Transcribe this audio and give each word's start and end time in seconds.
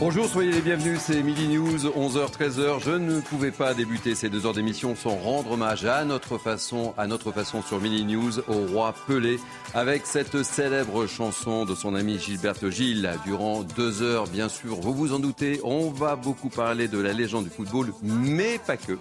Bonjour, 0.00 0.26
soyez 0.26 0.50
les 0.50 0.62
bienvenus, 0.62 0.98
c'est 0.98 1.22
Midi 1.22 1.46
News, 1.46 1.76
11h, 1.76 2.32
13h. 2.32 2.82
Je 2.82 2.92
ne 2.92 3.20
pouvais 3.20 3.50
pas 3.50 3.74
débuter 3.74 4.14
ces 4.14 4.30
deux 4.30 4.46
heures 4.46 4.54
d'émission 4.54 4.96
sans 4.96 5.14
rendre 5.14 5.50
hommage 5.50 5.84
à 5.84 6.06
notre 6.06 6.38
façon, 6.38 6.94
à 6.96 7.06
notre 7.06 7.32
façon 7.32 7.60
sur 7.60 7.78
Midi 7.82 8.06
News, 8.06 8.38
au 8.48 8.66
roi 8.72 8.94
Pelé, 9.06 9.38
avec 9.74 10.06
cette 10.06 10.42
célèbre 10.42 11.06
chanson 11.06 11.66
de 11.66 11.74
son 11.74 11.94
ami 11.94 12.18
Gilberto 12.18 12.70
Gil. 12.70 13.10
Durant 13.26 13.62
deux 13.62 14.00
heures, 14.00 14.26
bien 14.26 14.48
sûr, 14.48 14.76
vous 14.76 14.94
vous 14.94 15.12
en 15.12 15.18
doutez, 15.18 15.60
on 15.64 15.90
va 15.90 16.16
beaucoup 16.16 16.48
parler 16.48 16.88
de 16.88 16.98
la 16.98 17.12
légende 17.12 17.44
du 17.44 17.50
football, 17.50 17.92
mais 18.02 18.58
pas 18.66 18.78
que. 18.78 18.96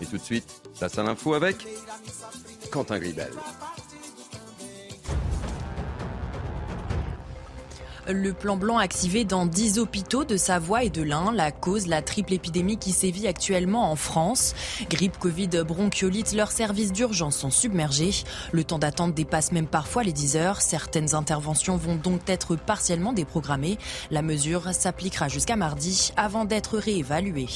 Et 0.00 0.06
tout 0.06 0.16
de 0.16 0.22
suite, 0.22 0.62
place 0.78 0.96
à 0.96 1.02
l'info 1.02 1.34
avec 1.34 1.66
Quentin 2.70 2.98
Gribel. 2.98 3.30
Le 8.12 8.32
plan 8.32 8.56
blanc 8.56 8.78
activé 8.78 9.24
dans 9.24 9.46
10 9.46 9.78
hôpitaux 9.78 10.24
de 10.24 10.36
Savoie 10.36 10.82
et 10.82 10.90
de 10.90 11.02
l'Ain. 11.02 11.32
La 11.32 11.52
cause, 11.52 11.86
la 11.86 12.02
triple 12.02 12.32
épidémie 12.32 12.76
qui 12.76 12.90
sévit 12.90 13.28
actuellement 13.28 13.90
en 13.90 13.94
France. 13.94 14.54
Grippe, 14.88 15.18
Covid, 15.18 15.48
bronchiolite, 15.64 16.32
leurs 16.32 16.50
services 16.50 16.92
d'urgence 16.92 17.36
sont 17.36 17.50
submergés. 17.50 18.24
Le 18.50 18.64
temps 18.64 18.80
d'attente 18.80 19.14
dépasse 19.14 19.52
même 19.52 19.68
parfois 19.68 20.02
les 20.02 20.12
10 20.12 20.36
heures. 20.36 20.60
Certaines 20.60 21.14
interventions 21.14 21.76
vont 21.76 21.96
donc 21.96 22.28
être 22.28 22.56
partiellement 22.56 23.12
déprogrammées. 23.12 23.78
La 24.10 24.22
mesure 24.22 24.74
s'appliquera 24.74 25.28
jusqu'à 25.28 25.56
mardi 25.56 26.12
avant 26.16 26.44
d'être 26.44 26.78
réévaluée. 26.78 27.48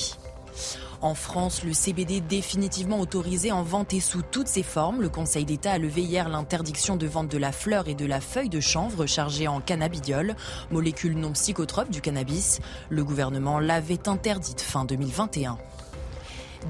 En 1.04 1.14
France, 1.14 1.64
le 1.64 1.74
CBD 1.74 2.22
définitivement 2.22 2.98
autorisé 2.98 3.52
en 3.52 3.62
vente 3.62 3.92
et 3.92 4.00
sous 4.00 4.22
toutes 4.22 4.48
ses 4.48 4.62
formes. 4.62 5.02
Le 5.02 5.10
Conseil 5.10 5.44
d'État 5.44 5.72
a 5.72 5.78
levé 5.78 6.00
hier 6.00 6.30
l'interdiction 6.30 6.96
de 6.96 7.06
vente 7.06 7.30
de 7.30 7.36
la 7.36 7.52
fleur 7.52 7.88
et 7.88 7.94
de 7.94 8.06
la 8.06 8.22
feuille 8.22 8.48
de 8.48 8.58
chanvre 8.58 9.04
chargée 9.04 9.46
en 9.46 9.60
cannabidiol, 9.60 10.34
molécule 10.70 11.18
non 11.18 11.32
psychotrope 11.32 11.90
du 11.90 12.00
cannabis. 12.00 12.60
Le 12.88 13.04
gouvernement 13.04 13.58
l'avait 13.58 14.08
interdite 14.08 14.62
fin 14.62 14.86
2021. 14.86 15.58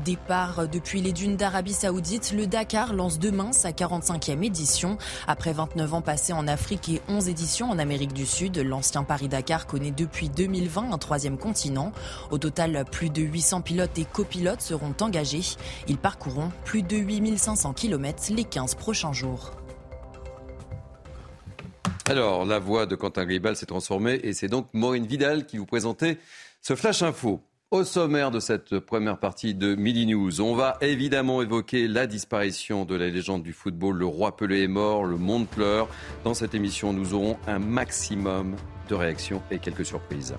Départ 0.02 0.68
depuis 0.68 1.00
les 1.00 1.12
dunes 1.12 1.36
d'Arabie 1.36 1.72
Saoudite, 1.72 2.32
le 2.32 2.46
Dakar 2.46 2.94
lance 2.94 3.18
demain 3.18 3.52
sa 3.52 3.70
45e 3.70 4.42
édition. 4.42 4.98
Après 5.26 5.52
29 5.52 5.94
ans 5.94 6.02
passés 6.02 6.32
en 6.32 6.48
Afrique 6.48 6.88
et 6.88 7.00
11 7.08 7.28
éditions 7.28 7.70
en 7.70 7.78
Amérique 7.78 8.12
du 8.12 8.26
Sud, 8.26 8.58
l'ancien 8.58 9.04
Paris-Dakar 9.04 9.66
connaît 9.66 9.92
depuis 9.92 10.28
2020 10.28 10.92
un 10.92 10.98
troisième 10.98 11.38
continent. 11.38 11.92
Au 12.30 12.38
total, 12.38 12.84
plus 12.90 13.10
de 13.10 13.22
800 13.22 13.60
pilotes 13.60 13.98
et 13.98 14.04
copilotes 14.04 14.62
seront 14.62 14.94
engagés. 15.00 15.56
Ils 15.86 15.98
parcourront 15.98 16.50
plus 16.64 16.82
de 16.82 16.96
8500 16.96 17.74
km 17.74 18.32
les 18.34 18.44
15 18.44 18.74
prochains 18.74 19.12
jours. 19.12 19.52
Alors, 22.06 22.44
la 22.44 22.58
voix 22.58 22.84
de 22.84 22.96
Quentin 22.96 23.24
Gribal 23.24 23.56
s'est 23.56 23.66
transformée 23.66 24.20
et 24.22 24.34
c'est 24.34 24.48
donc 24.48 24.66
Maureen 24.74 25.06
Vidal 25.06 25.46
qui 25.46 25.56
vous 25.56 25.66
présentait 25.66 26.18
ce 26.60 26.74
Flash 26.74 27.02
Info. 27.02 27.40
Au 27.74 27.82
sommaire 27.82 28.30
de 28.30 28.38
cette 28.38 28.78
première 28.78 29.18
partie 29.18 29.52
de 29.52 29.74
Midi 29.74 30.06
News, 30.06 30.40
on 30.40 30.54
va 30.54 30.78
évidemment 30.80 31.42
évoquer 31.42 31.88
la 31.88 32.06
disparition 32.06 32.84
de 32.84 32.94
la 32.94 33.08
légende 33.08 33.42
du 33.42 33.52
football. 33.52 33.96
Le 33.96 34.06
roi 34.06 34.36
Pelé 34.36 34.62
est 34.62 34.68
mort, 34.68 35.02
le 35.02 35.16
monde 35.16 35.48
pleure. 35.48 35.88
Dans 36.22 36.34
cette 36.34 36.54
émission, 36.54 36.92
nous 36.92 37.14
aurons 37.14 37.36
un 37.48 37.58
maximum 37.58 38.54
de 38.88 38.94
réactions 38.94 39.42
et 39.50 39.58
quelques 39.58 39.84
surprises. 39.84 40.36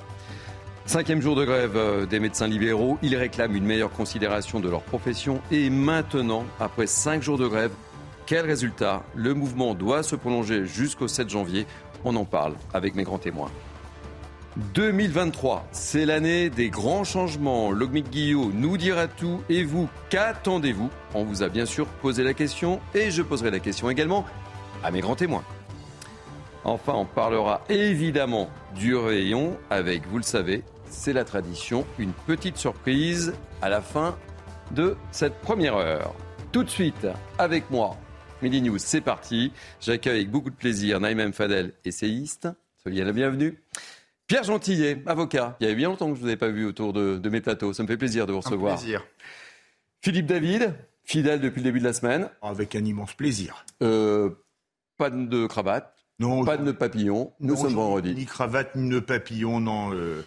Cinquième 0.86 1.20
jour 1.20 1.36
de 1.36 1.44
grève 1.44 2.08
des 2.08 2.22
médecins 2.22 2.48
libéraux. 2.48 2.98
Ils 3.02 3.18
réclament 3.18 3.58
une 3.58 3.66
meilleure 3.66 3.92
considération 3.92 4.62
de 4.62 4.70
leur 4.70 4.84
profession. 4.84 5.42
Et 5.52 5.70
maintenant, 5.70 6.46
après 6.62 6.88
cinq 6.88 7.22
jours 7.22 7.38
de 7.38 7.48
grève, 7.48 7.74
quel 8.26 8.46
résultat? 8.46 9.04
Le 9.14 9.34
mouvement 9.34 9.76
doit 9.76 10.04
se 10.04 10.16
prolonger 10.16 10.66
jusqu'au 10.66 11.10
7 11.10 11.30
janvier. 11.30 11.68
On 12.06 12.16
en 12.16 12.24
parle 12.24 12.54
avec 12.74 12.96
mes 12.96 13.04
grands 13.04 13.20
témoins. 13.20 13.52
2023, 14.74 15.68
c'est 15.74 16.06
l'année 16.06 16.50
des 16.50 16.70
grands 16.70 17.04
changements. 17.04 17.72
Logmic 17.72 18.10
Guillot 18.10 18.52
nous 18.54 18.78
dira 18.78 19.08
tout. 19.08 19.42
Et 19.50 19.64
vous, 19.64 19.90
qu'attendez-vous? 20.10 20.90
On 21.14 21.26
vous 21.26 21.44
a 21.44 21.50
bien 21.50 21.66
sûr 21.66 21.86
posé 21.88 22.24
la 22.24 22.34
question 22.34 22.80
et 22.94 23.12
je 23.12 23.22
poserai 23.22 23.52
la 23.52 23.60
question 23.60 23.90
également 23.90 24.26
à 24.82 24.92
mes 24.92 25.02
grands 25.02 25.16
témoins. 25.16 25.44
Enfin, 26.64 26.94
on 26.94 27.06
parlera 27.06 27.64
évidemment 27.68 28.50
du 28.76 28.96
rayon 28.96 29.58
avec, 29.70 30.08
vous 30.08 30.18
le 30.18 30.24
savez, 30.24 30.64
c'est 30.90 31.14
la 31.14 31.26
tradition, 31.26 31.86
une 32.00 32.14
petite 32.14 32.58
surprise 32.58 33.34
à 33.62 33.68
la 33.68 33.82
fin 33.82 34.18
de 34.72 34.96
cette 35.12 35.36
première 35.42 35.76
heure. 35.76 36.16
Tout 36.54 36.64
de 36.64 36.70
suite, 36.70 37.08
avec 37.38 37.70
moi, 37.70 37.98
Midi 38.42 38.62
News, 38.62 38.78
c'est 38.78 39.02
parti. 39.02 39.52
J'accueille 39.82 40.20
avec 40.20 40.32
beaucoup 40.32 40.50
de 40.50 40.56
plaisir 40.56 41.02
Naïm 41.02 41.34
Fadel, 41.34 41.74
essayiste. 41.84 42.48
Soyez 42.82 43.04
la 43.04 43.12
bienvenue. 43.12 43.60
Pierre 44.28 44.44
Gentillet, 44.44 45.04
avocat. 45.06 45.56
Il 45.60 45.64
y 45.64 45.68
avait 45.68 45.76
bien 45.76 45.90
longtemps 45.90 46.08
que 46.08 46.16
je 46.16 46.20
ne 46.20 46.22
vous 46.22 46.28
avais 46.28 46.38
pas 46.38 46.50
vu 46.50 46.66
autour 46.66 46.94
de, 46.94 47.18
de, 47.18 47.30
mes 47.30 47.42
plateaux. 47.42 47.74
Ça 47.74 47.84
me 47.84 47.88
fait 47.88 47.98
plaisir 47.98 48.26
de 48.26 48.34
vous 48.34 48.40
recevoir. 48.40 48.74
Un 48.74 48.78
plaisir. 48.78 49.06
Philippe 50.02 50.26
David, 50.26 50.74
fidèle 51.04 51.40
depuis 51.42 51.60
le 51.60 51.66
début 51.66 51.80
de 51.80 51.86
la 51.86 51.94
semaine. 51.94 52.30
Avec 52.42 52.76
un 52.76 52.84
immense 52.84 53.14
plaisir. 53.14 53.66
Euh, 53.84 54.32
pas 54.98 55.10
de 55.10 55.46
cravate, 55.46 55.96
non, 56.20 56.46
pas 56.46 56.58
de 56.58 56.64
nœud 56.64 56.74
papillon. 56.74 57.34
Nous 57.40 57.56
non, 57.56 57.62
sommes 57.62 57.76
vendredi. 57.76 58.16
Ni 58.16 58.26
cravate, 58.26 58.76
ni 58.76 58.90
nœud 58.90 59.02
papillon, 59.02 59.60
non. 59.60 59.94
Euh, 59.94 60.26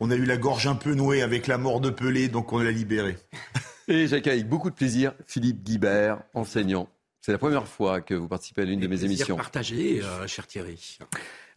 on 0.00 0.10
a 0.10 0.14
eu 0.14 0.24
la 0.24 0.36
gorge 0.36 0.66
un 0.66 0.74
peu 0.74 0.94
nouée 0.94 1.22
avec 1.22 1.46
la 1.46 1.58
mort 1.58 1.80
de 1.80 1.90
Pelé, 1.90 2.28
donc 2.28 2.52
on 2.52 2.58
l'a 2.58 2.70
libéré. 2.70 3.16
Et 3.88 4.08
j'accueille 4.08 4.40
avec 4.40 4.48
beaucoup 4.48 4.70
de 4.70 4.74
plaisir 4.74 5.12
Philippe 5.26 5.62
Guibert, 5.62 6.22
enseignant. 6.34 6.88
C'est 7.20 7.32
la 7.32 7.38
première 7.38 7.66
fois 7.66 8.00
que 8.00 8.14
vous 8.14 8.28
participez 8.28 8.62
à 8.62 8.64
l'une 8.64 8.80
de 8.80 8.86
mes 8.86 9.04
émissions. 9.04 9.36
partagé, 9.36 10.02
euh, 10.02 10.26
cher 10.26 10.46
Thierry. 10.46 10.98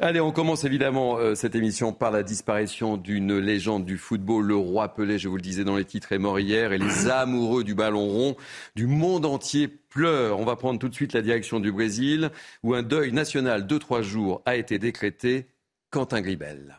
Allez, 0.02 0.22
on 0.22 0.32
commence 0.32 0.64
évidemment 0.64 1.18
euh, 1.18 1.36
cette 1.36 1.56
émission 1.56 1.92
par 1.92 2.10
la 2.10 2.24
disparition 2.24 2.96
d'une 2.96 3.38
légende 3.38 3.84
du 3.84 3.98
football. 3.98 4.46
Le 4.46 4.56
roi 4.56 4.94
Pelé, 4.94 5.20
je 5.20 5.28
vous 5.28 5.36
le 5.36 5.42
disais 5.42 5.66
dans 5.66 5.76
les 5.76 5.84
titres, 5.84 6.14
est 6.14 6.18
mort 6.18 6.40
hier 6.40 6.72
et 6.72 6.78
les 6.78 7.10
amoureux 7.10 7.66
du 7.66 7.76
ballon 7.76 8.08
rond 8.08 8.38
du 8.78 8.88
monde 8.88 9.26
entier 9.26 9.68
pleurent. 9.68 10.40
On 10.40 10.46
va 10.46 10.56
prendre 10.56 10.80
tout 10.80 10.88
de 10.88 10.94
suite 10.94 11.12
la 11.12 11.22
direction 11.22 11.60
du 11.60 11.74
Brésil 11.74 12.32
où 12.64 12.76
un 12.76 12.82
deuil 12.82 13.12
national 13.12 13.68
de 13.68 13.78
trois 13.78 14.02
jours 14.02 14.42
a 14.46 14.56
été 14.56 14.80
décrété. 14.80 15.48
Quentin 15.92 16.22
Gribel. 16.22 16.78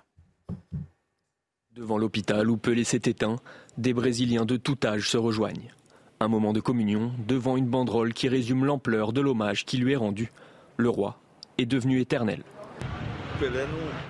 Devant 1.72 1.98
l'hôpital 1.98 2.48
où 2.48 2.56
Pelé 2.56 2.84
s'est 2.84 3.02
éteint, 3.04 3.36
des 3.76 3.92
Brésiliens 3.92 4.46
de 4.46 4.56
tout 4.56 4.78
âge 4.82 5.10
se 5.10 5.18
rejoignent. 5.18 5.74
Un 6.20 6.28
moment 6.28 6.54
de 6.54 6.60
communion 6.60 7.12
devant 7.28 7.58
une 7.58 7.68
banderole 7.68 8.14
qui 8.14 8.30
résume 8.30 8.64
l'ampleur 8.64 9.12
de 9.12 9.20
l'hommage 9.20 9.66
qui 9.66 9.76
lui 9.76 9.92
est 9.92 9.96
rendu. 9.96 10.32
Le 10.78 10.88
roi 10.88 11.20
est 11.58 11.66
devenu 11.66 12.00
éternel. 12.00 12.44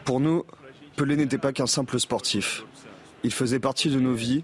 Pour 0.04 0.20
nous, 0.20 0.44
Pelé 0.96 1.16
n'était 1.16 1.38
pas 1.38 1.52
qu'un 1.52 1.66
simple 1.66 1.98
sportif. 1.98 2.64
Il 3.22 3.32
faisait 3.32 3.60
partie 3.60 3.90
de 3.90 4.00
nos 4.00 4.14
vies. 4.14 4.42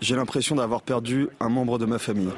J'ai 0.00 0.16
l'impression 0.16 0.56
d'avoir 0.56 0.82
perdu 0.82 1.28
un 1.40 1.48
membre 1.48 1.78
de 1.78 1.86
ma 1.86 1.98
famille. 1.98 2.30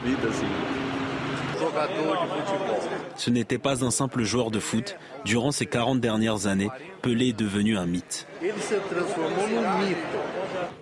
Ce 3.17 3.31
n'était 3.31 3.59
pas 3.59 3.85
un 3.85 3.91
simple 3.91 4.23
joueur 4.23 4.51
de 4.51 4.59
foot. 4.59 4.97
Durant 5.25 5.53
ces 5.53 5.67
40 5.67 6.01
dernières 6.01 6.47
années, 6.47 6.71
Pelé 7.03 7.29
est 7.29 7.39
devenu 7.39 7.77
un 7.77 7.87
mythe. 7.87 8.27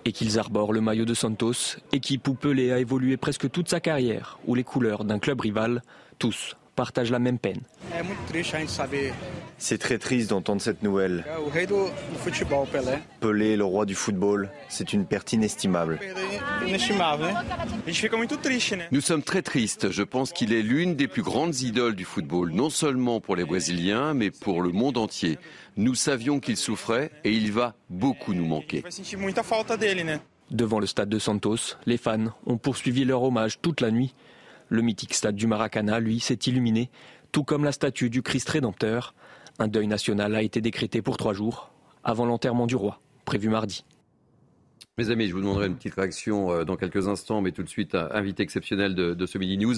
Et 0.03 0.11
qu'ils 0.11 0.37
arborent 0.37 0.73
le 0.73 0.81
maillot 0.81 1.05
de 1.05 1.13
Santos, 1.13 1.77
équipe 1.93 2.27
où 2.27 2.33
Pelé 2.35 2.71
a 2.71 2.79
évolué 2.79 3.17
presque 3.17 3.49
toute 3.49 3.69
sa 3.69 3.79
carrière, 3.79 4.37
ou 4.45 4.53
les 4.53 4.63
couleurs 4.63 5.05
d'un 5.05 5.19
club 5.19 5.41
rival, 5.41 5.81
tous 6.19 6.55
partagent 6.75 7.11
la 7.11 7.19
même 7.19 7.39
peine. 7.39 7.61
C'est 9.57 9.77
très 9.77 9.97
triste 9.97 10.29
d'entendre 10.29 10.61
cette 10.61 10.83
nouvelle. 10.83 11.23
Pelé, 13.19 13.55
le 13.55 13.63
roi 13.63 13.85
du 13.85 13.95
football, 13.95 14.49
c'est 14.67 14.93
une 14.93 15.05
perte 15.05 15.33
inestimable. 15.33 15.99
Nous 18.91 19.01
sommes 19.01 19.23
très 19.23 19.41
tristes. 19.41 19.91
Je 19.91 20.03
pense 20.03 20.33
qu'il 20.33 20.53
est 20.53 20.61
l'une 20.61 20.95
des 20.95 21.07
plus 21.07 21.23
grandes 21.23 21.59
idoles 21.61 21.95
du 21.95 22.05
football, 22.05 22.51
non 22.51 22.69
seulement 22.69 23.21
pour 23.21 23.35
les 23.35 23.45
Brésiliens, 23.45 24.13
mais 24.13 24.31
pour 24.31 24.61
le 24.61 24.71
monde 24.71 24.97
entier. 24.97 25.39
Nous 25.77 25.95
savions 25.95 26.39
qu'il 26.39 26.57
souffrait 26.57 27.11
et 27.23 27.31
il 27.31 27.51
va 27.51 27.75
beaucoup 27.89 28.33
nous 28.33 28.45
manquer. 28.45 28.83
Devant 30.51 30.79
le 30.79 30.85
stade 30.85 31.09
de 31.09 31.17
Santos, 31.17 31.75
les 31.85 31.97
fans 31.97 32.31
ont 32.45 32.57
poursuivi 32.57 33.03
leur 33.03 33.23
hommage 33.23 33.59
toute 33.61 33.81
la 33.81 33.89
nuit. 33.89 34.13
Le 34.69 34.81
mythique 34.81 35.13
stade 35.13 35.35
du 35.35 35.47
Maracana, 35.47 35.99
lui, 35.99 36.19
s'est 36.19 36.39
illuminé, 36.45 36.89
tout 37.31 37.43
comme 37.43 37.63
la 37.63 37.71
statue 37.71 38.09
du 38.09 38.21
Christ 38.21 38.49
rédempteur. 38.49 39.13
Un 39.59 39.67
deuil 39.67 39.87
national 39.87 40.35
a 40.35 40.41
été 40.41 40.61
décrété 40.61 41.01
pour 41.01 41.17
trois 41.17 41.33
jours, 41.33 41.71
avant 42.03 42.25
l'enterrement 42.25 42.67
du 42.67 42.75
roi, 42.75 43.01
prévu 43.25 43.49
mardi. 43.49 43.85
Mes 44.97 45.09
amis, 45.09 45.27
je 45.27 45.33
vous 45.33 45.41
demanderai 45.41 45.67
une 45.67 45.75
petite 45.75 45.95
réaction 45.95 46.51
euh, 46.51 46.63
dans 46.63 46.77
quelques 46.77 47.09
instants, 47.09 47.41
mais 47.41 47.51
tout 47.51 47.63
de 47.63 47.69
suite, 47.69 47.95
invité 47.95 48.43
exceptionnel 48.43 48.95
de, 48.95 49.25
ce 49.25 49.37
Midi 49.37 49.57
News. 49.57 49.75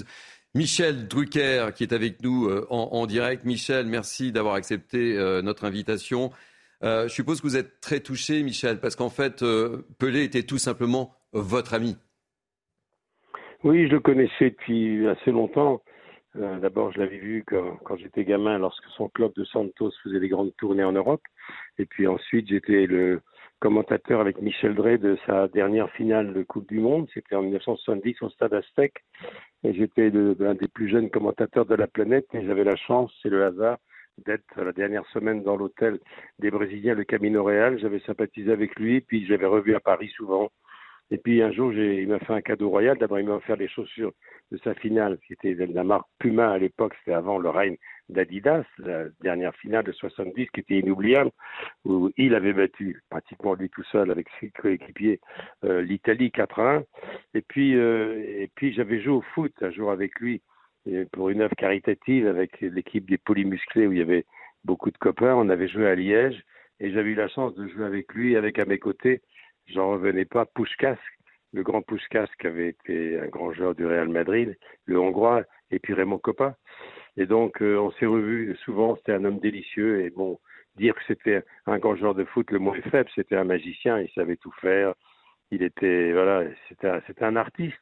Michel 0.53 1.07
Drucker, 1.07 1.69
qui 1.75 1.83
est 1.83 1.93
avec 1.93 2.21
nous 2.21 2.45
euh, 2.45 2.67
en, 2.69 3.05
direct. 3.07 3.43
Michel, 3.43 3.87
merci 3.87 4.31
d'avoir 4.31 4.53
accepté 4.53 5.17
euh, 5.17 5.41
notre 5.41 5.65
invitation. 5.65 6.31
je 6.83 7.07
suppose 7.09 7.41
que 7.41 7.47
vous 7.47 7.57
êtes 7.57 7.81
très 7.81 7.99
touché, 7.99 8.43
Michel, 8.43 8.79
parce 8.79 8.95
qu'en 8.95 9.09
fait, 9.09 9.43
Pelé 9.97 10.23
était 10.23 10.43
tout 10.43 10.59
simplement 10.59 11.15
votre 11.33 11.73
ami. 11.73 11.97
Oui, 13.63 13.87
je 13.87 13.93
le 13.93 13.99
connaissais 13.99 14.51
depuis 14.51 15.07
assez 15.07 15.31
longtemps. 15.31 15.81
Euh, 16.35 16.59
d'abord, 16.59 16.91
je 16.91 16.99
l'avais 16.99 17.17
vu 17.17 17.43
quand, 17.47 17.97
j'étais 17.97 18.23
gamin, 18.23 18.59
lorsque 18.59 18.85
son 18.95 19.09
club 19.09 19.33
de 19.33 19.43
Santos 19.45 19.91
faisait 20.03 20.19
des 20.19 20.27
grandes 20.27 20.55
tournées 20.57 20.83
en 20.83 20.91
Europe. 20.91 21.23
Et 21.79 21.85
puis 21.85 22.05
ensuite, 22.07 22.47
j'étais 22.49 22.85
le 22.85 23.21
commentateur 23.59 24.21
avec 24.21 24.39
Michel 24.41 24.75
Drey 24.75 24.99
de 24.99 25.17
sa 25.25 25.47
dernière 25.47 25.89
finale 25.91 26.33
de 26.33 26.43
Coupe 26.43 26.67
du 26.67 26.79
Monde. 26.79 27.07
C'était 27.15 27.35
en 27.35 27.41
1970 27.41 28.21
au 28.21 28.29
Stade 28.29 28.53
Aztec. 28.53 28.93
Et 29.63 29.73
j'étais 29.73 30.11
l'un 30.11 30.53
des 30.53 30.67
plus 30.67 30.89
jeunes 30.89 31.09
commentateurs 31.09 31.65
de 31.65 31.73
la 31.73 31.87
planète. 31.87 32.27
Et 32.33 32.45
j'avais 32.45 32.63
la 32.63 32.75
chance, 32.75 33.11
c'est 33.23 33.29
le 33.29 33.43
hasard, 33.43 33.79
d'être 34.23 34.61
la 34.61 34.71
dernière 34.71 35.05
semaine 35.07 35.41
dans 35.41 35.55
l'hôtel 35.55 35.99
des 36.37 36.51
Brésiliens, 36.51 36.93
le 36.93 37.05
Camino 37.05 37.43
Real. 37.43 37.79
J'avais 37.79 38.01
sympathisé 38.01 38.51
avec 38.51 38.75
lui, 38.79 39.01
puis 39.01 39.25
j'avais 39.25 39.47
revu 39.47 39.73
à 39.73 39.79
Paris 39.79 40.11
souvent. 40.15 40.51
Et 41.09 41.17
puis 41.17 41.41
un 41.41 41.51
jour, 41.51 41.71
il 41.73 42.07
m'a 42.07 42.19
fait 42.19 42.33
un 42.33 42.41
cadeau 42.41 42.69
royal. 42.69 42.97
D'abord, 42.97 43.19
il 43.19 43.25
m'a 43.25 43.35
offert 43.35 43.55
les 43.55 43.69
chaussures 43.69 44.11
de 44.51 44.57
sa 44.57 44.73
finale, 44.75 45.17
qui 45.25 45.33
était 45.33 45.55
de 45.55 45.73
la 45.73 45.83
marque 45.83 46.07
Puma 46.19 46.51
à 46.51 46.57
l'époque, 46.57 46.93
c'était 46.99 47.13
avant 47.13 47.37
le 47.37 47.49
règne 47.49 47.77
d'Adidas, 48.09 48.63
la 48.79 49.05
dernière 49.21 49.55
finale 49.55 49.83
de 49.83 49.91
70, 49.91 50.47
qui 50.51 50.61
était 50.61 50.79
inoubliable, 50.79 51.31
où 51.85 52.11
il 52.17 52.35
avait 52.35 52.53
battu 52.53 53.01
pratiquement 53.09 53.53
lui 53.53 53.69
tout 53.69 53.83
seul 53.91 54.11
avec 54.11 54.27
ses 54.39 54.49
coéquipiers 54.51 55.19
euh, 55.65 55.81
l'Italie 55.81 56.29
4-1. 56.29 56.83
Et 57.33 57.41
puis, 57.41 57.75
euh, 57.75 58.23
et 58.25 58.49
puis 58.55 58.73
j'avais 58.73 59.01
joué 59.01 59.13
au 59.13 59.21
foot 59.33 59.53
un 59.61 59.71
jour 59.71 59.91
avec 59.91 60.19
lui 60.19 60.41
pour 61.11 61.27
une 61.29 61.41
œuvre 61.41 61.55
caritative 61.55 62.27
avec 62.27 62.61
l'équipe 62.61 63.09
des 63.09 63.17
polymusclés 63.17 63.87
où 63.87 63.91
il 63.91 63.99
y 63.99 64.01
avait 64.01 64.25
beaucoup 64.63 64.89
de 64.89 64.97
copains. 64.97 65.35
On 65.35 65.49
avait 65.49 65.67
joué 65.67 65.85
à 65.85 65.95
Liège 65.95 66.41
et 66.79 66.91
j'avais 66.91 67.09
eu 67.09 67.15
la 67.15 67.27
chance 67.27 67.53
de 67.55 67.67
jouer 67.67 67.85
avec 67.85 68.13
lui, 68.13 68.37
avec 68.37 68.57
à 68.57 68.63
mes 68.63 68.79
côtés 68.79 69.21
j'en 69.67 69.91
revenais 69.91 70.25
pas, 70.25 70.45
Pushkas, 70.45 70.97
le 71.53 71.63
grand 71.63 71.81
Pushkas 71.81 72.27
qui 72.39 72.47
avait 72.47 72.69
été 72.69 73.19
un 73.19 73.27
grand 73.27 73.53
joueur 73.53 73.75
du 73.75 73.85
Real 73.85 74.09
Madrid, 74.09 74.57
le 74.85 74.99
Hongrois, 74.99 75.43
et 75.71 75.79
puis 75.79 75.93
Raymond 75.93 76.19
Coppa. 76.19 76.57
Et 77.17 77.25
donc, 77.25 77.61
euh, 77.61 77.77
on 77.77 77.91
s'est 77.91 78.05
revus 78.05 78.55
souvent, 78.63 78.95
c'était 78.95 79.13
un 79.13 79.25
homme 79.25 79.39
délicieux, 79.39 80.05
et 80.05 80.09
bon, 80.09 80.39
dire 80.75 80.93
que 80.95 81.01
c'était 81.07 81.43
un 81.65 81.79
grand 81.79 81.95
joueur 81.95 82.15
de 82.15 82.25
foot, 82.25 82.51
le 82.51 82.59
mot 82.59 82.75
est 82.75 82.89
faible, 82.89 83.09
c'était 83.15 83.35
un 83.35 83.43
magicien, 83.43 83.99
il 83.99 84.09
savait 84.11 84.37
tout 84.37 84.53
faire, 84.61 84.93
il 85.51 85.63
était, 85.63 86.11
voilà, 86.11 86.43
c'était 86.69 87.25
un, 87.25 87.35
artiste, 87.35 87.77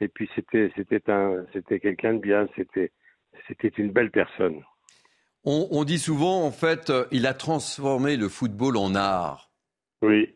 et 0.00 0.08
puis 0.08 0.28
c'était, 0.34 0.72
c'était 0.76 1.08
un, 1.10 1.44
c'était 1.52 1.78
quelqu'un 1.78 2.14
de 2.14 2.18
bien, 2.18 2.48
c'était, 2.56 2.90
c'était 3.46 3.68
une 3.68 3.92
belle 3.92 4.10
personne. 4.10 4.62
On, 5.44 5.68
on 5.70 5.84
dit 5.84 5.98
souvent, 5.98 6.44
en 6.44 6.50
fait, 6.50 6.90
euh, 6.90 7.06
il 7.12 7.26
a 7.26 7.32
transformé 7.32 8.16
le 8.16 8.28
football 8.28 8.76
en 8.76 8.94
art. 8.94 9.50
Oui. 10.02 10.34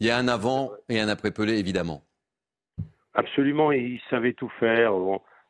Il 0.00 0.06
y 0.06 0.10
a 0.10 0.16
un 0.16 0.28
avant 0.28 0.70
et 0.88 0.98
un 0.98 1.08
après 1.08 1.30
Pelé, 1.30 1.58
évidemment. 1.58 2.02
Absolument, 3.12 3.70
il 3.70 4.00
savait 4.08 4.32
tout 4.32 4.48
faire. 4.58 4.92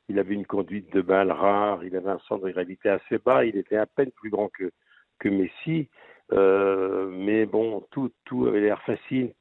il 0.08 0.18
avait 0.18 0.34
une 0.34 0.46
conduite 0.46 0.92
de 0.92 1.00
balle 1.02 1.30
rare, 1.30 1.84
il 1.84 1.94
avait 1.94 2.10
un 2.10 2.18
centre 2.26 2.44
de 2.46 2.50
gravité 2.50 2.88
assez 2.88 3.18
bas, 3.18 3.44
il 3.44 3.56
était 3.56 3.76
à 3.76 3.86
peine 3.86 4.10
plus 4.10 4.30
grand 4.30 4.48
que, 4.48 4.72
que 5.20 5.28
Messi. 5.28 5.88
Euh, 6.32 7.08
mais 7.12 7.46
bon, 7.46 7.86
tout, 7.92 8.10
tout 8.24 8.46
avait 8.46 8.60
l'air 8.60 8.82
facile, 8.82 9.32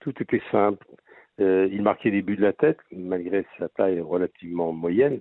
tout 0.00 0.14
était 0.22 0.42
simple. 0.50 0.86
Euh, 1.40 1.66
il 1.72 1.80
marquait 1.80 2.10
des 2.10 2.20
buts 2.20 2.36
de 2.36 2.42
la 2.42 2.52
tête, 2.52 2.78
malgré 2.92 3.46
sa 3.58 3.70
taille 3.70 4.00
relativement 4.00 4.72
moyenne, 4.72 5.20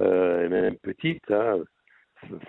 euh, 0.00 0.50
même 0.50 0.76
petite. 0.76 1.30
Hein. 1.30 1.62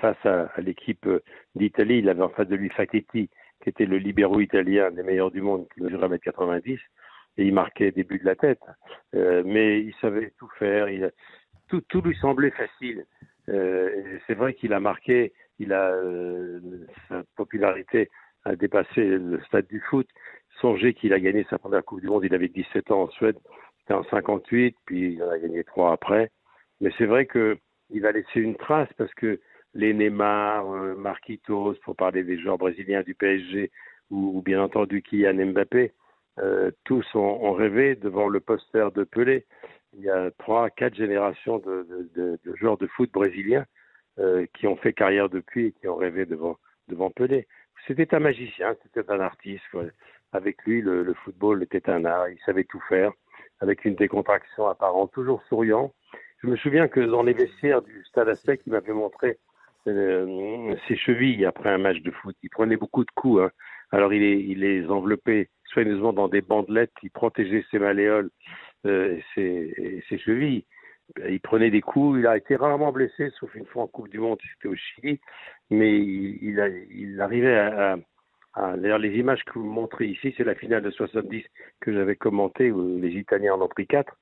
Face 0.02 0.24
à, 0.26 0.52
à 0.56 0.62
l'équipe 0.62 1.08
d'Italie, 1.56 2.00
il 2.00 2.10
avait 2.10 2.22
en 2.22 2.30
face 2.30 2.48
de 2.48 2.56
lui 2.56 2.70
Facchetti, 2.70 3.30
qui 3.64 3.70
était 3.70 3.86
le 3.86 3.98
libéraux 3.98 4.42
italien 4.42 4.92
des 4.92 5.04
meilleurs 5.04 5.32
du 5.32 5.42
monde, 5.42 5.66
qui 5.74 5.82
mesurait 5.82 6.10
1m90, 6.10 6.78
et 7.38 7.46
il 7.46 7.54
marquait 7.54 7.92
des 7.92 8.04
buts 8.04 8.20
de 8.20 8.26
la 8.26 8.36
tête. 8.36 8.62
Euh, 9.16 9.42
mais 9.46 9.80
il 9.80 9.94
savait 10.02 10.34
tout 10.38 10.50
faire, 10.60 10.88
tout, 11.70 12.02
lui 12.02 12.16
semblait 12.18 12.52
facile. 12.52 13.06
Euh, 13.50 14.20
c'est 14.28 14.36
vrai 14.36 14.54
qu'il 14.54 14.74
a 14.74 14.80
marqué, 14.80 15.34
il 15.60 15.74
a 15.74 15.92
euh, 15.92 16.60
sa 17.10 17.24
popularité 17.36 18.10
a 18.46 18.56
dépassé 18.58 19.06
le 19.06 19.42
stade 19.48 19.68
du 19.68 19.80
foot. 19.80 20.08
Songez 20.60 20.94
qu'il 20.94 21.14
a 21.14 21.20
gagné 21.20 21.46
sa 21.50 21.58
première 21.58 21.84
Coupe 21.84 22.02
du 22.02 22.08
Monde, 22.08 22.26
il 22.26 22.36
avait 22.36 22.50
17 22.50 22.92
ans 22.92 23.04
en 23.04 23.10
Suède, 23.10 23.38
c'était 23.80 23.94
en 23.94 24.04
58, 24.04 24.76
puis 24.86 25.14
il 25.14 25.24
en 25.24 25.30
a 25.30 25.40
gagné 25.40 25.64
trois 25.64 25.94
après. 25.94 26.30
Mais 26.82 26.92
c'est 26.98 27.06
vrai 27.06 27.26
que 27.26 27.58
il 27.90 28.02
va 28.02 28.12
laisser 28.12 28.42
une 28.42 28.56
trace 28.56 28.92
parce 28.98 29.14
que 29.14 29.40
les 29.74 29.94
Neymar, 29.94 30.72
euh, 30.72 30.96
Marquitos, 30.96 31.76
pour 31.84 31.96
parler 31.96 32.24
des 32.24 32.40
joueurs 32.40 32.58
brésiliens 32.58 33.02
du 33.02 33.16
PSG, 33.16 33.72
ou, 34.12 34.42
bien 34.42 34.62
entendu 34.62 35.02
Kylian 35.02 35.52
Mbappé, 35.52 35.94
euh, 36.40 36.72
tous 36.84 37.06
ont, 37.16 37.54
rêvé 37.54 37.96
devant 37.96 38.28
le 38.28 38.40
poster 38.40 38.92
de 38.92 39.04
Pelé. 39.04 39.46
Il 39.96 40.04
y 40.04 40.10
a 40.10 40.32
trois, 40.40 40.70
quatre 40.70 40.96
générations 40.96 41.60
de, 41.60 42.40
joueurs 42.56 42.78
de 42.78 42.88
foot 42.88 43.12
brésiliens 43.12 43.66
euh, 44.20 44.46
qui 44.56 44.68
ont 44.68 44.76
fait 44.76 44.94
carrière 44.94 45.30
depuis 45.30 45.68
et 45.68 45.72
qui 45.74 45.88
ont 45.88 45.96
rêvé 45.96 46.26
devant, 46.26 46.58
devant 46.88 47.12
Pelé. 47.12 47.48
C'était 47.88 48.16
un 48.16 48.20
magicien, 48.20 48.76
c'était 48.84 49.10
un 49.12 49.20
artiste. 49.20 49.64
Avec 50.32 50.64
lui, 50.66 50.82
le, 50.82 51.14
football 51.26 51.62
était 51.62 51.90
un 51.90 52.06
art, 52.06 52.30
il 52.30 52.40
savait 52.46 52.64
tout 52.64 52.82
faire, 52.90 53.12
avec 53.60 53.86
une 53.86 53.96
décontraction 53.96 54.68
apparente, 54.68 55.12
toujours 55.12 55.44
souriant. 55.44 55.94
Je 56.42 56.48
me 56.48 56.56
souviens 56.56 56.88
que 56.88 57.00
dans 57.00 57.24
les 57.24 57.34
vestiaires 57.34 57.82
du 57.82 58.04
Stade 58.06 58.30
Aztec, 58.30 58.62
il 58.66 58.74
m'avait 58.74 58.94
montré 58.94 59.38
euh, 59.88 60.76
ses 60.88 60.96
chevilles 60.96 61.46
après 61.46 61.70
un 61.70 61.78
match 61.78 62.00
de 62.02 62.12
foot. 62.12 62.36
Il 62.44 62.50
prenait 62.50 62.78
beaucoup 62.78 63.04
de 63.04 63.12
coups. 63.16 63.42
Hein. 63.44 63.52
Alors 63.92 64.14
il, 64.14 64.22
il 64.22 64.60
les 64.60 64.88
enveloppait 64.88 65.50
soigneusement 65.74 66.14
dans 66.14 66.28
des 66.28 66.42
bandelettes, 66.42 66.94
il 67.02 67.10
protégeait 67.12 67.66
ses 67.72 67.80
malléoles 67.80 68.30
euh, 68.86 69.20
et, 69.38 70.04
ses, 70.08 70.18
chevilles. 70.18 70.66
Il 71.28 71.42
prenait 71.42 71.70
des 71.70 71.82
coups, 71.82 72.20
il 72.20 72.28
a 72.28 72.38
été 72.38 72.56
rarement 72.56 72.92
blessé, 72.92 73.32
sauf 73.40 73.54
une 73.56 73.66
fois 73.66 73.84
en 73.84 73.88
Coupe 73.88 74.10
du 74.10 74.20
Monde, 74.20 74.40
c'était 74.54 74.70
au 74.70 74.76
Chili, 74.76 75.20
mais 75.70 76.00
il, 76.00 76.60
a, 76.62 76.70
il 76.70 77.20
arrivait 77.20 77.58
à, 77.58 77.98
à, 78.54 78.78
D'ailleurs, 78.78 79.00
les 79.00 79.18
images 79.18 79.44
que 79.46 79.60
vous 79.60 79.66
montrez 79.66 80.06
ici, 80.06 80.34
c'est 80.38 80.44
la 80.44 80.56
finale 80.56 80.84
de 80.84 80.92
70 80.92 81.44
que 81.82 81.92
j'avais 81.92 82.16
commentée, 82.16 82.72
où 82.72 83.00
les 83.00 83.10
Italiens 83.10 83.56
en 83.56 83.62
ont 83.62 83.68
pris 83.68 83.88
quatre. 83.88 84.16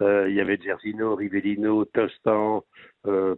Euh, 0.00 0.28
il 0.28 0.34
y 0.34 0.40
avait 0.40 0.58
Gersino, 0.60 1.14
Rivellino, 1.14 1.84
Tostan, 1.84 2.64
euh, 3.06 3.36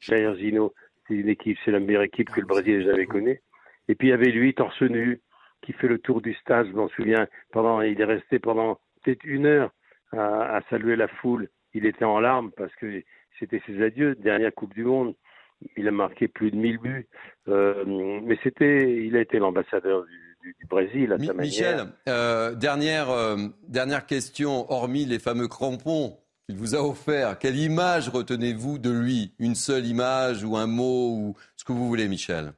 Gersino, 0.00 0.74
c'est 1.06 1.14
une 1.14 1.28
équipe, 1.28 1.58
c'est 1.64 1.70
la 1.70 1.80
meilleure 1.80 2.02
équipe 2.02 2.30
que 2.30 2.40
le 2.40 2.46
Brésil 2.46 2.74
ait 2.74 2.84
jamais 2.84 3.06
connue. 3.06 3.40
Et 3.88 3.94
puis 3.94 4.08
il 4.08 4.10
y 4.10 4.14
avait 4.14 4.30
lui, 4.30 4.54
torse 4.54 4.80
nu, 4.82 5.20
qui 5.62 5.72
fait 5.72 5.88
le 5.88 5.98
tour 5.98 6.20
du 6.20 6.34
stade, 6.34 6.66
je 6.68 6.72
m'en 6.72 6.88
souviens, 6.88 7.26
pendant, 7.52 7.80
il 7.80 8.00
est 8.00 8.04
resté 8.04 8.38
pendant 8.38 8.78
peut-être 9.02 9.24
une 9.24 9.46
heure 9.46 9.70
à, 10.12 10.60
saluer 10.70 10.96
la 10.96 11.08
foule. 11.08 11.48
Il 11.74 11.86
était 11.86 12.04
en 12.04 12.20
larmes 12.20 12.50
parce 12.56 12.74
que 12.76 13.02
c'était 13.38 13.62
ses 13.66 13.82
adieux, 13.82 14.14
dernière 14.14 14.54
Coupe 14.54 14.74
du 14.74 14.84
Monde. 14.84 15.14
Il 15.76 15.88
a 15.88 15.90
marqué 15.90 16.28
plus 16.28 16.50
de 16.50 16.56
1000 16.56 16.78
buts. 16.78 17.08
Euh, 17.48 17.84
mais 17.86 18.38
c'était, 18.42 19.04
il 19.04 19.16
a 19.16 19.20
été 19.20 19.38
l'ambassadeur 19.38 20.04
du, 20.04 20.22
Brésil 20.70 21.12
à 21.12 21.18
sa 21.18 21.34
Michel, 21.34 21.86
euh, 22.08 22.54
dernière, 22.54 23.10
euh, 23.10 23.36
dernière 23.66 24.06
question, 24.06 24.70
hormis 24.70 25.04
les 25.04 25.18
fameux 25.18 25.48
crampons 25.48 26.18
qu'il 26.48 26.58
vous 26.58 26.76
a 26.76 26.78
offert. 26.78 27.38
Quelle 27.38 27.56
image 27.56 28.08
retenez-vous 28.08 28.78
de 28.78 28.90
lui? 28.90 29.32
Une 29.40 29.56
seule 29.56 29.84
image 29.84 30.44
ou 30.44 30.56
un 30.56 30.68
mot 30.68 31.10
ou 31.10 31.34
ce 31.56 31.64
que 31.64 31.72
vous 31.72 31.88
voulez, 31.88 32.06
Michel? 32.06 32.52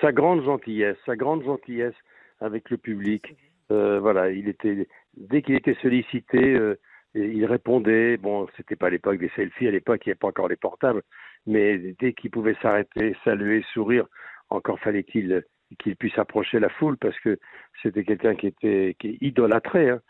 Sa, 0.00 0.12
grande 0.12 0.42
gentillesse, 0.42 0.96
sa 1.04 1.16
grande 1.16 1.44
gentillesse 1.44 1.94
avec 2.40 2.70
le 2.70 2.78
public. 2.78 3.36
Euh, 3.70 4.00
voilà, 4.00 4.30
il 4.30 4.48
était 4.48 4.88
dès 5.16 5.42
qu'il 5.42 5.54
était 5.54 5.76
sollicité, 5.82 6.38
euh, 6.54 6.78
il 7.14 7.44
répondait, 7.44 8.16
bon, 8.16 8.46
c'était 8.56 8.76
pas 8.76 8.88
l'époque 8.88 9.18
des 9.18 9.30
selfies, 9.36 9.68
à 9.68 9.70
l'époque 9.70 10.00
il 10.06 10.08
n'y 10.08 10.12
avait 10.12 10.18
pas 10.18 10.28
encore 10.28 10.48
les 10.48 10.56
portables, 10.56 11.02
mais 11.46 11.94
dès 12.00 12.14
qu'il 12.14 12.30
pouvait 12.30 12.56
s'arrêter, 12.62 13.14
saluer, 13.22 13.64
sourire, 13.74 14.06
encore 14.48 14.80
fallait-il 14.80 15.44
qu'il 15.78 15.96
puisse 15.96 16.18
approcher 16.18 16.58
la 16.58 16.68
foule 16.68 16.96
parce 16.96 17.18
que 17.20 17.38
c'était 17.82 18.04
quelqu'un 18.04 18.34
qui 18.34 18.46
était 18.46 18.96
idolâtré, 19.20 19.90
hein. 19.90 20.00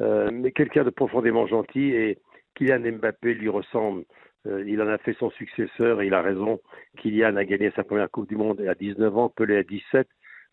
euh, 0.00 0.30
mais 0.32 0.52
quelqu'un 0.52 0.84
de 0.84 0.90
profondément 0.90 1.46
gentil 1.46 1.90
et 1.90 2.18
Kylian 2.60 2.98
Mbappé 2.98 3.34
lui 3.34 3.48
ressemble. 3.48 4.04
Euh, 4.46 4.62
il 4.66 4.80
en 4.82 4.88
a 4.88 4.98
fait 4.98 5.14
son 5.14 5.30
successeur 5.30 6.02
et 6.02 6.06
il 6.06 6.14
a 6.14 6.20
raison. 6.20 6.60
Kylian 6.98 7.36
a 7.36 7.44
gagné 7.44 7.70
sa 7.74 7.84
première 7.84 8.10
Coupe 8.10 8.28
du 8.28 8.36
Monde 8.36 8.60
à 8.60 8.74
19 8.74 9.16
ans, 9.16 9.28
Pelé 9.30 9.56
à 9.56 9.62
17. 9.62 10.06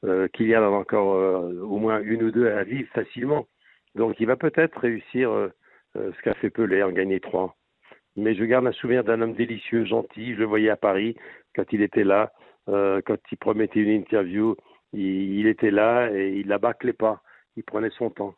Euh, 0.05 0.27
Kylian 0.29 0.61
en 0.63 0.73
a 0.73 0.77
encore 0.77 1.15
euh, 1.15 1.61
au 1.61 1.77
moins 1.77 2.01
une 2.01 2.23
ou 2.23 2.31
deux 2.31 2.49
à 2.49 2.63
vivre 2.63 2.89
facilement. 2.93 3.47
Donc 3.95 4.19
il 4.21 4.27
va 4.27 4.37
peut-être 4.37 4.79
réussir 4.79 5.31
euh, 5.31 5.49
ce 5.95 6.21
qu'a 6.21 6.33
fait 6.35 6.49
Pelé, 6.49 6.81
en 6.81 6.91
gagner 6.91 7.19
trois. 7.19 7.57
Mais 8.15 8.35
je 8.35 8.45
garde 8.45 8.67
un 8.67 8.71
souvenir 8.71 9.03
d'un 9.03 9.21
homme 9.21 9.33
délicieux, 9.33 9.83
gentil. 9.85 10.33
Je 10.33 10.39
le 10.39 10.45
voyais 10.45 10.69
à 10.69 10.77
Paris 10.77 11.15
quand 11.55 11.65
il 11.73 11.81
était 11.81 12.03
là, 12.03 12.31
quand 12.65 13.17
il 13.31 13.37
promettait 13.37 13.81
une 13.81 13.89
interview. 13.89 14.55
Il, 14.93 15.39
il 15.39 15.47
était 15.47 15.71
là 15.71 16.09
et 16.11 16.29
il 16.37 16.47
la 16.47 16.57
bâclait 16.57 16.93
pas. 16.93 17.21
Il 17.57 17.63
prenait 17.63 17.91
son 17.91 18.09
temps. 18.09 18.33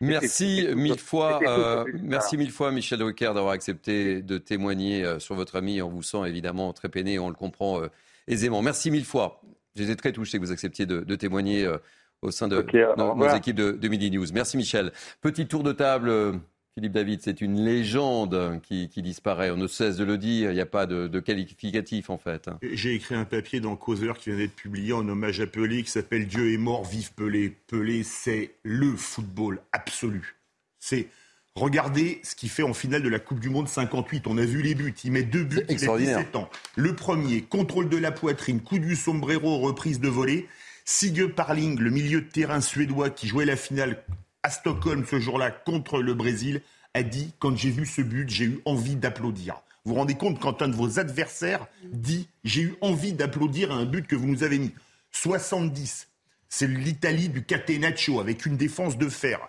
Merci 0.00 0.66
mille 0.74 0.98
fois, 0.98 1.40
euh, 1.42 1.84
merci 2.02 2.36
mille 2.36 2.50
fois, 2.50 2.70
Michel 2.72 2.98
Drucker, 2.98 3.32
d'avoir 3.34 3.52
accepté 3.52 4.22
de 4.22 4.38
témoigner 4.38 5.04
euh, 5.04 5.18
sur 5.18 5.34
votre 5.34 5.56
ami. 5.56 5.82
On 5.82 5.88
vous 5.88 6.02
sent 6.02 6.26
évidemment 6.26 6.72
très 6.72 6.88
peiné, 6.88 7.18
on 7.18 7.28
le 7.28 7.34
comprend 7.34 7.82
euh, 7.82 7.88
aisément. 8.28 8.62
Merci 8.62 8.90
mille 8.90 9.04
fois. 9.04 9.40
J'étais 9.76 9.96
très 9.96 10.12
touché 10.12 10.38
que 10.38 10.44
vous 10.44 10.52
acceptiez 10.52 10.86
de, 10.86 11.00
de 11.00 11.16
témoigner 11.16 11.64
euh, 11.64 11.78
au 12.22 12.30
sein 12.30 12.48
de 12.48 12.64
nos, 12.96 13.34
équipes 13.34 13.56
de, 13.56 13.72
de 13.72 13.88
Midi 13.88 14.10
News. 14.10 14.26
Merci 14.32 14.56
Michel. 14.56 14.92
Petit 15.20 15.46
tour 15.46 15.62
de 15.62 15.72
table. 15.72 16.40
Philippe 16.74 16.92
David, 16.92 17.20
c'est 17.22 17.40
une 17.40 17.64
légende 17.64 18.60
qui, 18.62 18.88
qui 18.88 19.02
disparaît. 19.02 19.50
On 19.50 19.56
ne 19.56 19.66
cesse 19.66 19.96
de 19.96 20.04
le 20.04 20.16
dire. 20.16 20.50
Il 20.50 20.54
n'y 20.54 20.60
a 20.60 20.66
pas 20.66 20.86
de, 20.86 21.08
de 21.08 21.20
qualificatif 21.20 22.10
en 22.10 22.18
fait. 22.18 22.48
J'ai 22.62 22.94
écrit 22.94 23.16
un 23.16 23.24
papier 23.24 23.60
dans 23.60 23.74
Causeur 23.76 24.18
qui 24.18 24.30
vient 24.30 24.38
d'être 24.38 24.54
publié 24.54 24.92
en 24.92 25.06
hommage 25.08 25.40
à 25.40 25.46
Pelé 25.46 25.82
qui 25.82 25.90
s'appelle 25.90 26.26
Dieu 26.26 26.52
est 26.52 26.58
mort, 26.58 26.84
vive 26.84 27.12
Pelé. 27.14 27.56
Pelé, 27.66 28.02
c'est 28.04 28.54
le 28.62 28.96
football 28.96 29.60
absolu. 29.72 30.36
C'est 30.78 31.08
regardez 31.56 32.20
ce 32.22 32.36
qu'il 32.36 32.48
fait 32.48 32.62
en 32.62 32.72
finale 32.72 33.02
de 33.02 33.08
la 33.08 33.18
Coupe 33.18 33.40
du 33.40 33.50
Monde 33.50 33.68
58. 33.68 34.26
On 34.28 34.38
a 34.38 34.44
vu 34.44 34.62
les 34.62 34.76
buts. 34.76 34.94
Il 35.04 35.12
met 35.12 35.24
deux 35.24 35.44
buts. 35.44 35.62
Il 35.64 35.70
a 35.70 35.72
extraordinaire. 35.72 36.18
17 36.18 36.36
ans. 36.36 36.48
Le 36.76 36.94
premier, 36.94 37.42
contrôle 37.42 37.88
de 37.88 37.96
la 37.96 38.12
poitrine, 38.12 38.60
coup 38.60 38.78
du 38.78 38.94
sombrero, 38.94 39.58
reprise 39.58 39.98
de 39.98 40.08
volée. 40.08 40.46
Sigue 40.84 41.26
Parling, 41.26 41.78
le 41.78 41.90
milieu 41.90 42.20
de 42.20 42.26
terrain 42.26 42.60
suédois 42.60 43.10
qui 43.10 43.26
jouait 43.26 43.44
la 43.44 43.56
finale 43.56 44.02
à 44.42 44.50
Stockholm 44.50 45.04
ce 45.08 45.18
jour-là 45.18 45.50
contre 45.50 46.00
le 46.00 46.14
Brésil, 46.14 46.62
a 46.94 47.02
dit 47.02 47.32
quand 47.38 47.56
j'ai 47.56 47.70
vu 47.70 47.86
ce 47.86 48.02
but, 48.02 48.28
j'ai 48.28 48.44
eu 48.44 48.60
envie 48.64 48.96
d'applaudir. 48.96 49.62
Vous 49.84 49.92
vous 49.94 49.98
rendez 49.98 50.14
compte 50.14 50.40
quand 50.40 50.62
un 50.62 50.68
de 50.68 50.74
vos 50.74 50.98
adversaires 50.98 51.66
dit 51.84 52.28
j'ai 52.44 52.62
eu 52.62 52.74
envie 52.80 53.12
d'applaudir 53.12 53.72
à 53.72 53.76
un 53.76 53.84
but 53.84 54.06
que 54.06 54.16
vous 54.16 54.26
nous 54.26 54.42
avez 54.42 54.58
mis 54.58 54.72
70. 55.12 56.08
C'est 56.48 56.66
l'Italie 56.66 57.28
du 57.28 57.44
Catenaccio 57.44 58.20
avec 58.20 58.44
une 58.44 58.56
défense 58.56 58.98
de 58.98 59.08
fer. 59.08 59.40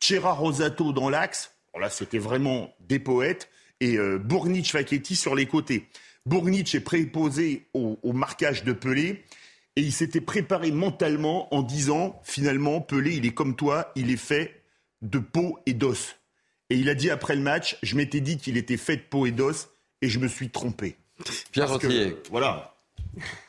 Cera 0.00 0.32
Rosato 0.32 0.92
dans 0.92 1.10
l'axe. 1.10 1.52
Là, 1.78 1.90
c'était 1.90 2.18
vraiment 2.18 2.74
des 2.80 2.98
poètes. 2.98 3.50
Et 3.80 3.98
euh, 3.98 4.18
Bournic 4.18 4.70
Facchetti 4.72 5.14
sur 5.14 5.34
les 5.34 5.46
côtés. 5.46 5.86
Bournic 6.24 6.74
est 6.74 6.80
préposé 6.80 7.66
au 7.74 8.12
marquage 8.12 8.64
de 8.64 8.72
Pelé. 8.72 9.22
Et 9.76 9.82
il 9.82 9.92
s'était 9.92 10.20
préparé 10.22 10.70
mentalement 10.70 11.54
en 11.54 11.62
disant 11.62 12.20
finalement, 12.24 12.80
Pelé, 12.80 13.16
il 13.16 13.26
est 13.26 13.34
comme 13.34 13.56
toi, 13.56 13.92
il 13.94 14.10
est 14.10 14.16
fait 14.16 14.62
de 15.02 15.18
peau 15.18 15.58
et 15.66 15.74
d'os. 15.74 16.16
Et 16.70 16.76
il 16.76 16.88
a 16.88 16.94
dit 16.94 17.10
après 17.10 17.36
le 17.36 17.42
match, 17.42 17.76
je 17.82 17.94
m'étais 17.96 18.20
dit 18.20 18.38
qu'il 18.38 18.56
était 18.56 18.78
fait 18.78 18.96
de 18.96 19.02
peau 19.02 19.26
et 19.26 19.30
d'os 19.32 19.68
et 20.02 20.08
je 20.08 20.18
me 20.18 20.28
suis 20.28 20.50
trompé. 20.50 20.96
Pierre 21.52 21.66
Parce 21.68 21.78
que, 21.78 21.88
Gentillet. 21.88 22.16
Voilà. 22.30 22.72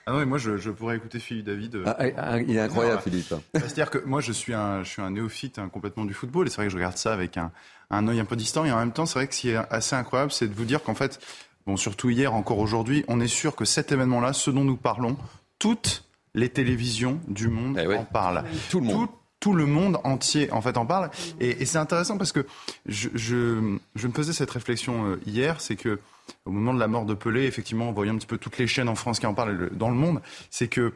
Ah 0.06 0.12
non, 0.12 0.20
mais 0.20 0.26
moi 0.26 0.38
je, 0.38 0.58
je 0.58 0.70
pourrais 0.70 0.96
écouter 0.98 1.20
Philippe 1.20 1.46
David. 1.46 1.76
euh, 1.76 1.84
Ah, 1.86 1.98
ah, 2.18 2.40
il 2.40 2.56
est 2.56 2.60
incroyable, 2.60 3.02
Philippe. 3.02 3.34
C'est-à-dire 3.54 3.90
que 3.90 3.98
moi 4.00 4.22
je 4.22 4.32
suis 4.32 4.54
un, 4.54 4.84
je 4.84 4.90
suis 4.90 5.02
un 5.02 5.12
néophyte 5.12 5.60
hein, 5.60 5.70
complètement 5.70 6.06
du 6.06 6.14
football 6.14 6.48
et 6.48 6.50
c'est 6.50 6.58
vrai 6.58 6.66
que 6.66 6.72
je 6.72 6.78
regarde 6.78 6.98
ça 6.98 7.12
avec 7.14 7.36
un, 7.38 7.52
un 7.90 8.08
œil 8.08 8.20
un 8.20 8.26
peu 8.26 8.36
distant 8.38 8.64
et 8.66 8.72
en 8.72 8.78
même 8.78 8.94
temps 8.94 9.06
c'est 9.06 9.20
vrai 9.20 9.28
que 9.28 9.36
ce 9.36 9.42
qui 9.42 9.50
est 9.50 9.58
assez 9.58 9.96
incroyable 9.96 10.32
c'est 10.32 10.48
de 10.48 10.54
vous 10.54 10.64
dire 10.64 10.84
qu'en 10.84 10.96
fait, 10.96 11.20
bon 11.66 11.76
surtout 11.76 12.10
hier, 12.10 12.34
encore 12.34 12.60
aujourd'hui, 12.60 13.04
on 13.10 13.20
est 13.20 13.28
sûr 13.28 13.56
que 13.56 13.66
cet 13.66 13.92
événement-là, 13.92 14.32
ce 14.34 14.52
dont 14.52 14.64
nous 14.64 14.78
parlons, 14.78 15.18
toutes 15.60 16.06
les 16.38 16.50
télévisions 16.50 17.20
du 17.28 17.50
monde 17.50 17.78
en 17.80 18.06
parlent. 18.06 18.44
Tout 18.70 18.80
le 18.80 18.86
monde. 18.86 19.08
Tout, 19.08 19.12
tout 19.40 19.54
le 19.54 19.66
monde 19.66 20.00
entier 20.04 20.52
en 20.52 20.62
fait 20.62 20.78
en 20.78 20.86
parle 20.86 21.12
et, 21.40 21.62
et 21.62 21.66
c'est 21.66 21.78
intéressant 21.78 22.18
parce 22.18 22.32
que 22.32 22.46
je, 22.88 23.10
je, 23.14 23.78
je 23.96 24.08
me 24.08 24.14
faisais 24.14 24.34
cette 24.34 24.50
réflexion 24.50 25.06
euh, 25.06 25.20
hier, 25.28 25.62
c'est 25.62 25.76
que 25.76 26.00
au 26.46 26.52
moment 26.52 26.74
de 26.74 26.80
la 26.80 26.88
mort 26.88 27.06
de 27.06 27.14
Pelé, 27.14 27.46
effectivement, 27.46 27.90
en 27.90 27.92
voyant 27.92 28.16
un 28.16 28.18
petit 28.18 28.28
peu 28.28 28.38
toutes 28.38 28.58
les 28.58 28.68
chaînes 28.68 28.90
en 28.90 28.96
France 28.96 29.20
qui 29.20 29.26
en 29.26 29.34
parlent 29.34 29.70
dans 29.74 29.90
le 29.90 29.96
monde, 29.96 30.22
c'est 30.50 30.68
que 30.68 30.94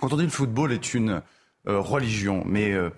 quand 0.00 0.12
on 0.12 0.16
dit 0.16 0.24
le 0.24 0.28
football 0.28 0.72
est 0.72 0.94
une 0.94 1.22
euh, 1.68 1.78
religion, 1.78 2.42
mais 2.46 2.72
euh, 2.72 2.90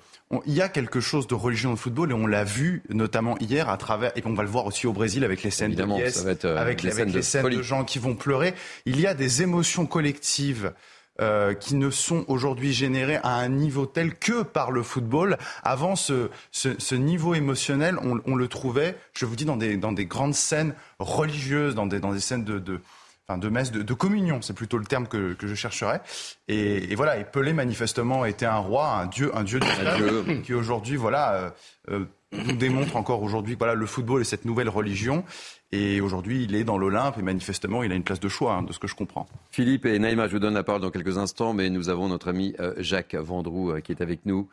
il 0.46 0.54
y 0.54 0.62
a 0.62 0.68
quelque 0.68 1.00
chose 1.00 1.26
de 1.26 1.34
religion 1.34 1.70
dans 1.70 1.74
le 1.74 1.78
football 1.78 2.10
et 2.10 2.14
on 2.14 2.26
l'a 2.26 2.44
vu 2.44 2.82
notamment 2.88 3.36
hier 3.38 3.68
à 3.68 3.76
travers, 3.76 4.16
et 4.16 4.22
on 4.24 4.34
va 4.34 4.42
le 4.42 4.48
voir 4.48 4.66
aussi 4.66 4.86
au 4.86 4.92
Brésil 4.92 5.24
avec 5.24 5.42
les 5.42 5.50
scènes 5.50 5.72
Évidemment, 5.72 5.98
de 5.98 6.02
euh, 6.02 6.56
avec, 6.58 6.82
des 6.82 6.88
avec 6.88 6.96
scènes 6.96 7.08
les 7.08 7.12
de 7.12 7.20
scènes 7.20 7.48
de 7.48 7.62
gens 7.62 7.84
qui 7.84 7.98
vont 7.98 8.14
pleurer. 8.14 8.54
Il 8.86 9.00
y 9.00 9.06
a 9.06 9.14
des 9.14 9.42
émotions 9.42 9.86
collectives. 9.86 10.72
Euh, 11.20 11.54
qui 11.54 11.74
ne 11.76 11.90
sont 11.90 12.24
aujourd'hui 12.28 12.72
générées 12.72 13.20
à 13.22 13.34
un 13.36 13.48
niveau 13.48 13.86
tel 13.86 14.14
que 14.14 14.42
par 14.42 14.70
le 14.70 14.82
football. 14.82 15.38
Avant, 15.62 15.96
ce, 15.96 16.30
ce, 16.50 16.70
ce 16.78 16.94
niveau 16.94 17.34
émotionnel, 17.34 17.98
on, 18.02 18.20
on 18.26 18.36
le 18.36 18.48
trouvait, 18.48 18.96
je 19.16 19.26
vous 19.26 19.36
dis, 19.36 19.44
dans 19.44 19.56
des, 19.56 19.76
dans 19.76 19.92
des 19.92 20.06
grandes 20.06 20.34
scènes 20.34 20.74
religieuses, 20.98 21.74
dans 21.74 21.86
des, 21.86 22.00
dans 22.00 22.12
des 22.12 22.20
scènes 22.20 22.44
de, 22.44 22.58
de, 22.58 22.80
enfin 23.28 23.38
de 23.38 23.48
messe, 23.48 23.70
de, 23.70 23.82
de 23.82 23.94
communion, 23.94 24.42
c'est 24.42 24.52
plutôt 24.52 24.78
le 24.78 24.84
terme 24.84 25.06
que, 25.06 25.34
que 25.34 25.46
je 25.46 25.54
chercherais. 25.54 26.02
Et, 26.48 26.92
et 26.92 26.94
voilà, 26.94 27.16
et 27.16 27.24
Pelé 27.24 27.52
manifestement 27.52 28.24
était 28.24 28.46
un 28.46 28.58
roi, 28.58 28.88
un 28.88 29.06
dieu, 29.06 29.30
un 29.34 29.44
dieu 29.44 29.60
du 29.60 30.42
qui 30.42 30.52
aujourd'hui, 30.52 30.96
voilà, 30.96 31.32
euh, 31.32 31.50
euh, 31.90 32.04
nous 32.46 32.56
démontre 32.56 32.96
encore 32.96 33.22
aujourd'hui, 33.22 33.54
voilà, 33.58 33.74
le 33.74 33.86
football 33.86 34.20
est 34.20 34.24
cette 34.24 34.44
nouvelle 34.44 34.68
religion. 34.68 35.24
Et 35.72 36.00
aujourd'hui, 36.00 36.44
il 36.44 36.54
est 36.54 36.64
dans 36.64 36.78
l'Olympe 36.78 37.18
et 37.18 37.22
manifestement, 37.22 37.82
il 37.82 37.90
a 37.90 37.94
une 37.96 38.04
place 38.04 38.20
de 38.20 38.28
choix, 38.28 38.54
hein, 38.54 38.62
de 38.62 38.72
ce 38.72 38.78
que 38.78 38.86
je 38.86 38.94
comprends. 38.94 39.26
Philippe 39.50 39.86
et 39.86 39.98
Naïma, 39.98 40.28
je 40.28 40.32
vous 40.32 40.38
donne 40.38 40.54
la 40.54 40.62
parole 40.62 40.80
dans 40.82 40.90
quelques 40.90 41.18
instants, 41.18 41.52
mais 41.52 41.68
nous 41.70 41.88
avons 41.88 42.08
notre 42.08 42.28
ami 42.28 42.54
euh, 42.60 42.74
Jacques 42.78 43.14
Vendroux 43.14 43.70
euh, 43.70 43.80
qui 43.80 43.90
est 43.92 44.00
avec 44.00 44.24
nous. 44.24 44.48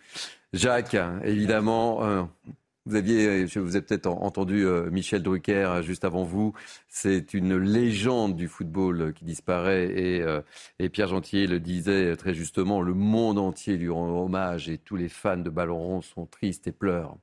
Jacques, 0.53 0.97
évidemment, 1.23 2.03
euh, 2.03 2.23
vous 2.87 2.95
aviez, 2.95 3.45
vous 3.45 3.77
ai 3.77 3.81
peut-être 3.81 4.07
en- 4.07 4.23
entendu 4.23 4.65
Michel 4.91 5.21
Drucker 5.21 5.81
juste 5.83 6.03
avant 6.03 6.23
vous. 6.23 6.53
C'est 6.89 7.35
une 7.35 7.55
légende 7.55 8.35
du 8.35 8.47
football 8.47 9.13
qui 9.13 9.23
disparaît 9.23 9.85
et, 9.85 10.25
et 10.79 10.89
Pierre 10.89 11.09
Gentillet 11.09 11.45
le 11.45 11.59
disait 11.59 12.15
très 12.15 12.33
justement, 12.33 12.81
le 12.81 12.95
monde 12.95 13.37
entier 13.37 13.77
lui 13.77 13.89
rend 13.89 14.23
hommage 14.25 14.67
et 14.67 14.79
tous 14.79 14.95
les 14.95 15.09
fans 15.09 15.37
de 15.37 15.51
ballon 15.51 15.77
rond 15.77 16.01
sont 16.01 16.25
tristes 16.25 16.65
et 16.67 16.71
pleurent. 16.71 17.17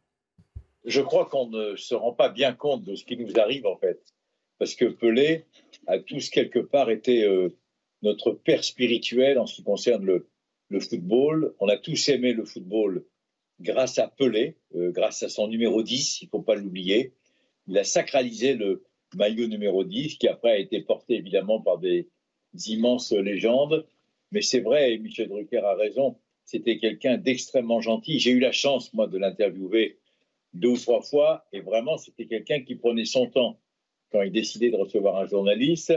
Je 0.89 1.03
crois 1.03 1.27
qu'on 1.27 1.49
ne 1.49 1.77
se 1.77 1.95
rend 1.95 2.13
pas 2.13 2.31
bien 2.31 2.53
compte 2.53 2.83
de 2.83 2.95
ce 2.95 3.05
qui 3.05 3.17
nous 3.17 3.39
arrive 3.39 3.67
en 3.67 3.77
fait. 3.77 4.01
Parce 4.59 4.75
que 4.75 4.87
Pelé 4.87 5.45
a 5.87 5.99
tous 5.99 6.31
quelque 6.31 6.59
part 6.59 6.91
été 6.91 7.23
euh, 7.25 7.51
notre 8.03 8.33
père 8.33 8.65
spirituel 8.65 9.39
en 9.39 9.47
ce 9.47 9.57
qui 9.57 9.63
concerne 9.63 10.05
le, 10.05 10.27
football. 10.81 11.55
On 11.61 11.69
a 11.69 11.77
tous 11.77 12.09
aimé 12.09 12.33
le 12.33 12.45
football 12.45 13.05
grâce 13.61 13.99
à 13.99 14.09
Pelé, 14.09 14.57
euh, 14.75 14.91
grâce 14.91 15.23
à 15.23 15.29
son 15.29 15.49
numéro 15.49 15.83
10, 15.83 16.23
il 16.23 16.25
ne 16.25 16.31
faut 16.31 16.43
pas 16.43 16.55
l'oublier. 16.55 17.13
Il 17.67 17.77
a 17.79 17.85
sacralisé 17.85 18.55
le 18.55 18.85
maillot 19.15 19.47
numéro 19.47 19.85
10 19.85 20.17
qui 20.17 20.27
après 20.27 20.53
a 20.53 20.59
été 20.59 20.81
porté 20.81 21.15
évidemment 21.15 21.61
par 21.61 21.79
des 21.79 22.09
immenses 22.67 23.13
légendes. 23.13 23.87
Mais 24.33 24.43
c'est 24.43 24.61
vrai, 24.61 24.93
et 24.93 24.99
Michel 24.99 25.29
Drucker 25.29 25.59
a 25.59 25.75
raison, 25.75 26.17
c'était 26.45 26.79
quelqu'un 26.79 27.17
d'extrêmement 27.19 27.81
gentil. 27.81 28.19
J'ai 28.19 28.31
eu 28.31 28.41
la 28.41 28.53
chance, 28.53 28.93
moi, 28.95 29.07
de 29.07 29.19
l'interviewer 29.19 29.98
deux 30.55 30.69
ou 30.69 30.77
trois 30.77 31.03
fois, 31.03 31.47
et 31.53 31.61
vraiment, 31.61 31.99
c'était 31.99 32.27
quelqu'un 32.27 32.61
qui 32.63 32.75
prenait 32.75 33.05
son 33.05 33.29
temps. 33.29 33.61
Quand 34.11 34.23
il 34.23 34.33
décidait 34.33 34.71
de 34.71 34.77
recevoir 34.77 35.17
un 35.17 35.27
journaliste, 35.27 35.93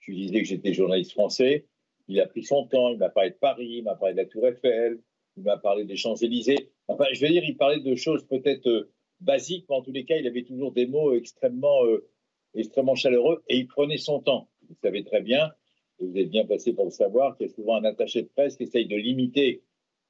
je 0.00 0.12
lui 0.12 0.18
disais 0.18 0.40
que 0.40 0.46
j'étais 0.46 0.72
journaliste 0.72 1.12
français, 1.12 1.66
il 2.08 2.20
a 2.20 2.26
pris 2.26 2.44
son 2.44 2.66
temps, 2.66 2.90
il 2.90 2.98
m'a 2.98 3.08
parlé 3.08 3.30
de 3.30 3.36
Paris, 3.36 3.76
il 3.78 3.82
m'a 3.82 3.96
parlé 3.96 4.14
de 4.14 4.20
la 4.20 4.26
Tour 4.26 4.46
Eiffel, 4.46 5.00
il 5.36 5.42
m'a 5.42 5.56
parlé 5.56 5.84
des 5.84 5.96
Champs-Élysées. 5.96 6.70
Enfin, 6.88 7.06
je 7.12 7.20
veux 7.20 7.28
dire, 7.28 7.44
il 7.44 7.56
parlait 7.56 7.80
de 7.80 7.94
choses 7.96 8.24
peut-être 8.26 8.68
euh, 8.68 8.92
basiques, 9.20 9.66
mais 9.68 9.76
en 9.76 9.82
tous 9.82 9.92
les 9.92 10.04
cas, 10.04 10.16
il 10.16 10.26
avait 10.26 10.44
toujours 10.44 10.72
des 10.72 10.86
mots 10.86 11.14
extrêmement, 11.14 11.84
euh, 11.84 12.08
extrêmement 12.54 12.94
chaleureux, 12.94 13.42
et 13.48 13.56
il 13.56 13.66
prenait 13.66 13.98
son 13.98 14.20
temps. 14.20 14.48
Vous 14.68 14.76
savez 14.82 15.04
très 15.04 15.20
bien, 15.20 15.52
et 15.98 16.06
vous 16.06 16.16
êtes 16.16 16.30
bien 16.30 16.46
passé 16.46 16.72
pour 16.72 16.84
le 16.84 16.90
savoir, 16.90 17.36
qu'il 17.36 17.48
y 17.48 17.50
a 17.50 17.52
souvent 17.52 17.76
un 17.76 17.84
attaché 17.84 18.22
de 18.22 18.28
presse 18.28 18.56
qui 18.56 18.64
essaye 18.64 18.86
de 18.86 18.96
limiter 18.96 19.62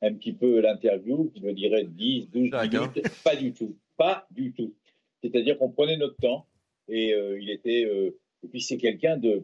un 0.03 0.13
petit 0.13 0.35
peu 0.35 0.61
l'interview, 0.61 1.31
qui 1.35 1.41
me 1.41 1.55
dirait 1.55 1.85
10, 1.85 2.29
12 2.29 2.43
minutes. 2.43 3.03
Pas 3.25 3.37
du 3.37 3.53
tout. 3.55 3.75
Pas 3.97 4.27
du 4.31 4.53
tout. 4.53 4.75
C'est-à-dire 5.23 5.59
qu'on 5.59 5.71
prenait 5.71 5.97
notre 5.97 6.17
temps 6.17 6.47
et 6.89 7.13
euh, 7.15 7.41
il 7.41 7.51
était. 7.51 7.85
euh, 7.85 8.17
et 8.43 8.49
puis 8.49 8.61
c'est 8.61 8.79
quelqu'un 8.79 9.17
de. 9.17 9.43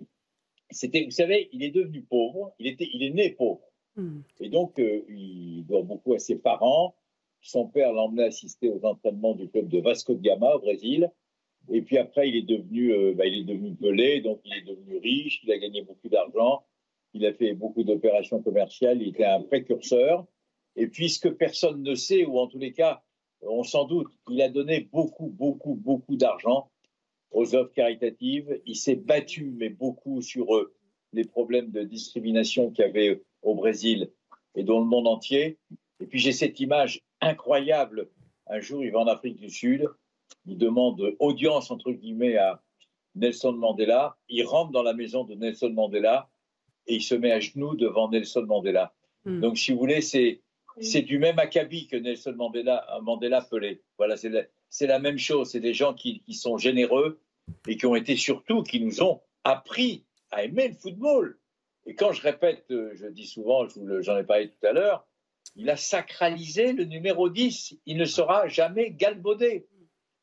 C'était, 0.71 1.05
vous 1.05 1.11
savez, 1.11 1.49
il 1.53 1.63
est 1.63 1.71
devenu 1.71 2.03
pauvre. 2.03 2.55
Il 2.59 2.67
était, 2.67 2.89
il 2.93 3.03
est 3.03 3.11
né 3.11 3.31
pauvre. 3.31 3.63
Et 4.41 4.49
donc 4.49 4.79
euh, 4.79 5.03
il 5.09 5.65
doit 5.67 5.83
beaucoup 5.83 6.15
à 6.15 6.19
ses 6.19 6.37
parents. 6.37 6.95
son 7.43 7.67
père 7.67 7.93
l'a 7.93 8.03
emmené 8.03 8.25
assister 8.25 8.71
aux 8.71 8.85
entraînements 8.85 9.35
du 9.35 9.49
club 9.49 9.69
de 9.69 9.81
Vasco 9.81 10.15
de 10.15 10.23
Gama 10.23 10.55
au 10.55 10.61
Brésil. 10.61 11.11
Et 11.71 11.83
puis 11.83 11.99
après, 11.99 12.29
il 12.29 12.37
est 12.37 12.43
devenu, 12.43 13.15
bah, 13.15 13.27
il 13.27 13.41
est 13.41 13.45
devenu 13.45 13.75
Pelé, 13.75 14.21
donc 14.21 14.41
il 14.45 14.53
est 14.55 14.63
devenu 14.63 14.97
riche, 14.99 15.41
il 15.45 15.53
a 15.53 15.59
gagné 15.59 15.83
beaucoup 15.83 16.09
d'argent, 16.09 16.65
il 17.15 17.25
a 17.25 17.33
fait 17.33 17.53
beaucoup 17.53 17.85
d'opérations 17.85 18.43
commerciales, 18.43 19.01
il 19.01 19.09
était 19.09 19.25
un 19.25 19.43
précurseur. 19.43 20.27
Et 20.75 20.89
puis, 20.89 21.09
ce 21.09 21.21
que 21.21 21.29
personne 21.29 21.83
ne 21.83 21.95
sait, 21.95 22.25
ou 22.25 22.39
en 22.39 22.49
tous 22.49 22.59
les 22.59 22.73
cas, 22.73 23.05
on 23.43 23.65
s'en 23.65 23.85
doute, 23.85 24.09
il 24.31 24.41
a 24.43 24.49
donné 24.49 24.89
beaucoup, 24.93 25.27
beaucoup, 25.27 25.75
beaucoup 25.75 26.17
d'argent 26.17 26.71
aux 27.31 27.55
œuvres 27.55 27.73
caritatives. 27.73 28.61
Il 28.67 28.77
s'est 28.77 28.97
battu, 28.97 29.53
mais 29.57 29.69
beaucoup 29.69 30.23
sur 30.23 30.55
eux, 30.55 30.75
les 31.13 31.25
problèmes 31.25 31.71
de 31.71 31.83
discrimination 31.83 32.71
qu'il 32.71 32.85
y 32.85 32.89
avait 32.89 33.23
au 33.43 33.55
Brésil 33.55 34.11
et 34.55 34.65
dans 34.65 34.79
le 34.79 34.85
monde 34.85 35.09
entier. 35.09 35.59
Et 36.01 36.07
puis 36.07 36.19
j'ai 36.19 36.33
cette 36.33 36.61
image 36.61 37.01
incroyable. 37.21 38.09
Un 38.47 38.61
jour, 38.61 38.85
il 38.85 38.91
va 38.91 39.01
en 39.01 39.07
Afrique 39.07 39.37
du 39.37 39.51
Sud, 39.51 39.89
il 40.47 40.59
demande 40.59 41.15
audience, 41.19 41.71
entre 41.71 41.93
guillemets, 41.93 42.37
à 42.37 42.63
Nelson 43.15 43.53
Mandela. 43.53 44.17
Il 44.29 44.45
rentre 44.45 44.73
dans 44.73 44.83
la 44.83 44.95
maison 44.95 45.25
de 45.25 45.35
Nelson 45.35 45.71
Mandela 45.71 46.29
et 46.87 46.97
il 46.97 47.03
se 47.03 47.15
met 47.15 47.31
à 47.31 47.41
genoux 47.41 47.77
devant 47.77 48.11
Nelson 48.11 48.45
Mandela. 48.47 48.93
Hmm. 49.25 49.41
Donc, 49.41 49.59
si 49.59 49.73
vous 49.73 49.79
voulez, 49.79 50.01
c'est, 50.01 50.42
c'est 50.81 51.03
du 51.03 51.19
même 51.19 51.39
acabit 51.39 51.87
que 51.87 51.97
Nelson 51.97 52.35
Mandela, 52.37 53.47
Pelé. 53.51 53.83
Voilà, 53.99 54.17
c'est 54.17 54.87
la, 54.87 54.99
même 54.99 55.19
chose. 55.19 55.51
C'est 55.51 55.61
des 55.61 55.75
gens 55.75 55.95
qui, 55.95 56.21
qui 56.23 56.35
sont 56.35 56.57
généreux 56.57 57.21
et 57.67 57.77
qui 57.77 57.87
ont 57.87 57.97
été 57.97 58.17
surtout, 58.17 58.63
qui 58.63 58.81
nous 58.81 59.03
ont 59.03 59.21
appris 59.45 60.05
à 60.31 60.45
aimer 60.45 60.69
le 60.69 60.75
football. 60.75 61.39
Et 61.87 61.95
quand 61.95 62.13
je 62.13 62.23
répète, 62.23 62.65
euh, 62.71 62.93
je 62.95 63.07
dis 63.07 63.27
souvent, 63.27 63.67
j'en 64.01 64.17
ai 64.17 64.25
parlé 64.25 64.49
tout 64.49 64.67
à 64.67 64.73
l'heure, 64.73 65.07
il 65.57 65.69
a 65.69 65.77
sacralisé 65.77 66.73
le 66.73 66.85
numéro 66.85 67.29
10. 67.29 67.79
Il 67.87 67.97
ne 67.97 68.05
sera 68.05 68.49
jamais 68.49 68.91
galbaudé. 68.91 69.67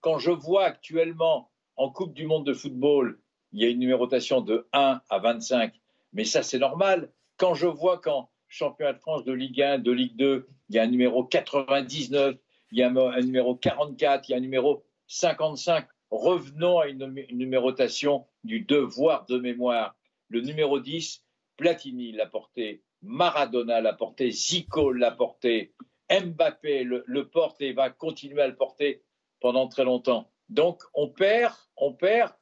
Quand 0.02 0.18
je 0.18 0.32
vois 0.32 0.64
actuellement 0.64 1.52
en 1.76 1.90
Coupe 1.92 2.14
du 2.14 2.26
Monde 2.26 2.46
de 2.46 2.54
football, 2.54 3.20
il 3.52 3.62
y 3.62 3.66
a 3.66 3.70
une 3.70 3.80
numérotation 3.80 4.42
de 4.42 4.68
1 4.74 5.02
à 5.10 5.20
25, 5.20 5.74
mais 6.14 6.24
ça 6.24 6.44
c'est 6.44 6.60
normal. 6.60 7.12
Quand 7.38 7.54
je 7.54 7.68
vois 7.68 8.00
qu'en 8.00 8.30
championnat 8.50 8.94
de 8.94 9.00
France 9.00 9.24
de 9.24 9.32
Ligue 9.32 9.62
1, 9.62 9.80
de 9.80 9.92
Ligue 9.92 10.16
2, 10.18 10.48
il 10.70 10.76
y 10.76 10.80
a 10.80 10.84
un 10.84 10.88
numéro 10.88 11.24
99, 11.24 12.36
il 12.72 12.78
y 12.78 12.84
a 12.84 12.88
un, 12.90 13.22
numéro 13.22 13.56
44, 13.56 14.28
il 14.28 14.32
y 14.32 14.36
a 14.36 14.38
un 14.38 14.42
numéro 14.42 14.84
55, 15.08 15.88
revenons 16.12 16.80
à 16.80 16.88
une 16.88 17.06
numérotation 17.32 18.26
du 18.44 18.62
devoir 18.62 19.26
de 19.28 19.38
mémoire. 19.38 19.96
Le 20.28 20.42
numéro 20.42 20.80
10, 20.80 21.24
Platini 21.58 22.12
l'a 22.12 22.26
porté, 22.26 22.84
Maradona 23.02 23.82
l'a 23.82 23.94
porté, 23.94 24.32
Zico 24.32 24.92
l'a 24.92 25.12
porté, 25.12 25.74
Mbappé 26.12 26.84
le, 26.84 27.04
le 27.06 27.28
porte 27.28 27.62
et 27.62 27.72
va 27.72 27.92
continuer 27.92 28.42
à 28.42 28.48
le 28.48 28.56
porter 28.56 29.04
pendant 29.40 29.68
très 29.68 29.84
longtemps. 29.84 30.30
Donc 30.50 30.82
on 30.96 31.08
perd, 31.08 31.54
on 31.78 31.94
perd 31.94 32.34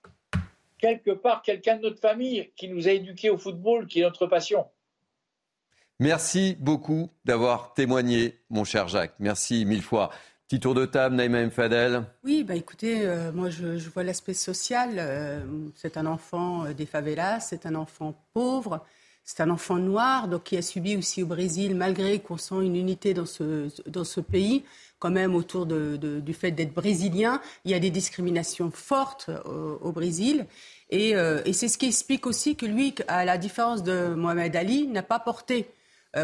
quelque 0.80 1.12
part 1.12 1.42
quelqu'un 1.42 1.78
de 1.78 1.82
notre 1.84 2.00
famille 2.00 2.52
qui 2.56 2.70
nous 2.70 2.88
a 2.88 2.92
éduqués 2.92 3.30
au 3.30 3.38
football, 3.38 3.88
qui 3.88 4.00
est 4.00 4.04
notre 4.04 4.28
passion. 4.28 4.66
Merci 6.00 6.56
beaucoup 6.60 7.10
d'avoir 7.26 7.74
témoigné, 7.74 8.38
mon 8.52 8.64
cher 8.64 8.88
Jacques. 8.88 9.16
Merci 9.18 9.66
mille 9.66 9.82
fois. 9.82 10.12
Petit 10.48 10.60
tour 10.60 10.76
de 10.76 10.86
table, 10.86 11.16
Naïma 11.16 11.40
M. 11.40 11.50
Fadel. 11.50 12.04
Oui, 12.24 12.44
bah 12.44 12.54
écoutez, 12.54 13.00
euh, 13.02 13.32
moi 13.32 13.50
je, 13.50 13.90
vois 13.90 14.04
l'aspect 14.04 14.36
social. 14.36 14.92
euh, 15.00 15.40
c'est 15.76 15.98
un 15.98 16.06
enfant 16.06 16.66
euh, 16.66 16.74
des 16.74 16.86
favelas, 16.86 17.40
c'est 17.40 17.66
un 17.66 17.74
enfant 17.74 18.14
pauvre, 18.34 18.86
c'est 19.24 19.42
un 19.42 19.50
enfant 19.50 19.78
noir, 19.78 20.28
donc 20.28 20.44
qui 20.44 20.56
a 20.56 20.62
subi 20.62 20.96
aussi 20.96 21.24
au 21.24 21.26
Brésil, 21.26 21.76
malgré 21.76 22.20
qu'on 22.20 22.38
sent 22.38 22.62
une 22.62 22.76
unité 22.76 23.16
dans 23.16 23.26
ce, 23.26 23.68
dans 23.90 24.04
ce 24.04 24.22
pays, 24.22 24.64
quand 25.00 25.10
même 25.10 25.34
autour 25.34 25.66
du 25.66 26.34
fait 26.34 26.52
d'être 26.52 26.74
brésilien, 26.74 27.42
il 27.66 27.72
y 27.72 27.74
a 27.74 27.80
des 27.80 27.92
discriminations 27.92 28.72
fortes 28.72 29.30
au, 29.46 29.92
Brésil. 29.92 30.48
Et, 30.90 31.14
c'est 31.54 31.68
ce 31.68 31.78
qui 31.78 31.86
explique 31.86 32.26
aussi 32.26 32.56
que 32.56 32.66
lui, 32.66 32.96
à 33.08 33.24
la 33.24 33.38
différence 33.38 33.84
de 33.84 34.16
Mohamed 34.16 34.56
Ali, 34.56 34.88
n'a 34.88 35.04
pas 35.04 35.20
porté 35.20 35.70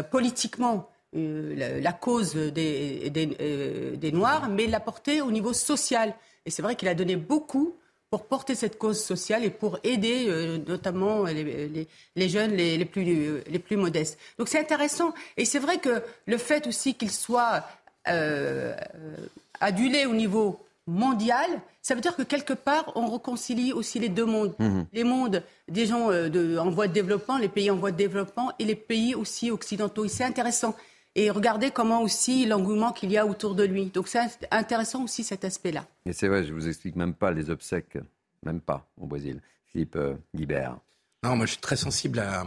politiquement 0.02 0.88
euh, 1.16 1.80
la, 1.80 1.92
cause 1.92 2.34
des, 2.34 3.12
euh, 3.40 3.96
des 3.96 4.12
Noirs, 4.12 4.48
mais 4.48 4.66
l'a 4.66 4.80
porté 4.80 5.20
au 5.22 5.30
niveau 5.30 5.52
social. 5.52 6.14
Et 6.46 6.50
c'est 6.50 6.62
vrai 6.62 6.74
qu'il 6.76 6.88
a 6.88 6.94
donné 6.94 7.16
beaucoup 7.16 7.76
pour 8.10 8.26
porter 8.26 8.54
cette 8.54 8.78
cause 8.78 9.02
sociale 9.02 9.44
et 9.44 9.50
pour 9.50 9.78
aider 9.82 10.26
euh, 10.28 10.58
notamment 10.66 11.24
les, 11.24 11.88
les- 12.14 12.28
jeunes 12.28 12.52
les, 12.52 12.76
les 12.76 12.84
plus, 12.84 13.04
euh, 13.08 13.42
les 13.48 13.58
plus 13.58 13.76
modestes. 13.76 14.18
Donc 14.38 14.48
c'est 14.48 14.58
intéressant. 14.60 15.12
Et 15.36 15.44
c'est 15.44 15.58
vrai 15.58 15.78
que 15.78 16.02
le 16.26 16.38
fait 16.38 16.66
aussi 16.66 16.94
qu'il 16.94 17.10
soit 17.10 17.64
euh, 18.08 18.74
euh, 18.94 19.16
adulé 19.60 20.06
au 20.06 20.14
niveau 20.14 20.63
mondial, 20.86 21.48
ça 21.82 21.94
veut 21.94 22.00
dire 22.00 22.16
que 22.16 22.22
quelque 22.22 22.52
part, 22.52 22.92
on 22.94 23.10
réconcilie 23.10 23.72
aussi 23.72 23.98
les 23.98 24.08
deux 24.08 24.24
mondes. 24.26 24.54
Mhm. 24.58 24.86
Les 24.92 25.04
mondes 25.04 25.42
des 25.68 25.86
gens 25.86 26.10
euh, 26.10 26.28
de- 26.28 26.58
en 26.58 26.70
voie 26.70 26.88
de 26.88 26.92
développement, 26.92 27.38
les 27.38 27.48
pays 27.48 27.70
en 27.70 27.76
voie 27.76 27.90
de 27.92 27.96
développement 27.96 28.52
et 28.58 28.64
les 28.64 28.74
pays 28.76 29.14
aussi 29.14 29.50
occidentaux. 29.50 30.04
Et 30.04 30.08
c'est 30.08 30.24
intéressant. 30.24 30.74
Et 31.14 31.30
regardez 31.30 31.70
comment 31.70 32.02
aussi 32.02 32.44
l'engouement 32.44 32.92
qu'il 32.92 33.10
y 33.12 33.16
a 33.18 33.24
autour 33.26 33.54
de 33.54 33.62
lui. 33.64 33.86
Donc 33.86 34.08
c'est 34.08 34.20
intéressant 34.50 35.04
aussi 35.04 35.22
cet 35.24 35.44
aspect-là. 35.44 35.86
Et 36.06 36.12
c'est 36.12 36.28
vrai, 36.28 36.44
je 36.44 36.52
vous 36.52 36.66
explique 36.68 36.96
même 36.96 37.14
pas 37.14 37.30
les 37.30 37.50
obsèques, 37.50 37.96
même 38.42 38.60
pas 38.60 38.86
au 39.00 39.06
Brésil. 39.06 39.40
Philippe 39.66 39.96
euh, 39.96 40.14
Guibert. 40.34 40.76
Non, 41.22 41.36
moi 41.36 41.46
je 41.46 41.52
suis 41.52 41.60
très 41.60 41.76
sensible 41.76 42.18
à, 42.18 42.42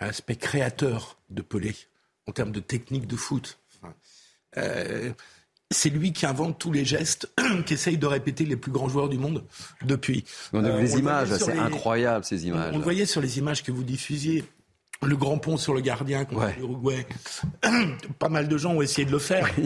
à 0.00 0.06
l'aspect 0.06 0.36
créateur 0.36 1.18
de 1.30 1.42
Pelé 1.42 1.74
en 2.26 2.32
termes 2.32 2.50
de 2.52 2.60
technique 2.60 3.06
de 3.06 3.16
foot. 3.16 3.58
Enfin, 3.82 3.94
euh, 4.56 5.12
c'est 5.70 5.90
lui 5.90 6.12
qui 6.12 6.24
invente 6.26 6.58
tous 6.58 6.72
les 6.72 6.84
gestes 6.84 7.30
qu'essayent 7.66 7.98
de 7.98 8.06
répéter 8.06 8.44
les 8.44 8.56
plus 8.56 8.72
grands 8.72 8.88
joueurs 8.88 9.08
du 9.08 9.18
monde 9.18 9.44
depuis. 9.84 10.24
On 10.52 10.64
a 10.64 10.68
Euh, 10.68 10.80
les 10.82 10.92
le 10.94 10.98
images, 10.98 11.28
c'est 11.36 11.52
les- 11.52 11.58
incroyable 11.58 12.24
ces 12.24 12.42
on- 12.44 12.48
images. 12.48 12.74
On 12.74 12.78
le 12.78 12.84
voyait 12.84 13.06
sur 13.06 13.20
les 13.20 13.38
images 13.38 13.62
que 13.62 13.70
vous 13.72 13.84
diffusiez. 13.84 14.44
Le 15.02 15.16
grand 15.16 15.38
pont 15.38 15.56
sur 15.56 15.74
le 15.74 15.80
gardien 15.80 16.24
contre 16.24 16.50
l'Uruguay. 16.58 17.06
Pas 18.18 18.28
mal 18.28 18.48
de 18.48 18.58
gens 18.58 18.72
ont 18.74 18.82
essayé 18.82 19.06
de 19.06 19.12
le 19.12 19.20
faire. 19.20 19.48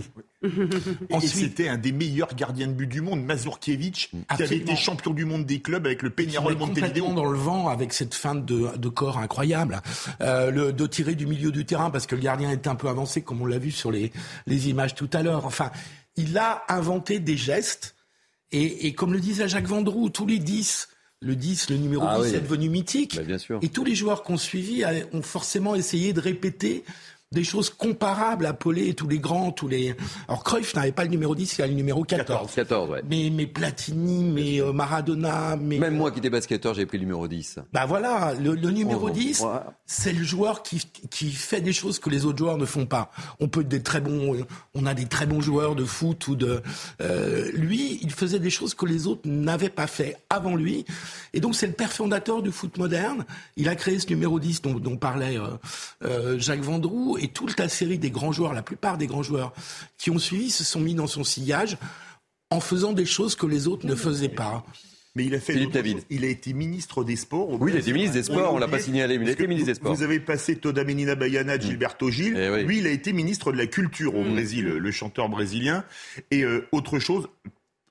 Et 0.42 1.21
c'était 1.21 1.68
un 1.68 1.79
des 1.79 1.92
meilleurs 1.92 2.35
gardiens 2.35 2.66
de 2.66 2.73
but 2.73 2.87
du 2.87 3.01
monde, 3.01 3.25
Mazurkiewicz, 3.25 4.09
qui 4.09 4.42
avait 4.42 4.57
été 4.57 4.77
champion 4.77 5.12
du 5.12 5.25
monde 5.25 5.47
des 5.47 5.61
clubs 5.61 5.87
avec 5.87 6.03
le 6.03 6.11
Peñarol 6.11 6.57
Montevideo. 6.57 7.14
dans 7.14 7.31
le 7.31 7.38
vent 7.38 7.68
avec 7.68 7.95
cette 7.95 8.14
feinte 8.14 8.45
de, 8.45 8.77
de 8.77 8.88
corps 8.88 9.18
incroyable. 9.18 9.81
Euh, 10.21 10.51
le, 10.51 10.73
de 10.73 10.87
tirer 10.87 11.14
du 11.14 11.27
milieu 11.27 11.51
du 11.51 11.64
terrain 11.64 11.90
parce 11.90 12.07
que 12.07 12.14
le 12.14 12.21
gardien 12.21 12.51
était 12.51 12.68
un 12.68 12.75
peu 12.75 12.88
avancé, 12.88 13.23
comme 13.23 13.40
on 13.40 13.47
l'a 13.47 13.59
vu 13.59 13.71
sur 13.71 13.90
les, 13.90 14.12
les 14.47 14.68
images 14.68 14.95
tout 14.95 15.11
à 15.14 15.23
l'heure. 15.23 15.47
Enfin, 15.47 15.71
il 16.16 16.37
a 16.37 16.62
inventé 16.68 17.21
des 17.21 17.38
gestes. 17.38 17.95
Et, 18.51 18.87
et 18.87 18.95
comme 18.95 19.14
le 19.14 19.21
disait 19.21 19.49
Jacques 19.49 19.66
Vendroux, 19.66 20.11
tous 20.11 20.27
les 20.27 20.38
10, 20.38 20.88
le 21.22 21.37
10, 21.37 21.70
le 21.70 21.76
numéro 21.76 22.04
Ah 22.06 22.18
10 22.20 22.30
oui. 22.30 22.37
est 22.37 22.40
devenu 22.40 22.68
mythique. 22.68 23.16
Bah, 23.16 23.22
bien 23.22 23.38
sûr. 23.38 23.58
Et 23.62 23.68
tous 23.68 23.85
les 23.85 23.94
joueurs 23.94 24.22
qu'on 24.22 24.37
suivi 24.37 24.82
ont 25.12 25.22
forcément 25.22 25.74
essayé 25.74 26.12
de 26.12 26.20
répéter 26.20 26.85
des 27.33 27.45
choses 27.45 27.71
comparables 27.71 28.47
à 28.47 28.53
Pelé 28.53 28.88
et 28.88 28.95
tous 28.95 29.09
les 29.09 29.18
grands, 29.18 29.51
tous 29.53 29.68
les. 29.68 29.95
Alors 30.29 30.45
Cruyff 30.45 30.75
n'avait 30.75 30.92
pas 30.92 31.05
le 31.05 31.11
numéro 31.11 31.35
10, 31.35 31.59
il 31.59 31.62
a 31.62 31.66
le 31.66 31.73
numéro 31.75 32.05
14. 32.05 32.51
14, 32.55 32.90
ouais. 32.90 33.03
Mais, 33.09 33.31
mais 33.33 33.47
Platini, 33.47 34.25
mais 34.25 34.61
euh, 34.61 34.73
Maradona, 34.73 35.57
mais. 35.57 35.79
Même 35.79 35.97
moi 35.97 36.11
qui 36.11 36.18
étais 36.18 36.31
basketteur, 36.31 36.75
j'ai 36.75 36.87
pris 36.87 36.99
le 36.99 37.05
numéro 37.05 37.27
10. 37.27 37.59
Bah 37.73 37.87
voilà, 37.87 38.35
le, 38.35 38.55
le 38.55 38.71
numéro 38.71 39.09
Oh, 39.09 39.11
10, 39.11 39.40
voilà. 39.40 39.75
c'est 39.85 40.12
le 40.12 40.23
joueur 40.23 40.62
qui, 40.62 40.81
qui 41.11 41.31
fait 41.33 41.61
des 41.61 41.73
choses 41.73 41.99
que 41.99 42.09
les 42.11 42.25
autres 42.25 42.38
joueurs 42.38 42.59
ne 42.59 42.66
font 42.66 42.87
pas. 42.87 43.11
On 43.40 43.49
peut 43.49 43.62
être 43.62 43.68
des 43.68 43.83
très 43.83 44.01
bons, 44.01 44.37
on 44.75 44.87
a 44.87 44.95
des 44.95 45.07
très 45.07 45.27
bons 45.27 45.40
joueurs 45.40 45.75
de 45.75 45.85
foot 45.85 46.29
ou 46.29 46.37
de. 46.37 46.61
euh, 47.01 47.51
lui, 47.55 47.99
il 48.03 48.11
faisait 48.12 48.38
des 48.38 48.51
choses 48.51 48.75
que 48.75 48.87
les 48.87 49.07
autres 49.07 49.23
n'avaient 49.25 49.71
pas 49.71 49.87
fait 49.87 50.16
avant 50.31 50.55
lui. 50.55 50.85
Et 51.33 51.40
donc 51.40 51.55
c'est 51.57 51.66
le 51.66 51.73
père 51.73 51.92
fondateur 51.92 52.42
du 52.42 52.53
foot 52.53 52.79
moderne. 52.79 53.25
Il 53.57 53.68
a 53.68 53.75
créé 53.75 53.99
ce 53.99 54.09
numéro 54.09 54.38
10 54.38 54.62
dont, 54.62 54.75
dont 54.75 54.97
parlait 54.97 55.38
euh, 55.38 55.47
euh, 56.05 56.38
Jacques 56.38 56.61
Vendroux 56.62 57.16
et 57.22 57.28
toute 57.28 57.58
la 57.58 57.68
série 57.68 57.98
des 57.98 58.11
grands 58.11 58.32
joueurs, 58.32 58.52
la 58.52 58.62
plupart 58.62 58.98
des 58.98 59.06
grands 59.06 59.22
joueurs 59.22 59.52
qui 59.96 60.11
ont 60.11 60.18
suivi 60.18 60.50
se 60.50 60.64
sont 60.64 60.80
mis 60.80 60.94
dans 60.94 61.06
son 61.06 61.24
sillage 61.24 61.76
en 62.50 62.61
faisant 62.61 62.92
des 62.92 63.06
choses 63.06 63.35
que 63.37 63.46
les 63.46 63.66
autres 63.68 63.87
ne 63.87 63.94
faisaient 63.94 64.28
pas. 64.28 64.64
Mais 65.14 65.26
il 65.26 65.35
a 65.35 65.40
fait 65.40 65.52
Philippe 65.52 65.72
David. 65.72 65.98
Il 66.08 66.24
a 66.24 66.28
été 66.28 66.54
ministre 66.54 67.04
des 67.04 67.16
Sports. 67.16 67.50
au 67.50 67.58
Oui, 67.58 67.70
il 67.72 67.76
a 67.76 67.80
été 67.80 67.92
ministre 67.92 68.14
des 68.14 68.22
Sports, 68.22 68.54
on 68.54 68.58
l'a 68.58 68.66
pas 68.66 68.78
signalé, 68.78 69.18
mais 69.18 69.26
il 69.26 69.28
a 69.28 69.32
été 69.32 69.46
ministre 69.46 69.66
des 69.66 69.72
vous- 69.74 69.76
Sports. 69.80 69.94
Vous 69.94 70.02
avez 70.02 70.20
passé 70.20 70.56
Toda 70.56 70.85
Menina 70.85 71.14
Baiana, 71.14 71.58
Gilberto 71.58 72.11
Gil. 72.11 72.35
Eh 72.37 72.48
oui. 72.50 72.64
Lui, 72.64 72.78
il 72.78 72.87
a 72.87 72.90
été 72.90 73.12
ministre 73.12 73.52
de 73.52 73.58
la 73.58 73.66
Culture 73.66 74.16
au 74.16 74.24
Brésil, 74.24 74.64
le 74.66 74.90
chanteur 74.90 75.28
brésilien. 75.28 75.85
Et 76.30 76.44
euh, 76.44 76.66
autre 76.72 76.98
chose, 76.98 77.28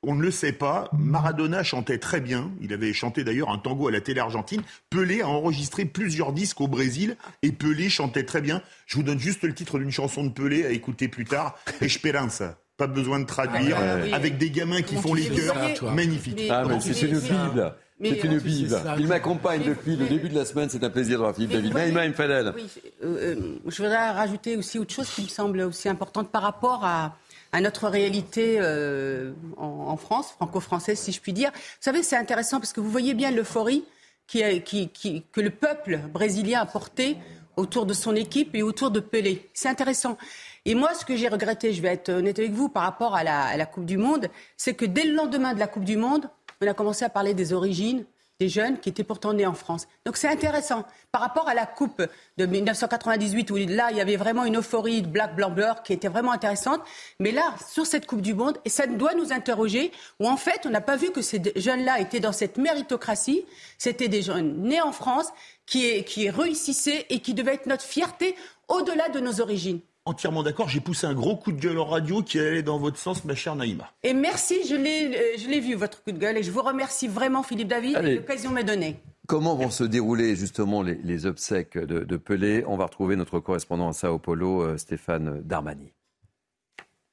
on 0.03 0.15
ne 0.15 0.21
le 0.21 0.31
sait 0.31 0.51
pas, 0.51 0.89
Maradona 0.97 1.63
chantait 1.63 1.99
très 1.99 2.21
bien. 2.21 2.51
Il 2.59 2.73
avait 2.73 2.91
chanté 2.91 3.23
d'ailleurs 3.23 3.49
un 3.49 3.59
tango 3.59 3.87
à 3.87 3.91
la 3.91 4.01
télé 4.01 4.19
argentine. 4.19 4.63
Pelé 4.89 5.21
a 5.21 5.27
enregistré 5.27 5.85
plusieurs 5.85 6.33
disques 6.33 6.59
au 6.59 6.67
Brésil 6.67 7.17
et 7.43 7.51
Pelé 7.51 7.87
chantait 7.89 8.23
très 8.23 8.41
bien. 8.41 8.63
Je 8.87 8.95
vous 8.95 9.03
donne 9.03 9.19
juste 9.19 9.43
le 9.43 9.53
titre 9.53 9.77
d'une 9.77 9.91
chanson 9.91 10.23
de 10.23 10.29
Pelé 10.29 10.65
à 10.65 10.71
écouter 10.71 11.07
plus 11.07 11.25
tard. 11.25 11.55
Esperanza. 11.81 12.57
Pas 12.77 12.87
besoin 12.87 13.19
de 13.19 13.25
traduire. 13.25 13.77
Ah. 13.79 14.15
Avec 14.15 14.39
des 14.39 14.49
gamins 14.49 14.81
qui 14.81 14.95
Comment 14.95 15.09
font 15.09 15.13
les 15.13 15.29
cœurs. 15.29 15.93
Magnifique. 15.93 16.41
Ah, 16.49 16.63
c'est 16.79 17.01
une 17.03 17.19
Bible. 17.19 17.75
C'est 18.03 18.23
une 18.23 18.39
Bible. 18.39 18.81
Il 18.97 19.07
m'accompagne 19.07 19.61
depuis 19.63 19.95
le 19.95 20.07
début 20.07 20.29
de 20.29 20.35
la 20.35 20.45
semaine. 20.45 20.67
C'est 20.69 20.83
un 20.83 20.89
plaisir 20.89 21.19
de 21.19 21.23
voir 21.23 21.35
Philippe 21.35 21.51
David. 21.51 21.75
Naïma. 21.75 22.01
Oui, 22.07 22.63
euh, 23.03 23.03
euh, 23.03 23.35
je 23.67 23.77
voudrais 23.83 24.09
rajouter 24.09 24.57
aussi 24.57 24.79
autre 24.79 24.95
chose 24.95 25.07
qui 25.11 25.21
me 25.21 25.27
semble 25.27 25.61
aussi 25.61 25.89
importante 25.89 26.31
par 26.31 26.41
rapport 26.41 26.83
à, 26.83 27.15
à 27.51 27.61
notre 27.61 27.87
réalité 27.87 28.57
euh, 28.59 29.33
en, 29.57 29.97
France, 29.97 30.31
franco-française, 30.31 30.99
si 30.99 31.11
je 31.11 31.21
puis 31.21 31.33
dire. 31.33 31.51
Vous 31.53 31.59
savez, 31.81 32.03
c'est 32.03 32.15
intéressant 32.15 32.59
parce 32.59 32.73
que 32.73 32.79
vous 32.79 32.89
voyez 32.89 33.13
bien 33.13 33.31
l'euphorie 33.31 33.83
qui, 34.27 34.61
qui, 34.63 35.23
que 35.31 35.41
le 35.41 35.49
peuple 35.49 35.99
brésilien 36.13 36.61
a 36.61 36.65
porté 36.65 37.17
autour 37.57 37.85
de 37.85 37.93
son 37.93 38.15
équipe 38.15 38.55
et 38.55 38.63
autour 38.63 38.91
de 38.91 39.01
Pelé. 39.01 39.49
C'est 39.53 39.67
intéressant. 39.67 40.17
Et 40.63 40.75
moi, 40.75 40.93
ce 40.93 41.03
que 41.03 41.15
j'ai 41.15 41.27
regretté, 41.27 41.73
je 41.73 41.81
vais 41.81 41.89
être 41.89 42.09
honnête 42.09 42.39
avec 42.39 42.51
vous, 42.51 42.69
par 42.69 42.83
rapport 42.83 43.15
à 43.15 43.23
la, 43.23 43.41
à 43.41 43.57
la 43.57 43.65
Coupe 43.65 43.85
du 43.85 43.97
Monde, 43.97 44.27
c'est 44.55 44.73
que 44.73 44.85
dès 44.85 45.03
le 45.03 45.13
lendemain 45.13 45.53
de 45.53 45.59
la 45.59 45.67
Coupe 45.67 45.83
du 45.83 45.97
Monde, 45.97 46.29
on 46.61 46.67
a 46.67 46.73
commencé 46.73 47.03
à 47.03 47.09
parler 47.09 47.33
des 47.33 47.51
origines, 47.51 48.05
des 48.41 48.49
jeunes 48.49 48.79
qui 48.79 48.89
étaient 48.89 49.03
pourtant 49.03 49.33
nés 49.33 49.45
en 49.45 49.53
France. 49.53 49.87
Donc 50.03 50.17
c'est 50.17 50.27
intéressant. 50.27 50.83
Par 51.11 51.21
rapport 51.21 51.47
à 51.47 51.53
la 51.53 51.67
Coupe 51.67 52.01
de 52.37 52.45
1998, 52.47 53.51
où 53.51 53.55
là, 53.55 53.91
il 53.91 53.97
y 53.97 54.01
avait 54.01 54.15
vraiment 54.15 54.45
une 54.45 54.57
euphorie 54.57 55.03
de 55.03 55.07
Black 55.07 55.35
Blanc 55.35 55.51
Blur 55.51 55.83
qui 55.83 55.93
était 55.93 56.07
vraiment 56.07 56.31
intéressante. 56.31 56.81
Mais 57.19 57.31
là, 57.31 57.53
sur 57.71 57.85
cette 57.85 58.07
Coupe 58.07 58.21
du 58.21 58.33
Monde, 58.33 58.57
et 58.65 58.69
ça 58.69 58.87
doit 58.87 59.13
nous 59.13 59.31
interroger, 59.31 59.91
où 60.19 60.27
en 60.27 60.37
fait, 60.37 60.61
on 60.65 60.71
n'a 60.71 60.81
pas 60.81 60.95
vu 60.95 61.11
que 61.11 61.21
ces 61.21 61.39
jeunes-là 61.55 61.99
étaient 61.99 62.19
dans 62.19 62.31
cette 62.31 62.57
méritocratie. 62.57 63.45
C'était 63.77 64.07
des 64.07 64.23
jeunes 64.23 64.63
nés 64.63 64.81
en 64.81 64.91
France 64.91 65.27
qui, 65.67 66.03
qui 66.03 66.31
réussissaient 66.31 67.05
et 67.11 67.19
qui 67.19 67.35
devaient 67.35 67.53
être 67.53 67.67
notre 67.67 67.83
fierté 67.83 68.35
au-delà 68.67 69.09
de 69.09 69.19
nos 69.19 69.39
origines 69.39 69.81
entièrement 70.05 70.43
d'accord. 70.43 70.69
J'ai 70.69 70.79
poussé 70.79 71.07
un 71.07 71.13
gros 71.13 71.35
coup 71.35 71.51
de 71.51 71.59
gueule 71.59 71.79
en 71.79 71.85
radio 71.85 72.21
qui 72.21 72.39
allait 72.39 72.63
dans 72.63 72.77
votre 72.77 72.97
sens, 72.97 73.23
ma 73.25 73.35
chère 73.35 73.55
Naïma. 73.55 73.91
Et 74.03 74.13
merci, 74.13 74.59
je 74.67 74.75
l'ai, 74.75 75.15
euh, 75.15 75.37
je 75.37 75.47
l'ai 75.47 75.59
vu, 75.59 75.75
votre 75.75 76.03
coup 76.03 76.11
de 76.11 76.17
gueule, 76.17 76.37
et 76.37 76.43
je 76.43 76.51
vous 76.51 76.61
remercie 76.61 77.07
vraiment, 77.07 77.43
Philippe 77.43 77.67
David, 77.67 77.97
l'occasion 77.97 78.51
m'est 78.51 78.63
donnée. 78.63 78.99
Comment 79.27 79.55
vont 79.55 79.69
se 79.69 79.83
dérouler 79.83 80.35
justement 80.35 80.81
les, 80.81 81.25
obsèques 81.25 81.77
de, 81.77 82.17
Pelé? 82.17 82.65
On 82.67 82.75
va 82.75 82.85
retrouver 82.85 83.15
notre 83.15 83.39
correspondant 83.39 83.89
à 83.89 83.93
Sao 83.93 84.19
Paulo, 84.19 84.61
euh, 84.61 84.77
Stéphane 84.77 85.41
Darmani. 85.43 85.93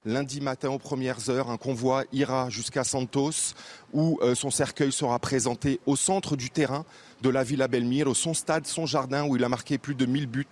Lundi 0.05 0.41
matin 0.41 0.71
aux 0.71 0.79
premières 0.79 1.29
heures, 1.29 1.51
un 1.51 1.57
convoi 1.57 2.05
ira 2.13 2.49
jusqu'à 2.51 2.83
Santos 2.83 3.55
où 3.93 4.19
euh, 4.23 4.35
son 4.35 4.51
cercueil 4.51 4.91
sera 4.91 5.19
présenté 5.19 5.81
au 5.87 5.97
centre 5.97 6.35
du 6.35 6.51
terrain 6.51 6.85
de 7.23 7.31
la 7.31 7.43
Villa 7.43 7.69
Belmiro, 7.69 8.15
son 8.15 8.35
stade, 8.35 8.67
son 8.67 8.87
jardin 8.87 9.27
où 9.27 9.37
il 9.37 9.45
a 9.45 9.49
marqué 9.49 9.79
plus 9.79 9.95
de 9.95 10.07
1000 10.07 10.27
buts. 10.27 10.47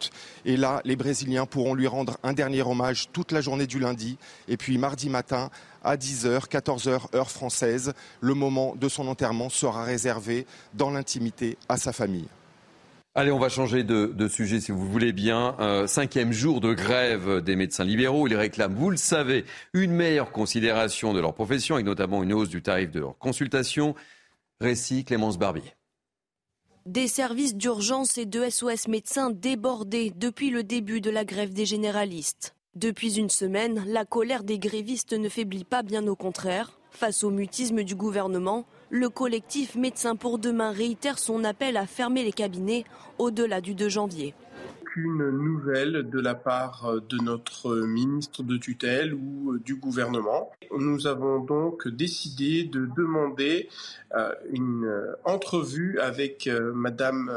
Et 0.44 0.56
là, 0.56 0.80
les 0.84 0.96
Brésiliens 0.96 1.46
pourront 1.46 1.74
lui 1.74 1.86
rendre 1.86 2.18
un 2.22 2.32
dernier 2.32 2.62
hommage 2.62 3.08
toute 3.12 3.32
la 3.32 3.40
journée 3.40 3.66
du 3.66 3.78
lundi. 3.78 4.18
Et 4.48 4.56
puis 4.56 4.78
mardi 4.78 5.08
matin, 5.08 5.50
à 5.84 5.96
10h, 5.96 6.48
14h, 6.48 7.14
heure 7.14 7.30
française, 7.30 7.92
le 8.20 8.34
moment 8.34 8.74
de 8.76 8.88
son 8.88 9.06
enterrement 9.08 9.48
sera 9.48 9.84
réservé 9.84 10.46
dans 10.74 10.90
l'intimité 10.90 11.56
à 11.68 11.76
sa 11.76 11.92
famille. 11.92 12.28
Allez, 13.18 13.32
on 13.32 13.38
va 13.38 13.48
changer 13.48 13.82
de, 13.82 14.28
sujet 14.28 14.60
si 14.60 14.72
vous 14.72 14.86
voulez 14.86 15.14
bien. 15.14 15.56
Euh, 15.58 15.86
cinquième 15.86 16.32
jour 16.32 16.60
de 16.60 16.74
grève 16.74 17.40
des 17.40 17.56
médecins 17.56 17.82
libéraux. 17.84 18.28
Ils 18.28 18.36
réclament, 18.36 18.74
vous 18.74 18.90
le 18.90 18.98
savez, 18.98 19.46
une 19.72 19.92
meilleure 19.92 20.32
considération 20.32 21.14
de 21.14 21.20
leur 21.20 21.32
profession 21.32 21.78
et 21.78 21.82
notamment 21.82 22.22
une 22.22 22.34
hausse 22.34 22.50
du 22.50 22.60
tarif 22.60 22.90
de 22.90 23.00
leur 23.00 23.16
consultation. 23.16 23.94
Récit 24.60 25.06
Clémence 25.06 25.38
Barbier. 25.38 25.72
Des 26.86 27.08
services 27.08 27.56
d'urgence 27.56 28.16
et 28.16 28.26
de 28.26 28.48
SOS 28.48 28.86
médecins 28.86 29.30
débordés 29.30 30.12
depuis 30.14 30.50
le 30.50 30.62
début 30.62 31.00
de 31.00 31.10
la 31.10 31.24
grève 31.24 31.52
des 31.52 31.66
généralistes. 31.66 32.54
Depuis 32.76 33.18
une 33.18 33.28
semaine, 33.28 33.82
la 33.88 34.04
colère 34.04 34.44
des 34.44 34.60
grévistes 34.60 35.12
ne 35.12 35.28
faiblit 35.28 35.64
pas, 35.64 35.82
bien 35.82 36.06
au 36.06 36.14
contraire. 36.14 36.78
Face 36.92 37.24
au 37.24 37.30
mutisme 37.30 37.82
du 37.82 37.96
gouvernement, 37.96 38.66
le 38.90 39.08
collectif 39.08 39.74
Médecins 39.74 40.14
pour 40.14 40.38
demain 40.38 40.70
réitère 40.70 41.18
son 41.18 41.42
appel 41.42 41.76
à 41.76 41.88
fermer 41.88 42.22
les 42.22 42.30
cabinets 42.30 42.84
au-delà 43.18 43.60
du 43.60 43.74
2 43.74 43.88
janvier 43.88 44.32
aucune 44.96 45.30
nouvelle 45.30 46.08
de 46.08 46.20
la 46.20 46.34
part 46.34 46.90
de 47.08 47.22
notre 47.22 47.76
ministre 47.86 48.42
de 48.42 48.56
tutelle 48.56 49.12
ou 49.12 49.58
du 49.58 49.76
gouvernement. 49.76 50.50
Nous 50.76 51.06
avons 51.06 51.40
donc 51.40 51.86
décidé 51.86 52.64
de 52.64 52.88
demander 52.96 53.68
euh, 54.14 54.32
une 54.50 54.90
entrevue 55.24 55.98
avec 56.00 56.46
euh, 56.46 56.72
Madame 56.72 57.30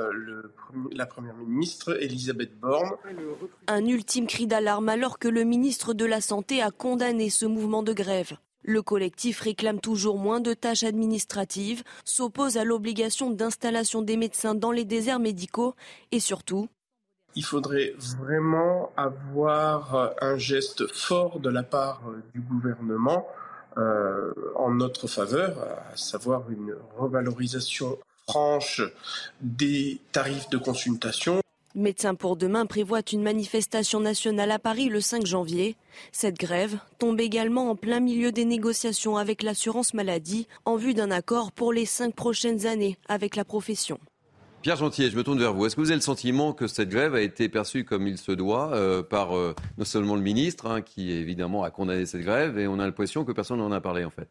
la 0.94 1.06
Première 1.06 1.36
ministre 1.36 2.02
Elisabeth 2.02 2.58
Borne. 2.58 2.92
Un 3.68 3.86
ultime 3.86 4.28
cri 4.28 4.48
d'alarme 4.48 4.88
alors 4.88 5.20
que 5.20 5.28
le 5.28 5.44
ministre 5.44 5.94
de 5.94 6.06
la 6.06 6.22
Santé 6.22 6.62
a 6.62 6.72
condamné 6.72 7.30
ce 7.30 7.46
mouvement 7.46 7.84
de 7.84 7.92
grève. 7.94 8.38
Le 8.62 8.82
collectif 8.82 9.42
réclame 9.42 9.80
toujours 9.80 10.18
moins 10.18 10.40
de 10.40 10.54
tâches 10.54 10.84
administratives, 10.84 11.84
s'oppose 12.06 12.58
à 12.58 12.64
l'obligation 12.64 13.30
d'installation 13.30 14.02
des 14.02 14.16
médecins 14.16 14.56
dans 14.56 14.72
les 14.72 14.86
déserts 14.86 15.20
médicaux 15.20 15.76
et 16.12 16.20
surtout 16.20 16.70
il 17.36 17.44
faudrait 17.44 17.94
vraiment 18.20 18.92
avoir 18.98 19.96
euh, 19.96 20.10
un 20.22 20.38
geste 20.38 20.92
fort 20.94 21.40
de 21.40 21.50
la 21.50 21.64
part 21.64 22.02
euh, 22.08 22.22
du 22.34 22.42
gouvernement 22.42 23.28
euh, 23.78 24.34
en 24.56 24.72
notre 24.72 25.08
faveur, 25.08 25.58
à 25.92 25.96
savoir 25.96 26.50
une 26.50 26.76
revalorisation 26.98 27.98
franche 28.28 28.82
des 29.42 30.02
tarifs 30.12 30.50
de 30.50 30.58
consultation. 30.58 31.42
Médecins 31.76 32.16
pour 32.16 32.36
demain 32.36 32.66
prévoit 32.66 33.02
une 33.14 33.22
manifestation 33.22 34.00
nationale 34.00 34.52
à 34.52 34.58
Paris 34.58 34.90
le 34.90 35.02
5 35.02 35.26
janvier. 35.26 35.76
Cette 36.12 36.38
grève 36.38 36.80
tombe 36.98 37.22
également 37.22 37.70
en 37.70 37.76
plein 37.76 38.00
milieu 38.00 38.32
des 38.32 38.46
négociations 38.46 39.18
avec 39.18 39.44
l'assurance 39.44 39.94
maladie 39.94 40.48
en 40.66 40.78
vue 40.78 40.96
d'un 40.96 41.12
accord 41.12 41.52
pour 41.52 41.72
les 41.72 41.86
cinq 41.86 42.16
prochaines 42.16 42.66
années 42.66 42.98
avec 43.08 43.36
la 43.36 43.46
profession. 43.46 44.00
Pierre 44.62 44.76
Gentier, 44.76 45.10
je 45.10 45.16
me 45.16 45.24
tourne 45.24 45.40
vers 45.40 45.54
vous. 45.54 45.66
Est-ce 45.66 45.76
que 45.76 45.82
vous 45.82 45.90
avez 45.90 45.96
le 45.96 46.02
sentiment 46.02 46.52
que 46.52 46.68
cette 46.68 46.90
grève 46.90 47.16
a 47.16 47.22
été 47.22 47.48
perçue 47.48 47.86
comme 47.86 48.08
il 48.08 48.18
se 48.18 48.34
doit 48.34 48.74
euh, 48.74 49.02
par 49.02 49.36
euh, 49.38 49.56
non 49.78 49.86
seulement 49.86 50.16
le 50.16 50.22
ministre, 50.22 50.68
hein, 50.68 50.82
qui 50.82 51.12
évidemment 51.12 51.64
a 51.64 51.72
condamné 51.72 52.06
cette 52.06 52.22
grève, 52.22 52.60
et 52.60 52.68
on 52.68 52.78
a 52.80 52.86
l'impression 52.86 53.24
que 53.24 53.32
personne 53.32 53.60
n'en 53.60 53.72
a 53.72 53.80
parlé 53.80 54.04
en 54.04 54.10
fait? 54.10 54.28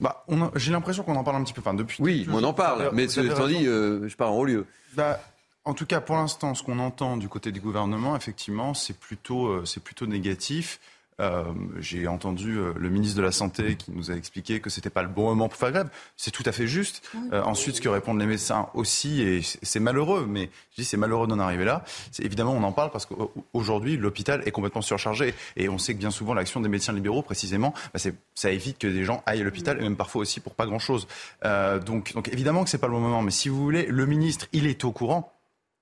Bah, 0.00 0.24
J'ai 0.56 0.72
l'impression 0.72 1.04
qu'on 1.04 1.14
en 1.14 1.22
parle 1.22 1.36
un 1.36 1.44
petit 1.44 1.52
peu. 1.52 1.60
Enfin, 1.60 1.74
depuis 1.74 2.02
oui, 2.02 2.26
on 2.32 2.42
en 2.42 2.52
parle, 2.54 2.90
mais 2.94 3.04
étant 3.04 3.46
dit, 3.46 3.66
euh, 3.66 4.08
je 4.08 4.16
parle 4.16 4.32
en 4.32 4.38
haut 4.38 4.44
lieu. 4.44 4.66
Bah, 4.94 5.20
en 5.64 5.74
tout 5.74 5.86
cas, 5.86 6.00
pour 6.00 6.16
l'instant, 6.16 6.54
ce 6.54 6.62
qu'on 6.62 6.78
entend 6.78 7.16
du 7.16 7.28
côté 7.28 7.52
du 7.52 7.60
gouvernement, 7.60 8.16
effectivement, 8.16 8.74
c'est 8.74 8.98
plutôt, 8.98 9.64
c'est 9.66 9.82
plutôt 9.82 10.06
négatif. 10.06 10.80
Euh, 11.20 11.44
j'ai 11.78 12.08
entendu 12.08 12.56
euh, 12.56 12.72
le 12.76 12.88
ministre 12.88 13.16
de 13.16 13.22
la 13.22 13.32
Santé 13.32 13.76
qui 13.76 13.92
nous 13.92 14.10
a 14.10 14.14
expliqué 14.14 14.60
que 14.60 14.70
c'était 14.70 14.90
pas 14.90 15.02
le 15.02 15.08
bon 15.08 15.24
moment 15.24 15.48
pour 15.48 15.58
faire 15.58 15.70
grève. 15.70 15.90
C'est 16.16 16.30
tout 16.30 16.42
à 16.46 16.52
fait 16.52 16.66
juste. 16.66 17.02
Euh, 17.32 17.42
ensuite, 17.42 17.76
ce 17.76 17.80
que 17.80 17.88
répondent 17.88 18.18
les 18.18 18.26
médecins 18.26 18.68
aussi, 18.74 19.20
et 19.20 19.42
c'est 19.42 19.80
malheureux, 19.80 20.26
mais 20.28 20.48
je 20.72 20.82
dis 20.82 20.84
c'est 20.84 20.96
malheureux 20.96 21.26
d'en 21.26 21.38
arriver 21.38 21.64
là. 21.64 21.84
C'est 22.10 22.24
évidemment 22.24 22.52
on 22.52 22.62
en 22.62 22.72
parle 22.72 22.90
parce 22.90 23.06
qu'aujourd'hui 23.06 23.96
l'hôpital 23.96 24.42
est 24.46 24.50
complètement 24.50 24.80
surchargé 24.80 25.34
et 25.56 25.68
on 25.68 25.78
sait 25.78 25.94
que 25.94 25.98
bien 25.98 26.10
souvent 26.10 26.34
l'action 26.34 26.60
des 26.60 26.68
médecins 26.68 26.92
libéraux 26.92 27.22
précisément, 27.22 27.74
bah, 27.92 28.00
ça 28.34 28.50
évite 28.50 28.78
que 28.78 28.86
des 28.86 29.04
gens 29.04 29.22
aillent 29.26 29.42
à 29.42 29.44
l'hôpital 29.44 29.78
et 29.78 29.82
même 29.82 29.96
parfois 29.96 30.22
aussi 30.22 30.40
pour 30.40 30.54
pas 30.54 30.66
grand 30.66 30.78
chose. 30.78 31.06
donc, 31.84 32.14
donc 32.14 32.28
évidemment 32.28 32.64
que 32.64 32.70
c'est 32.70 32.78
pas 32.78 32.86
le 32.86 32.94
bon 32.94 33.00
moment, 33.00 33.22
mais 33.22 33.30
si 33.30 33.48
vous 33.48 33.62
voulez, 33.62 33.86
le 33.86 34.06
ministre 34.06 34.46
il 34.52 34.66
est 34.66 34.84
au 34.84 34.92
courant 34.92 35.32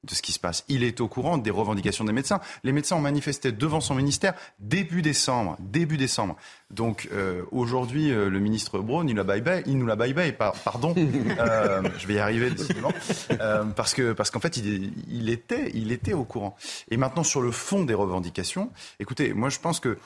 de 0.05 0.15
ce 0.15 0.23
qui 0.23 0.33
se 0.33 0.39
passe. 0.39 0.65
Il 0.69 0.85
est 0.85 1.01
au 1.01 1.09
courant 1.09 1.39
des 1.39 1.51
revendications 1.51 2.05
des 2.05 2.13
médecins. 2.13 2.41
Les 2.63 2.73
médecins 2.73 2.97
ont 2.97 3.01
manifesté 3.01 3.51
devant 3.51 3.81
son 3.81 3.95
ministère 3.95 4.35
début 4.61 5.03
décembre. 5.03 5.57
Début 5.59 5.97
décembre. 5.97 6.37
Donc 6.71 7.09
euh, 7.13 7.43
aujourd'hui, 7.51 8.13
euh, 8.13 8.31
le 8.31 8.39
ministre 8.39 8.79
Braun, 8.79 9.09
il, 9.09 9.17
la 9.17 9.25
bye 9.25 9.41
-bye, 9.41 9.63
il 9.67 9.77
nous 9.77 9.87
la 9.87 9.97
bye 9.97 10.13
bye. 10.13 10.33
pardon, 10.33 10.95
euh, 11.39 11.83
je 11.99 12.07
vais 12.07 12.15
y 12.15 12.19
arriver 12.19 12.51
décidément. 12.51 12.93
parce 13.75 13.95
que 13.95 14.13
parce 14.13 14.31
qu'en 14.31 14.41
fait, 14.41 14.57
il, 14.57 14.93
il, 15.11 15.29
était 15.31 15.71
il 15.75 15.91
était 15.91 16.13
au 16.13 16.25
courant. 16.25 16.57
Et 16.91 16.97
maintenant 16.97 17.25
sur 17.25 17.41
le 17.41 17.51
fond 17.51 17.85
des 17.85 17.95
revendications, 17.95 18.71
écoutez, 19.01 19.33
moi 19.33 19.49
je 19.49 19.59
pense 19.59 19.81
que 19.81 19.99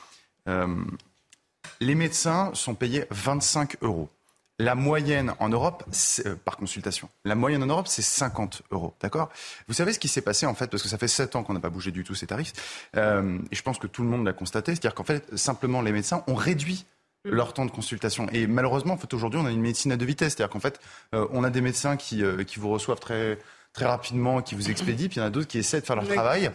les 1.79 1.95
médecins 1.95 2.51
sont 2.53 2.75
payés 2.75 3.05
25 3.11 3.77
euros. 3.81 4.09
La 4.59 4.75
moyenne 4.75 5.33
en 5.39 5.49
Europe, 5.49 5.83
euh, 6.25 6.35
par 6.35 6.57
consultation, 6.57 7.09
la 7.25 7.33
moyenne 7.33 7.63
en 7.63 7.65
Europe, 7.65 7.87
c'est 7.87 8.03
50 8.03 8.61
euros. 8.69 8.93
D'accord? 9.01 9.29
Vous 9.67 9.73
savez 9.73 9.93
ce 9.93 9.99
qui 9.99 10.07
s'est 10.07 10.21
passé 10.21 10.45
en 10.45 10.53
fait, 10.53 10.67
parce 10.67 10.83
que 10.83 10.89
ça 10.89 10.99
fait 10.99 11.07
7 11.07 11.35
ans 11.35 11.43
qu'on 11.43 11.53
n'a 11.53 11.59
pas 11.59 11.71
bougé 11.71 11.89
du 11.89 12.03
tout 12.03 12.13
ces 12.13 12.27
tarifs, 12.27 12.53
euh, 12.95 13.39
et 13.51 13.55
je 13.55 13.63
pense 13.63 13.79
que 13.79 13.87
tout 13.87 14.03
le 14.03 14.09
monde 14.09 14.25
l'a 14.25 14.33
constaté, 14.33 14.73
c'est-à-dire 14.73 14.93
qu'en 14.93 15.03
fait, 15.03 15.35
simplement, 15.35 15.81
les 15.81 15.91
médecins 15.91 16.23
ont 16.27 16.35
réduit 16.35 16.85
mm. 17.25 17.31
leur 17.31 17.53
temps 17.53 17.65
de 17.65 17.71
consultation. 17.71 18.27
Et 18.31 18.45
malheureusement, 18.45 18.93
en 18.93 18.97
fait, 18.97 19.11
aujourd'hui, 19.15 19.39
on 19.41 19.45
a 19.47 19.51
une 19.51 19.61
médecine 19.61 19.91
à 19.91 19.97
deux 19.97 20.05
vitesses. 20.05 20.33
C'est-à-dire 20.35 20.53
qu'en 20.53 20.59
fait, 20.59 20.79
euh, 21.15 21.27
on 21.31 21.43
a 21.43 21.49
des 21.49 21.61
médecins 21.61 21.97
qui, 21.97 22.23
qui 22.45 22.59
vous 22.59 22.69
reçoivent 22.69 22.99
très, 22.99 23.39
très 23.73 23.85
rapidement, 23.85 24.43
qui 24.43 24.53
vous 24.53 24.69
expédient, 24.69 25.07
puis 25.07 25.17
il 25.17 25.21
y 25.21 25.23
en 25.23 25.27
a 25.27 25.31
d'autres 25.31 25.47
qui 25.47 25.57
essaient 25.57 25.81
de 25.81 25.85
faire 25.85 25.95
leur 25.95 26.07
travail. 26.07 26.51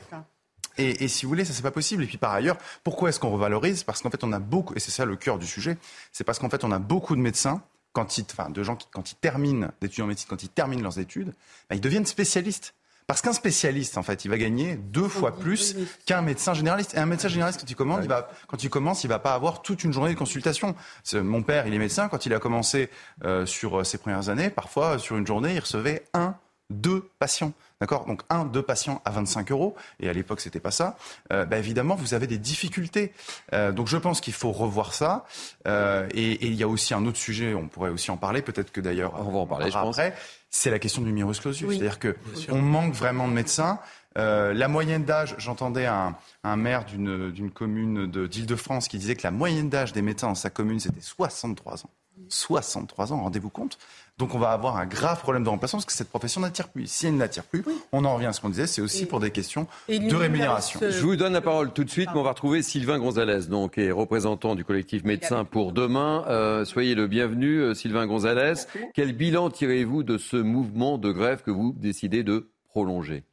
Et, 0.76 1.02
et, 1.02 1.08
si 1.08 1.24
vous 1.24 1.30
voulez, 1.30 1.44
ça 1.44 1.52
c'est 1.52 1.62
pas 1.62 1.72
possible. 1.72 2.04
Et 2.04 2.06
puis 2.06 2.18
par 2.18 2.32
ailleurs, 2.32 2.58
pourquoi 2.84 3.08
est-ce 3.08 3.18
qu'on 3.18 3.30
revalorise? 3.30 3.82
Parce 3.82 4.02
qu'en 4.02 4.11
fait, 4.11 4.22
on 4.22 4.32
a 4.32 4.38
beaucoup, 4.38 4.74
et 4.76 4.78
c'est 4.78 4.92
ça 4.92 5.04
le 5.04 5.16
cœur 5.16 5.40
du 5.40 5.46
sujet, 5.46 5.76
c'est 6.12 6.22
parce 6.22 6.38
qu'en 6.38 6.48
fait, 6.48 6.62
on 6.62 6.70
a 6.70 6.78
beaucoup 6.78 7.16
de 7.16 7.20
médecins 7.20 7.61
quand 7.98 8.16
ils, 8.16 8.24
enfin, 8.30 8.48
de 8.48 8.62
gens 8.62 8.76
qui, 8.76 8.87
quand 8.92 9.11
ils 9.11 9.16
terminent 9.16 9.70
d'étudier 9.80 10.04
en 10.04 10.06
médecine, 10.06 10.28
quand 10.30 10.44
ils 10.44 10.48
terminent 10.48 10.82
leurs 10.82 11.00
études, 11.00 11.32
bah, 11.68 11.74
ils 11.74 11.80
deviennent 11.80 12.06
spécialistes. 12.06 12.74
Parce 13.08 13.22
qu'un 13.22 13.32
spécialiste, 13.32 13.98
en 13.98 14.02
fait, 14.02 14.24
il 14.24 14.28
va 14.28 14.37
gagner 14.37 14.76
deux 14.76 15.08
fois 15.08 15.34
plus 15.34 15.74
qu'un 16.04 16.22
médecin 16.22 16.54
généraliste. 16.54 16.94
Et 16.94 16.98
un 16.98 17.06
médecin 17.06 17.28
généraliste, 17.28 17.61
quand 17.61 17.70
il, 17.70 17.74
commande, 17.74 18.04
il 18.04 18.08
va, 18.08 18.30
quand 18.46 18.62
il 18.62 18.70
commence, 18.70 19.02
il 19.02 19.08
va 19.08 19.18
pas 19.18 19.32
avoir 19.32 19.62
toute 19.62 19.82
une 19.82 19.92
journée 19.92 20.12
de 20.12 20.18
consultation. 20.18 20.76
Mon 21.14 21.42
père, 21.42 21.66
il 21.66 21.74
est 21.74 21.78
médecin. 21.78 22.08
Quand 22.08 22.26
il 22.26 22.34
a 22.34 22.38
commencé 22.38 22.90
euh, 23.24 23.46
sur 23.46 23.84
ses 23.84 23.98
premières 23.98 24.28
années, 24.28 24.50
parfois, 24.50 24.98
sur 24.98 25.16
une 25.16 25.26
journée, 25.26 25.54
il 25.54 25.61
recevait 25.61 26.04
un 26.12 26.37
deux 26.70 27.09
patients. 27.18 27.52
D'accord? 27.81 28.07
Donc 28.07 28.22
un, 28.28 28.44
deux 28.44 28.62
patients 28.62 29.00
à 29.04 29.11
25 29.11 29.52
euros, 29.52 29.76
et 30.00 30.09
à 30.09 30.12
l'époque 30.12 30.40
c'était 30.40 30.61
pas 30.61 30.70
ça. 30.70 30.96
Euh, 31.33 31.44
bah, 31.44 31.59
évidemment, 31.59 31.94
vous 31.94 32.14
avez 32.14 32.26
des 32.26 32.38
difficultés. 32.38 33.12
Euh, 33.52 33.72
donc 33.72 33.87
je 33.87 33.96
pense 33.96 34.20
qu'il 34.20 34.33
faut 34.33 34.52
revoir 34.52 34.92
ça. 34.94 35.24
Euh, 35.66 36.09
et, 36.12 36.46
il 36.46 36.54
y 36.54 36.62
a 36.62 36.68
aussi 36.68 36.94
un 36.94 37.07
autre 37.07 37.18
sujet, 37.18 37.54
on 37.54 37.68
pourrait 37.68 37.90
aussi 37.90 38.11
en 38.11 38.16
parler, 38.16 38.42
peut-être 38.42 38.72
que 38.72 38.81
d'ailleurs 38.81 39.14
on 39.18 39.31
va 39.31 39.38
en 39.38 39.46
parler. 39.46 39.70
Je 39.70 39.78
après, 39.78 40.14
c'est 40.50 40.70
la 40.70 40.78
question 40.78 41.02
du 41.02 41.12
numerus 41.12 41.40
clausus, 41.40 41.68
c'est-à-dire 41.68 41.98
que 41.98 42.16
on 42.48 42.61
manque 42.61 42.94
vraiment 42.94 43.28
de 43.28 43.33
médecins. 43.33 43.78
la 44.16 44.68
moyenne 44.68 45.04
d'âge, 45.04 45.37
j'entendais 45.38 45.87
un, 45.87 46.16
un, 46.42 46.57
maire 46.57 46.85
d'une 46.85 47.50
commune 47.52 48.11
d'Île-de-France 48.11 48.88
qui 48.88 48.98
disait 48.98 49.14
que 49.14 49.22
la 49.22 49.31
moyenne 49.31 49.68
d'âge 49.68 49.92
des 49.92 50.02
médecins 50.02 50.28
dans 50.28 50.35
sa 50.35 50.50
commune 50.50 50.81
c'était 50.81 51.00
63 51.00 51.85
ans. 51.85 51.90
63 52.28 53.12
ans, 53.12 53.22
rendez-vous 53.22 53.50
compte? 53.50 53.78
Donc 54.18 54.35
on 54.35 54.38
va 54.38 54.50
avoir 54.50 54.76
un 54.76 54.87
grave 54.87 55.20
problème 55.20 55.44
de 55.44 55.48
remplacement 55.48 55.78
parce 55.78 55.87
que 55.87 55.92
cette 55.92 56.09
profession 56.09 56.40
n'attire 56.40 56.68
plus. 56.68 56.87
Si 56.87 57.07
elle 57.07 57.16
n'attire 57.16 57.44
plus, 57.44 57.64
on 57.92 58.04
en 58.04 58.14
revient 58.14 58.26
à 58.26 58.33
ce 58.33 58.40
qu'on 58.40 58.48
disait, 58.48 58.66
c'est 58.66 58.83
aussi 58.83 59.07
pour 59.07 59.20
des 59.20 59.31
questions 59.31 59.66
de 59.88 60.16
rémunération. 60.16 60.81
Je 60.83 61.00
vous 61.00 61.16
donne 61.16 61.33
la 61.33 61.40
parole 61.40 61.72
tout 61.72 61.85
de 61.85 61.90
suite, 61.90 62.09
mais 62.12 62.20
on 62.20 62.24
va 62.24 62.31
retrouver 62.31 62.62
Sylvain 62.62 62.98
Gonzalez, 62.98 63.46
donc 63.48 63.78
est 63.78 63.90
représentant 63.90 64.54
du 64.54 64.64
collectif 64.64 65.04
Médecins 65.04 65.44
pour 65.44 65.72
demain. 65.72 66.24
Euh, 66.28 66.64
soyez 66.64 66.94
le 66.94 67.07
bienvenu, 67.07 67.61
euh, 67.61 67.74
Sylvain 67.74 68.07
Gonzalez. 68.07 68.54
Quel 68.94 69.12
bilan 69.12 69.50
tirez-vous 69.50 70.02
de 70.02 70.18
ce 70.18 70.37
mouvement 70.37 70.98
de 70.98 71.12
grève 71.12 71.42
que 71.42 71.50
vous 71.50 71.74
décidez 71.78 72.24
de 72.24 72.50
prolonger? 72.68 73.24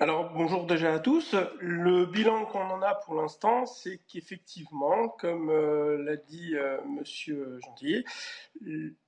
Alors 0.00 0.32
bonjour 0.32 0.64
déjà 0.64 0.94
à 0.94 0.98
tous. 0.98 1.36
Le 1.60 2.06
bilan 2.06 2.46
qu'on 2.46 2.70
en 2.70 2.80
a 2.80 2.94
pour 2.94 3.14
l'instant, 3.14 3.66
c'est 3.66 4.00
qu'effectivement, 4.08 5.08
comme 5.08 5.50
euh, 5.50 6.02
l'a 6.02 6.16
dit 6.16 6.56
euh, 6.56 6.78
Monsieur 6.88 7.60
Gentillet, 7.62 8.04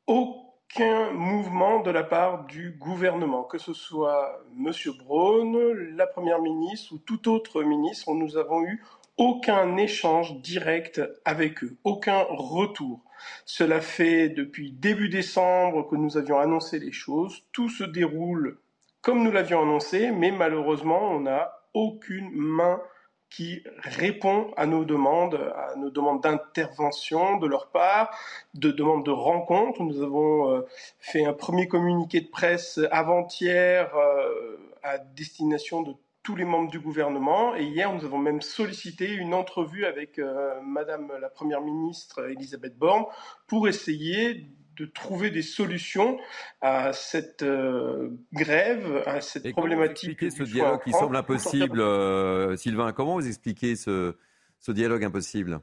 aucun 0.07 1.11
mouvement 1.13 1.81
de 1.81 1.91
la 1.91 2.05
part 2.05 2.45
du 2.45 2.73
gouvernement, 2.73 3.43
que 3.43 3.57
ce 3.57 3.73
soit 3.73 4.39
Monsieur 4.55 4.93
Braun, 4.93 5.73
la 5.97 6.07
Première 6.07 6.43
ministre 6.43 6.93
ou 6.93 6.99
tout 6.99 7.31
autre 7.31 7.63
ministre, 7.63 8.13
nous 8.13 8.37
avons 8.37 8.63
eu 8.63 8.85
aucun 9.17 9.79
échange 9.79 10.41
direct 10.43 11.01
avec 11.25 11.65
eux, 11.65 11.79
aucun 11.85 12.23
retour. 12.29 13.01
Cela 13.47 13.81
fait 13.81 14.29
depuis 14.29 14.73
début 14.73 15.09
décembre 15.09 15.89
que 15.89 15.97
nous 15.97 16.19
avions 16.19 16.39
annoncé 16.39 16.79
les 16.79 16.93
choses. 16.93 17.45
Tout 17.53 17.71
se 17.71 17.85
déroule 17.85 18.59
comme 19.03 19.23
nous 19.23 19.33
l'avions 19.33 19.63
annoncé, 19.63 20.11
mais 20.13 20.31
malheureusement, 20.31 21.11
on 21.11 21.21
n'a 21.21 21.53
aucune 21.75 22.31
main 22.33 22.81
qui 23.29 23.63
répond 23.79 24.53
à 24.57 24.67
nos 24.67 24.85
demandes, 24.85 25.41
à 25.57 25.75
nos 25.77 25.91
demandes 25.91 26.23
d'intervention 26.23 27.39
de 27.39 27.47
leur 27.47 27.71
part, 27.71 28.17
de 28.55 28.71
demandes 28.71 29.05
de 29.05 29.11
rencontres. 29.11 29.83
Nous 29.83 30.03
avons 30.03 30.51
euh, 30.51 30.67
fait 31.01 31.25
un 31.25 31.33
premier 31.33 31.67
communiqué 31.67 32.21
de 32.21 32.29
presse 32.29 32.79
avant-hier 32.91 33.91
euh, 33.97 34.57
à 34.83 34.99
destination 34.99 35.83
de 35.83 35.95
tous 36.23 36.37
les 36.37 36.45
membres 36.45 36.71
du 36.71 36.79
gouvernement 36.79 37.57
et 37.57 37.65
hier 37.65 37.93
nous 37.93 38.05
avons 38.05 38.19
même 38.19 38.43
sollicité 38.43 39.11
une 39.13 39.35
entrevue 39.35 39.87
avec 39.87 40.19
euh, 40.19 40.61
Madame 40.63 41.11
la 41.21 41.29
Première 41.29 41.63
ministre 41.63 42.29
Elisabeth 42.31 42.79
Borne 42.79 43.07
pour 43.49 43.67
essayer 43.67 44.47
de 44.77 44.87
trouver 44.87 45.31
des 45.31 45.43
solutions 45.43 46.19
à 46.61 46.93
cette 46.93 47.43
euh, 47.43 48.11
grève, 48.33 49.03
à 49.07 49.21
cette 49.21 49.47
Et 49.47 49.53
problématique. 49.53 50.19
Comment 50.19 50.31
vous 50.31 50.37
ce 50.37 50.51
dialogue 50.51 50.83
qui 50.83 50.93
semble 50.93 51.17
impossible, 51.17 51.81
euh, 51.81 52.57
Sylvain? 52.57 52.93
Comment 52.93 53.15
vous 53.15 53.27
expliquez 53.27 53.77
ce, 53.77 54.17
ce 54.61 54.73
dialogue 54.73 55.05
impossible? 55.05 55.61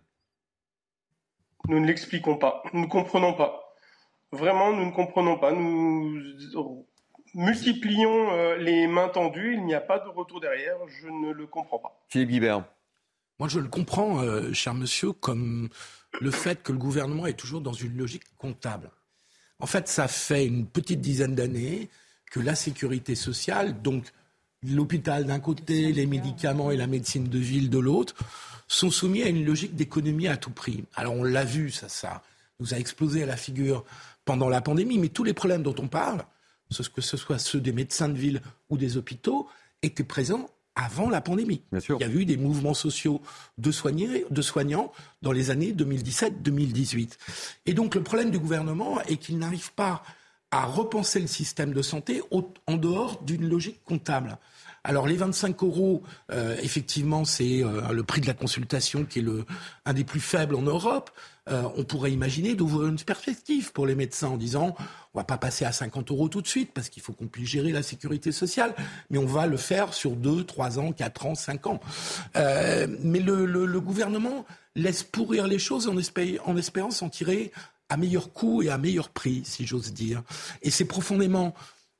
Nous 1.67 1.79
ne 1.79 1.87
l'expliquons 1.87 2.37
pas. 2.37 2.63
Nous 2.73 2.81
ne 2.81 2.87
comprenons 2.87 3.33
pas. 3.33 3.75
Vraiment, 4.31 4.73
nous 4.73 4.85
ne 4.85 4.91
comprenons 4.91 5.37
pas. 5.37 5.51
Nous 5.51 6.19
multiplions 7.33 8.31
euh, 8.31 8.57
les 8.57 8.87
mains 8.87 9.09
tendues. 9.09 9.55
Il 9.55 9.65
n'y 9.65 9.73
a 9.73 9.81
pas 9.81 9.99
de 9.99 10.09
retour 10.09 10.39
derrière. 10.39 10.77
Je 10.87 11.07
ne 11.07 11.31
le 11.31 11.47
comprends 11.47 11.79
pas. 11.79 11.99
Philippe 12.09 12.29
Guibert. 12.29 12.63
Moi, 13.39 13.47
je 13.47 13.59
le 13.59 13.69
comprends, 13.69 14.21
cher 14.51 14.73
monsieur, 14.73 15.13
comme 15.13 15.69
le 16.19 16.29
fait 16.29 16.61
que 16.61 16.73
le 16.73 16.77
gouvernement 16.77 17.25
est 17.25 17.39
toujours 17.39 17.61
dans 17.61 17.71
une 17.71 17.97
logique 17.97 18.23
comptable. 18.37 18.91
En 19.59 19.65
fait, 19.65 19.87
ça 19.87 20.07
fait 20.07 20.45
une 20.45 20.65
petite 20.65 21.01
dizaine 21.01 21.35
d'années 21.35 21.89
que 22.31 22.39
la 22.39 22.55
sécurité 22.55 23.15
sociale, 23.15 23.81
donc 23.81 24.05
l'hôpital 24.63 25.25
d'un 25.25 25.39
côté, 25.39 25.91
les 25.91 26.05
médicaments 26.05 26.71
et 26.71 26.77
la 26.77 26.87
médecine 26.87 27.27
de 27.27 27.39
ville 27.39 27.69
de 27.69 27.79
l'autre, 27.79 28.15
sont 28.67 28.91
soumis 28.91 29.23
à 29.23 29.29
une 29.29 29.45
logique 29.45 29.75
d'économie 29.75 30.27
à 30.27 30.37
tout 30.37 30.51
prix. 30.51 30.83
Alors 30.95 31.15
on 31.15 31.23
l'a 31.23 31.43
vu, 31.43 31.71
ça, 31.71 31.89
ça 31.89 32.23
nous 32.59 32.73
a 32.73 32.77
explosé 32.77 33.23
à 33.23 33.25
la 33.25 33.37
figure 33.37 33.83
pendant 34.25 34.47
la 34.47 34.61
pandémie, 34.61 34.99
mais 34.99 35.09
tous 35.09 35.23
les 35.23 35.33
problèmes 35.33 35.63
dont 35.63 35.75
on 35.79 35.87
parle, 35.87 36.23
que 36.93 37.01
ce 37.01 37.17
soit 37.17 37.39
ceux 37.39 37.59
des 37.59 37.71
médecins 37.71 38.09
de 38.09 38.17
ville 38.17 38.41
ou 38.69 38.77
des 38.77 38.95
hôpitaux, 38.95 39.47
étaient 39.81 40.03
présents 40.03 40.49
avant 40.79 41.09
la 41.09 41.21
pandémie. 41.21 41.61
Bien 41.71 41.81
sûr. 41.81 41.97
Il 41.99 42.07
y 42.07 42.09
a 42.09 42.13
eu 42.13 42.25
des 42.25 42.37
mouvements 42.37 42.73
sociaux 42.73 43.21
de, 43.57 43.71
de 44.29 44.41
soignants 44.41 44.91
dans 45.21 45.31
les 45.31 45.51
années 45.51 45.73
2017-2018. 45.73 47.17
Et 47.65 47.73
donc 47.73 47.95
le 47.95 48.03
problème 48.03 48.31
du 48.31 48.39
gouvernement 48.39 49.01
est 49.03 49.17
qu'il 49.17 49.37
n'arrive 49.37 49.73
pas 49.73 50.03
à 50.51 50.65
repenser 50.65 51.19
le 51.19 51.27
système 51.27 51.73
de 51.73 51.81
santé 51.81 52.21
en 52.31 52.77
dehors 52.77 53.21
d'une 53.23 53.47
logique 53.47 53.83
comptable. 53.83 54.37
Alors 54.89 55.05
les 55.05 55.17
25 55.17 55.61
euros, 55.61 56.01
euh, 56.31 56.57
effectivement, 56.63 57.23
c'est 57.23 57.63
euh, 57.63 57.91
le 57.91 58.01
prix 58.01 58.21
de 58.21 58.25
la 58.25 58.33
consultation 58.33 59.05
qui 59.05 59.19
est 59.19 59.25
un 59.85 59.93
des 59.93 60.03
plus 60.03 60.19
faibles 60.19 60.55
en 60.55 60.63
Europe. 60.63 61.11
Euh, 61.47 61.61
on 61.77 61.83
pourrait 61.83 62.11
imaginer 62.11 62.55
d'ouvrir 62.55 62.87
une 62.87 62.97
perspective 62.97 63.71
pour 63.71 63.85
les 63.85 63.93
médecins 63.93 64.29
en 64.29 64.37
disant 64.37 64.75
on 65.13 65.19
va 65.19 65.23
pas 65.23 65.37
passer 65.37 65.63
à 65.63 65.71
50 65.71 66.09
euros 66.09 66.27
tout 66.27 66.41
de 66.41 66.47
suite 66.47 66.71
parce 66.73 66.89
qu'il 66.89 67.03
faut 67.03 67.13
qu'on 67.13 67.27
puisse 67.27 67.49
gérer 67.49 67.71
la 67.71 67.83
sécurité 67.83 68.31
sociale, 68.31 68.73
mais 69.11 69.19
on 69.19 69.27
va 69.27 69.45
le 69.45 69.57
faire 69.57 69.93
sur 69.93 70.15
2, 70.15 70.43
3 70.43 70.79
ans, 70.79 70.91
4 70.91 71.25
ans, 71.27 71.35
5 71.35 71.67
ans. 71.67 71.79
mais 72.33 73.19
le, 73.19 73.79
gouvernement 73.79 74.43
laisse 74.75 75.03
pourrir 75.03 75.45
les 75.45 75.59
choses 75.59 75.87
en, 75.87 75.93
en 75.93 76.57
espérant 76.57 76.89
s'en 76.89 77.09
tirer 77.09 77.51
à 77.89 77.97
meilleur 77.97 78.33
coût 78.33 78.63
et 78.63 78.69
à 78.69 78.79
meilleur 78.79 79.09
prix, 79.09 79.43
si 79.43 79.67
j'ose 79.67 79.93
dire. 79.93 80.23
Et 80.63 80.71
c'est 80.71 80.85
profondément 80.85 81.53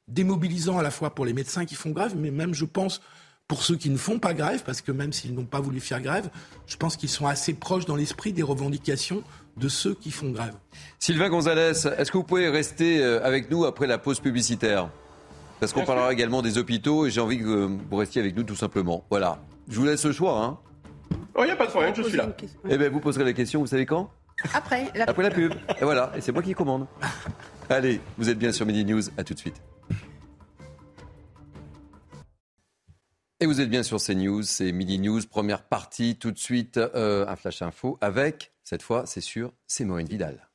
démobilisant 0.10 0.78
à 0.78 0.84
la 0.84 0.92
fois 0.92 1.16
pour 1.16 1.26
les 1.26 1.34
médecins 1.34 1.66
qui 1.66 1.76
font 1.76 1.92
grève, 1.92 2.16
mais 2.18 2.32
même, 2.32 2.54
je 2.54 2.66
pense, 2.66 3.02
pour 3.48 3.64
ceux 3.64 3.76
qui 3.76 3.90
ne 3.90 3.98
font 3.98 4.20
pas 4.20 4.34
grève, 4.34 4.64
parce 4.64 4.82
que 4.82 4.92
même 4.92 5.12
s'ils 5.12 5.34
n'ont 5.34 5.46
pas 5.46 5.60
voulu 5.60 5.80
faire 5.80 6.02
grève, 6.02 6.30
je 6.68 6.78
pense 6.78 6.98
qu'ils 6.98 7.10
sont 7.10 7.26
assez 7.26 7.54
proches 7.54 7.86
dans 7.86 7.96
l'esprit 7.96 8.32
des 8.34 8.44
revendications 8.44 9.24
de 9.58 9.68
ceux 9.68 9.96
qui 9.96 10.12
font 10.12 10.30
grève. 10.30 10.54
Sylvain 11.00 11.30
Gonzalez, 11.30 11.88
est-ce 11.98 12.12
que 12.12 12.18
vous 12.18 12.24
pouvez 12.24 12.50
rester 12.50 13.04
euh, 13.04 13.26
avec 13.26 13.50
nous 13.50 13.66
après 13.66 13.88
la 13.88 13.98
pause 13.98 14.20
publicitaire? 14.20 14.90
Parce 15.60 15.74
qu'on 15.74 15.84
parlera 15.84 16.14
également 16.14 16.42
des 16.42 16.58
hôpitaux 16.58 17.06
et 17.06 17.10
j'ai 17.10 17.20
envie 17.20 17.40
que 17.40 17.68
vous 17.90 17.98
restiez 17.98 18.22
avec 18.22 18.36
nous 18.36 18.44
tout 18.44 18.56
simplement. 18.56 19.04
Voilà. 19.10 19.40
Je 19.68 19.78
vous 19.78 19.86
laisse 19.86 20.06
le 20.06 20.14
choix. 20.14 20.42
Hein. 20.42 20.58
Oh, 21.36 21.42
il 21.42 21.46
n'y 21.46 21.52
a 21.52 21.56
pas 21.56 21.66
de 21.66 21.72
problème, 21.72 21.94
je 21.96 22.04
suis 22.04 22.18
là. 22.18 22.30
Eh 22.70 22.78
bien, 22.78 22.90
vous 22.90 23.00
poserez 23.00 23.26
la 23.26 23.34
question, 23.34 23.60
vous 23.60 23.68
savez 23.68 23.86
quand? 23.86 24.10
Après 24.54 24.90
la 24.96 25.06
Après 25.06 25.24
la 25.24 25.32
pub. 25.32 25.54
Et 25.82 25.84
voilà, 25.84 26.12
et 26.16 26.22
c'est 26.22 26.32
moi 26.32 26.42
qui 26.42 26.54
commande. 26.54 26.88
Allez, 27.70 28.00
vous 28.18 28.30
êtes 28.30 28.38
bien 28.38 28.52
sur 28.52 28.66
Midi 28.66 28.86
News, 28.86 29.02
à 29.18 29.24
tout 29.24 29.34
de 29.34 29.40
suite. 29.40 29.62
Et 33.42 33.46
vous 33.46 33.62
êtes 33.62 33.70
bien 33.70 33.84
sur 33.84 34.02
CNews, 34.02 34.44
c'est 34.44 34.74
Midi 34.74 35.00
News, 35.00 35.22
première 35.26 35.64
partie, 35.64 36.18
tout 36.18 36.32
de 36.32 36.38
suite 36.38 36.76
euh, 36.76 37.26
un 37.26 37.38
flash 37.38 37.62
info 37.62 37.98
avec, 38.02 38.52
cette 38.66 38.82
fois 38.82 39.04
c'est 39.06 39.22
sûr, 39.22 39.54
c'est 39.66 39.86
Maureen 39.86 40.10
Vidal. 40.10 40.50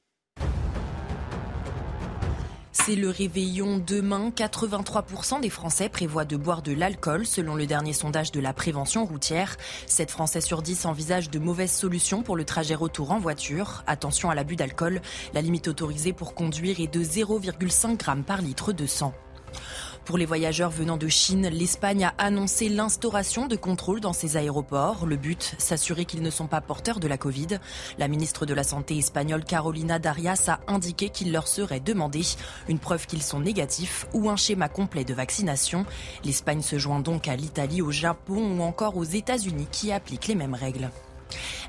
C'est 2.73 2.97
le 2.97 3.09
réveillon 3.09 3.79
demain. 3.79 4.29
83% 4.29 5.41
des 5.41 5.49
Français 5.49 5.89
prévoient 5.89 6.27
de 6.27 6.37
boire 6.37 6.61
de 6.61 6.73
l'alcool, 6.73 7.25
selon 7.25 7.55
le 7.55 7.65
dernier 7.65 7.95
sondage 7.95 8.33
de 8.33 8.41
la 8.41 8.53
prévention 8.53 9.07
routière. 9.07 9.57
7 9.87 10.11
Français 10.11 10.43
sur 10.43 10.61
10 10.61 10.85
envisagent 10.85 11.31
de 11.31 11.39
mauvaises 11.39 11.73
solutions 11.73 12.23
pour 12.23 12.37
le 12.37 12.45
trajet 12.45 12.75
retour 12.75 13.13
en 13.13 13.19
voiture. 13.19 13.83
Attention 13.87 14.29
à 14.29 14.35
l'abus 14.35 14.57
d'alcool. 14.57 15.01
La 15.33 15.41
limite 15.41 15.69
autorisée 15.69 16.13
pour 16.13 16.35
conduire 16.35 16.79
est 16.81 16.93
de 16.93 17.03
0,5 17.03 18.17
g 18.17 18.23
par 18.27 18.43
litre 18.43 18.75
de 18.75 18.85
sang. 18.85 19.15
Pour 20.05 20.19
les 20.19 20.27
voyageurs 20.27 20.71
venant 20.71 20.99
de 20.99 21.09
Chine, 21.09 21.49
l'Espagne 21.49 22.05
a 22.05 22.15
annoncé 22.19 22.69
l'instauration 22.69 23.47
de 23.47 23.57
contrôles 23.57 24.01
dans 24.01 24.13
ses 24.13 24.37
aéroports. 24.37 25.07
Le 25.07 25.17
but, 25.17 25.55
s'assurer 25.57 26.05
qu'ils 26.05 26.21
ne 26.21 26.29
sont 26.29 26.47
pas 26.47 26.61
porteurs 26.61 27.01
de 27.01 27.09
la 27.09 27.17
Covid. 27.17 27.59
La 27.99 28.07
ministre 28.07 28.45
de 28.45 28.53
la 28.53 28.65
Santé 28.65 28.99
espagnole 28.99 29.45
Carolina 29.45 29.99
Darias 29.99 30.45
a 30.49 30.61
indiqué 30.67 31.09
qu'il 31.09 31.33
leur 31.33 31.49
serait 31.49 31.81
demandé 31.81 32.21
une 32.69 32.79
preuve 32.79 33.07
qu'ils 33.07 33.23
sont 33.23 33.41
négatifs 33.41 34.07
ou 34.13 34.29
un 34.29 34.37
schéma 34.37 34.69
complet 34.69 35.05
de 35.05 35.15
vaccination. 35.15 35.87
L'Espagne 36.23 36.61
se 36.61 36.79
joint 36.79 37.01
donc 37.01 37.27
à 37.27 37.37
l'Italie, 37.37 37.81
au 37.81 37.91
Japon 37.91 38.59
ou 38.59 38.63
encore 38.63 38.99
aux 38.99 39.05
États-Unis 39.05 39.69
qui 39.73 39.91
appliquent 39.91 40.29
les 40.29 40.35
mêmes 40.35 40.55
règles. 40.55 40.91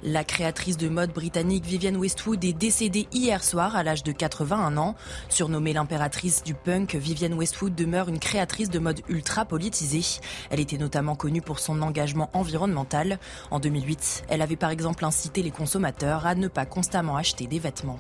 La 0.04 0.24
créatrice 0.24 0.78
de 0.78 0.90
mode 0.90 1.12
britannique 1.12 1.66
Vivienne 1.66 1.98
Westwood 1.98 2.44
est 2.44 2.54
décédée 2.54 3.08
hier 3.12 3.44
soir 3.44 3.76
à 3.76 3.84
l'âge 3.84 4.04
de 4.04 4.12
81 4.12 4.78
ans. 4.78 4.96
Surnommée 5.30 5.74
l'impératrice 5.74 6.44
du 6.44 6.54
punk, 6.54 6.96
Vivienne 6.96 7.34
Westwood 7.34 7.76
demeure 7.76 8.10
une 8.10 8.20
créatrice 8.20 8.70
de 8.70 8.80
mode 8.80 9.02
ultra 9.10 9.46
politisée. 9.46 10.20
Elle 10.50 10.60
était 10.60 10.78
notamment 10.78 11.16
connue 11.16 11.42
pour 11.42 11.60
son 11.60 11.82
engagement 11.82 12.30
environnemental. 12.34 13.20
En 13.52 13.60
2008, 13.60 14.26
elle 14.30 14.42
avait 14.42 14.56
par 14.56 14.70
exemple 14.70 15.06
incité 15.06 15.42
les 15.42 15.52
consommateurs 15.52 16.26
à 16.26 16.36
ne 16.36 16.48
pas 16.48 16.66
constamment 16.66 17.18
acheter 17.18 17.48
des 17.48 17.60
vêtements. 17.60 18.00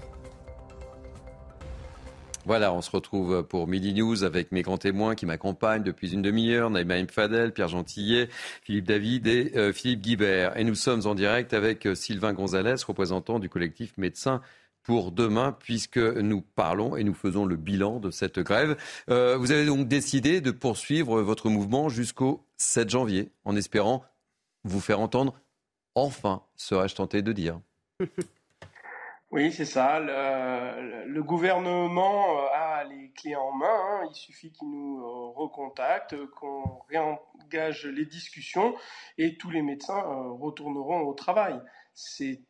Voilà, 2.45 2.73
on 2.73 2.81
se 2.83 2.91
retrouve 2.91 3.41
pour 3.41 3.67
Midi 3.67 3.91
News 3.93 4.23
avec 4.23 4.51
mes 4.51 4.61
grands 4.61 4.77
témoins 4.77 5.15
qui 5.15 5.25
m'accompagnent 5.25 5.81
depuis 5.81 6.13
une 6.13 6.21
demi-heure, 6.21 6.69
Naïma 6.69 6.95
Fadel, 7.07 7.51
Pierre 7.51 7.69
Gentillet, 7.69 8.29
Philippe 8.61 8.85
David 8.85 9.25
et 9.25 9.51
euh, 9.55 9.73
Philippe 9.73 10.01
Guibert. 10.01 10.55
Et 10.55 10.63
nous 10.63 10.75
sommes 10.75 11.07
en 11.07 11.15
direct 11.15 11.53
avec 11.53 11.87
euh, 11.87 11.95
Sylvain 11.95 12.33
Gonzalez, 12.33 12.75
représentant 12.87 13.39
du 13.39 13.49
collectif 13.49 13.97
Médecins 13.97 14.41
pour 14.83 15.11
demain, 15.11 15.57
puisque 15.59 15.97
nous 15.97 16.41
parlons 16.41 16.95
et 16.95 17.03
nous 17.03 17.15
faisons 17.15 17.45
le 17.45 17.55
bilan 17.55 17.99
de 17.99 18.11
cette 18.11 18.37
grève. 18.37 18.77
Euh, 19.09 19.37
vous 19.37 19.51
avez 19.51 19.65
donc 19.65 19.87
décidé 19.87 20.39
de 20.39 20.51
poursuivre 20.51 21.23
votre 21.23 21.49
mouvement 21.49 21.89
jusqu'au 21.89 22.45
7 22.57 22.91
janvier, 22.91 23.31
en 23.45 23.55
espérant 23.55 24.05
vous 24.63 24.81
faire 24.81 24.99
entendre, 24.99 25.33
enfin, 25.95 26.43
serais-je 26.55 26.93
tenté 26.93 27.23
de 27.23 27.31
dire. 27.31 27.59
Oui, 29.35 29.51
c'est 29.51 29.65
ça. 29.65 29.99
Le, 29.99 31.21
gouvernement 31.21 32.39
euh, 32.39 32.47
a 32.53 32.85
les 32.85 33.11
clés 33.11 33.35
en 33.35 33.51
main. 33.51 33.67
Hein. 33.67 34.07
Il 34.09 34.15
suffit 34.15 34.49
qu'il 34.53 34.69
nous 34.69 35.01
euh, 35.01 35.33
recontacte, 35.35 36.15
qu'on 36.27 36.79
réengage 36.87 37.85
les 37.85 38.05
discussions 38.05 38.75
et 39.17 39.35
tous 39.35 39.49
les 39.49 39.61
médecins 39.61 39.99
euh, 39.99 40.31
retourneront 40.31 41.01
au 41.01 41.13
travail. 41.13 41.59
C'est 41.93 42.43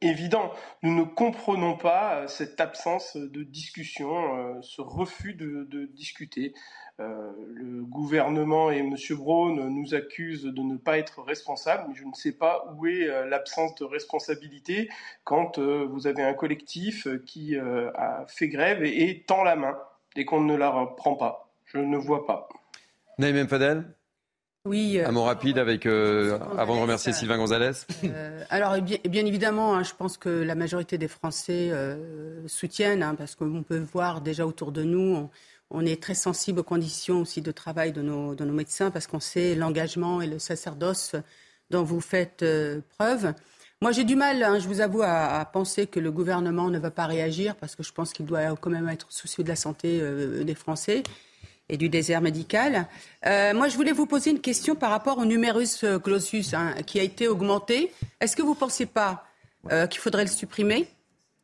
évident. 0.00 0.52
Nous 0.82 0.94
ne 0.94 1.04
comprenons 1.04 1.76
pas 1.76 2.28
cette 2.28 2.60
absence 2.60 3.16
de 3.16 3.42
discussion, 3.42 4.60
ce 4.62 4.80
refus 4.80 5.34
de 5.34 5.86
discuter. 5.86 6.54
Euh, 6.98 7.30
le 7.52 7.84
gouvernement 7.84 8.70
et 8.70 8.78
M. 8.78 8.96
Braun 9.10 9.68
nous 9.68 9.94
accusent 9.94 10.44
de 10.44 10.62
ne 10.62 10.78
pas 10.78 10.96
être 10.96 11.22
responsables, 11.22 11.84
mais 11.88 11.94
je 11.94 12.06
ne 12.06 12.14
sais 12.14 12.32
pas 12.32 12.72
où 12.74 12.86
est 12.86 13.06
euh, 13.06 13.26
l'absence 13.26 13.74
de 13.74 13.84
responsabilité 13.84 14.88
quand 15.24 15.58
euh, 15.58 15.86
vous 15.90 16.06
avez 16.06 16.22
un 16.22 16.32
collectif 16.32 17.06
qui 17.26 17.54
a 17.58 18.24
fait 18.28 18.48
grève 18.48 18.82
et, 18.82 19.24
tend 19.26 19.44
la 19.44 19.56
main 19.56 19.76
et 20.16 20.24
qu'on 20.24 20.40
ne 20.40 20.56
la 20.56 20.70
reprend 20.70 21.16
pas. 21.16 21.50
Je 21.66 21.78
ne 21.78 21.98
vois 21.98 22.26
pas. 22.26 22.48
Naïm 23.18 23.46
Fadel 23.46 23.94
oui. 24.66 25.00
Un 25.04 25.12
mot 25.12 25.24
rapide 25.24 25.58
avec, 25.58 25.86
avant 25.86 26.76
de 26.76 26.80
remercier 26.80 27.12
Sylvain 27.12 27.38
Gonzalez. 27.38 27.72
alors, 28.50 28.80
bien, 28.80 28.98
bien 29.08 29.24
évidemment, 29.24 29.74
hein, 29.74 29.82
je 29.82 29.92
pense 29.94 30.18
que 30.18 30.28
la 30.28 30.54
majorité 30.54 30.98
des 30.98 31.08
Français 31.08 31.72
soutiennent, 32.46 33.02
hein, 33.02 33.14
parce 33.14 33.34
qu'on 33.34 33.62
peut 33.62 33.82
voir 33.92 34.20
déjà 34.20 34.46
autour 34.46 34.72
de 34.72 34.82
nous, 34.82 35.28
on 35.70 35.84
est 35.84 36.00
très 36.00 36.14
sensible 36.14 36.60
aux 36.60 36.64
conditions 36.64 37.20
aussi 37.20 37.42
de 37.42 37.50
travail 37.50 37.92
de 37.92 38.02
nos, 38.02 38.34
de 38.34 38.44
nos 38.44 38.52
médecins 38.52 38.90
parce 38.90 39.06
qu'on 39.06 39.20
sait 39.20 39.54
l'engagement 39.54 40.20
et 40.20 40.26
le 40.26 40.38
sacerdoce 40.38 41.16
dont 41.70 41.82
vous 41.82 42.00
faites 42.00 42.42
euh, 42.42 42.80
preuve. 42.96 43.34
Moi, 43.82 43.92
j'ai 43.92 44.04
du 44.04 44.16
mal, 44.16 44.42
hein, 44.42 44.58
je 44.58 44.68
vous 44.68 44.80
avoue, 44.80 45.02
à, 45.02 45.44
penser 45.52 45.86
que 45.86 46.00
le 46.00 46.10
gouvernement 46.10 46.70
ne 46.70 46.78
va 46.78 46.90
pas 46.90 47.06
réagir 47.06 47.56
parce 47.56 47.74
que 47.76 47.82
je 47.82 47.92
pense 47.92 48.12
qu'il 48.12 48.24
doit 48.24 48.56
quand 48.56 48.70
même 48.70 48.88
être 48.88 49.06
soucieux 49.10 49.44
de 49.44 49.48
la 49.48 49.56
santé 49.56 49.98
euh, 50.00 50.44
des 50.44 50.54
Français 50.54 51.02
et 51.68 51.76
du 51.76 51.88
désert 51.88 52.20
médical. 52.20 52.86
Euh, 53.26 53.54
moi, 53.54 53.68
je 53.68 53.76
voulais 53.76 53.92
vous 53.92 54.06
poser 54.06 54.30
une 54.30 54.40
question 54.40 54.74
par 54.74 54.90
rapport 54.90 55.18
au 55.18 55.24
numerus 55.24 55.84
clausus 56.02 56.54
hein, 56.54 56.74
qui 56.86 57.00
a 57.00 57.02
été 57.02 57.28
augmenté. 57.28 57.92
Est-ce 58.20 58.36
que 58.36 58.42
vous 58.42 58.54
ne 58.54 58.58
pensez 58.58 58.86
pas 58.86 59.24
qu'il 59.90 60.00
faudrait 60.00 60.24
le 60.24 60.30
supprimer? 60.30 60.86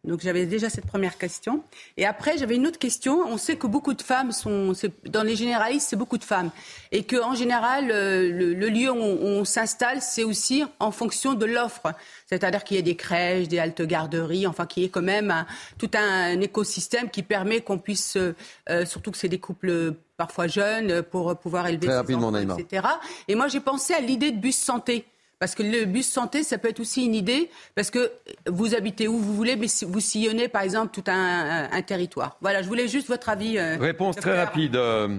Donc 0.04 0.20
j'avais 0.20 0.46
déjà 0.46 0.68
cette 0.68 0.86
première 0.86 1.16
question. 1.16 1.62
Et 1.96 2.04
après, 2.04 2.36
j'avais 2.36 2.56
une 2.56 2.66
autre 2.66 2.80
question. 2.80 3.20
On 3.24 3.36
sait 3.36 3.54
que 3.54 3.68
beaucoup 3.68 3.94
de 3.94 4.02
femmes 4.02 4.32
sont, 4.32 4.72
dans 5.06 5.22
les 5.22 5.36
généralistes, 5.36 5.86
c'est 5.90 5.96
beaucoup 5.96 6.18
de 6.18 6.24
femmes. 6.24 6.50
Et 6.90 7.04
qu'en 7.04 7.36
général, 7.36 7.92
euh, 7.92 8.28
le, 8.32 8.68
lieu 8.68 8.90
où 8.90 8.96
on, 8.96 9.44
s'installe, 9.44 10.02
c'est 10.02 10.24
aussi 10.24 10.64
en 10.80 10.90
fonction 10.90 11.34
de 11.34 11.46
l'offre. 11.46 11.92
C'est-à-dire 12.26 12.64
qu'il 12.64 12.78
y 12.78 12.80
ait 12.80 12.82
des 12.82 12.96
crèches, 12.96 13.46
des 13.46 13.60
haltes 13.60 13.82
garderies, 13.82 14.48
enfin 14.48 14.66
qu'il 14.66 14.82
y 14.82 14.86
ait 14.86 14.88
quand 14.88 15.02
même 15.02 15.46
tout 15.78 15.90
un, 15.94 16.40
écosystème 16.40 17.08
qui 17.08 17.22
permet 17.22 17.60
qu'on 17.60 17.78
puisse, 17.78 18.16
euh, 18.16 18.84
surtout 18.84 19.12
que 19.12 19.18
c'est 19.18 19.28
des 19.28 19.38
couples 19.38 19.94
parfois 20.16 20.48
jeunes, 20.48 21.02
pour 21.02 21.36
pouvoir 21.38 21.68
élever 21.68 21.86
Très 21.86 22.04
ses 22.04 22.14
enfants, 22.14 22.56
etc. 22.58 22.88
Et 23.28 23.36
moi, 23.36 23.46
j'ai 23.46 23.60
pensé 23.60 23.94
à 23.94 24.00
l'idée 24.00 24.32
de 24.32 24.38
bus 24.38 24.56
santé. 24.56 25.04
Parce 25.42 25.56
que 25.56 25.64
le 25.64 25.86
bus 25.86 26.08
santé, 26.08 26.44
ça 26.44 26.56
peut 26.56 26.68
être 26.68 26.78
aussi 26.78 27.04
une 27.04 27.16
idée, 27.16 27.50
parce 27.74 27.90
que 27.90 28.12
vous 28.46 28.76
habitez 28.76 29.08
où 29.08 29.18
vous 29.18 29.34
voulez, 29.34 29.56
mais 29.56 29.66
vous 29.84 29.98
sillonnez, 29.98 30.46
par 30.46 30.62
exemple, 30.62 30.92
tout 30.94 31.02
un, 31.10 31.82
territoire. 31.82 32.36
Voilà, 32.40 32.62
je 32.62 32.68
voulais 32.68 32.86
juste 32.86 33.08
votre 33.08 33.28
avis. 33.28 33.58
Euh, 33.58 33.76
Réponse 33.76 34.14
très 34.14 34.40
rapide. 34.40 34.76
Euh, 34.76 35.18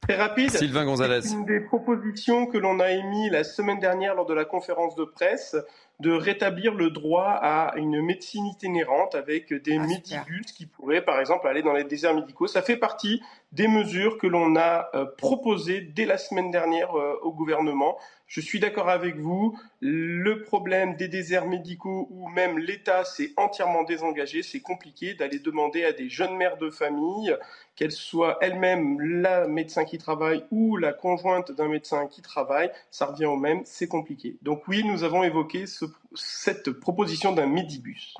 très 0.00 0.16
rapide. 0.16 0.50
Sylvain 0.50 0.84
Gonzalez. 0.84 1.32
Une 1.32 1.44
des 1.44 1.60
propositions 1.60 2.46
que 2.46 2.58
l'on 2.58 2.80
a 2.80 2.90
émises 2.90 3.30
la 3.30 3.44
semaine 3.44 3.78
dernière 3.78 4.16
lors 4.16 4.26
de 4.26 4.34
la 4.34 4.44
conférence 4.44 4.96
de 4.96 5.04
presse 5.04 5.54
de 6.00 6.10
rétablir 6.10 6.74
le 6.74 6.90
droit 6.90 7.38
à 7.40 7.74
une 7.76 8.02
médecine 8.02 8.46
itinérante 8.46 9.14
avec 9.14 9.52
des 9.52 9.76
ah, 9.78 9.86
médibus 9.86 10.50
qui 10.52 10.66
pourraient, 10.66 11.04
par 11.04 11.20
exemple, 11.20 11.46
aller 11.46 11.62
dans 11.62 11.74
les 11.74 11.84
déserts 11.84 12.14
médicaux. 12.14 12.48
Ça 12.48 12.62
fait 12.62 12.76
partie 12.76 13.22
des 13.52 13.68
mesures 13.68 14.18
que 14.18 14.26
l'on 14.26 14.56
a 14.56 14.90
euh, 14.94 15.06
proposées 15.18 15.80
dès 15.80 16.04
la 16.04 16.18
semaine 16.18 16.50
dernière 16.50 16.94
au 16.94 17.32
gouvernement. 17.32 17.96
Je 18.30 18.40
suis 18.40 18.60
d'accord 18.60 18.88
avec 18.88 19.16
vous. 19.16 19.58
Le 19.80 20.42
problème 20.42 20.94
des 20.94 21.08
déserts 21.08 21.46
médicaux 21.46 22.06
où 22.10 22.28
même 22.28 22.60
l'État 22.60 23.04
s'est 23.04 23.32
entièrement 23.36 23.82
désengagé, 23.82 24.44
c'est 24.44 24.60
compliqué 24.60 25.14
d'aller 25.14 25.40
demander 25.40 25.84
à 25.84 25.92
des 25.92 26.08
jeunes 26.08 26.36
mères 26.36 26.56
de 26.56 26.70
famille, 26.70 27.36
qu'elles 27.74 27.90
soient 27.90 28.38
elles-mêmes 28.40 29.00
la 29.00 29.48
médecin 29.48 29.84
qui 29.84 29.98
travaille 29.98 30.44
ou 30.52 30.76
la 30.76 30.92
conjointe 30.92 31.50
d'un 31.50 31.66
médecin 31.66 32.06
qui 32.06 32.22
travaille, 32.22 32.70
ça 32.92 33.06
revient 33.06 33.26
au 33.26 33.36
même, 33.36 33.62
c'est 33.64 33.88
compliqué. 33.88 34.36
Donc 34.42 34.68
oui, 34.68 34.84
nous 34.84 35.02
avons 35.02 35.24
évoqué 35.24 35.64
cette 36.14 36.70
proposition 36.70 37.32
d'un 37.32 37.46
midibus. 37.46 38.14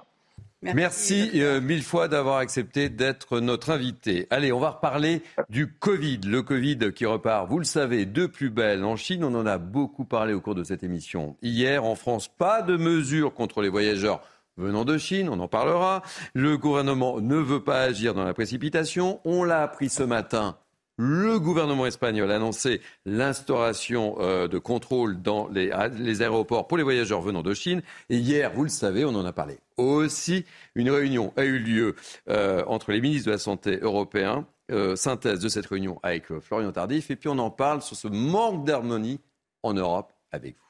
Merci, 0.62 1.30
euh, 1.36 1.60
mille 1.60 1.82
fois 1.82 2.08
d'avoir 2.08 2.36
accepté 2.36 2.90
d'être 2.90 3.40
notre 3.40 3.70
invité. 3.70 4.26
Allez, 4.28 4.52
on 4.52 4.60
va 4.60 4.70
reparler 4.70 5.22
du 5.48 5.72
Covid. 5.72 6.20
Le 6.26 6.42
Covid 6.42 6.92
qui 6.94 7.06
repart, 7.06 7.48
vous 7.48 7.58
le 7.58 7.64
savez, 7.64 8.04
de 8.04 8.26
plus 8.26 8.50
belle 8.50 8.84
en 8.84 8.96
Chine. 8.96 9.24
On 9.24 9.34
en 9.34 9.46
a 9.46 9.56
beaucoup 9.56 10.04
parlé 10.04 10.34
au 10.34 10.40
cours 10.42 10.54
de 10.54 10.64
cette 10.64 10.82
émission. 10.82 11.36
Hier, 11.40 11.84
en 11.84 11.94
France, 11.94 12.28
pas 12.28 12.60
de 12.60 12.76
mesures 12.76 13.32
contre 13.32 13.62
les 13.62 13.70
voyageurs 13.70 14.20
venant 14.58 14.84
de 14.84 14.98
Chine, 14.98 15.28
on 15.30 15.40
en 15.40 15.48
parlera. 15.48 16.02
Le 16.34 16.58
gouvernement 16.58 17.20
ne 17.20 17.36
veut 17.36 17.64
pas 17.64 17.80
agir 17.80 18.12
dans 18.12 18.24
la 18.24 18.34
précipitation. 18.34 19.20
On 19.24 19.44
l'a 19.44 19.62
appris 19.62 19.88
ce 19.88 20.02
matin 20.02 20.56
le 21.00 21.38
gouvernement 21.38 21.86
espagnol 21.86 22.30
a 22.30 22.36
annoncé 22.36 22.82
l'instauration 23.06 24.16
euh, 24.20 24.48
de 24.48 24.58
contrôles 24.58 25.22
dans 25.22 25.48
les, 25.48 25.72
aéroports 26.20 26.68
pour 26.68 26.76
les 26.76 26.82
voyageurs 26.82 27.22
venant 27.22 27.42
de 27.42 27.54
Chine. 27.54 27.80
Et 28.10 28.18
hier, 28.18 28.52
vous 28.52 28.64
le 28.64 28.68
savez, 28.68 29.06
on 29.06 29.14
en 29.14 29.24
a 29.24 29.32
parlé 29.32 29.58
aussi, 29.78 30.44
une 30.74 30.90
réunion 30.90 31.32
a 31.38 31.44
eu 31.44 31.58
lieu 31.58 31.96
euh, 32.28 32.62
entre 32.66 32.92
les 32.92 33.00
ministres 33.00 33.28
de 33.28 33.32
la 33.32 33.38
Santé 33.38 33.78
européens. 33.80 34.46
Euh, 34.70 34.94
synthèse 34.94 35.40
de 35.40 35.48
cette 35.48 35.66
réunion 35.66 35.98
avec 36.02 36.26
Florian 36.38 36.70
Tardif. 36.70 37.10
Et 37.10 37.16
puis 37.16 37.28
on 37.28 37.38
en 37.38 37.50
parle 37.50 37.82
sur 37.82 37.96
ce 37.96 38.06
manque 38.06 38.64
d'harmonie 38.64 39.20
en 39.64 39.72
Europe 39.72 40.12
avec 40.30 40.54
vous. 40.54 40.69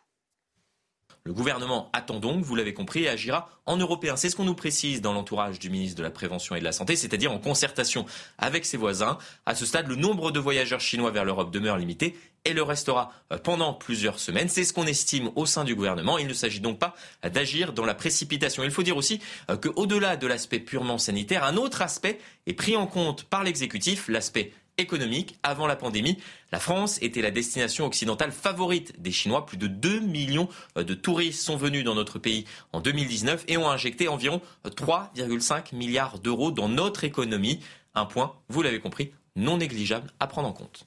Le 1.25 1.33
gouvernement 1.33 1.91
attend 1.93 2.19
donc, 2.19 2.43
vous 2.43 2.57
l'avez 2.57 2.73
compris, 2.73 3.05
et 3.05 3.09
agira 3.09 3.51
en 3.67 3.77
européen. 3.77 4.17
C'est 4.17 4.31
ce 4.31 4.37
qu'on 4.37 4.45
nous 4.45 4.55
précise 4.55 5.03
dans 5.03 5.13
l'entourage 5.13 5.59
du 5.59 5.69
ministre 5.69 5.99
de 5.99 6.03
la 6.03 6.11
Prévention 6.11 6.57
et 6.57 6.61
de 6.61 6.65
la 6.65 6.73
Santé, 6.73 6.97
c'est-à-dire 6.97 7.31
en 7.31 7.39
concertation 7.39 8.07
avec 8.39 8.65
ses 8.65 8.77
voisins. 8.77 9.19
À 9.45 9.55
ce 9.55 9.67
stade, 9.67 9.87
le 9.87 9.97
nombre 9.97 10.31
de 10.31 10.41
voyageurs 10.41 10.81
chinois 10.81 11.11
vers 11.11 11.25
l'Europe 11.25 11.51
demeure 11.51 11.77
limité 11.77 12.17
et 12.45 12.55
le 12.55 12.63
restera 12.63 13.13
euh, 13.33 13.39
pendant 13.39 13.75
plusieurs 13.75 14.19
semaines. 14.19 14.49
C'est 14.49 14.65
ce 14.65 14.73
qu'on 14.73 14.87
estime 14.87 15.31
au 15.37 15.47
sein 15.47 15.65
du 15.65 15.75
gouvernement. 15.75 16.19
Il 16.19 16.27
ne 16.27 16.33
s'agit 16.33 16.61
donc 16.61 16.79
pas 16.79 16.95
d'agir 17.23 17.73
dans 17.73 17.85
la 17.85 17.95
précipitation. 17.95 18.65
Il 18.65 18.71
faut 18.71 18.83
dire 18.83 18.97
aussi 18.97 19.21
euh, 19.51 19.57
qu'au-delà 19.57 20.17
de 20.17 20.27
l'aspect 20.27 20.59
purement 20.59 20.99
sanitaire, 20.99 21.45
un 21.45 21.57
autre 21.57 21.83
aspect 21.83 22.19
est 22.47 22.55
pris 22.55 22.77
en 22.77 22.87
compte 22.87 23.25
par 23.25 23.45
l'exécutif, 23.45 24.09
l'aspect 24.09 24.53
économique. 24.81 25.39
Avant 25.43 25.67
la 25.67 25.77
pandémie, 25.77 26.19
la 26.53 26.59
France 26.59 26.99
était 27.03 27.23
la 27.23 27.31
destination 27.31 27.87
occidentale 27.87 28.33
favorite 28.33 29.01
des 29.01 29.13
Chinois. 29.13 29.47
Plus 29.47 29.57
de 29.57 29.67
2 29.67 30.01
millions 30.01 30.49
euh, 30.77 30.85
de 30.85 30.95
touristes 30.95 31.43
sont 31.43 31.57
venus 31.57 31.85
dans 31.85 31.95
notre 31.95 32.19
pays 32.19 32.45
en 32.73 32.81
2019 32.81 33.45
et 33.49 33.57
ont 33.57 33.69
injecté 33.69 34.09
environ 34.09 34.41
3,5 34.65 35.75
milliards 35.75 36.19
d'euros 36.19 36.51
dans 36.51 36.69
notre 36.69 37.05
économie. 37.05 37.61
Un 37.95 38.07
point, 38.07 38.35
vous 38.49 38.63
l'avez 38.63 38.81
compris, 38.81 39.13
non 39.37 39.59
négligeable 39.59 40.11
à 40.21 40.27
prendre 40.27 40.49
en 40.49 40.53
compte. 40.53 40.87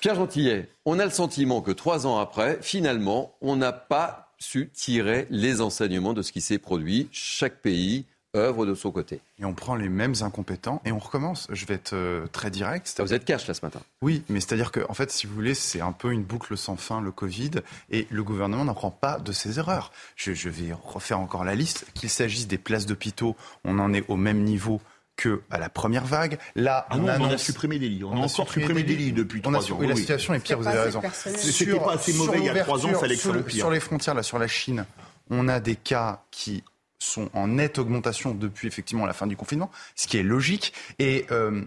Pierre 0.00 0.16
Gentillet, 0.16 0.68
on 0.84 0.98
a 0.98 1.04
le 1.04 1.10
sentiment 1.10 1.60
que 1.60 1.70
trois 1.70 2.06
ans 2.06 2.18
après, 2.18 2.58
finalement, 2.60 3.36
on 3.40 3.56
n'a 3.56 3.72
pas 3.72 4.32
su 4.38 4.70
tirer 4.74 5.26
les 5.30 5.60
enseignements 5.60 6.12
de 6.12 6.22
ce 6.22 6.32
qui 6.32 6.40
s'est 6.40 6.58
produit. 6.58 7.08
Chaque 7.12 7.60
pays 7.60 8.06
œuvre 8.34 8.64
de 8.64 8.74
son 8.74 8.90
côté. 8.90 9.20
Et 9.38 9.44
on 9.44 9.52
prend 9.52 9.74
les 9.74 9.88
mêmes 9.88 10.14
incompétents 10.22 10.80
et 10.84 10.92
on 10.92 10.98
recommence. 10.98 11.46
Je 11.50 11.66
vais 11.66 11.74
être 11.74 11.92
euh, 11.92 12.26
très 12.32 12.50
direct. 12.50 12.92
Vous 12.98 13.12
êtes 13.12 13.24
cash 13.24 13.46
là 13.46 13.54
ce 13.54 13.64
matin. 13.64 13.80
Oui, 14.00 14.24
mais 14.28 14.40
c'est-à-dire 14.40 14.72
que, 14.72 14.80
en 14.88 14.94
fait, 14.94 15.10
si 15.10 15.26
vous 15.26 15.34
voulez, 15.34 15.54
c'est 15.54 15.80
un 15.80 15.92
peu 15.92 16.12
une 16.12 16.22
boucle 16.22 16.56
sans 16.56 16.76
fin, 16.76 17.00
le 17.00 17.10
Covid, 17.10 17.50
et 17.90 18.06
le 18.10 18.22
gouvernement 18.22 18.64
n'apprend 18.64 18.90
pas 18.90 19.18
de 19.18 19.32
ses 19.32 19.58
erreurs. 19.58 19.92
Je, 20.16 20.32
vais 20.48 20.72
refaire 20.72 21.20
encore 21.20 21.44
la 21.44 21.54
liste. 21.54 21.86
Qu'il 21.94 22.08
s'agisse 22.08 22.46
des 22.46 22.58
places 22.58 22.86
d'hôpitaux, 22.86 23.36
on 23.64 23.78
en 23.78 23.92
est 23.92 24.04
au 24.08 24.16
même 24.16 24.42
niveau 24.42 24.80
que 25.16 25.42
à 25.50 25.58
la 25.58 25.68
première 25.68 26.06
vague. 26.06 26.38
Là, 26.54 26.86
ah 26.88 26.96
on, 26.98 27.06
a 27.06 27.36
supprimé 27.36 27.78
des 27.78 27.90
lits. 27.90 28.02
On, 28.02 28.12
a, 28.12 28.16
encore 28.16 28.30
supprimé 28.30 28.82
des 28.82 28.96
lits 28.96 29.12
depuis 29.12 29.42
trois 29.42 29.72
ans. 29.72 29.78
la 29.80 29.94
situation 29.94 30.32
est 30.32 30.40
pire, 30.40 30.58
vous 30.58 30.66
avez 30.66 30.80
raison. 30.80 31.02
C'était 31.12 31.78
pas 31.78 31.94
assez 31.94 32.14
mauvais 32.14 32.38
il 32.38 32.44
y 32.44 32.48
a 32.48 32.62
trois 32.62 32.86
ans, 32.86 32.98
ça 32.98 33.08
Sur 33.48 33.70
les 33.70 33.80
frontières, 33.80 34.14
là, 34.14 34.22
sur 34.22 34.38
la 34.38 34.48
Chine, 34.48 34.86
on 35.30 35.48
a 35.48 35.60
des 35.60 35.76
cas 35.76 36.22
qui 36.30 36.64
sont 37.02 37.28
en 37.34 37.48
nette 37.48 37.78
augmentation 37.78 38.34
depuis 38.34 38.68
effectivement 38.68 39.06
la 39.06 39.12
fin 39.12 39.26
du 39.26 39.36
confinement, 39.36 39.70
ce 39.96 40.06
qui 40.06 40.18
est 40.18 40.22
logique. 40.22 40.72
Et 40.98 41.26
euh, 41.30 41.62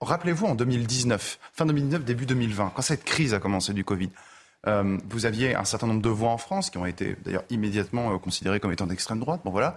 rappelez-vous 0.00 0.46
en 0.46 0.54
2019, 0.54 1.38
fin 1.52 1.66
2019, 1.66 2.04
début 2.04 2.26
2020, 2.26 2.72
quand 2.74 2.82
cette 2.82 3.04
crise 3.04 3.34
a 3.34 3.38
commencé 3.38 3.72
du 3.72 3.84
Covid, 3.84 4.10
euh, 4.66 4.98
vous 5.08 5.26
aviez 5.26 5.54
un 5.54 5.64
certain 5.64 5.86
nombre 5.86 6.02
de 6.02 6.08
voix 6.08 6.30
en 6.30 6.38
France 6.38 6.70
qui 6.70 6.78
ont 6.78 6.86
été 6.86 7.16
d'ailleurs 7.24 7.44
immédiatement 7.50 8.12
euh, 8.12 8.18
considérées 8.18 8.58
comme 8.58 8.72
étant 8.72 8.86
d'extrême 8.86 9.20
droite, 9.20 9.40
bon 9.44 9.50
voilà, 9.50 9.76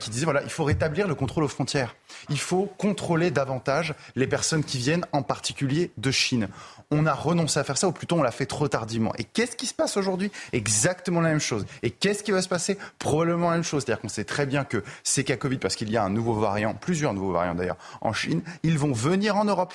qui 0.00 0.10
disaient 0.10 0.24
voilà, 0.24 0.42
il 0.42 0.50
faut 0.50 0.64
rétablir 0.64 1.06
le 1.06 1.14
contrôle 1.14 1.44
aux 1.44 1.48
frontières. 1.48 1.94
Il 2.30 2.38
faut 2.38 2.66
contrôler 2.78 3.30
davantage 3.30 3.94
les 4.16 4.26
personnes 4.26 4.64
qui 4.64 4.78
viennent, 4.78 5.06
en 5.12 5.22
particulier 5.22 5.90
de 5.98 6.10
Chine. 6.10 6.48
On 6.90 7.06
a 7.06 7.14
renoncé 7.14 7.58
à 7.58 7.64
faire 7.64 7.78
ça, 7.78 7.88
ou 7.88 7.92
plutôt 7.92 8.16
on 8.16 8.22
l'a 8.22 8.30
fait 8.30 8.46
trop 8.46 8.68
tardivement. 8.68 9.12
Et 9.18 9.24
qu'est-ce 9.24 9.56
qui 9.56 9.66
se 9.66 9.74
passe 9.74 9.96
aujourd'hui? 9.96 10.30
Exactement 10.52 11.20
la 11.20 11.30
même 11.30 11.40
chose. 11.40 11.66
Et 11.82 11.90
qu'est-ce 11.90 12.22
qui 12.22 12.30
va 12.30 12.42
se 12.42 12.48
passer? 12.48 12.78
Probablement 12.98 13.50
la 13.50 13.56
même 13.56 13.64
chose. 13.64 13.84
C'est-à-dire 13.84 14.00
qu'on 14.00 14.08
sait 14.08 14.24
très 14.24 14.46
bien 14.46 14.64
que 14.64 14.82
ces 15.02 15.24
cas 15.24 15.36
Covid, 15.36 15.58
parce 15.58 15.76
qu'il 15.76 15.90
y 15.90 15.96
a 15.96 16.04
un 16.04 16.10
nouveau 16.10 16.34
variant, 16.34 16.74
plusieurs 16.74 17.14
nouveaux 17.14 17.32
variants 17.32 17.54
d'ailleurs, 17.54 17.78
en 18.00 18.12
Chine, 18.12 18.42
ils 18.62 18.78
vont 18.78 18.92
venir 18.92 19.36
en 19.36 19.44
Europe. 19.44 19.74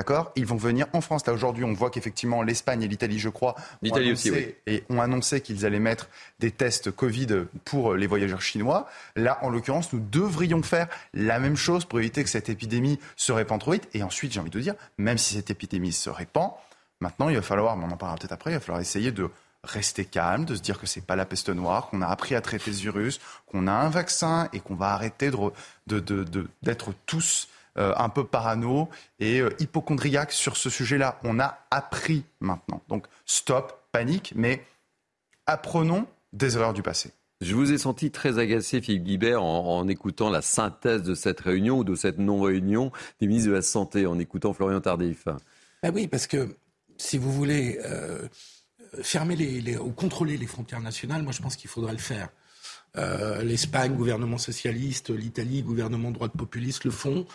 D'accord 0.00 0.32
Ils 0.34 0.46
vont 0.46 0.56
venir 0.56 0.86
en 0.94 1.02
France. 1.02 1.26
Là, 1.26 1.34
aujourd'hui, 1.34 1.62
on 1.62 1.74
voit 1.74 1.90
qu'effectivement, 1.90 2.42
l'Espagne 2.42 2.82
et 2.82 2.88
l'Italie, 2.88 3.18
je 3.18 3.28
crois, 3.28 3.54
ont 3.84 3.94
annoncé, 3.94 4.56
et 4.66 4.82
ont 4.88 5.02
annoncé 5.02 5.42
qu'ils 5.42 5.66
allaient 5.66 5.78
mettre 5.78 6.08
des 6.38 6.50
tests 6.50 6.90
Covid 6.90 7.26
pour 7.66 7.92
les 7.92 8.06
voyageurs 8.06 8.40
chinois. 8.40 8.88
Là, 9.14 9.38
en 9.42 9.50
l'occurrence, 9.50 9.92
nous 9.92 10.00
devrions 10.00 10.62
faire 10.62 10.88
la 11.12 11.38
même 11.38 11.54
chose 11.54 11.84
pour 11.84 11.98
éviter 11.98 12.24
que 12.24 12.30
cette 12.30 12.48
épidémie 12.48 12.98
se 13.14 13.30
répande 13.30 13.60
trop 13.60 13.72
vite. 13.72 13.90
Et 13.92 14.02
ensuite, 14.02 14.32
j'ai 14.32 14.40
envie 14.40 14.48
de 14.48 14.58
dire, 14.58 14.72
même 14.96 15.18
si 15.18 15.34
cette 15.34 15.50
épidémie 15.50 15.92
se 15.92 16.08
répand, 16.08 16.52
maintenant, 17.00 17.28
il 17.28 17.36
va 17.36 17.42
falloir, 17.42 17.76
on 17.76 17.82
en 17.82 17.96
parlera 17.98 18.16
peut-être 18.16 18.32
après, 18.32 18.52
il 18.52 18.54
va 18.54 18.60
falloir 18.60 18.80
essayer 18.80 19.12
de 19.12 19.28
rester 19.64 20.06
calme, 20.06 20.46
de 20.46 20.54
se 20.54 20.62
dire 20.62 20.78
que 20.78 20.86
c'est 20.86 21.04
pas 21.04 21.14
la 21.14 21.26
peste 21.26 21.50
noire, 21.50 21.88
qu'on 21.88 22.00
a 22.00 22.06
appris 22.06 22.34
à 22.34 22.40
traiter 22.40 22.72
ce 22.72 22.80
virus, 22.80 23.20
qu'on 23.44 23.66
a 23.66 23.72
un 23.72 23.90
vaccin 23.90 24.48
et 24.54 24.60
qu'on 24.60 24.76
va 24.76 24.94
arrêter 24.94 25.26
d'être 25.30 25.52
de, 25.86 26.00
de, 26.00 26.24
de, 26.62 26.74
tous 27.04 27.48
euh, 27.78 27.92
un 27.96 28.08
peu 28.08 28.24
parano 28.24 28.88
et 29.18 29.40
euh, 29.40 29.50
hypochondriaque 29.60 30.32
sur 30.32 30.56
ce 30.56 30.70
sujet-là. 30.70 31.20
On 31.24 31.38
a 31.38 31.58
appris 31.70 32.24
maintenant. 32.40 32.82
Donc 32.88 33.06
stop, 33.26 33.86
panique, 33.92 34.32
mais 34.34 34.64
apprenons 35.46 36.06
des 36.32 36.56
erreurs 36.56 36.72
du 36.72 36.82
passé. 36.82 37.12
Je 37.40 37.54
vous 37.54 37.72
ai 37.72 37.78
senti 37.78 38.10
très 38.10 38.38
agacé, 38.38 38.82
Philippe 38.82 39.04
Guibert, 39.04 39.42
en, 39.42 39.88
écoutant 39.88 40.28
la 40.28 40.42
synthèse 40.42 41.02
de 41.02 41.14
cette 41.14 41.40
réunion 41.40 41.78
ou 41.78 41.84
de 41.84 41.94
cette 41.94 42.18
non-réunion 42.18 42.92
des 43.18 43.26
ministres 43.26 43.48
de 43.48 43.54
la 43.54 43.62
Santé, 43.62 44.06
en 44.06 44.18
écoutant 44.18 44.52
Florian 44.52 44.80
Tardif. 44.80 45.24
Ben 45.82 45.90
oui, 45.94 46.06
parce 46.06 46.26
que 46.26 46.54
si 46.98 47.16
vous 47.16 47.32
voulez 47.32 47.80
euh, 47.82 48.28
fermer 49.02 49.36
les, 49.36 49.78
ou 49.78 49.90
contrôler 49.92 50.36
les 50.36 50.46
frontières 50.46 50.80
nationales, 50.80 51.22
moi 51.22 51.32
je 51.32 51.40
pense 51.40 51.56
qu'il 51.56 51.70
faudrait 51.70 51.92
le 51.92 51.98
faire. 51.98 52.28
Euh, 52.96 53.42
L'Espagne, 53.42 53.94
gouvernement 53.94 54.38
socialiste, 54.38 55.10
l'Italie, 55.10 55.62
gouvernement 55.62 56.10
droite 56.10 56.32
populiste 56.36 56.84
le 56.84 56.90
font. 56.90 57.26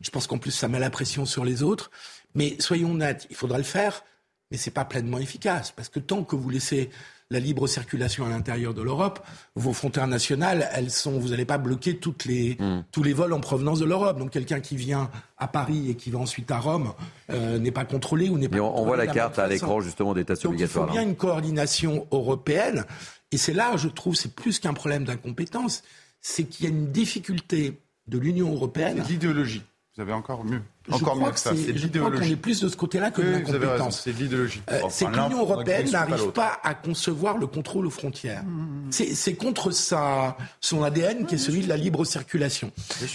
Je 0.00 0.10
pense 0.10 0.26
qu'en 0.26 0.38
plus 0.38 0.50
ça 0.50 0.68
met 0.68 0.78
la 0.78 0.90
pression 0.90 1.26
sur 1.26 1.44
les 1.44 1.62
autres. 1.62 1.90
Mais 2.34 2.56
soyons 2.60 2.92
honnêtes, 2.92 3.26
il 3.28 3.36
faudra 3.36 3.58
le 3.58 3.64
faire, 3.64 4.04
mais 4.50 4.56
c'est 4.56 4.70
pas 4.70 4.86
pleinement 4.86 5.18
efficace 5.18 5.70
parce 5.70 5.88
que 5.90 5.98
tant 5.98 6.24
que 6.24 6.34
vous 6.34 6.48
laissez 6.48 6.88
la 7.32 7.40
libre 7.40 7.66
circulation 7.66 8.26
à 8.26 8.28
l'intérieur 8.28 8.74
de 8.74 8.82
l'Europe, 8.82 9.20
vos 9.54 9.72
frontières 9.72 10.06
nationales, 10.06 10.68
elles 10.74 10.90
sont, 10.90 11.18
vous 11.18 11.30
n'allez 11.30 11.46
pas 11.46 11.56
bloquer 11.58 11.96
toutes 11.96 12.26
les, 12.26 12.56
hmm. 12.60 12.84
tous 12.92 13.02
les 13.02 13.14
vols 13.14 13.32
en 13.32 13.40
provenance 13.40 13.78
de 13.80 13.86
l'Europe. 13.86 14.18
Donc 14.18 14.30
quelqu'un 14.30 14.60
qui 14.60 14.76
vient 14.76 15.10
à 15.38 15.48
Paris 15.48 15.90
et 15.90 15.94
qui 15.94 16.10
va 16.10 16.18
ensuite 16.18 16.50
à 16.50 16.58
Rome 16.58 16.92
euh, 17.30 17.58
n'est 17.58 17.70
pas 17.70 17.86
contrôlé 17.86 18.28
ou 18.28 18.38
n'est 18.38 18.48
pas. 18.48 18.58
On, 18.58 18.82
on 18.82 18.84
voit 18.84 18.98
la 18.98 19.06
carte 19.06 19.38
à 19.38 19.46
l'écran 19.46 19.80
justement 19.80 20.12
des 20.14 20.24
tests 20.24 20.44
obligatoires. 20.44 20.86
Il 20.86 20.88
faut 20.88 20.92
bien 20.92 21.02
une 21.02 21.16
coordination 21.16 22.06
européenne 22.12 22.84
et 23.32 23.38
c'est 23.38 23.54
là, 23.54 23.76
je 23.76 23.88
trouve, 23.88 24.14
c'est 24.14 24.34
plus 24.34 24.58
qu'un 24.58 24.74
problème 24.74 25.04
d'incompétence, 25.04 25.82
c'est 26.20 26.44
qu'il 26.44 26.66
y 26.66 26.68
a 26.68 26.70
une 26.70 26.92
difficulté 26.92 27.80
de 28.06 28.18
l'Union 28.18 28.52
européenne. 28.52 29.02
C'est 29.04 29.12
l'idéologie. 29.12 29.62
Vous 29.96 30.02
avez 30.02 30.12
encore 30.12 30.42
mieux, 30.44 30.62
encore 30.90 31.16
mieux 31.16 31.30
que, 31.30 31.38
ça. 31.38 31.50
C'est 31.54 31.72
l'idéologie. 31.72 32.30
On 32.30 32.32
est 32.32 32.36
plus 32.36 32.60
de 32.60 32.68
ce 32.68 32.76
côté-là 32.76 33.10
que 33.10 33.20
de 33.20 33.30
l'incompétence. 33.30 34.02
C'est 34.02 34.12
l'idéologie. 34.12 34.62
Euh, 34.70 34.80
c'est 34.88 35.04
que 35.04 35.10
l'Union 35.10 35.40
européenne 35.40 35.90
n'arrive 35.90 36.30
pas 36.32 36.60
à 36.62 36.74
concevoir 36.74 37.36
le 37.36 37.46
contrôle 37.46 37.86
aux 37.86 37.90
frontières. 37.90 38.42
Mmh, 38.44 38.48
mmh, 38.48 38.88
mmh. 38.88 39.14
C'est 39.14 39.34
contre 39.34 39.70
sa, 39.70 40.38
son 40.60 40.82
ADN 40.82 41.26
qui 41.26 41.34
est 41.34 41.38
celui 41.38 41.60
de 41.60 41.68
la 41.68 41.76
libre 41.76 42.06
circulation. 42.06 42.72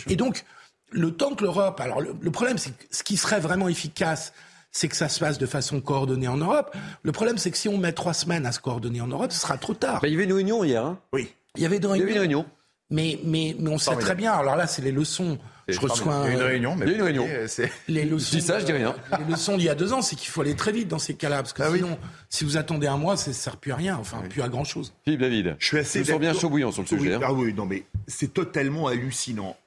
Et 0.07 0.15
donc, 0.15 0.45
le 0.91 1.11
temps 1.11 1.33
que 1.33 1.43
l'Europe. 1.43 1.79
Alors, 1.79 1.99
le, 1.99 2.15
le 2.19 2.31
problème, 2.31 2.59
c'est 2.59 2.77
que 2.77 2.83
ce 2.91 3.01
qui 3.01 3.17
serait 3.17 3.39
vraiment 3.39 3.67
efficace, 3.67 4.33
c'est 4.77 4.89
que 4.89 4.95
ça 4.95 5.09
se 5.09 5.17
fasse 5.17 5.39
de 5.39 5.47
façon 5.47 5.81
coordonnée 5.81 6.27
en 6.27 6.37
Europe. 6.37 6.75
Le 7.01 7.11
problème, 7.11 7.39
c'est 7.39 7.49
que 7.49 7.57
si 7.57 7.67
on 7.67 7.77
met 7.77 7.93
trois 7.93 8.13
semaines 8.13 8.45
à 8.45 8.51
se 8.51 8.59
coordonner 8.59 9.01
en 9.01 9.07
Europe, 9.07 9.31
ce 9.31 9.39
sera 9.39 9.57
trop 9.57 9.73
tard. 9.73 10.01
il 10.03 10.11
y 10.11 10.13
avait 10.13 10.25
une 10.25 10.33
réunion 10.33 10.63
hier. 10.63 10.85
Hein 10.85 10.99
oui. 11.13 11.33
Il 11.55 11.63
y 11.63 11.65
avait 11.65 11.77
une 11.77 11.87
réunion. 11.87 12.45
Mais, 12.91 13.19
mais, 13.23 13.55
mais 13.59 13.71
on 13.71 13.79
sait 13.79 13.95
très 13.95 14.13
bien. 14.13 14.33
Alors 14.33 14.55
là, 14.55 14.67
c'est 14.67 14.83
les 14.83 14.91
leçons. 14.91 15.39
Je 15.67 15.79
reçois 15.79 16.25
il 16.27 16.33
y 16.33 16.35
a 16.35 16.37
une 16.37 16.41
réunion, 16.43 16.75
mais 16.75 16.85
il 16.85 16.91
y 16.91 16.93
a 16.93 16.97
une 16.97 17.03
réunion. 17.03 17.27
Les 17.89 18.05
leçons, 18.05 18.31
je 18.31 18.37
dis 18.37 18.41
ça, 18.41 18.59
je 18.59 18.65
dis 18.65 18.71
rien. 18.71 18.95
Les 19.19 19.33
leçons 19.33 19.57
d'il 19.57 19.65
y 19.65 19.69
a 19.69 19.75
deux 19.75 19.91
ans, 19.91 20.01
c'est 20.01 20.15
qu'il 20.15 20.29
faut 20.29 20.39
aller 20.39 20.55
très 20.55 20.71
vite 20.71 20.87
dans 20.87 20.99
ces 20.99 21.15
cas-là, 21.15 21.37
parce 21.37 21.51
que 21.51 21.63
ah 21.63 21.71
sinon, 21.75 21.97
si 22.29 22.45
vous 22.45 22.55
attendez 22.55 22.87
un 22.87 22.95
mois, 22.95 23.17
ça 23.17 23.31
ne 23.31 23.35
sert 23.35 23.57
plus 23.57 23.73
à 23.73 23.75
rien, 23.75 23.97
enfin, 23.97 24.21
plus 24.29 24.41
à 24.41 24.47
grand-chose. 24.47 24.93
Philippe 25.03 25.19
David, 25.19 25.55
je 25.59 25.65
suis 25.65 25.77
assez. 25.77 26.05
Je 26.05 26.15
bien 26.15 26.33
chaud 26.33 26.49
bouillant 26.49 26.71
sur 26.71 26.83
le 26.83 26.87
sujet. 26.87 27.15
Hein. 27.15 27.19
Ah 27.21 27.33
oui, 27.33 27.53
non, 27.53 27.65
mais 27.65 27.83
c'est 28.07 28.33
totalement 28.33 28.87
hallucinant. 28.87 29.57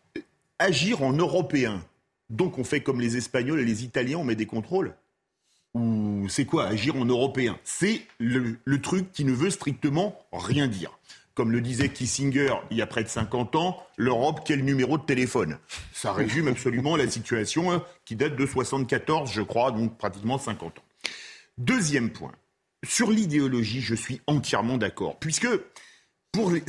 Agir 0.58 1.02
en 1.02 1.12
européen, 1.12 1.82
donc 2.30 2.58
on 2.58 2.64
fait 2.64 2.80
comme 2.80 3.00
les 3.00 3.18
Espagnols 3.18 3.60
et 3.60 3.64
les 3.66 3.84
Italiens, 3.84 4.18
on 4.18 4.24
met 4.24 4.36
des 4.36 4.46
contrôles 4.46 4.94
ou 5.74 6.26
c'est 6.28 6.44
quoi 6.44 6.66
agir 6.66 6.96
en 6.96 7.04
européen? 7.04 7.58
C'est 7.64 8.02
le, 8.18 8.56
truc 8.80 9.12
qui 9.12 9.24
ne 9.24 9.32
veut 9.32 9.50
strictement 9.50 10.18
rien 10.32 10.66
dire. 10.66 10.98
Comme 11.34 11.52
le 11.52 11.60
disait 11.60 11.88
Kissinger 11.88 12.54
il 12.70 12.76
y 12.76 12.82
a 12.82 12.86
près 12.86 13.04
de 13.04 13.08
50 13.08 13.54
ans, 13.54 13.82
l'Europe, 13.96 14.40
quel 14.44 14.64
numéro 14.64 14.98
de 14.98 15.04
téléphone? 15.04 15.58
Ça 15.92 16.12
résume 16.12 16.48
absolument 16.48 16.96
la 16.96 17.08
situation 17.08 17.72
hein, 17.72 17.84
qui 18.04 18.16
date 18.16 18.36
de 18.36 18.46
74, 18.46 19.30
je 19.32 19.42
crois, 19.42 19.70
donc 19.70 19.96
pratiquement 19.96 20.38
50 20.38 20.78
ans. 20.78 20.82
Deuxième 21.56 22.10
point, 22.10 22.32
sur 22.84 23.10
l'idéologie, 23.10 23.80
je 23.80 23.94
suis 23.94 24.20
entièrement 24.26 24.76
d'accord, 24.76 25.18
puisque 25.18 25.48
pour 26.32 26.50
les, 26.50 26.62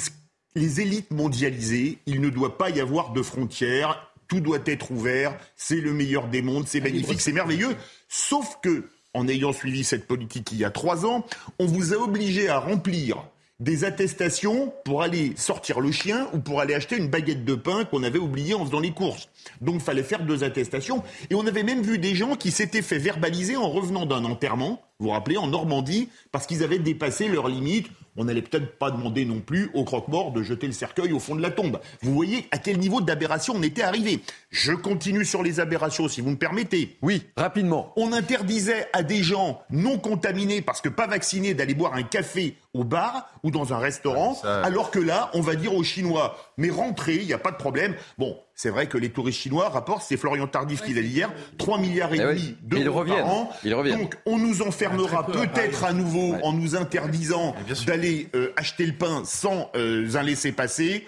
les 0.56 0.82
élites 0.82 1.12
mondialisées, 1.12 1.98
il 2.06 2.22
ne 2.22 2.30
doit 2.30 2.58
pas 2.58 2.70
y 2.70 2.80
avoir 2.80 3.12
de 3.14 3.22
frontières, 3.22 4.12
tout 4.28 4.40
doit 4.40 4.60
être 4.66 4.92
ouvert, 4.92 5.38
c'est 5.58 5.82
le 5.82 5.94
meilleur 5.94 6.28
des 6.30 6.42
mondes, 6.42 6.66
c'est 6.66 6.80
magnifique, 6.80 7.20
c'est 7.20 7.34
merveilleux. 7.34 7.76
Sauf 8.14 8.58
que, 8.62 8.90
en 9.14 9.26
ayant 9.30 9.54
suivi 9.54 9.86
cette 9.86 10.06
politique 10.06 10.52
il 10.52 10.58
y 10.58 10.66
a 10.66 10.70
trois 10.70 11.06
ans, 11.06 11.26
on 11.60 11.66
vous 11.66 11.94
a 11.94 11.98
obligé 11.98 12.50
à 12.50 12.60
remplir 12.60 13.24
des 13.62 13.86
attestations 13.86 14.74
pour 14.84 15.02
aller 15.02 15.34
sortir 15.38 15.80
le 15.80 15.94
chien 15.94 16.28
ou 16.34 16.40
pour 16.40 16.60
aller 16.60 16.74
acheter 16.74 16.98
une 16.98 17.08
baguette 17.08 17.46
de 17.46 17.56
pain 17.56 17.86
qu'on 17.86 18.04
avait 18.04 18.20
oublié 18.20 18.54
en 18.54 18.66
faisant 18.66 18.82
les 18.82 18.92
courses. 18.92 19.30
Donc 19.62 19.76
il 19.76 19.82
fallait 19.82 20.04
faire 20.04 20.26
deux 20.26 20.44
attestations. 20.44 21.04
Et 21.30 21.36
on 21.36 21.46
avait 21.46 21.64
même 21.64 21.82
vu 21.82 21.98
des 21.98 22.16
gens 22.16 22.36
qui 22.36 22.52
s'étaient 22.52 22.82
fait 22.82 22.98
verbaliser 22.98 23.58
en 23.58 23.70
revenant 23.70 24.06
d'un 24.06 24.26
enterrement, 24.26 24.82
vous 25.00 25.08
vous 25.08 25.14
rappelez, 25.14 25.38
en 25.38 25.48
Normandie, 25.48 26.10
parce 26.32 26.46
qu'ils 26.46 26.64
avaient 26.64 26.80
dépassé 26.80 27.28
leurs 27.28 27.48
limites 27.48 27.88
on 28.18 28.26
n'allait 28.26 28.42
peut-être 28.42 28.78
pas 28.78 28.92
demander 28.92 29.26
non 29.26 29.40
plus 29.40 29.72
au 29.74 29.84
croque-mort 29.84 30.32
de 30.32 30.44
jeter 30.44 30.68
le 30.68 30.74
cercueil 30.74 31.14
au 31.14 31.20
fond 31.20 31.36
de 31.36 31.42
la 31.42 31.50
tombe. 31.50 31.80
Vous 32.02 32.14
voyez 32.14 32.48
à 32.52 32.58
quel 32.58 32.78
niveau 32.78 33.02
d'aberration 33.02 33.54
on 33.56 33.64
était 33.64 33.84
arrivé. 33.84 34.22
Je 34.50 34.74
continue 34.74 35.24
sur 35.24 35.44
les 35.44 35.60
aberrations, 35.60 36.08
si 36.08 36.22
vous 36.22 36.32
me 36.32 36.36
permettez. 36.36 36.98
Oui, 37.02 37.24
rapidement. 37.38 37.94
On 37.96 38.12
interdisait 38.12 38.88
à 38.94 39.04
des 39.04 39.24
gens 39.24 39.62
non 39.70 39.98
contaminés, 39.98 40.62
parce 40.62 40.82
que 40.82 40.90
pas 40.90 41.08
vaccinés, 41.08 41.54
d'aller 41.54 41.74
boire 41.74 41.94
un 41.94 42.04
café 42.04 42.58
au 42.74 42.84
bar 42.84 43.30
ou 43.44 43.52
dans 43.52 43.74
un 43.74 43.78
restaurant, 43.78 44.40
alors 44.44 44.92
que 44.92 45.00
là, 45.00 45.30
on 45.34 45.42
va 45.42 45.56
dire 45.56 45.76
aux 45.76 45.84
Chinois, 45.84 46.38
mais 46.58 46.70
rentrez, 46.70 47.16
il 47.16 47.28
n'y 47.28 47.34
a 47.34 47.38
pas 47.38 47.52
de 47.52 47.58
problème. 47.58 47.96
Bon, 48.18 48.38
c'est 48.62 48.70
vrai 48.70 48.86
que 48.86 49.00
les 49.00 49.10
touristes 49.10 49.40
chinois 49.40 49.70
rapportent, 49.70 50.04
c'est 50.08 50.18
Florian 50.18 50.46
Tardif 50.46 50.84
qui 50.84 50.94
l'a 50.94 51.02
dit 51.02 51.08
hier, 51.08 51.34
3 51.58 51.80
milliards 51.80 52.14
et 52.14 52.20
demi 52.20 52.56
d'euros 52.62 53.04
par 53.04 53.26
an. 53.26 53.52
Donc 53.66 54.16
on 54.28 54.38
nous 54.38 54.62
enfermera 54.62 55.26
peut-être 55.26 55.84
à 55.84 55.94
nouveau 55.94 56.36
en 56.44 56.54
nous 56.54 56.76
interdisant 56.76 57.56
d'aller 57.88 58.30
euh, 58.36 58.54
acheter 58.58 58.86
le 58.86 58.94
pain 58.94 59.24
sans 59.26 59.72
euh, 59.76 60.16
un 60.16 60.22
laisser-passer. 60.22 61.08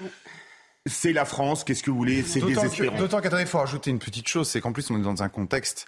C'est 0.88 1.14
la 1.14 1.26
France, 1.26 1.64
qu'est-ce 1.64 1.84
que 1.84 1.92
vous 1.92 1.98
voulez? 1.98 2.24
C'est 2.24 2.42
désespérant. 2.42 2.98
D'autant 2.98 3.22
qu'attendez, 3.22 3.44
il 3.44 3.48
faut 3.48 3.60
rajouter 3.60 3.92
une 3.92 4.00
petite 4.00 4.28
chose, 4.28 4.48
c'est 4.48 4.60
qu'en 4.60 4.72
plus 4.72 4.90
on 4.90 4.98
est 4.98 5.04
dans 5.04 5.22
un 5.22 5.30
contexte 5.30 5.86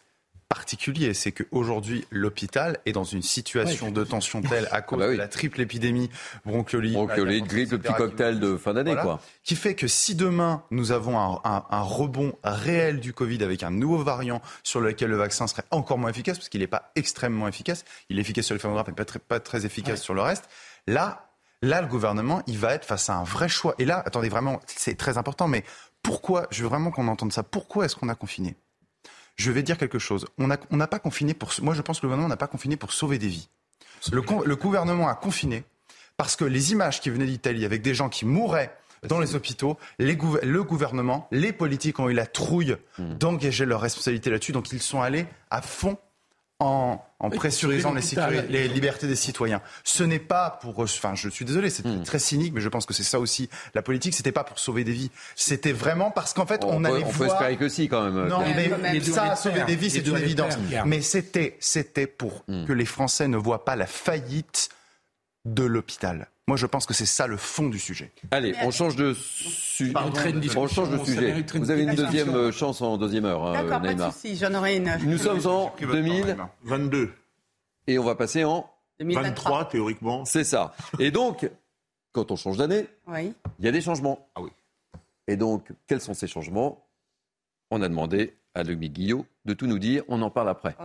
particulier, 0.56 1.14
c'est 1.14 1.34
qu'aujourd'hui, 1.34 2.06
l'hôpital 2.12 2.80
est 2.86 2.94
dans 2.94 3.04
une 3.04 3.22
situation 3.22 3.92
de 3.92 4.04
tension 4.06 4.42
telle 4.42 4.70
à 4.72 4.82
cause 4.82 5.00
ah 5.02 5.08
bah 5.08 5.12
de 5.12 5.18
la 5.18 5.28
triple 5.28 5.60
épidémie 5.60 6.10
bronchiolite, 6.46 6.94
bronchiolite 6.94 7.46
grippe, 7.46 7.72
le 7.72 7.80
petit 7.80 7.94
cocktail 7.94 8.40
de 8.40 8.56
fin 8.56 8.74
d'année, 8.74 8.96
quoi. 8.96 9.20
Qui 9.44 9.56
fait 9.56 9.76
que 9.76 9.88
si 9.88 10.16
demain 10.16 10.64
nous 10.72 10.94
avons 10.94 11.20
un, 11.20 11.42
un, 11.44 11.82
rebond 11.82 12.34
réel 12.44 13.02
du 13.02 13.12
Covid 13.12 13.44
avec 13.44 13.64
un 13.64 13.70
nouveau 13.70 14.02
variant 14.02 14.42
sur 14.64 14.80
lequel 14.80 15.10
le 15.10 15.18
vaccin 15.18 15.46
serait 15.48 15.66
encore 15.72 15.98
moins 15.98 16.10
efficace, 16.10 16.38
parce 16.38 16.48
qu'il 16.48 16.62
n'est 16.62 16.68
pas 16.68 16.92
extrêmement 16.96 17.50
efficace, 17.50 17.84
il 18.10 18.18
est 18.18 18.22
efficace 18.22 18.46
sur 18.46 18.56
le 18.56 18.60
phonographe 18.60 18.88
et 18.88 18.94
pas 18.94 19.06
très, 19.06 19.20
pas 19.20 19.42
très 19.42 19.66
efficace 19.66 20.02
sur 20.02 20.14
le 20.14 20.22
reste. 20.22 20.46
Là, 20.88 21.28
là, 21.62 21.82
le 21.82 21.88
gouvernement, 21.88 22.42
il 22.48 22.58
va 22.58 22.74
être 22.74 22.86
face 22.86 23.10
à 23.10 23.16
un 23.16 23.24
vrai 23.26 23.50
choix. 23.50 23.76
Et 23.78 23.84
là, 23.86 24.02
attendez, 24.06 24.30
vraiment, 24.30 24.62
c'est 24.68 24.96
très 24.96 25.18
important, 25.18 25.50
mais 25.50 25.66
pourquoi, 26.02 26.48
je 26.50 26.64
veux 26.64 26.70
vraiment 26.70 26.92
qu'on 26.92 27.10
entende 27.10 27.34
ça, 27.34 27.44
pourquoi 27.44 27.86
est-ce 27.86 27.98
qu'on 27.98 28.10
a 28.10 28.16
confiné? 28.16 28.56
Je 29.36 29.52
vais 29.52 29.64
dire 29.64 29.78
quelque 29.78 30.00
chose. 30.00 30.26
On 30.38 30.48
n'a 30.48 30.88
pas 30.88 31.00
confiné 31.00 31.34
pour. 31.34 31.52
Moi, 31.62 31.74
je 31.74 31.82
pense 31.82 32.00
que 32.00 32.06
le 32.06 32.10
gouvernement 32.10 32.30
n'a 32.30 32.38
pas 32.38 32.48
confiné 32.48 32.78
pour 32.78 32.94
sauver 32.94 33.18
des 33.18 33.28
vies. 33.28 33.50
Le, 34.12 34.22
le, 34.46 34.56
gouvernement 34.56 35.08
a 35.08 35.16
confiné 35.16 35.64
parce 36.18 36.36
que 36.36 36.46
les 36.46 36.72
images 36.72 37.02
qui 37.02 37.10
venaient 37.10 37.26
d'Italie 37.26 37.66
avec 37.66 37.82
des 37.82 37.96
gens 37.96 38.10
qui 38.10 38.26
mouraient 38.26 38.76
dans 39.08 39.20
les 39.20 39.36
hôpitaux. 39.36 39.78
Les 40.00 40.18
le 40.44 40.64
gouvernement, 40.64 41.28
les 41.32 41.54
politiques 41.54 42.00
ont 42.00 42.10
eu 42.10 42.14
la 42.14 42.26
trouille 42.26 42.78
hmm. 42.98 43.16
d'engager 43.16 43.66
leurs 43.66 43.82
responsabilités 43.82 44.30
là-dessus. 44.30 44.52
Donc 44.52 44.72
ils 44.72 44.82
sont 44.82 45.02
allés 45.02 45.26
à 45.50 45.62
fond 45.62 45.98
en, 46.60 47.00
pressurisant 47.32 47.94
les, 47.94 48.42
les, 48.44 48.68
libertés 48.68 49.08
des 49.08 49.16
citoyens. 49.16 49.62
Ce 49.84 50.04
n'est 50.04 50.20
pas 50.20 50.58
pour, 50.62 50.80
enfin, 50.80 51.14
je 51.16 51.28
suis 51.28 51.44
désolé, 51.44 51.70
c'est 51.70 51.86
hmm. 51.86 52.04
très 52.04 52.20
cynique, 52.20 52.54
mais 52.54 52.62
je 52.62 52.70
pense 52.70 52.86
que 52.86 52.94
c'est 52.94 53.04
ça 53.04 53.20
aussi. 53.20 53.50
La 53.74 53.82
politique, 53.82 54.14
c'était 54.14 54.32
pas 54.32 54.44
pour 54.44 54.60
sauver 54.60 54.84
des 54.84 54.94
vies, 54.94 55.12
c'était 55.36 55.74
vraiment 55.74 56.12
parce 56.12 56.34
qu'en 56.34 56.46
fait, 56.46 56.64
on, 56.64 56.84
allait 56.86 57.04
on 57.04 57.10
voir. 57.10 57.18
peut 57.18 57.26
espérer 57.26 57.58
que 57.58 57.68
si, 57.68 57.90
quand 57.90 58.04
même. 58.04 58.28
Non, 58.28 58.40
mais, 58.40 59.00
ça 59.02 59.32
a 59.32 59.36
sauvé 59.36 59.64
des 59.64 59.76
vies, 59.76 59.90
c'est 59.90 60.06
une 60.06 60.18
évidence. 60.18 60.58
Mais 60.86 61.02
c'était, 61.02 61.58
c'était 61.60 62.08
pour 62.08 62.44
hmm. 62.48 62.66
que 62.66 62.74
les 62.74 62.86
Français 62.86 63.28
ne 63.28 63.38
voient 63.38 63.66
pas 63.66 63.76
la 63.76 63.88
faillite 63.88 64.70
de 65.46 65.64
l'hôpital. 65.64 66.30
Moi, 66.48 66.58
je 66.58 66.68
pense 66.68 66.86
que 66.86 66.94
c'est 66.94 67.08
ça 67.08 67.26
le 67.26 67.38
fond 67.38 67.70
du 67.70 67.80
sujet. 67.80 68.12
Allez, 68.30 68.54
on 68.62 68.70
change 68.70 68.96
de, 68.96 69.14
sujet. 69.14 69.94
on 69.96 70.68
change 70.68 70.92
de 70.92 71.04
sujet. 71.04 71.44
Vous 71.56 71.72
avez 71.72 71.84
une 71.84 71.96
deuxième 71.96 72.36
euh, 72.36 72.52
chance 72.52 72.82
en 72.82 72.98
deuxième 72.98 73.26
heure, 73.26 73.44
hein, 73.46 73.54
D'accord, 73.54 73.82
pas 73.82 73.94
de 73.96 74.12
souci, 74.12 74.36
j'en 74.36 74.54
aurai 74.54 74.78
une. 74.78 74.96
Nous 75.06 75.18
sommes 75.18 75.46
en 75.48 75.74
2022. 75.80 77.12
Et 77.88 77.98
on 77.98 78.04
va 78.04 78.16
passer 78.16 78.44
en 78.44 78.70
2023, 79.00 79.70
théoriquement. 79.70 80.24
C'est 80.26 80.44
ça. 80.44 80.76
Et 81.00 81.10
donc, 81.10 81.50
quand 82.12 82.32
on 82.32 82.36
change 82.36 82.58
d'année, 82.58 82.88
il 83.10 83.34
y 83.66 83.68
a 83.68 83.72
des 83.72 83.82
changements. 83.82 84.30
Ah 84.36 84.42
oui. 84.42 84.52
Et 85.28 85.38
donc, 85.38 85.70
quels 85.88 86.02
sont 86.02 86.14
ces 86.14 86.28
changements? 86.28 86.86
On 87.72 87.82
a 87.82 87.90
demandé 87.90 88.36
à 88.54 88.64
Dominique 88.64 88.94
Guillot 88.94 89.26
de 89.46 89.54
tout 89.54 89.66
nous 89.66 89.80
dire. 89.80 90.04
On 90.08 90.22
en 90.22 90.30
parle 90.30 90.50
après. 90.50 90.76
Oh 90.80 90.84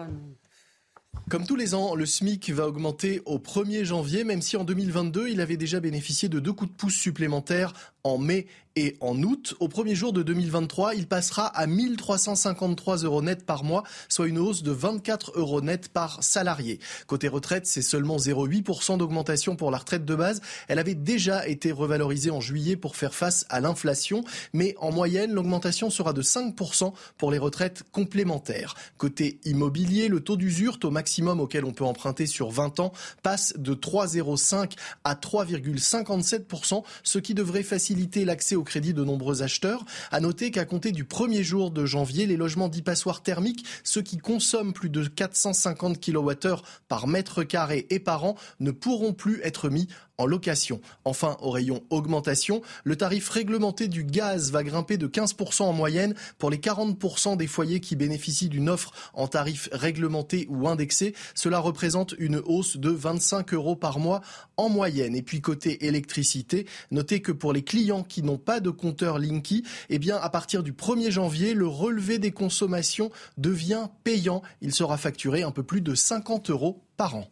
comme 1.31 1.47
tous 1.47 1.55
les 1.55 1.75
ans, 1.75 1.95
le 1.95 2.07
SMIC 2.07 2.51
va 2.51 2.67
augmenter 2.67 3.23
au 3.25 3.39
1er 3.39 3.85
janvier, 3.85 4.25
même 4.25 4.43
si 4.43 4.57
en 4.57 4.65
2022, 4.65 5.29
il 5.29 5.41
avait 5.41 5.57
déjà 5.57 5.79
bénéficié 5.79 6.29
de 6.29 6.41
deux 6.41 6.53
coups 6.53 6.73
de 6.73 6.77
pouce 6.77 6.97
supplémentaires 6.97 7.73
en 8.05 8.19
mai 8.19 8.47
et 8.77 8.97
en 9.01 9.21
août. 9.23 9.55
Au 9.61 9.69
premier 9.69 9.95
jour 9.95 10.13
de 10.13 10.23
2023, 10.23 10.95
il 10.95 11.07
passera 11.07 11.47
à 11.47 11.67
1353 11.67 12.99
euros 12.99 13.23
net 13.23 13.45
par 13.45 13.65
mois, 13.65 13.83
soit 14.09 14.29
une 14.29 14.39
hausse 14.39 14.63
de 14.63 14.71
24 14.71 15.33
euros 15.35 15.61
net 15.61 15.89
par 15.89 16.23
salarié. 16.23 16.79
Côté 17.07 17.29
retraite, 17.29 17.67
c'est 17.67 17.83
seulement 17.83 18.17
0,8% 18.17 18.99
d'augmentation 18.99 19.57
pour 19.57 19.71
la 19.71 19.79
retraite 19.79 20.05
de 20.05 20.15
base. 20.15 20.41
Elle 20.69 20.79
avait 20.79 20.95
déjà 20.95 21.49
été 21.49 21.73
revalorisée 21.73 22.31
en 22.31 22.41
juillet 22.41 22.77
pour 22.77 22.97
faire 22.97 23.15
face 23.15 23.45
à 23.49 23.61
l'inflation, 23.61 24.25
mais 24.53 24.75
en 24.79 24.93
moyenne, 24.93 25.33
l'augmentation 25.33 25.91
sera 25.91 26.13
de 26.13 26.23
5% 26.23 26.93
pour 27.19 27.33
les 27.33 27.39
retraites 27.39 27.83
complémentaires. 27.91 28.77
Côté 28.99 29.41
immobilier, 29.45 30.09
le 30.09 30.21
taux 30.21 30.37
d'usure, 30.37 30.79
taux 30.79 30.91
maximum 30.91 31.41
auquel 31.41 31.65
on 31.65 31.73
peut 31.73 31.85
emprunter 31.85 32.27
sur 32.27 32.51
20 32.51 32.79
ans, 32.81 32.93
passe 33.23 33.55
de 33.59 33.75
3,05 33.75 34.73
à 35.05 35.15
3,57%, 35.15 36.85
ce 37.03 37.19
qui 37.19 37.35
devrait 37.35 37.63
faciliter 37.63 37.90
l'accès 38.25 38.57
au 38.57 38.63
crédit 38.63 38.95
de 38.95 39.05
nombreux 39.05 39.43
acheteurs. 39.43 39.85
À 40.11 40.21
noter 40.21 40.51
qu'à 40.51 40.65
compter 40.65 40.93
du 40.93 41.05
premier 41.05 41.43
jour 41.43 41.71
de 41.71 41.85
janvier, 41.87 42.27
les 42.27 42.37
logements 42.37 42.69
dits 42.69 42.83
passoires 42.83 43.23
thermiques, 43.23 43.65
ceux 43.85 44.03
qui 44.03 44.19
consomment 44.19 44.73
plus 44.73 44.91
de 44.91 45.05
450 45.05 46.01
kWh 46.01 46.63
par 46.89 47.07
mètre 47.07 47.43
carré 47.43 47.87
et 47.91 47.99
par 47.99 48.25
an, 48.25 48.37
ne 48.61 48.71
pourront 48.71 49.13
plus 49.13 49.41
être 49.43 49.69
mis 49.69 49.89
en 50.21 50.27
location. 50.27 50.81
Enfin, 51.05 51.37
au 51.41 51.51
rayon 51.51 51.83
augmentation, 51.91 52.61
le 52.85 52.97
tarif 52.97 53.29
réglementé 53.31 53.89
du 53.89 54.05
gaz 54.05 54.53
va 54.53 54.63
grimper 54.63 54.99
de 54.99 55.09
15% 55.09 55.63
en 55.63 55.73
moyenne 55.73 56.15
pour 56.39 56.51
les 56.51 56.59
40% 56.59 57.37
des 57.37 57.47
foyers 57.47 57.81
qui 57.81 57.97
bénéficient 57.97 58.51
d'une 58.51 58.69
offre 58.69 58.93
en 59.15 59.29
tarif 59.29 59.71
réglementé 59.73 60.47
ou 60.51 60.69
indexé. 60.69 61.15
Cela 61.35 61.59
représente 61.59 62.15
une 62.19 62.37
hausse 62.45 62.77
de 62.77 62.91
25 62.91 63.55
euros 63.55 63.77
par 63.77 63.99
mois 63.99 64.21
en 64.59 64.69
moyenne. 64.69 65.17
Et 65.17 65.23
puis 65.23 65.41
côté 65.41 65.87
électricité, 65.87 66.67
notez 66.91 67.23
que 67.23 67.33
pour 67.33 67.55
les 67.55 67.63
clients 67.63 68.03
qui 68.03 68.23
n'ont 68.23 68.39
pas 68.39 68.61
de 68.61 68.71
compteur 68.71 69.19
Linky, 69.19 69.65
eh 69.89 69.99
bien 69.99 70.19
à 70.19 70.29
partir 70.29 70.63
du 70.63 70.73
1er 70.73 71.11
janvier, 71.11 71.55
le 71.55 71.67
relevé 71.67 72.19
des 72.19 72.33
consommations 72.33 73.11
devient 73.39 73.89
payant. 74.05 74.43
Il 74.61 74.75
sera 74.75 74.99
facturé 74.99 75.43
un 75.43 75.51
peu 75.51 75.63
plus 75.63 75.81
de 75.81 75.95
50 75.95 76.51
euros 76.51 76.83
par 76.99 77.17
an. 77.17 77.31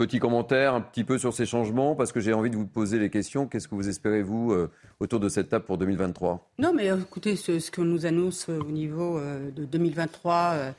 Petit 0.00 0.18
commentaire 0.18 0.72
un 0.72 0.80
petit 0.80 1.04
peu 1.04 1.18
sur 1.18 1.34
ces 1.34 1.44
changements, 1.44 1.94
parce 1.94 2.10
que 2.10 2.20
j'ai 2.20 2.32
envie 2.32 2.48
de 2.48 2.56
vous 2.56 2.64
poser 2.64 2.98
les 2.98 3.10
questions. 3.10 3.46
Qu'est-ce 3.46 3.68
que 3.68 3.74
vous 3.74 3.86
espérez, 3.86 4.22
vous, 4.22 4.50
euh, 4.50 4.70
autour 4.98 5.20
de 5.20 5.28
cette 5.28 5.50
table 5.50 5.66
pour 5.66 5.76
2023 5.76 6.50
Non, 6.58 6.72
mais 6.74 6.90
euh, 6.90 6.96
écoutez, 6.96 7.36
ce, 7.36 7.70
qu'on 7.70 7.84
nous 7.84 8.06
annonce 8.06 8.48
euh, 8.48 8.60
au 8.60 8.70
niveau 8.70 9.20
de 9.20 9.66
2023, 9.66 10.72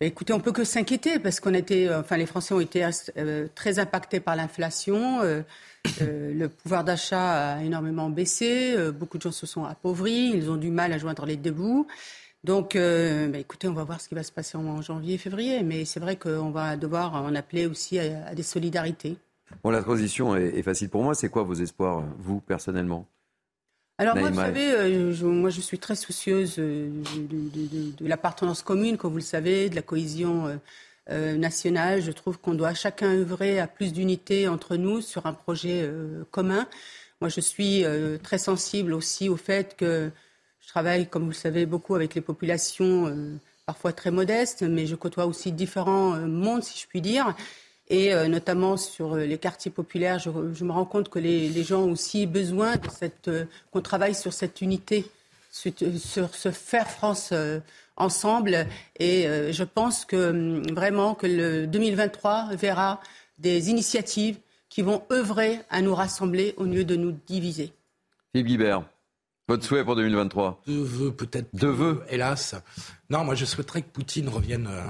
bah, 0.00 0.06
écoutez, 0.06 0.32
on 0.32 0.40
peut 0.40 0.50
que 0.50 0.64
s'inquiéter, 0.64 1.20
parce 1.20 1.38
qu'on 1.38 1.52
enfin, 1.96 2.16
les 2.16 2.26
Français 2.26 2.52
ont 2.52 2.58
été 2.58 2.84
très 3.54 3.78
impactés 3.78 4.18
par 4.18 4.34
l'inflation. 4.34 5.20
le 6.00 6.46
pouvoir 6.48 6.82
d'achat 6.82 7.52
a 7.52 7.62
énormément 7.62 8.10
baissé. 8.10 8.74
beaucoup 8.90 9.18
de 9.18 9.22
gens 9.22 9.30
se 9.30 9.46
sont 9.46 9.64
appauvris. 9.64 10.32
Ils 10.34 10.50
ont 10.50 10.56
du 10.56 10.72
mal 10.72 10.92
à 10.92 10.98
joindre 10.98 11.24
les 11.24 11.36
deux 11.36 11.52
bouts. 11.52 11.86
Donc, 12.42 12.74
euh, 12.74 13.28
bah, 13.28 13.38
écoutez, 13.38 13.68
on 13.68 13.74
va 13.74 13.84
voir 13.84 14.00
ce 14.00 14.08
qui 14.08 14.14
va 14.14 14.22
se 14.22 14.32
passer 14.32 14.56
en, 14.56 14.80
janvier 14.80 15.14
et 15.14 15.18
février, 15.18 15.62
mais 15.62 15.84
c'est 15.84 16.00
vrai 16.00 16.16
qu'on 16.16 16.50
va 16.50 16.76
devoir 16.76 17.14
en 17.14 17.34
appeler 17.34 17.66
aussi 17.66 17.98
à, 17.98 18.34
des 18.34 18.42
solidarités. 18.42 19.16
Bon, 19.62 19.70
la 19.70 19.82
transition 19.82 20.34
est, 20.36 20.62
facile 20.62 20.88
pour 20.88 21.02
moi. 21.02 21.14
C'est 21.14 21.28
quoi 21.28 21.42
vos 21.42 21.54
espoirs, 21.54 22.02
vous, 22.18 22.40
personnellement? 22.40 23.06
Alors 23.98 24.16
moi, 24.16 24.30
vous 24.30 24.36
savez, 24.36 24.70
euh, 24.70 25.12
je, 25.12 25.26
moi 25.26 25.50
je 25.50 25.60
suis 25.60 25.78
très 25.78 25.94
soucieuse 25.94 26.54
euh, 26.58 26.88
de, 27.28 28.08
l'appartenance 28.08 28.62
commune, 28.62 28.96
comme 28.96 29.10
vous 29.10 29.18
le 29.18 29.22
savez, 29.22 29.68
de 29.68 29.74
la 29.74 29.82
cohésion 29.82 30.58
nationale. 31.08 32.00
Je 32.00 32.12
trouve 32.12 32.38
qu'on 32.38 32.54
doit 32.54 32.72
chacun 32.72 33.12
œuvrer 33.12 33.58
à 33.58 33.66
plus 33.66 33.92
d'unité 33.92 34.48
entre 34.48 34.76
nous 34.76 35.00
sur 35.00 35.26
un 35.26 35.34
projet 35.34 35.90
commun. 36.30 36.68
Moi, 37.20 37.28
je 37.28 37.40
suis 37.40 37.84
très 38.22 38.38
sensible 38.38 38.94
aussi 38.94 39.28
au 39.28 39.36
fait 39.36 39.76
que 39.76 40.10
travaille, 40.70 41.08
comme 41.08 41.24
vous 41.24 41.30
le 41.30 41.34
savez, 41.34 41.66
beaucoup 41.66 41.94
avec 41.94 42.14
les 42.14 42.20
populations 42.20 43.08
euh, 43.08 43.36
parfois 43.66 43.92
très 43.92 44.10
modestes, 44.10 44.62
mais 44.62 44.86
je 44.86 44.94
côtoie 44.94 45.26
aussi 45.26 45.52
différents 45.52 46.14
euh, 46.14 46.26
mondes, 46.26 46.62
si 46.62 46.80
je 46.80 46.86
puis 46.86 47.00
dire. 47.00 47.34
Et 47.88 48.14
euh, 48.14 48.28
notamment 48.28 48.76
sur 48.76 49.16
les 49.16 49.36
quartiers 49.38 49.72
populaires, 49.72 50.20
je, 50.20 50.30
me 50.30 50.70
rends 50.70 50.84
compte 50.84 51.08
que 51.08 51.18
les, 51.18 51.64
gens 51.64 51.82
ont 51.82 51.90
aussi 51.90 52.26
besoin 52.26 52.74
qu'on 53.72 53.80
travaille 53.80 54.14
sur 54.14 54.32
cette 54.32 54.60
unité, 54.60 55.06
sur, 55.50 56.34
ce 56.34 56.50
faire 56.52 56.88
France 56.88 57.34
ensemble. 57.96 58.68
Et 59.00 59.24
je 59.50 59.64
pense 59.64 60.04
que 60.04 60.30
hum, 60.30 60.62
vraiment 60.72 61.16
que 61.16 61.26
le 61.26 61.66
2023 61.66 62.50
verra 62.54 63.00
des 63.38 63.70
initiatives 63.70 64.38
qui 64.68 64.82
vont 64.82 65.02
œuvrer 65.10 65.58
à 65.68 65.82
nous 65.82 65.96
rassembler 65.96 66.54
au 66.58 66.64
lieu 66.64 66.84
de 66.84 66.94
nous 66.94 67.10
diviser. 67.26 67.72
Philippe 68.30 68.46
Guibert. 68.46 68.84
Votre 69.50 69.64
souhait 69.64 69.84
pour 69.84 69.96
2023 69.96 70.62
Deux 70.68 70.80
vœux 70.80 71.10
peut-être. 71.10 71.48
Deux 71.52 71.72
vœux 71.72 72.04
Hélas. 72.08 72.54
Non, 73.10 73.24
moi 73.24 73.34
je 73.34 73.44
souhaiterais 73.44 73.82
que 73.82 73.88
Poutine 73.88 74.28
revienne 74.28 74.68
euh, 74.70 74.82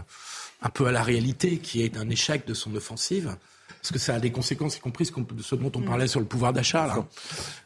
un 0.61 0.69
peu 0.69 0.85
à 0.85 0.93
la 0.93 1.03
réalité, 1.03 1.57
qui 1.57 1.83
est 1.83 1.97
un 1.97 2.11
échec 2.11 2.47
de 2.47 2.53
son 2.53 2.77
offensive. 2.77 3.35
Parce 3.81 3.91
que 3.91 3.99
ça 3.99 4.17
a 4.17 4.21
des 4.21 4.31
conséquences, 4.31 4.77
y 4.77 4.81
compris 4.81 5.07
ce, 5.07 5.55
dont 5.55 5.73
on 5.75 5.81
mm. 5.81 5.85
parlait 5.87 6.09
sur 6.09 6.21
le 6.21 6.27
pouvoir 6.27 6.53
d'achat. 6.53 7.07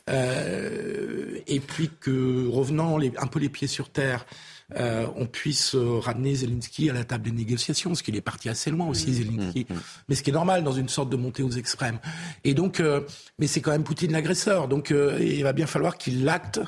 Euh, 0.08 1.40
et 1.48 1.58
puis 1.58 1.90
que, 1.98 2.46
revenant 2.46 3.00
un 3.00 3.26
peu 3.26 3.40
les 3.40 3.48
pieds 3.48 3.66
sur 3.66 3.88
terre, 3.88 4.24
euh, 4.76 5.06
on 5.16 5.26
puisse 5.26 5.74
euh, 5.74 5.98
ramener 5.98 6.34
Zelensky 6.34 6.90
à 6.90 6.92
la 6.92 7.04
table 7.04 7.24
des 7.24 7.32
négociations, 7.32 7.90
parce 7.90 8.02
qu'il 8.02 8.16
est 8.16 8.20
parti 8.20 8.48
assez 8.48 8.70
loin 8.70 8.86
aussi, 8.86 9.10
mm. 9.10 9.14
Zelensky. 9.14 9.66
Mm. 9.68 9.74
Mais 10.08 10.14
ce 10.14 10.22
qui 10.22 10.30
est 10.30 10.32
normal 10.32 10.64
dans 10.64 10.72
une 10.72 10.88
sorte 10.88 11.10
de 11.10 11.16
montée 11.16 11.42
aux 11.42 11.50
extrêmes. 11.50 11.98
Et 12.44 12.54
donc, 12.54 12.80
euh, 12.80 13.00
mais 13.38 13.46
c'est 13.46 13.60
quand 13.60 13.70
même 13.70 13.84
Poutine 13.84 14.12
l'agresseur, 14.12 14.68
donc 14.68 14.92
il 15.20 15.42
va 15.42 15.52
bien 15.52 15.66
falloir 15.66 15.98
qu'il 15.98 16.24
l'acte 16.24 16.60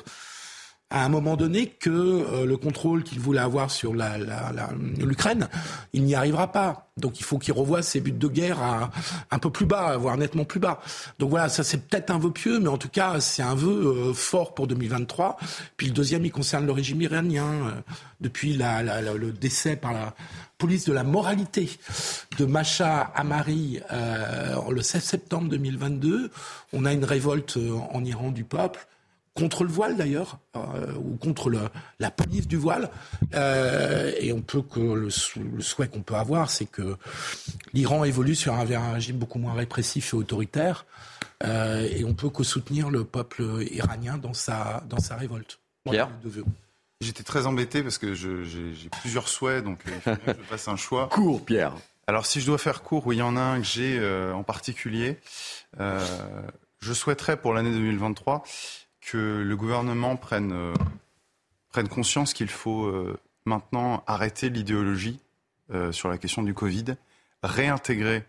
à 0.89 1.03
un 1.03 1.09
moment 1.09 1.35
donné 1.35 1.67
que 1.67 1.89
euh, 1.89 2.45
le 2.45 2.55
contrôle 2.55 3.03
qu'il 3.03 3.19
voulait 3.19 3.41
avoir 3.41 3.71
sur 3.71 3.93
l'Ukraine, 3.93 5.39
la, 5.39 5.49
il 5.91 6.03
n'y 6.03 6.15
arrivera 6.15 6.51
pas. 6.53 6.89
Donc 6.95 7.19
il 7.19 7.23
faut 7.23 7.37
qu'il 7.37 7.53
revoie 7.53 7.81
ses 7.81 7.99
buts 7.99 8.13
de 8.13 8.27
guerre 8.27 8.61
à, 8.61 8.89
un 9.29 9.37
peu 9.37 9.49
plus 9.49 9.65
bas, 9.65 9.97
voire 9.97 10.17
nettement 10.17 10.45
plus 10.45 10.61
bas. 10.61 10.79
Donc 11.19 11.29
voilà, 11.29 11.49
ça 11.49 11.65
c'est 11.65 11.85
peut-être 11.85 12.09
un 12.09 12.19
vœu 12.19 12.31
pieux, 12.31 12.59
mais 12.59 12.69
en 12.69 12.77
tout 12.77 12.87
cas 12.87 13.19
c'est 13.19 13.43
un 13.43 13.53
vœu 13.53 13.69
euh, 13.69 14.13
fort 14.13 14.53
pour 14.53 14.65
2023. 14.67 15.37
Puis 15.75 15.87
le 15.87 15.93
deuxième, 15.93 16.23
il 16.25 16.31
concerne 16.31 16.65
le 16.65 16.71
régime 16.71 17.01
iranien. 17.01 17.43
Euh, 17.43 17.71
depuis 18.19 18.57
le 18.57 19.29
décès 19.31 19.75
par 19.75 19.93
la 19.93 20.15
police 20.57 20.85
de 20.85 20.93
la 20.93 21.03
moralité 21.03 21.69
de 22.39 22.45
Macha 22.45 23.01
Amari 23.13 23.79
le 23.91 24.81
16 24.81 25.03
septembre 25.03 25.49
2022, 25.49 26.31
on 26.73 26.85
a 26.85 26.93
une 26.93 27.05
révolte 27.05 27.59
en 27.91 28.03
Iran 28.03 28.31
du 28.31 28.43
peuple 28.43 28.87
contre 29.37 29.63
le 29.63 29.69
voile 29.69 29.95
d'ailleurs, 29.95 30.39
euh, 30.55 30.93
ou 30.95 31.15
contre 31.17 31.49
le, 31.49 31.59
la 31.99 32.09
police 32.09 32.47
du 32.47 32.57
voile. 32.57 32.89
Euh, 33.35 34.11
et 34.19 34.33
on 34.33 34.41
peut 34.41 34.63
que 34.63 34.79
le, 34.79 35.09
souhait 35.11 35.87
qu'on 35.87 36.01
peut 36.01 36.15
avoir, 36.15 36.49
c'est 36.49 36.65
que 36.65 36.97
l'Iran 37.73 38.03
évolue 38.03 38.35
sur 38.35 38.55
un, 38.55 38.65
vers 38.65 38.81
un 38.81 38.93
régime 38.93 39.17
beaucoup 39.17 39.37
moins 39.37 39.53
répressif 39.53 40.13
et 40.13 40.17
autoritaire. 40.17 40.85
Euh, 41.43 41.87
et 41.91 42.03
on 42.03 42.15
peut 42.15 42.29
que 42.29 42.43
soutenir 42.43 42.89
le 42.89 43.03
peuple 43.03 43.43
iranien 43.71 44.17
dans 44.17 44.33
sa, 44.33 44.83
dans 44.89 44.99
sa 44.99 45.15
révolte. 45.15 45.59
Pierre 45.89 46.09
J'étais 46.99 47.23
très 47.23 47.45
embêté 47.45 47.83
parce 47.83 47.99
que 47.99 48.15
j'ai 48.15 48.89
plusieurs 49.01 49.27
souhaits, 49.27 49.63
donc 49.63 49.83
il 49.85 50.01
faut 50.01 50.15
que 50.15 50.33
je 50.35 50.43
fasse 50.49 50.67
un 50.67 50.77
choix. 50.77 51.09
Court, 51.09 51.45
Pierre. 51.45 51.75
Alors 52.07 52.25
si 52.25 52.41
je 52.41 52.47
dois 52.47 52.57
faire 52.57 52.81
court, 52.81 53.05
oui, 53.05 53.17
il 53.17 53.19
y 53.19 53.21
en 53.21 53.37
a 53.37 53.41
un 53.41 53.59
que 53.59 53.67
j'ai 53.67 54.31
en 54.33 54.41
particulier. 54.41 55.19
je 55.77 56.93
souhaiterais 56.93 57.37
pour 57.37 57.53
l'année 57.53 57.69
2023 57.71 58.43
que 59.07 59.41
le 59.41 59.55
gouvernement 59.55 60.17
prenne, 60.17 60.51
euh, 60.51 61.83
conscience 61.89 62.33
qu'il 62.33 62.49
faut 62.49 62.85
euh, 62.85 63.17
maintenant 63.45 64.03
arrêter 64.05 64.49
l'idéologie 64.49 65.19
euh, 65.71 65.91
sur 65.91 66.09
la 66.09 66.17
question 66.17 66.43
du 66.43 66.53
Covid, 66.53 66.95
réintégrer 67.41 68.25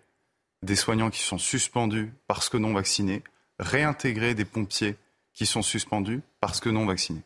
des 0.62 0.76
soignants 0.76 1.10
qui 1.10 1.22
sont 1.22 1.38
suspendus 1.38 2.12
parce 2.26 2.48
que 2.48 2.56
non 2.56 2.72
vaccinés, 2.74 3.22
réintégrer 3.58 4.34
des 4.34 4.44
pompiers 4.44 4.96
qui 5.34 5.46
sont 5.46 5.62
suspendus 5.62 6.20
parce 6.40 6.60
que 6.60 6.68
non 6.68 6.86
vaccinés. 6.86 7.22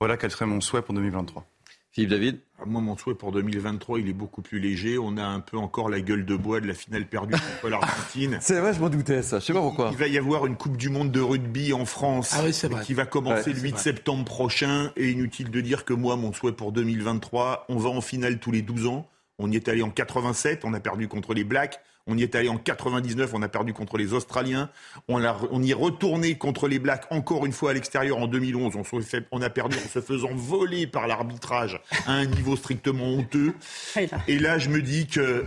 Voilà 0.00 0.16
quel 0.16 0.30
serait 0.30 0.46
mon 0.46 0.60
souhait 0.60 0.82
pour 0.82 0.94
2023. 0.94 1.46
Philippe 1.92 2.10
David 2.10 2.40
Moi, 2.66 2.80
mon 2.80 2.96
souhait 2.96 3.14
pour 3.14 3.32
2023, 3.32 3.98
il 4.00 4.08
est 4.08 4.12
beaucoup 4.12 4.42
plus 4.42 4.58
léger. 4.58 4.98
On 4.98 5.16
a 5.16 5.24
un 5.24 5.40
peu 5.40 5.56
encore 5.56 5.88
la 5.88 6.00
gueule 6.00 6.24
de 6.24 6.36
bois 6.36 6.60
de 6.60 6.66
la 6.66 6.74
finale 6.74 7.06
perdue 7.06 7.32
contre 7.34 7.68
l'Argentine. 7.70 8.38
C'est 8.40 8.60
vrai, 8.60 8.72
je 8.74 8.80
m'en 8.80 8.88
doutais, 8.88 9.22
ça. 9.22 9.38
Je 9.40 9.44
sais 9.46 9.52
pas 9.52 9.60
pourquoi. 9.60 9.88
Il 9.92 9.98
va 9.98 10.06
y 10.06 10.18
avoir 10.18 10.46
une 10.46 10.56
Coupe 10.56 10.76
du 10.76 10.88
Monde 10.88 11.10
de 11.10 11.20
rugby 11.20 11.72
en 11.72 11.84
France 11.84 12.32
Ah 12.36 12.42
oui, 12.44 12.52
c'est 12.52 12.68
vrai. 12.68 12.82
qui 12.84 12.94
va 12.94 13.04
commencer 13.06 13.50
Ouais, 13.50 13.52
le 13.54 13.58
c'est 13.58 13.62
8 13.62 13.70
vrai. 13.72 13.80
septembre 13.80 14.24
prochain. 14.24 14.92
Et 14.96 15.10
inutile 15.10 15.50
de 15.50 15.60
dire 15.60 15.84
que 15.84 15.92
moi, 15.92 16.16
mon 16.16 16.32
souhait 16.32 16.52
pour 16.52 16.72
2023, 16.72 17.66
on 17.68 17.76
va 17.76 17.90
en 17.90 18.00
finale 18.00 18.38
tous 18.38 18.52
les 18.52 18.62
12 18.62 18.86
ans. 18.86 19.08
On 19.38 19.50
y 19.50 19.56
est 19.56 19.68
allé 19.68 19.82
en 19.82 19.90
87, 19.90 20.64
on 20.64 20.72
a 20.74 20.80
perdu 20.80 21.08
contre 21.08 21.34
les 21.34 21.44
Blacks. 21.44 21.80
On 22.08 22.18
y 22.18 22.22
est 22.24 22.34
allé 22.34 22.48
en 22.48 22.56
99, 22.58 23.30
on 23.32 23.42
a 23.42 23.48
perdu 23.48 23.72
contre 23.72 23.96
les 23.96 24.12
Australiens. 24.12 24.70
On, 25.08 25.22
a- 25.22 25.38
on 25.52 25.62
y 25.62 25.70
est 25.70 25.74
retourné 25.74 26.36
contre 26.36 26.66
les 26.66 26.78
Blacks 26.80 27.06
encore 27.10 27.46
une 27.46 27.52
fois 27.52 27.70
à 27.70 27.74
l'extérieur 27.74 28.18
en 28.18 28.26
2011. 28.26 28.74
On, 28.74 28.82
se 28.84 29.00
fait- 29.00 29.26
on 29.30 29.40
a 29.40 29.50
perdu 29.50 29.76
en 29.76 29.88
se 29.88 30.00
faisant 30.00 30.34
voler 30.34 30.86
par 30.88 31.06
l'arbitrage 31.06 31.80
à 32.06 32.12
un 32.14 32.24
niveau 32.26 32.56
strictement 32.56 33.06
honteux. 33.06 33.54
Et 34.28 34.38
là, 34.40 34.58
je 34.58 34.68
me 34.68 34.82
dis 34.82 35.06
que 35.06 35.46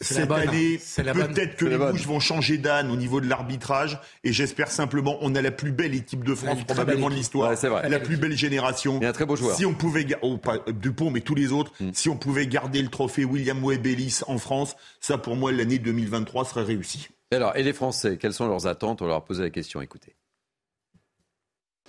cette 0.00 0.30
année, 0.30 0.78
peut-être 0.78 1.56
que 1.56 1.64
les 1.64 1.78
bouches 1.78 2.06
vont 2.06 2.20
changer 2.20 2.58
d'âne 2.58 2.90
au 2.90 2.96
niveau 2.96 3.20
de 3.20 3.28
l'arbitrage. 3.28 3.98
Et 4.24 4.32
j'espère 4.32 4.70
simplement, 4.70 5.16
on 5.20 5.34
a 5.34 5.42
la 5.42 5.50
plus 5.50 5.72
belle 5.72 5.94
équipe 5.94 6.24
de 6.24 6.34
France 6.34 6.64
probablement 6.64 7.08
de 7.08 7.14
l'histoire. 7.14 7.50
Ouais, 7.50 7.56
c'est 7.56 7.68
vrai. 7.68 7.88
La 7.88 7.98
plus 8.00 8.16
belle 8.16 8.36
génération. 8.36 9.00
Et 9.00 9.06
un 9.06 9.12
très 9.12 9.24
beau 9.26 9.36
joueur. 9.36 9.56
Si 9.56 9.64
on 9.64 9.74
pouvait, 9.74 10.06
oh, 10.22 10.36
pas 10.36 10.58
Dupont, 10.68 11.10
mais 11.10 11.20
tous 11.20 11.34
les 11.34 11.52
autres, 11.52 11.72
Mm. 11.80 11.90
si 11.92 12.08
on 12.08 12.16
pouvait 12.16 12.46
garder 12.46 12.80
le 12.82 12.88
trophée 12.88 13.24
William 13.24 13.62
Webb 13.64 13.86
Ellis 13.86 14.20
en 14.26 14.38
France, 14.38 14.76
ça 15.00 15.18
pour 15.18 15.36
moi, 15.36 15.52
l'année 15.52 15.78
2023 15.78 16.44
serait 16.44 16.62
réussie. 16.62 17.08
Et 17.32 17.36
alors, 17.36 17.56
et 17.56 17.62
les 17.62 17.72
Français, 17.72 18.18
quelles 18.18 18.32
sont 18.32 18.46
leurs 18.46 18.66
attentes? 18.66 19.02
On 19.02 19.06
leur 19.06 19.16
a 19.16 19.24
posé 19.24 19.42
la 19.42 19.50
question, 19.50 19.80
écoutez. 19.80 20.14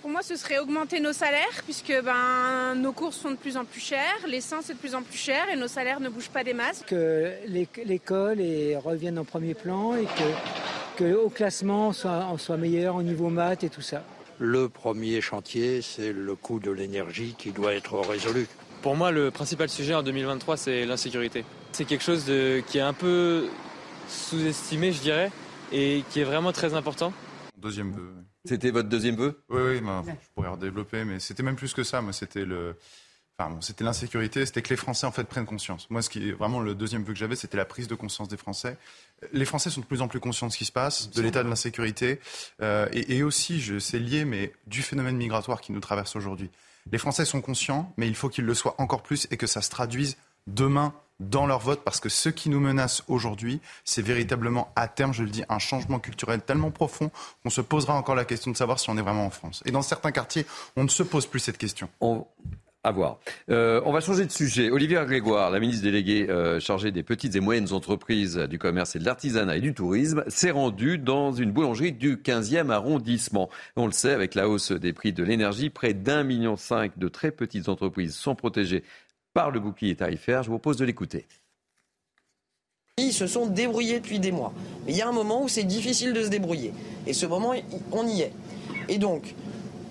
Pour 0.00 0.10
moi, 0.10 0.22
ce 0.22 0.36
serait 0.36 0.58
augmenter 0.58 1.00
nos 1.00 1.12
salaires, 1.12 1.62
puisque 1.64 1.92
ben, 2.04 2.74
nos 2.76 2.92
courses 2.92 3.16
sont 3.16 3.32
de 3.32 3.36
plus 3.36 3.56
en 3.56 3.64
plus 3.64 3.80
chères, 3.80 4.16
l'essence 4.28 4.70
est 4.70 4.74
de 4.74 4.78
plus 4.78 4.94
en 4.94 5.02
plus 5.02 5.18
cher 5.18 5.48
et 5.52 5.56
nos 5.56 5.66
salaires 5.66 5.98
ne 5.98 6.08
bougent 6.08 6.28
pas 6.30 6.44
des 6.44 6.54
masses. 6.54 6.84
que 6.86 7.32
l'éc- 7.48 7.82
l'école 7.84 8.38
revienne 8.84 9.18
en 9.18 9.24
premier 9.24 9.54
plan 9.54 9.96
et 9.96 10.04
que, 10.04 10.98
que 11.04 11.14
au 11.14 11.28
classement 11.30 11.88
on 11.88 11.92
soit, 11.92 12.28
on 12.32 12.38
soit 12.38 12.56
meilleur 12.56 12.94
au 12.94 13.02
niveau 13.02 13.28
maths 13.28 13.64
et 13.64 13.68
tout 13.70 13.80
ça. 13.80 14.04
Le 14.38 14.68
premier 14.68 15.20
chantier, 15.20 15.82
c'est 15.82 16.12
le 16.12 16.36
coût 16.36 16.60
de 16.60 16.70
l'énergie 16.70 17.34
qui 17.36 17.50
doit 17.50 17.74
être 17.74 17.98
résolu. 17.98 18.46
Pour 18.82 18.94
moi, 18.94 19.10
le 19.10 19.32
principal 19.32 19.68
sujet 19.68 19.94
en 19.94 20.04
2023, 20.04 20.56
c'est 20.56 20.86
l'insécurité. 20.86 21.44
C'est 21.72 21.84
quelque 21.84 22.04
chose 22.04 22.24
de, 22.24 22.62
qui 22.68 22.78
est 22.78 22.82
un 22.82 22.92
peu 22.92 23.48
sous-estimé, 24.08 24.92
je 24.92 25.00
dirais, 25.00 25.32
et 25.72 26.04
qui 26.10 26.20
est 26.20 26.24
vraiment 26.24 26.52
très 26.52 26.74
important. 26.74 27.12
Deuxième 27.56 27.90
vœu. 27.90 28.14
C'était 28.44 28.70
votre 28.70 28.88
deuxième 28.88 29.16
vœu? 29.16 29.42
Oui, 29.48 29.60
oui, 29.62 29.76
je 29.78 30.28
pourrais 30.34 30.48
redévelopper, 30.48 31.04
mais 31.04 31.20
c'était 31.20 31.42
même 31.42 31.56
plus 31.56 31.74
que 31.74 31.82
ça. 31.82 32.00
Moi, 32.00 32.12
c'était 32.12 32.44
le. 32.44 32.76
Enfin, 33.38 33.50
bon, 33.50 33.60
c'était 33.60 33.84
l'insécurité, 33.84 34.44
c'était 34.46 34.62
que 34.62 34.70
les 34.70 34.76
Français 34.76 35.06
en 35.06 35.12
fait 35.12 35.22
prennent 35.22 35.46
conscience. 35.46 35.88
Moi, 35.90 36.02
ce 36.02 36.10
qui 36.10 36.28
est 36.28 36.32
vraiment 36.32 36.58
le 36.58 36.74
deuxième 36.74 37.04
vœu 37.04 37.12
que 37.12 37.18
j'avais, 37.18 37.36
c'était 37.36 37.56
la 37.56 37.64
prise 37.64 37.86
de 37.86 37.94
conscience 37.94 38.26
des 38.26 38.36
Français. 38.36 38.76
Les 39.32 39.44
Français 39.44 39.70
sont 39.70 39.80
de 39.80 39.86
plus 39.86 40.02
en 40.02 40.08
plus 40.08 40.18
conscients 40.18 40.48
de 40.48 40.52
ce 40.52 40.58
qui 40.58 40.64
se 40.64 40.72
passe, 40.72 41.10
de 41.10 41.22
l'état 41.22 41.44
de 41.44 41.48
l'insécurité, 41.48 42.18
euh, 42.62 42.88
et, 42.92 43.18
et 43.18 43.22
aussi, 43.22 43.60
je 43.60 43.78
c'est 43.78 44.00
lié, 44.00 44.24
mais 44.24 44.52
du 44.66 44.82
phénomène 44.82 45.16
migratoire 45.16 45.60
qui 45.60 45.70
nous 45.70 45.78
traverse 45.78 46.16
aujourd'hui. 46.16 46.50
Les 46.90 46.98
Français 46.98 47.24
sont 47.24 47.40
conscients, 47.40 47.92
mais 47.96 48.08
il 48.08 48.16
faut 48.16 48.28
qu'ils 48.28 48.44
le 48.44 48.54
soient 48.54 48.74
encore 48.78 49.04
plus 49.04 49.28
et 49.30 49.36
que 49.36 49.46
ça 49.46 49.62
se 49.62 49.70
traduise 49.70 50.16
demain 50.48 50.92
dans 51.20 51.46
leur 51.46 51.58
vote, 51.58 51.82
parce 51.84 52.00
que 52.00 52.08
ce 52.08 52.28
qui 52.28 52.48
nous 52.48 52.60
menace 52.60 53.02
aujourd'hui, 53.08 53.60
c'est 53.84 54.02
véritablement 54.02 54.72
à 54.76 54.88
terme, 54.88 55.12
je 55.12 55.22
le 55.22 55.30
dis, 55.30 55.42
un 55.48 55.58
changement 55.58 55.98
culturel 55.98 56.40
tellement 56.40 56.70
profond 56.70 57.10
qu'on 57.42 57.50
se 57.50 57.60
posera 57.60 57.94
encore 57.94 58.14
la 58.14 58.24
question 58.24 58.50
de 58.50 58.56
savoir 58.56 58.78
si 58.78 58.88
on 58.90 58.96
est 58.96 59.02
vraiment 59.02 59.26
en 59.26 59.30
France. 59.30 59.62
Et 59.66 59.70
dans 59.70 59.82
certains 59.82 60.12
quartiers, 60.12 60.46
on 60.76 60.84
ne 60.84 60.88
se 60.88 61.02
pose 61.02 61.26
plus 61.26 61.40
cette 61.40 61.58
question. 61.58 61.88
On... 62.00 62.24
À 62.84 62.92
voir. 62.92 63.18
Euh, 63.50 63.82
on 63.84 63.92
va 63.92 64.00
changer 64.00 64.24
de 64.24 64.30
sujet. 64.30 64.70
Olivier 64.70 65.02
Grégoire, 65.04 65.50
la 65.50 65.58
ministre 65.58 65.82
déléguée 65.82 66.30
euh, 66.30 66.60
chargée 66.60 66.92
des 66.92 67.02
petites 67.02 67.34
et 67.34 67.40
moyennes 67.40 67.72
entreprises, 67.72 68.36
du 68.36 68.60
commerce 68.60 68.94
et 68.94 69.00
de 69.00 69.04
l'artisanat 69.04 69.56
et 69.56 69.60
du 69.60 69.74
tourisme, 69.74 70.22
s'est 70.28 70.52
rendue 70.52 70.96
dans 70.96 71.32
une 71.32 71.50
boulangerie 71.50 71.90
du 71.90 72.16
15e 72.18 72.70
arrondissement. 72.70 73.50
On 73.74 73.86
le 73.86 73.92
sait, 73.92 74.12
avec 74.12 74.36
la 74.36 74.48
hausse 74.48 74.70
des 74.70 74.92
prix 74.92 75.12
de 75.12 75.24
l'énergie, 75.24 75.70
près 75.70 75.92
d'un 75.92 76.22
million 76.22 76.56
cinq 76.56 76.96
de 76.96 77.08
très 77.08 77.32
petites 77.32 77.68
entreprises 77.68 78.14
sont 78.14 78.36
protégées 78.36 78.84
par 79.38 79.52
le 79.52 79.60
bouclier 79.60 79.94
tarifaire. 79.94 80.42
Je 80.42 80.48
vous 80.48 80.58
propose 80.58 80.78
de 80.78 80.84
l'écouter. 80.84 81.24
Ils 82.96 83.12
se 83.12 83.28
sont 83.28 83.46
débrouillés 83.46 84.00
depuis 84.00 84.18
des 84.18 84.32
mois. 84.32 84.52
Il 84.88 84.96
y 84.96 85.00
a 85.00 85.06
un 85.06 85.12
moment 85.12 85.44
où 85.44 85.48
c'est 85.48 85.62
difficile 85.62 86.12
de 86.12 86.24
se 86.24 86.28
débrouiller. 86.28 86.72
Et 87.06 87.12
ce 87.12 87.24
moment, 87.24 87.54
on 87.92 88.04
y 88.04 88.22
est. 88.22 88.32
Et 88.88 88.98
donc, 88.98 89.36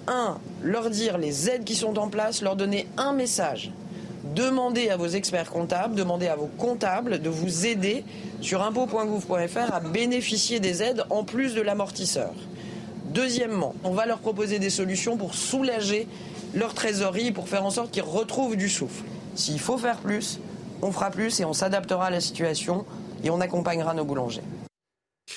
un, 0.05 0.37
leur 0.61 0.89
dire 0.89 1.17
les 1.17 1.49
aides 1.49 1.63
qui 1.63 1.75
sont 1.75 1.97
en 1.97 2.09
place, 2.09 2.41
leur 2.41 2.57
donner 2.57 2.87
un 2.97 3.13
message. 3.13 3.71
Demandez 4.35 4.89
à 4.89 4.97
vos 4.97 5.07
experts 5.07 5.49
comptables, 5.49 5.95
demandez 5.95 6.27
à 6.27 6.35
vos 6.35 6.49
comptables 6.57 7.21
de 7.21 7.29
vous 7.29 7.65
aider 7.65 8.03
sur 8.41 8.61
impôt.gouv.fr 8.61 9.73
à 9.73 9.79
bénéficier 9.79 10.59
des 10.59 10.83
aides 10.83 11.05
en 11.09 11.23
plus 11.23 11.55
de 11.55 11.61
l'amortisseur. 11.61 12.33
Deuxièmement, 13.13 13.75
on 13.85 13.91
va 13.91 14.05
leur 14.07 14.19
proposer 14.19 14.59
des 14.59 14.69
solutions 14.69 15.15
pour 15.15 15.35
soulager 15.35 16.05
leur 16.53 16.73
trésorerie, 16.73 17.31
pour 17.31 17.47
faire 17.47 17.63
en 17.63 17.69
sorte 17.69 17.91
qu'ils 17.91 18.03
retrouvent 18.03 18.57
du 18.57 18.67
souffle. 18.67 19.05
S'il 19.37 19.59
faut 19.59 19.77
faire 19.77 19.99
plus, 19.99 20.39
on 20.81 20.91
fera 20.91 21.11
plus 21.11 21.39
et 21.39 21.45
on 21.45 21.53
s'adaptera 21.53 22.07
à 22.07 22.09
la 22.09 22.19
situation 22.19 22.87
et 23.23 23.29
on 23.29 23.39
accompagnera 23.39 23.93
nos 23.93 24.03
boulangers. 24.03 24.41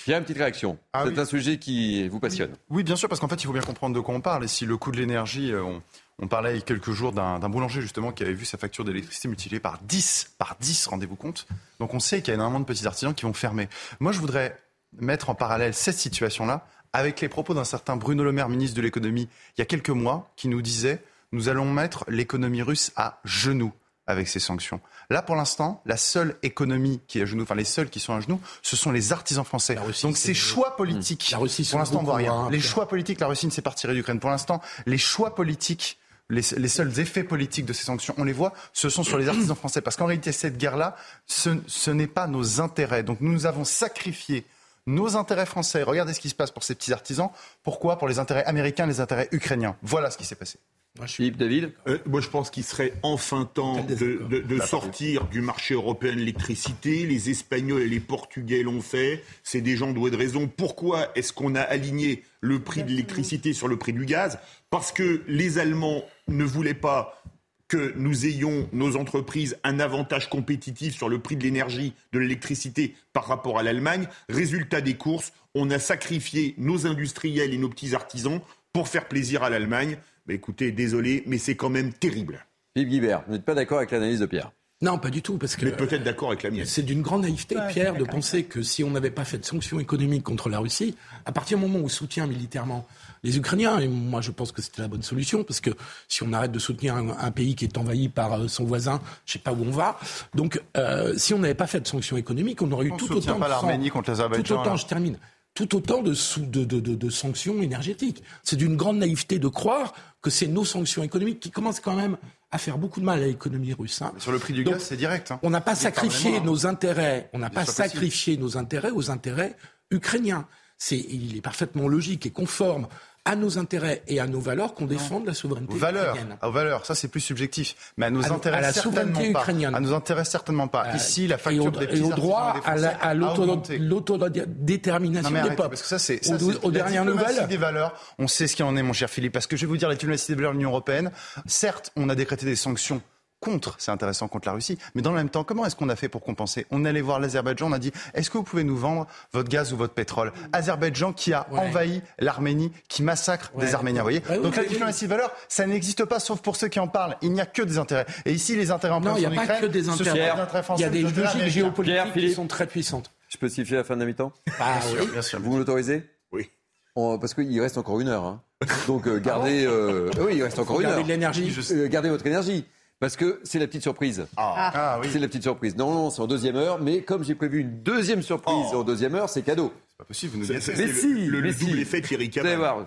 Il 0.07 0.11
y 0.11 0.15
a 0.15 0.17
une 0.17 0.23
petite 0.23 0.39
réaction. 0.39 0.79
C'est 0.95 1.19
un 1.19 1.25
sujet 1.27 1.59
qui 1.59 2.09
vous 2.09 2.19
passionne. 2.19 2.57
Oui, 2.71 2.83
bien 2.83 2.97
sûr, 2.97 3.11
parce 3.11 3.21
qu'en 3.21 3.29
fait, 3.29 3.43
il 3.43 3.47
faut 3.47 3.53
bien 3.53 3.61
comprendre 3.61 3.95
de 3.95 4.01
quoi 4.01 4.15
on 4.15 4.23
parle. 4.23 4.45
Et 4.45 4.49
si 4.49 4.65
le 4.65 4.79
coût 4.79 4.91
de 4.91 4.97
l'énergie, 4.97 5.53
euh, 5.53 5.63
on, 5.63 5.83
on 6.19 6.29
parlait 6.29 6.53
il 6.53 6.57
y 6.57 6.61
a 6.61 6.63
quelques 6.63 6.93
jours 6.93 7.13
d'un 7.13 7.39
d'un 7.39 7.51
boulanger 7.51 7.83
justement 7.83 8.11
qui 8.11 8.23
avait 8.23 8.33
vu 8.33 8.47
sa 8.47 8.57
facture 8.57 8.85
d'électricité 8.85 9.29
multipliée 9.29 9.61
par 9.61 9.79
10, 9.83 10.37
par 10.39 10.57
10, 10.59 10.87
rendez-vous 10.87 11.17
compte. 11.17 11.47
Donc 11.79 11.93
on 11.93 12.01
sait 12.01 12.23
qu'il 12.23 12.29
y 12.29 12.31
a 12.31 12.35
énormément 12.35 12.61
de 12.61 12.65
petits 12.65 12.87
artisans 12.87 13.13
qui 13.15 13.27
vont 13.27 13.35
fermer. 13.35 13.69
Moi, 13.99 14.13
je 14.13 14.21
voudrais 14.21 14.57
mettre 14.99 15.29
en 15.29 15.35
parallèle 15.35 15.75
cette 15.75 15.99
situation-là 15.99 16.67
avec 16.95 17.21
les 17.21 17.29
propos 17.29 17.53
d'un 17.53 17.65
certain 17.65 17.97
Bruno 17.97 18.25
Le 18.25 18.33
Maire, 18.33 18.49
ministre 18.49 18.77
de 18.77 18.83
l'économie, 18.83 19.29
il 19.57 19.61
y 19.61 19.63
a 19.63 19.67
quelques 19.67 19.91
mois, 19.91 20.33
qui 20.37 20.49
nous 20.49 20.63
disait 20.63 21.03
nous 21.33 21.49
allons 21.49 21.71
mettre 21.71 22.05
l'économie 22.09 22.63
russe 22.63 22.93
à 22.97 23.21
genoux 23.25 23.73
avec 24.11 24.29
ces 24.29 24.41
sanctions. 24.41 24.81
Là, 25.09 25.23
pour 25.23 25.37
l'instant, 25.37 25.83
la 25.87 25.97
seule 25.97 26.37
économie 26.43 27.01
qui 27.09 27.19
est 27.19 27.23
à 27.23 27.25
genoux, 27.27 27.43
enfin 27.43 27.55
les 27.55 27.65
seuls 27.65 27.89
qui 27.91 28.01
sont 28.01 28.15
à 28.15 28.21
genoux, 28.21 28.41
ce 28.63 28.77
sont 28.77 28.91
les 28.93 29.13
artisans 29.13 29.45
français. 29.45 29.77
Donc 30.03 30.17
ces 30.17 30.35
choix 30.35 30.77
politiques, 30.77 31.31
La 31.31 31.39
Russie, 31.39 31.67
pour 31.69 31.79
l'instant, 31.79 32.01
on 32.01 32.05
voit 32.05 32.17
rien. 32.17 32.33
hein, 32.35 32.49
les 32.51 32.61
choix 32.61 32.87
politiques, 32.89 33.21
la 33.21 33.27
Russie 33.27 33.47
ne 33.47 33.51
s'est 33.51 33.63
pas 33.63 33.71
retirée 33.71 33.95
d'Ukraine. 33.95 34.21
Pour 34.21 34.31
l'instant, 34.31 34.61
les 34.87 34.99
choix 34.99 35.35
politiques, 35.35 35.99
les, 36.29 36.43
les 36.57 36.69
seuls 36.69 36.99
effets 37.01 37.25
politiques 37.25 37.67
de 37.67 37.73
ces 37.73 37.85
sanctions, 37.85 38.15
on 38.19 38.25
les 38.25 38.33
voit, 38.33 38.53
ce 38.73 38.89
sont 38.89 39.03
sur 39.03 39.19
les 39.19 39.29
artisans 39.31 39.57
français. 39.57 39.81
Parce 39.81 39.97
qu'en 39.97 40.07
réalité, 40.07 40.33
cette 40.33 40.59
guerre-là, 40.59 40.97
ce, 41.27 41.51
ce 41.67 41.91
n'est 41.91 42.07
pas 42.07 42.27
nos 42.27 42.61
intérêts. 42.61 43.03
Donc 43.03 43.21
nous 43.21 43.47
avons 43.47 43.65
sacrifié 43.65 44.45
nos 44.91 45.17
intérêts 45.17 45.47
français. 45.47 45.83
Regardez 45.83 46.13
ce 46.13 46.21
qui 46.21 46.29
se 46.29 46.35
passe 46.35 46.51
pour 46.51 46.63
ces 46.65 46.75
petits 46.75 46.93
artisans. 46.93 47.31
Pourquoi 47.63 47.99
Pour 47.99 48.09
les 48.09 48.19
intérêts 48.19 48.45
américains, 48.45 48.87
les 48.87 49.01
intérêts 49.01 49.29
ukrainiens? 49.33 49.77
Voilà 49.83 50.11
ce 50.11 50.19
qui 50.19 50.25
s'est 50.25 50.35
passé. 50.35 50.59
Philippe 51.07 51.37
David? 51.37 51.73
Euh, 51.87 51.99
Moi, 52.05 52.21
je 52.21 52.29
pense 52.29 52.51
qu'il 52.51 52.65
serait 52.65 52.93
enfin 53.03 53.45
temps 53.55 53.83
de, 53.85 53.95
de- 53.95 54.41
de 54.41 54.61
sortir 54.61 55.25
du 55.27 55.41
marché 55.41 55.73
européen 55.75 56.13
de 56.13 56.17
l'électricité. 56.19 57.07
Les 57.07 57.31
Espagnols 57.31 57.83
et 57.83 57.89
les 57.89 58.01
Portugais 58.01 58.63
l'ont 58.65 58.83
fait. 58.83 59.23
C'est 59.45 59.61
des 59.61 59.77
gens 59.77 59.93
doués 59.93 60.11
de 60.11 60.17
raison. 60.17 60.49
Pourquoi 60.49 61.09
est-ce 61.15 61.33
qu'on 61.33 61.55
a 61.55 61.61
aligné 61.61 62.25
le 62.41 62.59
prix 62.59 62.83
de 62.83 62.89
l'électricité 62.89 63.53
sur 63.53 63.69
le 63.69 63.79
prix 63.79 63.93
du 63.93 64.05
gaz? 64.05 64.41
Parce 64.69 64.91
que 64.93 65.23
les 65.29 65.59
Allemands 65.59 66.03
ne 66.29 66.45
voulaient 66.45 66.75
pas 66.75 67.23
que 67.71 67.95
nous 67.97 68.27
ayons, 68.27 68.69
nos 68.73 68.97
entreprises, 68.97 69.57
un 69.63 69.79
avantage 69.79 70.29
compétitif 70.29 70.93
sur 70.93 71.09
le 71.09 71.21
prix 71.21 71.37
de 71.37 71.45
l'énergie, 71.45 71.95
de 72.13 72.19
l'électricité 72.19 72.97
par 73.13 73.27
rapport 73.27 73.61
à 73.61 73.63
l'Allemagne. 73.63 74.09
Résultat 74.29 74.81
des 74.81 74.95
courses, 74.95 75.33
on 75.55 75.71
a 75.71 75.79
sacrifié 75.79 76.55
nos 76.59 76.89
industriels 76.89 77.55
et 77.55 77.59
nos 77.59 77.69
petits 77.69 77.95
artisans 77.95 78.41
pour 78.73 78.89
faire 78.89 79.07
plaisir 79.07 79.45
à 79.45 79.51
l'Allemagne. 79.51 79.99
Bah, 80.27 80.35
écoutez, 80.35 80.73
désolé, 80.73 81.23
mais 81.27 81.39
c'est 81.39 81.55
quand 81.55 81.71
même 81.71 81.93
terrible. 81.93 82.45
Philippe 82.75 82.91
Guibert, 82.91 83.23
vous 83.29 83.35
n'êtes 83.35 83.45
pas 83.45 83.55
d'accord 83.55 83.79
avec 83.79 83.93
l'analyse 83.93 84.19
de 84.19 84.27
Pierre? 84.27 84.51
Non, 84.83 84.99
pas 84.99 85.11
du 85.11 85.21
tout, 85.23 85.37
parce 85.37 85.57
que 85.57 85.67
Mais 85.67 85.73
peut-être 85.73 86.03
d'accord 86.03 86.29
avec 86.31 86.43
la 86.43 86.51
mienne. 86.51 86.65
c'est 86.65 86.83
d'une 86.83 87.03
grande 87.03 87.23
naïveté, 87.23 87.55
Ouais, 87.55 87.69
Pierre, 87.69 87.95
de 87.95 88.05
penser 88.05 88.45
que 88.45 88.63
si 88.63 88.83
on 88.83 88.91
n'avait 88.91 89.11
pas 89.11 89.25
fait 89.27 89.39
de 89.39 89.45
sanctions 89.45 89.79
économiques 89.79 90.23
contre 90.25 90.49
la 90.49 90.59
Russie, 90.59 90.97
à 91.27 91.33
partir 91.33 91.59
du 91.59 91.67
moment 91.67 91.79
où 91.81 91.85
on 91.85 91.89
soutient 91.89 92.27
militairement 92.27 92.87
les 93.23 93.37
Ukrainiens, 93.37 93.79
et 93.79 93.89
moi 93.89 94.21
je 94.21 94.31
pense 94.31 94.53
que 94.53 94.63
c'était 94.63 94.83
la 94.83 94.89
bonne 94.89 95.03
solution, 95.03 95.45
parce 95.45 95.61
que 95.61 95.71
si 96.09 96.23
on 96.23 96.33
arrête 96.33 96.53
de 96.53 96.59
soutenir 96.59 96.95
un, 96.97 97.09
un 97.19 97.31
pays 97.31 97.55
qui 97.55 97.65
est 97.65 97.77
envahi 97.79 98.09
par 98.09 98.33
euh, 98.33 98.49
son 98.49 98.65
voisin, 98.65 99.01
je 99.27 99.33
sais 99.35 99.39
pas 99.39 99.53
où 99.53 99.63
on 99.65 99.71
va. 99.71 99.99
Donc, 100.35 100.61
euh, 100.77 101.15
si 101.17 101.35
on 101.35 101.39
n'avait 101.39 101.55
pas 101.55 101.67
fait 101.67 101.81
de 101.81 101.87
sanctions 101.89 102.17
économiques, 102.17 102.63
on 102.63 102.71
aurait 102.73 102.87
eu 102.87 102.93
On 102.93 102.97
tout 102.97 103.13
autant 103.13 103.39
pas 103.39 103.47
de 103.47 103.51
l'Arménie 103.51 103.91
contre 103.91 104.13
Tout 104.43 104.53
autant, 104.53 104.77
je 104.77 104.87
termine. 104.87 105.19
tout 105.55 105.75
autant 105.77 106.03
de, 106.03 106.15
sou- 106.15 106.47
de, 106.47 106.65
de, 106.65 106.81
de- 106.81 107.11
sanctions 107.11 107.61
énergétiques. 107.61 108.23
C'est 108.43 108.57
d'une 108.57 108.77
grande 108.77 108.99
naïveté 108.99 109.39
de 109.39 109.49
croire 109.49 109.93
que 110.23 110.31
c'est 110.31 110.47
nos 110.47 110.65
sanctions 110.65 111.03
économiques 111.03 111.41
qui 111.41 111.51
commencent 111.51 111.81
quand 111.81 111.97
même 111.97 112.17
à 112.53 112.59
faire 112.59 112.79
beaucoup 112.79 113.01
de 113.01 113.05
mal 113.05 113.23
à 113.23 113.27
l'économie 113.27 113.73
russe. 113.75 114.01
hein. 114.03 114.13
Sur 114.19 114.33
le 114.33 114.39
prix 114.39 114.53
du 114.55 114.65
Donc, 114.65 114.75
gaz, 114.75 114.83
c'est 114.85 114.97
direct. 114.97 115.31
hein. 115.31 115.39
On 115.43 115.51
n'a 115.51 115.61
pas 115.61 115.75
sacrifié 115.75 116.39
hein. 116.39 116.43
nos 116.45 116.67
intérêts, 116.67 117.31
on 117.33 117.39
n'a 117.39 117.51
pas 117.51 117.65
sacrifié 117.65 118.37
nos 118.37 118.57
intérêts 118.57 118.91
aux 118.91 119.11
intérêts 119.11 119.57
ukrainiens. 119.91 120.47
C'est, 120.79 120.99
il 120.99 121.37
est 121.37 121.41
parfaitement 121.43 121.89
logique 121.89 122.25
et 122.27 122.31
conforme 122.31 122.89
à 123.25 123.37
nos 123.37 123.59
intérêts 123.59 124.03
et 124.09 124.19
à 124.19 124.27
nos 124.27 124.41
valeurs 124.41 124.75
qu'on 124.75 124.87
défende 124.87 125.27
la 125.27 125.35
souveraineté 125.35 125.75
Aux 125.75 125.77
valeurs, 125.77 126.15
ukrainienne. 126.15 126.37
aux 126.43 126.51
valeurs, 126.51 126.87
ça 126.87 126.95
c'est 126.95 127.09
plus 127.09 127.21
subjectif. 127.21 127.93
Mais 127.97 128.07
à 128.07 128.11
nos 128.11 128.25
À- 128.25 128.33
intérêts, 128.35 128.57
à 128.57 128.61
la 128.63 128.73
certainement 128.73 129.01
souveraineté 129.09 129.33
pas. 129.33 129.41
ukrainienne. 129.41 129.75
À 129.75 129.81
nos 129.81 129.93
intérêts, 129.93 130.25
certainement 130.25 130.69
pas. 130.69 130.87
Euh, 130.87 130.97
Ici, 130.97 131.27
la 131.29 131.37
et 131.37 131.39
facture 131.39 131.67
au, 131.67 131.71
des 131.71 131.99
et 131.99 132.03
au 132.03 132.11
droit 132.11 132.55
et 132.65 132.69
à 132.69 133.15
l'autodétermination 133.15 135.31
des 135.31 135.41
peuples. 135.51 135.69
parce 135.69 135.83
que 135.83 135.89
ça 135.89 135.99
c'est 135.99 136.21
Aux- 136.63 136.71
dernières 136.71 137.05
nouvelles. 137.05 137.47
des 137.49 137.57
valeurs. 137.57 137.95
On 138.19 138.29
sait 138.29 138.47
ce 138.47 138.57
qu'il 138.57 138.65
en 138.65 138.77
est, 138.77 138.83
mon 138.83 138.93
cher 138.93 139.11
Philippe, 139.11 139.33
parce 139.33 139.47
que 139.47 139.57
je 139.57 139.63
vais 139.63 139.67
vous 139.69 139.77
dire 139.77 139.89
la 139.89 139.95
diplomatie 139.95 140.27
des 140.29 140.35
valeurs 140.37 140.53
de 140.53 140.57
l'Union 140.57 140.71
européenne. 140.71 141.11
Certes, 141.47 141.93
on 141.97 142.09
a 142.09 142.15
décrété 142.15 142.47
des 142.47 142.57
sanctions 142.57 143.03
contre, 143.41 143.77
c'est 143.79 143.91
intéressant, 143.91 144.29
contre 144.29 144.47
la 144.49 144.53
Russie. 144.55 144.79
Mais 144.95 145.03
dans 145.03 145.11
le 145.11 145.17
même 145.17 145.31
temps, 145.31 145.45
comment 145.45 145.65
est-ce 145.67 145.75
qu'on 145.77 145.89
a 145.89 145.97
fait 145.97 146.09
pour 146.09 146.23
compenser 146.23 146.67
On 146.71 146.85
allait 146.85 147.01
voir 147.01 147.19
l'Azerbaïdjan, 147.21 147.69
on 147.69 147.73
a 147.73 147.79
dit, 147.79 147.91
est-ce 148.15 148.31
que 148.31 148.39
vous 148.39 148.45
pouvez 148.45 148.65
nous 148.65 148.77
vendre 148.77 149.07
votre 149.33 149.49
gaz 149.49 149.73
ou 149.73 149.77
votre 149.77 149.95
pétrole 149.95 150.33
Azerbaïdjan 150.53 151.13
qui 151.13 151.33
a 151.33 151.47
envahi 151.51 152.03
l'Arménie, 152.19 152.71
qui 152.89 153.03
massacre 153.03 153.51
Ouais, 153.55 153.65
des 153.67 153.75
Arméniens, 153.75 154.01
vous 154.03 154.05
voyez 154.07 154.23
oui, 154.31 154.39
Donc 154.43 154.57
la 154.57 154.65
diplomatie 154.65 155.05
des 155.07 155.09
valeurs, 155.15 155.33
ça 155.49 155.67
n'existe 155.67 156.05
pas, 156.05 156.21
sauf 156.21 156.41
pour 156.41 156.57
ceux 156.57 156.69
qui 156.69 156.79
en 156.81 156.89
parlent. 156.89 157.17
Il 157.23 157.33
n'y 157.33 157.41
a 157.41 157.47
que 157.47 157.63
des 157.63 157.79
intérêts. 157.79 158.07
Et 158.27 158.33
ici, 158.33 158.57
les 158.57 158.71
intérêts 158.71 158.95
en 158.95 159.01
Non, 159.01 159.17
il 159.17 159.21
n'y 159.21 159.27
a 159.27 159.31
en 159.31 159.35
pas 159.35 159.45
Ukraine, 159.45 159.61
que 159.63 159.67
des 159.67 159.83
ce 159.85 159.91
sont 159.93 160.01
intérêts. 160.03 160.35
des 160.35 160.41
intérêts 160.41 160.63
français, 160.63 160.83
Il 160.83 160.85
y 160.85 160.87
a 160.87 160.91
des 160.91 161.03
des 161.03 161.09
intérêts 161.09 161.35
logiques 161.35 161.53
géopolitiques 161.53 162.13
qui 162.13 162.33
sont 162.33 162.47
très 162.47 162.67
puissantes. 162.67 163.13
Je 163.29 163.39
peux 163.39 163.49
siffler 163.49 163.77
la 163.79 163.85
fin 163.85 163.95
de 163.95 164.01
la 164.01 164.07
mi-temps? 164.07 164.33
Ah, 164.61 164.81
oui. 164.99 165.07
Bien 165.13 165.23
sûr. 165.23 165.41
Vous 165.41 165.53
me 165.53 165.59
l'autorisez? 165.59 166.05
Oui. 166.33 166.51
On- 166.97 167.19
parce 167.19 167.33
qu'il 167.35 167.61
reste 167.61 167.79
encore 167.79 168.01
une 168.01 168.09
heure. 168.09 168.25
hein. 168.25 168.43
Donc 168.87 169.07
euh, 169.07 169.19
gardez. 169.21 169.65
euh, 169.65 170.11
oui, 170.21 170.33
il 170.37 170.43
reste 170.43 170.59
encore 170.59 170.81
une 170.81 170.87
heure. 170.89 171.03
de 171.03 171.09
l'énergie. 171.09 171.55
Euh, 171.71 171.89
gardez 171.89 172.11
votre 172.11 172.27
énergie. 172.27 172.67
Parce 173.01 173.17
que 173.17 173.41
c'est 173.45 173.59
la 173.59 173.67
petite 173.67 173.83
surprise. 173.83 174.27
Ah. 174.37 174.71
Ah 174.75 174.99
oui. 175.01 175.09
C'est 175.11 175.19
la 175.19 175.27
petite 175.27 175.43
surprise. 175.43 175.75
Non, 175.77 175.93
non, 175.93 176.11
c'est 176.11 176.21
en 176.21 176.27
deuxième 176.27 176.57
heure. 176.57 176.79
Mais 176.81 177.03
comme 177.03 177.25
j'ai 177.25 177.35
prévu 177.35 177.61
une 177.61 177.83
deuxième 177.83 178.21
surprise 178.23 178.67
Oh. 178.73 178.77
en 178.81 178.83
deuxième 178.85 179.15
heure, 179.15 179.29
c'est 179.29 179.43
cadeau. 179.43 179.73
C'est 179.89 179.97
pas 179.99 180.05
possible, 180.05 180.33
vous 180.35 180.39
nous 180.41 180.47
dites 180.47 180.67
le- 180.77 180.93
si, 180.93 181.15
le, 181.27 181.41
le 181.41 181.49
mais 181.49 181.53
si. 181.53 181.65
double 181.67 181.79
effet 181.81 182.01
Thierry 182.03 182.31
Vous 182.33 182.39
allez 182.41 182.57
voir. 182.57 182.87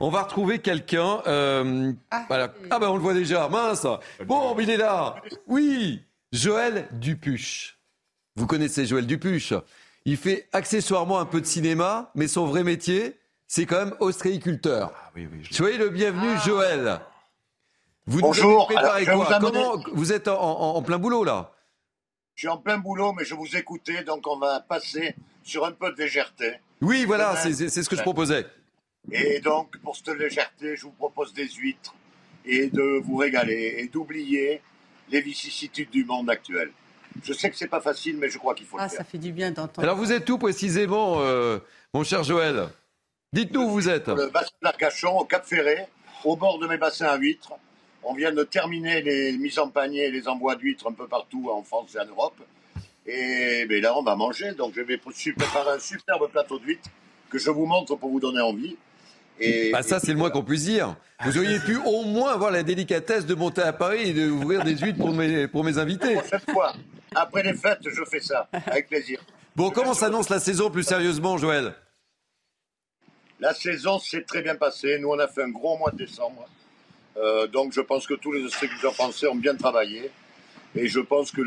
On 0.00 0.08
va 0.08 0.22
retrouver 0.22 0.60
quelqu'un. 0.60 1.20
euh, 1.26 1.92
voilà. 2.28 2.52
Ah 2.70 2.78
ben 2.78 2.88
on 2.88 2.94
le 2.94 3.00
voit 3.02 3.14
déjà. 3.14 3.48
Mince. 3.48 3.86
Bon, 4.26 4.56
il 4.58 4.70
est 4.70 4.76
là. 4.76 5.16
Oui. 5.48 6.02
Joël 6.32 6.86
Dupuche. 6.92 7.78
Vous 8.36 8.46
connaissez 8.46 8.86
Joël 8.86 9.06
Dupuche. 9.06 9.52
Il 10.04 10.16
fait 10.16 10.48
accessoirement 10.52 11.18
un 11.18 11.24
peu 11.26 11.40
de 11.40 11.46
cinéma, 11.46 12.10
mais 12.14 12.28
son 12.28 12.46
vrai 12.46 12.62
métier, 12.64 13.16
c'est 13.46 13.66
quand 13.66 13.78
même 13.84 13.94
ostréiculteur. 14.00 14.92
Ah 14.94 15.10
oui, 15.16 15.28
oui, 15.32 15.38
je- 15.42 15.54
Soyez 15.54 15.78
le 15.78 15.88
bienvenu, 15.90 16.28
Joël. 16.44 17.00
Vous 18.06 18.18
nous 18.20 18.26
Bonjour. 18.26 18.70
avez 18.70 18.76
Alors, 18.76 18.92
quoi 19.04 19.14
vous 19.38 19.46
amener- 19.46 19.50
Comment 19.62 19.84
vous 19.92 20.12
êtes 20.12 20.28
en, 20.28 20.38
en- 20.40 20.76
en 20.76 20.82
plein 20.82 20.98
boulot 20.98 21.24
là 21.24 21.52
Je 22.34 22.40
suis 22.42 22.48
en 22.48 22.58
plein 22.58 22.78
boulot, 22.78 23.12
mais 23.12 23.24
je 23.24 23.34
vous 23.34 23.56
écoutais, 23.56 24.04
donc 24.04 24.26
on 24.26 24.36
va 24.38 24.60
passer 24.60 25.14
sur 25.42 25.64
un 25.64 25.72
peu 25.72 25.90
de 25.92 25.96
légèreté. 26.02 26.54
Oui, 26.82 27.04
voilà, 27.04 27.36
c'est 27.36 27.68
ce 27.70 27.88
que 27.88 27.96
je 27.96 28.02
proposais. 28.02 28.46
Et 29.12 29.40
donc, 29.40 29.76
pour 29.78 29.96
cette 29.96 30.08
légèreté, 30.18 30.76
je 30.76 30.82
vous 30.82 30.90
propose 30.92 31.32
des 31.32 31.48
huîtres 31.48 31.94
et 32.44 32.68
de 32.68 33.00
vous 33.04 33.16
régaler 33.16 33.76
et 33.78 33.88
d'oublier 33.88 34.60
les 35.10 35.20
vicissitudes 35.20 35.90
du 35.90 36.04
monde 36.04 36.28
actuel. 36.30 36.70
Je 37.22 37.32
sais 37.32 37.48
que 37.50 37.56
c'est 37.56 37.68
pas 37.68 37.80
facile, 37.80 38.16
mais 38.18 38.28
je 38.28 38.38
crois 38.38 38.54
qu'il 38.54 38.66
faut 38.66 38.76
Ah, 38.78 38.84
le 38.84 38.88
faire. 38.88 38.98
ça 38.98 39.04
fait 39.04 39.18
du 39.18 39.32
bien 39.32 39.50
d'entendre. 39.50 39.82
Alors 39.86 39.96
vous 39.96 40.10
êtes 40.12 40.28
où 40.28 40.36
précisément, 40.36 41.20
euh, 41.20 41.58
mon 41.94 42.02
cher 42.02 42.24
Joël? 42.24 42.68
Dites-nous 43.32 43.62
où 43.62 43.70
vous 43.70 43.88
êtes. 43.88 44.08
Le 44.08 44.28
bassin 44.28 44.50
d'Arcachon, 44.62 45.18
au 45.18 45.24
Cap 45.24 45.44
Ferré, 45.46 45.86
au 46.24 46.36
bord 46.36 46.58
de 46.58 46.66
mes 46.66 46.76
bassins 46.78 47.06
à 47.06 47.16
huîtres. 47.16 47.52
On 48.06 48.14
vient 48.14 48.32
de 48.32 48.44
terminer 48.44 49.00
les 49.02 49.32
mises 49.38 49.58
en 49.58 49.68
panier 49.68 50.10
les 50.10 50.28
envois 50.28 50.56
d'huîtres 50.56 50.88
un 50.88 50.92
peu 50.92 51.06
partout 51.06 51.50
en 51.50 51.62
France 51.62 51.94
et 51.94 52.00
en 52.00 52.06
Europe. 52.06 52.36
Et 53.06 53.66
ben 53.66 53.82
là, 53.82 53.96
on 53.96 54.02
va 54.02 54.14
manger. 54.16 54.52
Donc, 54.52 54.74
je 54.76 54.82
vais 54.82 54.98
préparer 54.98 55.70
un 55.70 55.78
superbe 55.78 56.30
plateau 56.30 56.58
d'huîtres 56.58 56.90
que 57.30 57.38
je 57.38 57.50
vous 57.50 57.66
montre 57.66 57.96
pour 57.96 58.10
vous 58.10 58.20
donner 58.20 58.40
envie. 58.40 58.76
Et, 59.40 59.72
Bah 59.72 59.82
ça, 59.82 59.98
c'est 59.98 60.12
le 60.12 60.18
moins 60.18 60.30
qu'on 60.30 60.44
puisse 60.44 60.64
dire. 60.64 60.96
Vous 61.24 61.38
auriez 61.38 61.58
pu 61.60 61.76
au 61.76 62.02
moins 62.02 62.32
avoir 62.32 62.50
la 62.50 62.62
délicatesse 62.62 63.26
de 63.26 63.34
monter 63.34 63.62
à 63.62 63.72
Paris 63.72 64.10
et 64.10 64.12
d'ouvrir 64.12 64.64
des 64.64 64.76
huîtres 64.76 64.98
pour 64.98 65.12
mes, 65.12 65.48
pour 65.48 65.64
mes 65.64 65.78
invités. 65.78 66.16
Cette 66.30 66.50
fois, 66.50 66.74
après 67.14 67.42
les 67.42 67.54
fêtes, 67.54 67.80
je 67.84 68.04
fais 68.04 68.20
ça, 68.20 68.48
avec 68.52 68.88
plaisir. 68.88 69.20
Bon, 69.56 69.70
comment 69.70 69.94
s'annonce 69.94 70.28
la 70.28 70.40
saison 70.40 70.70
plus 70.70 70.82
sérieusement, 70.82 71.38
Joël? 71.38 71.74
La 73.40 73.54
saison 73.54 73.98
s'est 73.98 74.22
très 74.22 74.42
bien 74.42 74.56
passée. 74.56 74.98
Nous, 74.98 75.08
on 75.08 75.18
a 75.18 75.28
fait 75.28 75.42
un 75.42 75.50
gros 75.50 75.76
mois 75.76 75.90
de 75.90 75.98
décembre. 75.98 76.48
Euh, 77.16 77.46
donc, 77.46 77.72
je 77.72 77.80
pense 77.80 78.06
que 78.06 78.14
tous 78.14 78.32
les 78.32 78.42
distributeurs 78.42 78.94
français 78.94 79.26
ont 79.28 79.36
bien 79.36 79.54
travaillé. 79.54 80.10
Et 80.76 80.88
je 80.88 80.98
pense 81.00 81.30
que 81.30 81.40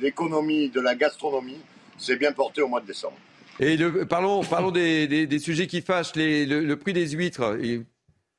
l'économie 0.00 0.68
de 0.70 0.80
la 0.80 0.94
gastronomie 0.94 1.60
s'est 1.98 2.16
bien 2.16 2.32
portée 2.32 2.62
au 2.62 2.68
mois 2.68 2.80
de 2.80 2.86
décembre. 2.86 3.16
Et 3.60 3.76
le- 3.76 4.06
parlons, 4.06 4.42
parlons 4.44 4.70
des, 4.70 5.06
des- 5.06 5.26
des 5.26 5.38
sujets 5.38 5.66
qui 5.66 5.82
fâchent. 5.82 6.14
Les- 6.16 6.46
le, 6.46 6.60
le 6.64 6.76
prix 6.76 6.92
des 6.92 7.08
huîtres, 7.10 7.56
il, 7.60 7.84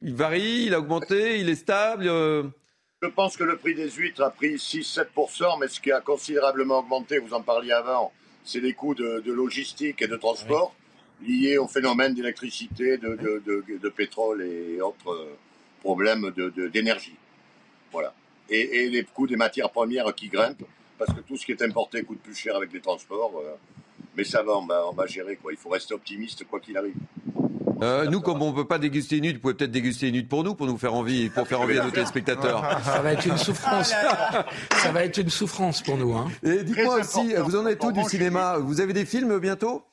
il 0.02 0.14
varie, 0.16 0.64
il 0.68 0.74
a 0.74 0.80
augmenté, 0.80 1.40
il 1.40 1.50
est 1.50 1.56
stable 1.56 2.08
euh, 2.08 2.44
Je 3.02 3.08
pense 3.08 3.36
que 3.38 3.44
le 3.44 3.58
prix 3.58 3.76
des 3.76 3.90
huîtres 3.90 4.22
a 4.22 4.30
pris 4.30 4.56
6-7%, 4.56 5.60
mais 5.60 5.68
ce 5.68 5.80
qui 5.80 5.92
a 5.92 6.00
considérablement 6.02 6.80
augmenté, 6.80 7.20
vous 7.20 7.34
en 7.34 7.42
parliez 7.42 7.72
avant, 7.74 8.12
c'est 8.44 8.62
les 8.62 8.74
coûts 8.74 8.96
de, 8.96 9.22
de 9.26 9.32
logistique 9.34 10.02
et 10.02 10.08
de 10.08 10.16
transport 10.18 10.74
liés 11.26 11.58
au 11.58 11.68
phénomène 11.68 12.14
d'électricité, 12.14 12.98
de, 12.98 13.16
de- 13.16 13.42
de- 13.46 13.78
de 13.78 13.90
pétrole 13.90 14.42
et 14.42 14.80
autres 14.82 15.28
euh, 15.80 15.84
problèmes 15.84 16.32
de- 16.36 16.50
de- 16.50 16.68
d'énergie. 16.68 17.16
voilà. 17.92 18.14
Et, 18.50 18.84
et 18.86 18.90
les 18.90 19.04
coûts 19.04 19.28
des 19.28 19.36
matières 19.36 19.70
premières 19.70 20.14
qui 20.16 20.28
grimpent, 20.28 20.64
parce 20.98 21.14
que 21.14 21.20
tout 21.22 21.38
ce 21.38 21.46
qui 21.46 21.52
est 21.52 21.62
importé 21.62 22.04
coûte 22.04 22.20
plus 22.22 22.36
cher 22.36 22.56
avec 22.56 22.74
les 22.74 22.82
transports. 22.82 23.32
euh, 23.44 23.56
mais 24.18 24.24
ça 24.24 24.42
va, 24.44 24.58
on 24.58 24.66
va, 24.66 24.86
on 24.90 24.94
va 24.94 25.06
gérer. 25.06 25.36
Quoi. 25.38 25.54
Il 25.54 25.58
faut 25.58 25.70
rester 25.70 25.94
optimiste 25.94 26.44
quoi 26.46 26.60
qu'il 26.60 26.76
arrive. 26.78 26.96
euh, 27.84 28.06
Nous, 28.10 28.20
comme 28.22 28.42
on 28.42 28.50
ne 28.50 28.56
peut 28.56 28.66
pas 28.68 28.80
déguster 28.80 29.18
une 29.18 29.26
huître, 29.26 29.36
vous 29.38 29.42
pouvez 29.44 29.54
peut-être 29.54 29.72
déguster 29.72 30.08
une 30.10 30.16
huître 30.16 30.28
pour 30.30 30.44
nous, 30.44 30.56
pour 30.56 30.66
nous 30.66 30.78
faire 30.78 30.94
envie, 30.96 31.30
pour 31.30 31.48
faire 31.48 31.62
envie 31.62 31.78
à 31.78 31.84
nos 31.86 31.92
téléspectateurs. 31.92 32.62
Ça 32.84 33.02
va 33.02 33.14
être 33.14 33.26
une 33.28 33.38
souffrance. 33.38 33.90
Ça 33.92 34.92
va 34.92 35.06
être 35.06 35.18
une 35.20 35.30
souffrance 35.30 35.82
pour 35.84 35.96
nous. 35.98 36.14
Hein. 36.18 36.28
Et 36.44 36.64
dites-moi 36.64 37.00
aussi, 37.02 37.34
vous 37.36 37.56
en 37.56 37.66
êtes 37.68 37.78
où 37.84 37.92
Pour 37.92 37.92
du 37.94 38.04
cinéma 38.10 38.58
Vous 38.58 38.82
avez 38.82 38.92
des 38.94 39.06
films 39.06 39.38
bientôt? 39.40 39.84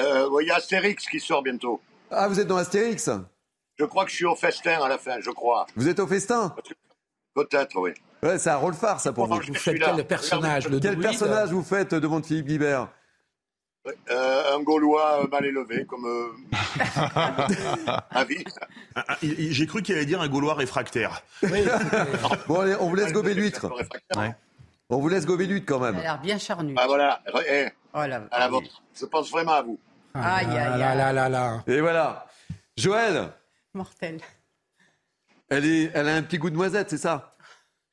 Euh, 0.00 0.28
Il 0.40 0.46
y 0.48 0.50
a 0.50 0.56
Astérix 0.56 1.06
qui 1.06 1.20
sort 1.20 1.42
bientôt. 1.42 1.80
Ah, 2.10 2.26
vous 2.26 2.40
êtes 2.40 2.48
dans 2.48 2.56
Astérix? 2.56 3.08
Je 3.80 3.86
crois 3.86 4.04
que 4.04 4.10
je 4.10 4.16
suis 4.16 4.26
au 4.26 4.34
festin 4.34 4.78
à 4.82 4.88
la 4.90 4.98
fin, 4.98 5.20
je 5.22 5.30
crois. 5.30 5.64
Vous 5.74 5.88
êtes 5.88 5.98
au 6.00 6.06
festin 6.06 6.54
Peut-être, 7.34 7.80
oui. 7.80 7.92
Ouais, 8.22 8.38
c'est 8.38 8.50
un 8.50 8.56
rôle 8.56 8.74
phare, 8.74 9.00
ça, 9.00 9.10
pour 9.14 9.26
vous. 9.26 9.40
Vous 9.40 9.54
faites 9.54 9.78
quel 9.82 10.06
personnage 10.06 10.68
le 10.68 10.78
Quel 10.78 10.98
personnage 10.98 11.48
vous 11.50 11.62
faites, 11.62 11.94
euh, 11.94 12.00
demande 12.00 12.26
Philippe 12.26 12.44
Guibert 12.46 12.88
Euh, 14.10 14.54
un 14.54 14.60
Gaulois 14.62 15.22
euh, 15.24 15.28
mal 15.28 15.46
élevé, 15.46 15.86
comme 15.86 16.04
euh. 16.04 16.28
Ah, 17.86 18.26
ah, 18.96 19.16
J'ai 19.22 19.66
cru 19.66 19.80
qu'il 19.82 19.94
allait 19.94 20.04
dire 20.04 20.20
un 20.20 20.28
Gaulois 20.28 20.52
réfractaire. 20.52 21.22
Bon, 22.46 22.60
allez, 22.60 22.76
on 22.80 22.90
vous 22.90 22.96
laisse 22.96 23.14
gober 23.14 23.32
l'huître. 23.32 23.66
On 24.90 24.98
vous 24.98 25.08
laisse 25.08 25.24
gober 25.24 25.46
l'huître 25.46 25.64
quand 25.66 25.80
Ça 25.80 25.86
a 25.88 25.92
même. 25.92 26.02
l'air 26.02 26.20
bien 26.20 26.36
charnu. 26.36 26.74
Ah 26.76 26.86
voilà, 26.86 27.22
eh, 27.48 27.68
Oh 27.94 28.04
là. 28.06 28.24
à 28.30 28.40
la 28.40 28.48
vôtre. 28.48 28.82
Je 28.94 29.06
pense 29.06 29.30
vraiment 29.30 29.52
à 29.52 29.62
vous. 29.62 29.78
Aïe, 30.12 30.22
aïe, 30.48 30.58
Ah 30.58 30.76
là 30.76 30.90
aïe. 30.90 30.98
là 30.98 31.12
là 31.14 31.28
là. 31.30 31.64
Et 31.66 31.80
voilà. 31.80 32.26
Joël, 32.76 33.30
Mortel. 33.74 34.20
elle, 35.48 35.64
est, 35.64 35.90
elle 35.94 36.08
a 36.08 36.14
un 36.16 36.22
petit 36.22 36.38
goût 36.38 36.50
de 36.50 36.56
noisette, 36.56 36.90
c'est 36.90 36.98
ça? 36.98 37.36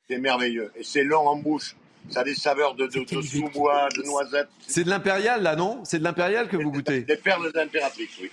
C'est 0.08 0.18
merveilleux. 0.18 0.72
Et 0.76 0.82
c'est 0.84 1.04
long 1.04 1.26
en 1.28 1.36
bouche. 1.36 1.76
Ça 2.10 2.20
a 2.20 2.24
des 2.24 2.34
saveurs 2.34 2.74
de, 2.74 2.86
de, 2.86 3.04
de 3.04 3.22
sous-bois, 3.22 3.88
de 3.96 4.02
noisettes. 4.02 4.48
C'est 4.66 4.84
de 4.84 4.88
l'impérial, 4.90 5.42
là, 5.42 5.56
non? 5.56 5.84
C'est 5.84 5.98
de 5.98 6.04
l'impérial 6.04 6.48
que 6.48 6.56
vous 6.56 6.70
goûtez? 6.72 7.02
Des 7.02 7.16
perles 7.16 7.52
d'impératrice, 7.52 8.10
oui. 8.20 8.30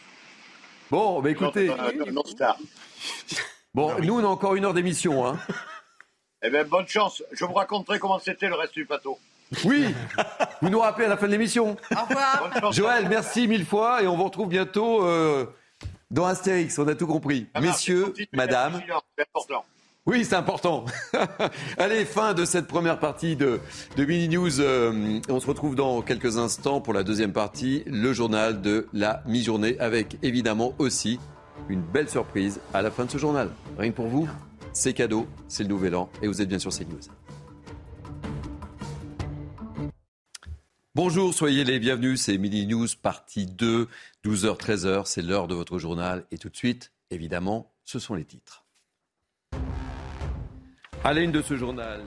Bon, 0.89 1.21
bah 1.21 1.29
écoutez. 1.31 1.67
Non. 2.11 2.23
Bon, 3.73 3.99
nous, 4.01 4.19
on 4.19 4.23
a 4.23 4.27
encore 4.27 4.55
une 4.55 4.63
heure 4.65 4.73
d'émission. 4.73 5.27
Hein. 5.27 5.37
Eh 6.41 6.49
bien, 6.49 6.63
bonne 6.63 6.87
chance. 6.87 7.21
Je 7.31 7.43
vous 7.43 7.53
raconterai 7.53 7.99
comment 7.99 8.19
c'était 8.19 8.47
le 8.47 8.55
reste 8.55 8.73
du 8.73 8.85
plateau. 8.85 9.19
Oui 9.65 9.93
Vous 10.61 10.69
nous 10.69 10.79
rappelez 10.79 11.05
à 11.05 11.09
la 11.09 11.17
fin 11.17 11.25
de 11.27 11.31
l'émission. 11.31 11.75
Au 11.91 12.05
revoir. 12.07 12.49
Bonne 12.49 12.61
chance. 12.61 12.75
Joël, 12.75 13.09
merci 13.09 13.47
mille 13.47 13.65
fois 13.65 14.01
et 14.01 14.07
on 14.07 14.15
vous 14.15 14.23
retrouve 14.23 14.47
bientôt 14.47 15.03
euh, 15.05 15.45
dans 16.15 16.25
Astérix. 16.25 16.79
On 16.79 16.87
a 16.87 16.95
tout 16.95 17.05
compris. 17.05 17.47
Marche, 17.53 17.65
Messieurs, 17.67 18.13
madame. 18.33 18.81
Oui, 20.07 20.23
c'est 20.23 20.35
important. 20.35 20.85
Allez, 21.77 22.05
fin 22.05 22.33
de 22.33 22.45
cette 22.45 22.67
première 22.67 22.99
partie 22.99 23.35
de, 23.35 23.59
de 23.97 24.05
Mini 24.05 24.29
News. 24.29 24.61
Euh, 24.61 25.19
on 25.29 25.39
se 25.39 25.47
retrouve 25.47 25.75
dans 25.75 26.01
quelques 26.01 26.37
instants 26.37 26.79
pour 26.79 26.93
la 26.93 27.03
deuxième 27.03 27.33
partie, 27.33 27.83
le 27.87 28.13
journal 28.13 28.61
de 28.61 28.87
la 28.93 29.23
mi-journée, 29.25 29.77
avec 29.79 30.17
évidemment 30.23 30.73
aussi 30.77 31.19
une 31.69 31.81
belle 31.81 32.09
surprise 32.09 32.59
à 32.73 32.81
la 32.81 32.91
fin 32.91 33.05
de 33.05 33.11
ce 33.11 33.17
journal. 33.17 33.49
Rien 33.77 33.91
que 33.91 33.95
pour 33.95 34.07
vous, 34.07 34.29
c'est 34.73 34.93
cadeau, 34.93 35.27
c'est 35.47 35.63
le 35.63 35.69
nouvel 35.69 35.95
an 35.95 36.09
et 36.21 36.27
vous 36.27 36.41
êtes 36.41 36.49
bien 36.49 36.59
sur 36.59 36.71
CNews. 36.71 36.99
Bonjour, 40.95 41.33
soyez 41.33 41.65
les 41.65 41.77
bienvenus, 41.77 42.21
c'est 42.21 42.37
Mini 42.37 42.65
News 42.67 42.87
partie 43.01 43.47
2, 43.47 43.89
12h, 44.25 44.57
13h, 44.57 45.03
c'est 45.05 45.21
l'heure 45.21 45.47
de 45.47 45.53
votre 45.53 45.77
journal. 45.77 46.25
Et 46.31 46.39
tout 46.39 46.49
de 46.49 46.55
suite, 46.55 46.91
évidemment, 47.11 47.71
ce 47.83 47.99
sont 47.99 48.15
les 48.15 48.25
titres. 48.25 48.65
À 51.03 51.13
la 51.13 51.21
une 51.21 51.31
de 51.31 51.43
ce 51.43 51.55
journal, 51.55 52.01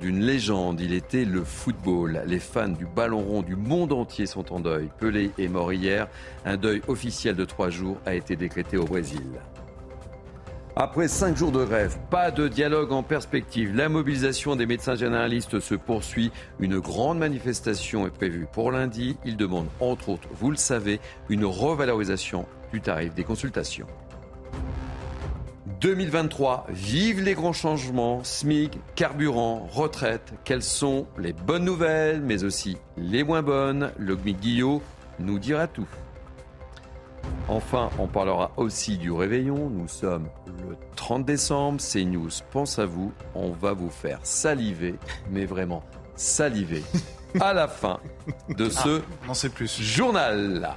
d'une 0.00 0.18
légende, 0.18 0.80
il 0.80 0.92
était 0.92 1.24
le 1.24 1.44
football. 1.44 2.24
Les 2.26 2.40
fans 2.40 2.70
du 2.70 2.86
ballon 2.86 3.20
rond 3.20 3.42
du 3.42 3.54
monde 3.54 3.92
entier 3.92 4.26
sont 4.26 4.52
en 4.52 4.58
deuil. 4.58 4.90
Pelé 4.98 5.30
est 5.38 5.46
mort 5.46 5.72
hier. 5.72 6.08
Un 6.44 6.56
deuil 6.56 6.82
officiel 6.88 7.36
de 7.36 7.44
trois 7.44 7.70
jours 7.70 7.98
a 8.04 8.16
été 8.16 8.34
décrété 8.34 8.76
au 8.76 8.84
Brésil. 8.84 9.22
Après 10.78 11.08
cinq 11.08 11.38
jours 11.38 11.52
de 11.52 11.64
grève, 11.64 11.96
pas 12.10 12.30
de 12.30 12.48
dialogue 12.48 12.92
en 12.92 13.02
perspective. 13.02 13.74
La 13.74 13.88
mobilisation 13.88 14.56
des 14.56 14.66
médecins 14.66 14.94
généralistes 14.94 15.58
se 15.58 15.74
poursuit. 15.74 16.32
Une 16.60 16.80
grande 16.80 17.18
manifestation 17.18 18.06
est 18.06 18.10
prévue 18.10 18.46
pour 18.52 18.70
lundi. 18.70 19.16
Ils 19.24 19.38
demandent, 19.38 19.70
entre 19.80 20.10
autres, 20.10 20.28
vous 20.32 20.50
le 20.50 20.58
savez, 20.58 21.00
une 21.30 21.46
revalorisation 21.46 22.44
du 22.74 22.82
tarif 22.82 23.14
des 23.14 23.24
consultations. 23.24 23.86
2023, 25.80 26.66
vive 26.68 27.22
les 27.22 27.32
grands 27.32 27.54
changements, 27.54 28.22
SMIC, 28.22 28.78
carburant, 28.96 29.66
retraite. 29.72 30.34
Quelles 30.44 30.62
sont 30.62 31.06
les 31.16 31.32
bonnes 31.32 31.64
nouvelles, 31.64 32.20
mais 32.20 32.44
aussi 32.44 32.76
les 32.98 33.24
moins 33.24 33.42
bonnes? 33.42 33.92
Le 33.98 34.14
Guillot 34.14 34.82
nous 35.20 35.38
dira 35.38 35.68
tout. 35.68 35.88
Enfin, 37.48 37.90
on 37.98 38.08
parlera 38.08 38.52
aussi 38.56 38.98
du 38.98 39.12
réveillon. 39.12 39.70
Nous 39.70 39.88
sommes 39.88 40.28
le 40.68 40.76
30 40.96 41.24
décembre. 41.24 41.80
CNews 41.80 42.30
pense 42.50 42.78
à 42.78 42.86
vous. 42.86 43.12
On 43.34 43.50
va 43.50 43.72
vous 43.72 43.90
faire 43.90 44.18
saliver, 44.24 44.94
mais 45.30 45.44
vraiment 45.44 45.84
saliver, 46.16 46.82
à 47.40 47.52
la 47.52 47.68
fin 47.68 48.00
de 48.48 48.68
ce 48.68 49.02
ah, 49.28 49.48
plus. 49.54 49.80
journal. 49.80 50.74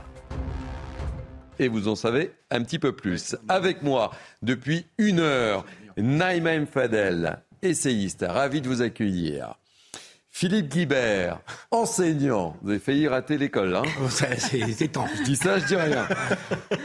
Et 1.57 1.67
vous 1.67 1.87
en 1.87 1.95
savez 1.95 2.31
un 2.51 2.63
petit 2.63 2.79
peu 2.79 2.95
plus. 2.95 3.35
Avec 3.47 3.81
moi, 3.81 4.11
depuis 4.41 4.85
une 4.97 5.19
heure, 5.19 5.65
Naïma 5.97 6.65
Fadel, 6.65 7.39
essayiste, 7.61 8.25
ravi 8.27 8.61
de 8.61 8.67
vous 8.67 8.81
accueillir. 8.81 9.55
Philippe 10.39 10.69
Guibert, 10.69 11.41
enseignant. 11.69 12.55
Vous 12.61 12.69
avez 12.69 12.79
failli 12.79 13.09
rater 13.09 13.37
l'école, 13.37 13.75
hein 13.75 13.83
oh, 14.01 14.07
C'est 14.09 14.87
temps. 14.87 15.05
Je 15.17 15.23
dis 15.23 15.35
ça, 15.35 15.59
je 15.59 15.65
dis 15.65 15.75
rien. 15.75 16.07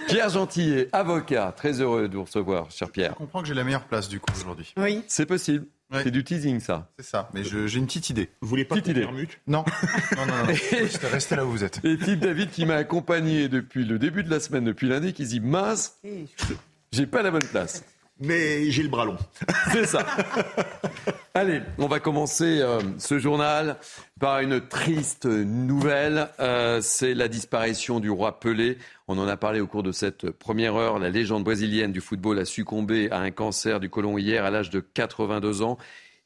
Pierre 0.09 0.29
Gentillet, 0.29 0.89
avocat. 0.91 1.55
Très 1.57 1.81
heureux 1.81 2.09
de 2.09 2.17
vous 2.17 2.25
recevoir, 2.25 2.69
cher 2.73 2.91
Pierre. 2.91 3.13
Je 3.13 3.19
comprends 3.19 3.43
que 3.43 3.47
j'ai 3.47 3.55
la 3.55 3.63
meilleure 3.63 3.85
place, 3.85 4.09
du 4.09 4.19
coup, 4.19 4.33
aujourd'hui. 4.35 4.75
Oui. 4.77 5.05
C'est 5.07 5.27
possible. 5.27 5.67
C'est 5.93 6.11
du 6.11 6.25
teasing, 6.25 6.59
ça. 6.59 6.91
C'est 6.99 7.07
ça, 7.07 7.29
mais 7.33 7.45
j'ai 7.45 7.79
une 7.79 7.87
petite 7.87 8.11
idée. 8.11 8.29
Vous 8.41 8.49
voulez 8.49 8.65
pas 8.65 8.75
petite 8.75 8.89
idée 8.89 9.07
Non. 9.47 9.65
non, 10.17 10.27
non, 10.27 10.35
non. 10.49 10.55
Restez 11.13 11.37
là 11.37 11.47
où 11.47 11.51
vous 11.53 11.63
êtes. 11.63 11.79
Et 11.85 11.97
Philippe 11.97 12.21
David 12.21 12.51
qui 12.51 12.67
m'a 12.67 12.75
accompagné 12.75 13.49
depuis 13.49 13.85
le 13.85 14.01
début 14.01 14.25
de 14.25 14.31
la 14.31 14.41
semaine, 14.41 14.65
depuis 14.65 14.89
lundi, 14.89 15.13
qui 15.13 15.27
dit 15.27 15.39
mince, 15.39 16.01
j'ai 16.91 17.07
pas 17.07 17.23
la 17.23 17.31
bonne 17.31 17.47
place 17.47 17.85
mais 18.21 18.71
j'ai 18.71 18.83
le 18.83 18.89
bras 18.89 19.05
long. 19.05 19.17
C'est 19.73 19.87
ça. 19.87 20.07
Allez, 21.35 21.63
on 21.79 21.89
va 21.89 21.99
commencer 21.99 22.61
euh, 22.61 22.79
ce 22.99 23.19
journal 23.19 23.77
par 24.21 24.39
une 24.39 24.61
triste 24.61 25.27
nouvelle. 25.27 26.29
Euh, 26.39 26.81
c'est 26.81 27.13
la 27.13 27.27
disparition 27.27 27.99
du 27.99 28.09
roi 28.09 28.39
Pelé. 28.39 28.79
On 29.09 29.19
en 29.19 29.27
a 29.27 29.37
parlé 29.37 29.61
au 29.61 29.67
cours 29.67 29.83
de 29.83 29.91
cette 29.91 30.31
première 30.31 30.77
heure. 30.77 31.01
La 31.01 31.11
légende 31.11 31.43
brésilienne 31.43 31.91
du 31.91 32.01
football 32.01 32.39
a 32.39 32.45
succombé 32.45 33.11
à 33.11 33.19
un 33.19 33.33
cancer 33.33 33.81
du 33.81 33.91
côlon 33.91 34.17
hier 34.17 34.45
à 34.45 34.51
l'âge 34.51 34.71
de 34.71 34.79
82 34.79 35.63
ans. 35.63 35.77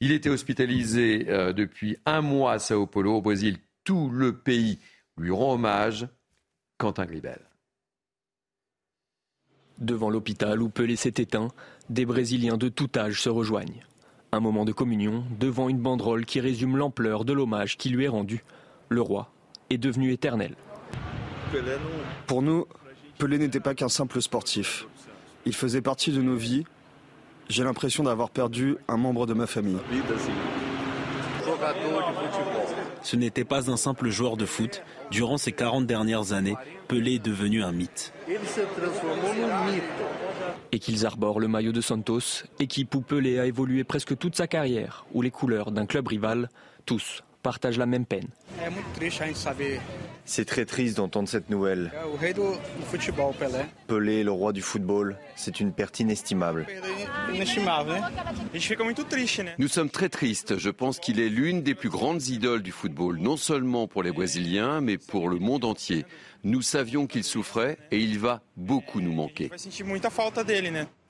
Il 0.00 0.12
était 0.12 0.28
hospitalisé 0.28 1.26
euh, 1.28 1.54
depuis 1.54 1.96
un 2.04 2.20
mois 2.20 2.52
à 2.52 2.58
Sao 2.58 2.86
Paulo, 2.86 3.14
au 3.14 3.22
Brésil. 3.22 3.56
Tout 3.84 4.10
le 4.10 4.36
pays 4.36 4.78
lui 5.16 5.30
rend 5.30 5.54
hommage. 5.54 6.06
Quentin 6.76 7.06
Gribel. 7.06 7.40
Devant 9.78 10.10
l'hôpital 10.10 10.60
où 10.60 10.68
Pelé 10.68 10.96
s'est 10.96 11.14
éteint, 11.16 11.48
des 11.90 12.04
Brésiliens 12.04 12.56
de 12.56 12.68
tout 12.68 12.90
âge 12.96 13.22
se 13.22 13.28
rejoignent. 13.28 13.82
Un 14.32 14.40
moment 14.40 14.64
de 14.64 14.72
communion 14.72 15.24
devant 15.40 15.68
une 15.68 15.78
banderole 15.78 16.26
qui 16.26 16.40
résume 16.40 16.76
l'ampleur 16.76 17.24
de 17.24 17.32
l'hommage 17.32 17.76
qui 17.76 17.88
lui 17.88 18.04
est 18.04 18.08
rendu. 18.08 18.44
Le 18.88 19.00
roi 19.00 19.30
est 19.70 19.78
devenu 19.78 20.12
éternel. 20.12 20.54
Pour 22.26 22.42
nous, 22.42 22.66
Pelé 23.18 23.38
n'était 23.38 23.60
pas 23.60 23.74
qu'un 23.74 23.88
simple 23.88 24.20
sportif. 24.20 24.86
Il 25.46 25.54
faisait 25.54 25.80
partie 25.80 26.12
de 26.12 26.20
nos 26.20 26.36
vies. 26.36 26.64
J'ai 27.48 27.64
l'impression 27.64 28.04
d'avoir 28.04 28.30
perdu 28.30 28.76
un 28.86 28.98
membre 28.98 29.26
de 29.26 29.32
ma 29.32 29.46
famille. 29.46 29.78
Ce 33.02 33.16
n'était 33.16 33.44
pas 33.44 33.70
un 33.70 33.76
simple 33.76 34.08
joueur 34.08 34.36
de 34.36 34.46
foot. 34.46 34.82
Durant 35.10 35.38
ces 35.38 35.52
40 35.52 35.86
dernières 35.86 36.32
années, 36.32 36.56
Pelé 36.88 37.14
est 37.14 37.24
devenu 37.24 37.62
un 37.62 37.72
mythe. 37.72 38.12
Et 40.72 40.78
qu'ils 40.78 41.06
arborent 41.06 41.40
le 41.40 41.48
maillot 41.48 41.72
de 41.72 41.80
Santos, 41.80 42.44
équipe 42.60 42.94
où 42.94 43.00
Pelé 43.00 43.38
a 43.38 43.46
évolué 43.46 43.84
presque 43.84 44.16
toute 44.16 44.36
sa 44.36 44.46
carrière, 44.46 45.06
où 45.14 45.22
les 45.22 45.30
couleurs 45.30 45.70
d'un 45.70 45.86
club 45.86 46.08
rival, 46.08 46.48
tous 46.84 47.22
partagent 47.42 47.78
la 47.78 47.86
même 47.86 48.06
peine. 48.06 48.28
C'est 50.24 50.44
très 50.44 50.66
triste 50.66 50.98
d'entendre 50.98 51.28
cette 51.28 51.48
nouvelle. 51.48 51.90
Pelé, 53.86 54.24
le 54.24 54.30
roi 54.30 54.52
du 54.52 54.60
football, 54.60 55.16
c'est 55.36 55.60
une 55.60 55.72
perte 55.72 56.00
inestimable. 56.00 56.66
Nous 59.58 59.68
sommes 59.68 59.88
très 59.90 60.08
tristes. 60.08 60.58
Je 60.58 60.70
pense 60.70 60.98
qu'il 60.98 61.20
est 61.20 61.30
l'une 61.30 61.62
des 61.62 61.74
plus 61.74 61.88
grandes 61.88 62.26
idoles 62.28 62.62
du 62.62 62.72
football, 62.72 63.18
non 63.18 63.36
seulement 63.36 63.86
pour 63.86 64.02
les 64.02 64.12
Brésiliens, 64.12 64.80
mais 64.80 64.98
pour 64.98 65.28
le 65.28 65.38
monde 65.38 65.64
entier. 65.64 66.04
Nous 66.44 66.62
savions 66.62 67.06
qu'il 67.06 67.24
souffrait 67.24 67.78
et 67.90 67.98
il 67.98 68.18
va 68.18 68.42
beaucoup 68.56 69.00
nous 69.00 69.12
manquer. 69.12 69.50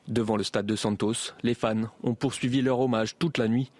Devant 0.06 0.36
le 0.36 0.44
stade 0.44 0.64
de 0.64 0.76
Santos, 0.76 1.34
les 1.42 1.54
fans 1.54 1.90
ont 2.02 2.14
poursuivi 2.14 2.62
leur 2.62 2.80
hommage 2.80 3.16
toute 3.18 3.36
la 3.36 3.46
nuit. 3.46 3.70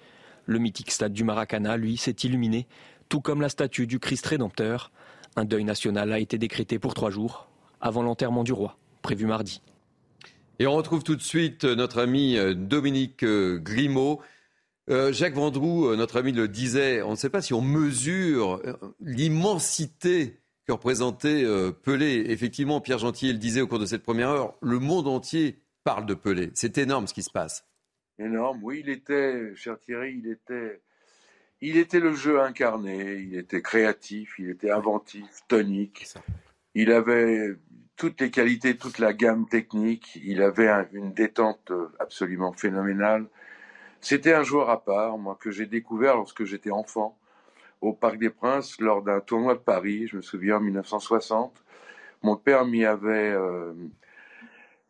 Le 0.49 0.59
mythique 0.59 0.91
stade 0.91 1.13
du 1.13 1.25
Maracana, 1.25 1.77
lui, 1.77 1.99
s'est 1.99 2.17
illuminé, 2.23 2.67
tout 3.11 3.21
comme 3.21 3.43
la 3.43 3.51
statue 3.51 3.87
du 3.87 3.99
Christ 3.99 4.25
Rédempteur. 4.25 4.91
Un 5.37 5.45
deuil 5.45 5.63
national 5.63 6.11
a 6.11 6.19
été 6.19 6.39
décrété 6.39 6.79
pour 6.79 6.95
trois 6.95 7.11
jours, 7.11 7.51
avant 7.83 8.03
l'enterrement 8.03 8.45
du 8.45 8.55
roi, 8.55 8.79
prévu 9.03 9.27
mardi. 9.27 9.61
Et 10.59 10.67
on 10.67 10.73
retrouve 10.73 11.05
tout 11.05 11.17
de 11.17 11.23
suite 11.23 11.65
notre 11.65 12.01
ami 12.01 12.39
euh, 12.39 12.55
Dominique 12.55 13.25
euh, 13.25 13.59
Grimaud. 13.59 14.21
Euh, 14.89 15.13
Jacques 15.13 15.35
Vendroux, 15.35 15.95
notre 15.97 16.19
ami, 16.19 16.33
le 16.33 16.49
disait, 16.49 17.03
on 17.03 17.11
ne 17.11 17.17
sait 17.17 17.29
pas 17.29 17.43
si 17.43 17.53
on 17.53 17.61
mesure 17.61 18.63
l'immensité 19.03 20.41
que 20.67 20.73
représentait 20.73 21.45
Pelé. 21.83 22.25
Effectivement, 22.29 22.81
Pierre 22.81 22.97
Gentil 22.97 23.33
le 23.33 23.39
disait 23.39 23.61
au 23.61 23.67
cours 23.67 23.81
de 23.81 23.85
cette 23.85 24.03
première 24.03 24.31
heure, 24.31 24.55
le 24.63 24.79
monde 24.79 25.09
entier 25.09 25.61
parle 25.85 26.07
de 26.07 26.15
Pelé. 26.15 26.53
C'est 26.55 26.79
énorme 26.79 27.07
ce 27.07 27.13
qui 27.13 27.23
se 27.23 27.31
passe. 27.31 27.69
Énorme, 28.19 28.61
oui, 28.63 28.81
il 28.85 28.91
était, 28.91 29.55
cher 29.55 29.79
Thierry, 29.79 30.21
il 30.23 30.31
était, 30.31 30.81
il 31.61 31.77
était 31.77 32.01
le 32.01 32.15
jeu 32.15 32.41
incarné, 32.41 33.15
il 33.15 33.37
était 33.37 33.63
créatif, 33.63 34.35
il 34.39 34.51
était 34.51 34.71
inventif, 34.71 35.43
tonique. 35.47 36.09
Il 36.75 36.91
avait 36.91 37.55
toutes 37.97 38.21
les 38.21 38.31
qualités, 38.31 38.77
toute 38.77 38.99
la 38.99 39.13
gamme 39.13 39.49
technique. 39.49 40.19
Il 40.23 40.43
avait 40.43 40.71
une 40.93 41.13
détente 41.13 41.73
absolument 41.99 42.53
phénoménale. 42.53 43.27
C'était 44.01 44.35
un 44.35 44.45
joueur 44.45 44.71
à 44.71 44.85
part, 44.85 45.19
moi, 45.19 45.37
que 45.41 45.51
j'ai 45.51 45.67
découvert 45.67 46.17
lorsque 46.17 46.45
j'étais 46.45 46.71
enfant 46.71 47.19
au 47.81 47.93
Parc 47.93 48.19
des 48.19 48.31
Princes 48.31 48.81
lors 48.81 49.03
d'un 49.03 49.21
tournoi 49.21 49.55
de 49.55 49.61
Paris, 49.61 50.09
je 50.09 50.17
me 50.17 50.23
souviens 50.23 50.57
en 50.57 50.61
1960. 50.61 51.63
Mon 52.23 52.37
père 52.37 52.65
m'y 52.65 52.85
avait 52.85 53.31
euh, 53.31 53.73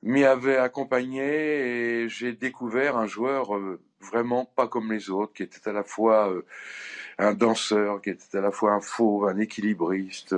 m'y 0.02 0.24
avait 0.24 0.56
accompagné 0.56 2.02
et 2.02 2.08
j'ai 2.08 2.32
découvert 2.32 2.96
un 2.96 3.06
joueur 3.06 3.56
euh, 3.56 3.80
vraiment 4.00 4.44
pas 4.44 4.68
comme 4.68 4.92
les 4.92 5.10
autres, 5.10 5.32
qui 5.32 5.42
était 5.42 5.68
à 5.68 5.72
la 5.72 5.82
fois 5.82 6.30
euh, 6.30 6.44
un 7.18 7.34
danseur, 7.34 8.00
qui 8.00 8.10
était 8.10 8.38
à 8.38 8.40
la 8.40 8.52
fois 8.52 8.72
un 8.72 8.80
fauve, 8.80 9.28
un 9.28 9.38
équilibriste, 9.38 10.34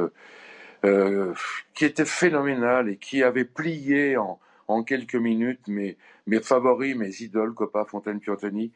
euh, 0.84 1.34
qui 1.74 1.84
était 1.84 2.06
phénoménal 2.06 2.88
et 2.88 2.96
qui 2.96 3.22
avait 3.22 3.44
plié 3.44 4.16
en, 4.16 4.40
en 4.66 4.82
quelques 4.82 5.14
minutes 5.16 5.68
mes, 5.68 5.98
mes 6.26 6.40
favoris, 6.40 6.96
mes 6.96 7.22
idoles, 7.22 7.54
Copa, 7.54 7.84
Fontaine, 7.84 8.20
Piantoni, 8.20 8.72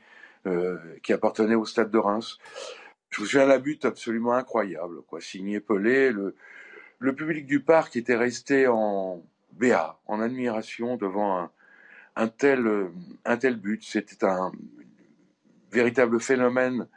qui 1.03 1.14
appartenaient 1.14 1.55
au 1.55 1.64
stade 1.64 1.91
de 1.91 1.97
Reims. 1.97 2.39
Je 3.09 3.22
me 3.22 3.26
souviens 3.26 3.47
d'un 3.47 3.59
but 3.59 3.82
absolument 3.87 4.35
incroyable, 4.35 5.01
quoi, 5.07 5.22
signé 5.22 5.59
Pelé. 5.59 6.11
Le, 6.12 6.35
le 6.99 7.14
public 7.14 7.47
du 7.47 7.61
parc 7.61 7.97
était 7.97 8.14
resté 8.14 8.66
en, 8.68 9.22
béat, 9.59 9.98
en 10.07 10.20
admiration 10.20 10.96
devant 10.96 11.50
un, 12.16 12.28
tel, 12.28 12.66
euh, 12.66 12.88
un 13.24 13.36
tel 13.36 13.57
but. 13.57 13.82
C'était 13.84 14.24
un 14.24 14.52
véritable 15.72 16.20
phénomène. 16.20 16.88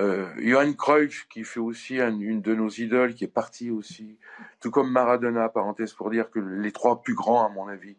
Euh, 0.00 0.26
Johan 0.38 0.72
Cruyff, 0.72 1.26
qui 1.28 1.44
fait 1.44 1.60
aussi 1.60 1.98
une 1.98 2.42
de 2.42 2.54
nos 2.54 2.68
idoles, 2.68 3.14
qui 3.14 3.24
est 3.24 3.28
parti 3.28 3.70
aussi, 3.70 4.18
tout 4.60 4.70
comme 4.70 4.90
Maradona, 4.90 5.48
parenthèse 5.48 5.92
pour 5.92 6.10
dire 6.10 6.30
que 6.30 6.40
les 6.40 6.72
trois 6.72 7.00
plus 7.00 7.14
grands, 7.14 7.46
à 7.46 7.48
mon 7.48 7.68
avis, 7.68 7.96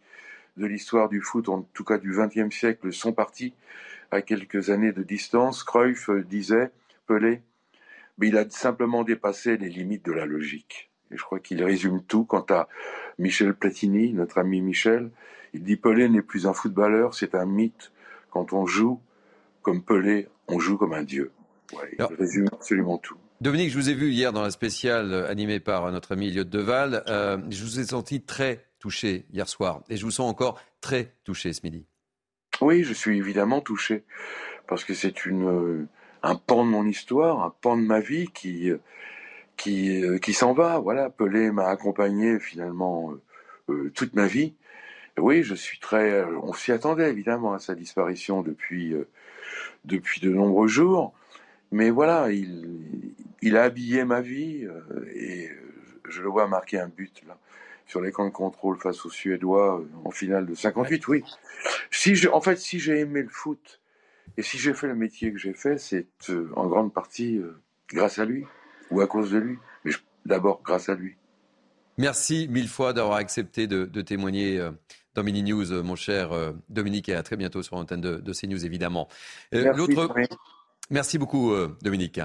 de 0.57 0.65
l'histoire 0.65 1.09
du 1.09 1.21
foot, 1.21 1.49
en 1.49 1.61
tout 1.61 1.83
cas 1.83 1.97
du 1.97 2.11
XXe 2.11 2.53
siècle, 2.53 2.91
sont 2.91 3.13
partis 3.13 3.53
à 4.11 4.21
quelques 4.21 4.69
années 4.69 4.91
de 4.91 5.03
distance. 5.03 5.63
Cruyff 5.63 6.09
euh, 6.09 6.23
disait, 6.23 6.71
Pelé, 7.07 7.41
mais 8.17 8.27
il 8.27 8.37
a 8.37 8.49
simplement 8.49 9.03
dépassé 9.03 9.57
les 9.57 9.69
limites 9.69 10.05
de 10.05 10.11
la 10.11 10.25
logique. 10.25 10.91
Et 11.11 11.17
je 11.17 11.23
crois 11.23 11.39
qu'il 11.39 11.63
résume 11.63 12.03
tout 12.03 12.25
quant 12.25 12.45
à 12.49 12.67
Michel 13.19 13.53
Platini, 13.53 14.13
notre 14.13 14.37
ami 14.37 14.61
Michel. 14.61 15.11
Il 15.53 15.63
dit 15.63 15.77
Pelé 15.77 16.09
n'est 16.09 16.21
plus 16.21 16.47
un 16.47 16.53
footballeur, 16.53 17.13
c'est 17.13 17.35
un 17.35 17.45
mythe. 17.45 17.91
Quand 18.29 18.53
on 18.53 18.65
joue 18.65 18.99
comme 19.61 19.83
Pelé, 19.83 20.27
on 20.47 20.59
joue 20.59 20.77
comme 20.77 20.93
un 20.93 21.03
dieu. 21.03 21.31
il 21.71 22.03
résume 22.17 22.47
absolument 22.51 22.97
tout. 22.97 23.17
Dominique, 23.41 23.69
je 23.69 23.77
vous 23.77 23.89
ai 23.89 23.93
vu 23.93 24.11
hier 24.11 24.31
dans 24.31 24.41
la 24.41 24.51
spéciale 24.51 25.13
animée 25.29 25.59
par 25.59 25.91
notre 25.91 26.13
ami 26.13 26.27
Eliott 26.27 26.49
Deval. 26.49 27.03
Euh, 27.07 27.37
je 27.49 27.63
vous 27.63 27.79
ai 27.79 27.83
senti 27.83 28.21
très 28.21 28.65
touché 28.79 29.25
hier 29.31 29.47
soir 29.47 29.81
et 29.89 29.97
je 29.97 30.05
vous 30.05 30.11
sens 30.11 30.29
encore 30.29 30.61
très 30.81 31.13
touché 31.23 31.51
ce 31.53 31.61
midi. 31.63 31.85
Oui, 32.61 32.83
je 32.83 32.93
suis 32.93 33.17
évidemment 33.17 33.61
touché 33.61 34.03
parce 34.67 34.85
que 34.85 34.93
c'est 34.93 35.25
une 35.25 35.47
euh, 35.47 35.87
un 36.23 36.35
pan 36.35 36.65
de 36.65 36.69
mon 36.69 36.85
histoire, 36.85 37.43
un 37.43 37.53
pan 37.61 37.77
de 37.77 37.83
ma 37.83 37.99
vie 37.99 38.27
qui 38.33 38.69
euh, 38.71 38.77
qui 39.57 40.03
qui 40.21 40.33
s'en 40.33 40.53
va. 40.53 40.79
Voilà, 40.79 41.09
Pelé 41.09 41.51
m'a 41.51 41.67
accompagné 41.67 42.39
finalement 42.39 43.13
toute 43.93 44.13
ma 44.13 44.27
vie. 44.27 44.55
Oui, 45.17 45.43
je 45.43 45.55
suis 45.55 45.79
très. 45.79 46.23
On 46.43 46.53
s'y 46.53 46.71
attendait 46.71 47.09
évidemment 47.09 47.53
à 47.53 47.59
sa 47.59 47.75
disparition 47.75 48.41
depuis 48.41 48.95
depuis 49.85 50.21
de 50.21 50.29
nombreux 50.29 50.67
jours. 50.67 51.13
Mais 51.71 51.89
voilà, 51.89 52.31
il, 52.31 53.13
il 53.41 53.57
a 53.57 53.63
habillé 53.63 54.05
ma 54.05 54.21
vie 54.21 54.65
euh, 54.65 55.11
et 55.13 55.49
je 56.07 56.21
le 56.21 56.29
vois 56.29 56.47
marquer 56.47 56.79
un 56.79 56.87
but 56.87 57.23
là 57.27 57.37
sur 57.87 58.01
les 58.01 58.11
camps 58.11 58.25
de 58.25 58.31
contrôle 58.31 58.77
face 58.77 59.05
aux 59.05 59.09
Suédois 59.09 59.79
euh, 59.79 59.85
en 60.05 60.11
finale 60.11 60.45
de 60.45 60.55
58. 60.55 61.07
Oui. 61.07 61.23
Si 61.91 62.15
je, 62.15 62.29
en 62.29 62.41
fait, 62.41 62.55
si 62.55 62.79
j'ai 62.79 62.99
aimé 62.99 63.21
le 63.21 63.29
foot 63.29 63.81
et 64.37 64.41
si 64.41 64.57
j'ai 64.57 64.73
fait 64.73 64.87
le 64.87 64.95
métier 64.95 65.31
que 65.31 65.37
j'ai 65.37 65.53
fait, 65.53 65.77
c'est 65.77 66.07
euh, 66.29 66.49
en 66.55 66.67
grande 66.67 66.93
partie 66.93 67.41
grâce 67.89 68.19
à 68.19 68.25
lui 68.25 68.45
ou 68.91 69.01
à 69.01 69.07
cause 69.07 69.31
de 69.31 69.37
lui, 69.37 69.57
mais 69.83 69.91
d'abord 70.25 70.61
grâce 70.63 70.89
à 70.89 70.95
lui. 70.95 71.15
Merci 71.97 72.47
mille 72.49 72.67
fois 72.67 72.93
d'avoir 72.93 73.17
accepté 73.17 73.67
de, 73.67 74.01
témoigner 74.01 74.61
dans 75.13 75.23
Mini 75.23 75.43
News, 75.43 75.81
mon 75.81 75.95
cher 75.95 76.31
Dominique, 76.67 77.07
et 77.07 77.15
à 77.15 77.23
très 77.23 77.37
bientôt 77.37 77.63
sur 77.63 77.77
l'antenne 77.77 78.01
de, 78.01 78.17
de 78.17 78.33
CNews, 78.33 78.65
évidemment. 78.65 79.07
L'autre. 79.53 80.13
Merci 80.89 81.17
beaucoup, 81.17 81.53
Dominique. 81.81 82.19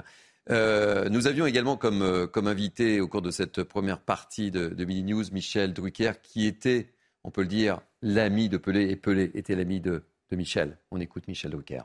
Euh, 0.51 1.09
nous 1.11 1.27
avions 1.27 1.47
également 1.47 1.77
comme, 1.77 2.03
euh, 2.03 2.27
comme, 2.27 2.49
invité 2.49 3.01
au 3.01 3.09
cours 3.09 3.23
de 3.23 3.31
cette 3.31 3.63
première 3.63 4.01
partie 4.01 4.51
de, 4.51 4.69
de 4.69 4.85
Mini 4.85 5.13
News 5.13 5.25
Michel 5.33 5.73
Drucker, 5.73 6.13
qui 6.23 6.47
était, 6.47 6.93
on 7.25 7.31
peut 7.31 7.43
le 7.43 7.47
dire, 7.47 7.81
l'ami 8.03 8.49
de 8.49 8.57
Pelé, 8.57 8.91
et 8.91 8.97
Pelé 8.97 9.31
était 9.35 9.55
l'ami 9.55 9.81
de, 9.81 10.03
de 10.31 10.37
Michel. 10.37 10.79
On 10.91 10.99
écoute 10.99 11.29
Michel 11.29 11.53
Drucker 11.53 11.83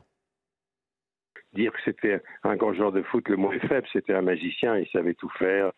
dire 1.56 1.72
que 1.72 1.80
c'était 1.84 2.22
un 2.44 2.56
grand 2.56 2.72
joueur 2.72 2.92
de 2.92 3.02
foot, 3.02 3.28
le 3.28 3.36
mot 3.36 3.52
est 3.52 3.66
faible. 3.66 3.86
C'était 3.92 4.14
un 4.14 4.22
magicien, 4.22 4.76
il 4.78 4.86
savait 4.88 5.14
tout 5.14 5.30
faire. 5.30 5.72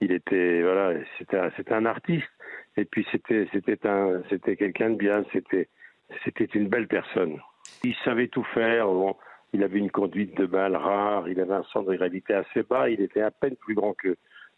Il 0.00 0.12
était 0.12 0.62
voilà, 0.62 0.94
c'était 1.18 1.72
un 1.72 1.86
artiste. 1.86 2.28
Et 2.76 2.84
puis 2.84 3.06
c'était 3.12 3.46
c'était 3.52 3.86
un 3.86 4.22
c'était 4.30 4.56
quelqu'un 4.56 4.90
de 4.90 4.96
bien. 4.96 5.24
C'était 5.32 5.68
c'était 6.24 6.46
une 6.46 6.68
belle 6.68 6.88
personne. 6.88 7.38
Il 7.84 7.94
savait 8.04 8.28
tout 8.28 8.44
faire. 8.54 8.88
Il 9.52 9.62
avait 9.62 9.78
une 9.78 9.90
conduite 9.90 10.36
de 10.36 10.44
balle 10.44 10.76
rare, 10.76 11.28
il 11.28 11.40
avait 11.40 11.54
un 11.54 11.64
centre 11.72 11.90
de 11.90 11.96
gravité 11.96 12.34
assez 12.34 12.62
bas, 12.62 12.90
il 12.90 13.00
était 13.00 13.22
à 13.22 13.30
peine 13.30 13.56
plus 13.56 13.74
grand 13.74 13.94
que, 13.94 14.14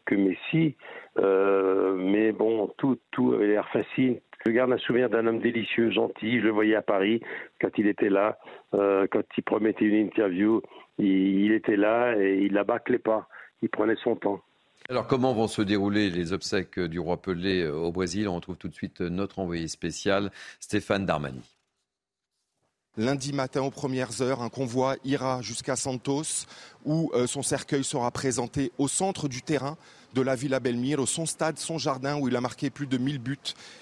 que 0.06 0.14
Messi. 0.14 0.76
Euh, 1.18 1.94
mais 1.96 2.32
bon, 2.32 2.68
tout, 2.78 2.98
tout 3.10 3.32
avait 3.32 3.48
l'air 3.48 3.68
facile. 3.70 4.20
Je 4.46 4.50
garde 4.52 4.72
un 4.72 4.78
souvenir 4.78 5.10
d'un 5.10 5.26
homme 5.26 5.40
délicieux, 5.40 5.90
gentil. 5.90 6.40
Je 6.40 6.44
le 6.44 6.50
voyais 6.50 6.74
à 6.74 6.82
Paris 6.82 7.20
quand 7.60 7.70
il 7.76 7.86
était 7.86 8.08
là, 8.08 8.38
euh, 8.74 9.06
quand 9.10 9.22
il 9.36 9.42
promettait 9.42 9.84
une 9.84 10.06
interview. 10.06 10.62
Il, 10.98 11.52
était 11.52 11.76
là 11.76 12.14
et 12.18 12.38
il 12.42 12.52
la 12.52 12.64
bâclait 12.64 12.98
pas. 12.98 13.28
Il 13.62 13.68
prenait 13.68 13.96
son 14.02 14.16
temps. 14.16 14.40
Alors, 14.88 15.06
comment 15.06 15.34
vont 15.34 15.46
se 15.46 15.62
dérouler 15.62 16.10
les 16.10 16.32
obsèques 16.32 16.80
du 16.80 16.98
roi 16.98 17.20
Pelé 17.20 17.62
euh, 17.62 17.74
au 17.74 17.92
Brésil? 17.92 18.28
On 18.28 18.36
retrouve 18.36 18.56
tout 18.56 18.68
de 18.68 18.74
suite 18.74 19.00
notre 19.00 19.38
envoyé 19.38 19.68
spécial, 19.68 20.30
Stéphane 20.58 21.06
Darmani. 21.06 21.59
Lundi 22.96 23.32
matin 23.32 23.62
aux 23.62 23.70
premières 23.70 24.20
heures, 24.20 24.42
un 24.42 24.48
convoi 24.48 24.96
ira 25.04 25.40
jusqu'à 25.42 25.76
Santos 25.76 26.46
où 26.84 27.12
euh, 27.14 27.28
son 27.28 27.40
cercueil 27.42 27.84
sera 27.84 28.10
présenté 28.10 28.72
au 28.78 28.88
centre 28.88 29.28
du 29.28 29.42
terrain 29.42 29.76
de 30.12 30.20
la 30.22 30.34
Villa 30.34 30.58
Belmiro, 30.58 31.06
son 31.06 31.24
stade, 31.24 31.56
son 31.56 31.78
jardin 31.78 32.18
où 32.18 32.26
il 32.26 32.34
a 32.34 32.40
marqué 32.40 32.68
plus 32.68 32.88
de 32.88 32.98
1000 32.98 33.20
buts. 33.20 33.38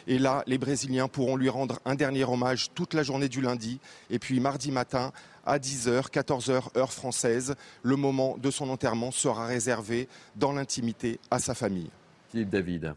Et 0.08 0.18
là, 0.18 0.44
les 0.46 0.58
Brésiliens 0.58 1.08
pourront 1.08 1.36
lui 1.36 1.48
rendre 1.48 1.80
un 1.86 1.94
dernier 1.94 2.24
hommage 2.24 2.68
toute 2.74 2.92
la 2.92 3.02
journée 3.02 3.30
du 3.30 3.40
lundi. 3.40 3.80
Et 4.10 4.18
puis 4.18 4.40
mardi 4.40 4.70
matin, 4.70 5.12
à 5.46 5.58
10h, 5.58 6.10
14h, 6.10 6.76
heure 6.76 6.92
française, 6.92 7.54
le 7.82 7.96
moment 7.96 8.36
de 8.36 8.50
son 8.50 8.68
enterrement 8.68 9.10
sera 9.10 9.46
réservé 9.46 10.06
dans 10.36 10.52
l'intimité 10.52 11.18
à 11.30 11.38
sa 11.38 11.54
famille. 11.54 11.90
Philippe 12.30 12.50
David. 12.50 12.94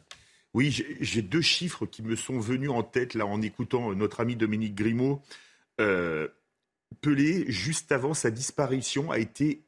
Oui, 0.54 0.78
j'ai 1.00 1.22
deux 1.22 1.42
chiffres 1.42 1.86
qui 1.86 2.04
me 2.04 2.18
sont 2.18 2.38
venus 2.38 2.70
en 2.70 2.84
tête 2.84 3.14
là 3.14 3.26
en 3.26 3.42
écoutant 3.42 3.94
notre 3.94 4.20
ami 4.20 4.36
Dominique 4.36 4.76
Grimaud. 4.76 5.22
Euh, 5.82 6.28
Pelé, 7.02 7.46
juste 7.52 7.92
avant 7.92 8.14
sa 8.14 8.32
disparition, 8.32 9.12
a 9.12 9.18
été 9.18 9.64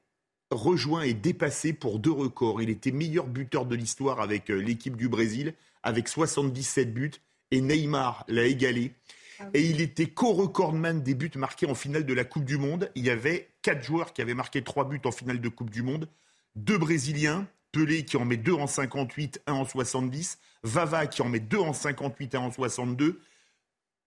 rejoint 0.52 1.02
et 1.02 1.14
dépassé 1.14 1.74
pour 1.74 2.00
deux 2.00 2.12
records. 2.12 2.62
Il 2.62 2.70
était 2.70 2.92
meilleur 2.92 3.26
buteur 3.26 3.66
de 3.66 3.76
l'histoire 3.76 4.20
avec 4.20 4.52
euh, 4.52 4.56
l'équipe 4.58 4.96
du 4.96 5.10
Brésil, 5.10 5.54
avec 5.82 6.08
77 6.08 6.94
buts, 6.94 7.12
et 7.52 7.62
Neymar 7.62 8.24
l'a 8.28 8.46
égalé. 8.46 8.92
Ah 9.40 9.46
et 9.54 9.64
il 9.64 9.82
était 9.82 10.08
co-recordman 10.08 11.02
des 11.02 11.16
buts 11.16 11.32
marqués 11.36 11.66
en 11.66 11.76
finale 11.76 12.06
de 12.06 12.14
la 12.14 12.24
Coupe 12.24 12.46
du 12.46 12.58
Monde. 12.58 12.92
Il 12.96 13.06
y 13.06 13.10
avait 13.10 13.50
quatre 13.62 13.84
joueurs 13.84 14.14
qui 14.14 14.22
avaient 14.22 14.36
marqué 14.36 14.62
trois 14.62 14.88
buts 14.88 15.02
en 15.06 15.12
finale 15.12 15.42
de 15.42 15.50
Coupe 15.50 15.72
du 15.72 15.82
Monde. 15.82 16.08
Deux 16.56 16.78
Brésiliens, 16.78 17.48
Pelé 17.72 18.06
qui 18.06 18.18
en 18.18 18.26
met 18.26 18.38
deux 18.38 18.54
en 18.54 18.68
58, 18.68 19.42
un 19.48 19.54
en 19.54 19.66
70, 19.66 20.38
Vava 20.62 21.08
qui 21.08 21.24
en 21.24 21.30
met 21.30 21.40
deux 21.40 21.60
en 21.60 21.74
58, 21.74 22.36
un 22.36 22.42
en 22.42 22.52
62, 22.52 23.20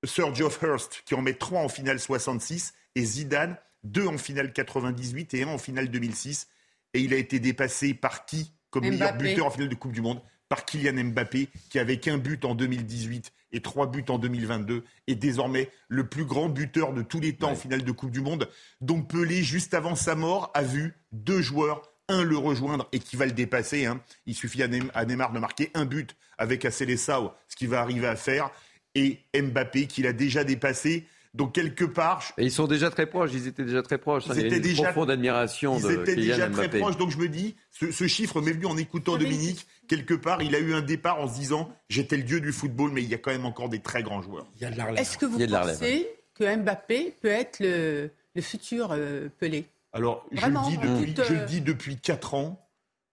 Sir 0.07 0.35
Geoff 0.35 0.61
Hurst 0.63 1.03
qui 1.05 1.15
en 1.15 1.23
met 1.23 1.35
3 1.35 1.61
en 1.61 1.69
finale 1.69 2.01
66 2.01 2.75
et 2.95 3.05
Zidane 3.05 3.57
2 3.85 4.07
en 4.07 4.19
finale 4.19 4.53
98 4.53 5.35
et 5.35 5.43
1 5.43 5.49
en 5.49 5.59
finale 5.59 5.89
2006. 5.89 6.49
Et 6.95 7.01
il 7.01 7.13
a 7.13 7.17
été 7.17 7.41
dépassé 7.41 7.95
par 7.95 8.25
qui 8.25 8.53
comme 8.71 8.89
meilleur 8.89 9.17
buteur 9.17 9.47
en 9.47 9.51
finale 9.51 9.69
de 9.69 9.75
Coupe 9.75 9.93
du 9.93 10.03
Monde? 10.03 10.21
Par 10.49 10.65
Kylian 10.65 11.05
Mbappé 11.05 11.49
qui 11.71 11.79
avait 11.79 11.99
qu'un 11.99 12.19
but 12.19 12.45
en 12.45 12.55
2018 12.55 13.33
et 13.53 13.61
3 13.61 13.91
buts 13.91 14.05
en 14.09 14.19
2022 14.19 14.85
et 15.07 15.15
désormais 15.15 15.71
le 15.89 16.09
plus 16.09 16.25
grand 16.25 16.49
buteur 16.49 16.93
de 16.93 17.03
tous 17.03 17.21
les 17.21 17.33
temps 17.33 17.51
en 17.51 17.57
finale 17.57 17.83
de 17.83 17.93
Coupe 17.93 18.13
du 18.13 18.21
Monde. 18.21 18.49
Donc 18.81 19.11
Pelé, 19.11 19.43
juste 19.43 19.75
avant 19.75 19.97
sa 19.97 20.15
mort, 20.15 20.51
a 20.55 20.63
vu 20.63 20.95
deux 21.13 21.43
joueurs 21.43 21.83
un 22.09 22.23
le 22.23 22.37
rejoindre 22.37 22.89
et 22.93 22.99
qui 22.99 23.17
va 23.17 23.27
le 23.27 23.33
dépasser. 23.33 23.87
Hein. 23.87 24.01
Il 24.27 24.35
suffit 24.35 24.63
à 24.63 24.69
Neymar 24.69 25.33
de 25.33 25.39
marquer 25.39 25.71
un 25.75 25.85
but 25.85 26.17
avec 26.39 26.65
Acélessao, 26.65 27.33
ce 27.49 27.57
qu'il 27.57 27.69
va 27.69 27.81
arriver 27.81 28.07
à 28.07 28.17
faire 28.17 28.51
et 28.97 29.21
Mbappé 29.41 29.87
qu'il 29.87 30.07
a 30.07 30.13
déjà 30.13 30.43
dépassé. 30.43 31.07
Donc 31.35 31.55
quelque 31.55 31.85
part, 31.85 32.25
et 32.39 32.45
ils 32.45 32.51
sont 32.51 32.67
déjà 32.67 32.89
très 32.89 33.05
proches. 33.05 33.31
Ils 33.35 33.47
étaient 33.47 33.65
déjà 33.65 33.83
très 33.83 33.99
proches. 33.99 34.25
Ils 34.27 34.47
étaient 34.47 34.59
déjà 34.59 34.85
profonde 34.85 35.11
admiration 35.11 35.79
ils 35.79 35.91
étaient 35.91 36.17
déjà 36.17 36.49
très 36.49 36.71
proches. 36.71 36.97
Donc 36.97 37.11
je 37.11 37.19
me 37.19 37.29
dis, 37.29 37.55
ce, 37.71 38.07
chiffre 38.07 38.41
m'est 38.41 38.53
venu 38.53 38.65
en 38.65 38.79
écoutant 38.79 39.19
Dominique. 39.19 39.67
Quelque 39.87 40.15
part, 40.15 40.43
il 40.43 40.55
a 40.55 40.59
eu 40.59 40.73
un 40.73 40.81
départ 40.81 41.21
en 41.21 41.29
se 41.29 41.35
disant, 41.35 41.71
j'étais 41.91 42.17
le 42.17 42.23
dieu 42.23 42.41
du 42.41 42.53
football, 42.53 42.91
mais 42.91 43.03
il 43.03 43.11
y 43.11 43.15
a 43.15 43.19
quand 43.19 43.31
même 43.31 43.45
encore 43.45 43.69
des 43.69 43.81
très 43.81 44.03
grands 44.03 44.23
joueurs. 44.23 44.47
Il 44.57 44.63
y 44.63 44.65
a 44.65 44.71
de 44.71 44.99
Est-ce 44.99 45.19
que 45.19 45.27
vous 45.27 45.39
pensez 45.47 46.09
que 46.35 46.57
Mbappé 46.57 47.15
peut 47.21 47.29
être 47.29 47.61
le, 47.61 48.11
futur 48.41 48.93
euh, 48.93 49.29
Pelé? 49.39 49.67
Alors 49.93 50.27
je, 50.33 50.47
le 50.47 50.71
dis 50.71 50.79
depuis, 50.79 51.15
je 51.29 51.35
le 51.35 51.47
dis 51.47 51.61
depuis 51.61 51.97
4 51.99 52.35
ans. 52.35 52.67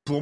Pour 0.05 0.21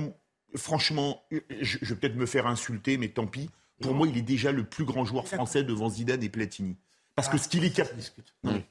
franchement, 0.55 1.23
je 1.31 1.77
vais 1.85 1.95
peut-être 1.95 2.15
me 2.15 2.25
faire 2.25 2.47
insulter, 2.47 2.97
mais 2.97 3.09
tant 3.09 3.27
pis. 3.27 3.49
Pour 3.81 3.93
moi, 3.93 4.07
il 4.07 4.17
est 4.17 4.21
déjà 4.21 4.51
le 4.51 4.63
plus 4.63 4.85
grand 4.85 5.05
joueur 5.05 5.27
français 5.27 5.63
devant 5.63 5.89
Zidane 5.89 6.23
et 6.23 6.29
Platini. 6.29 6.77
Parce 7.15 7.27
que 7.27 7.35
ah, 7.35 7.39
ce 7.39 7.49
qu'il 7.49 7.63
est 7.65 7.71
capable. 7.71 8.01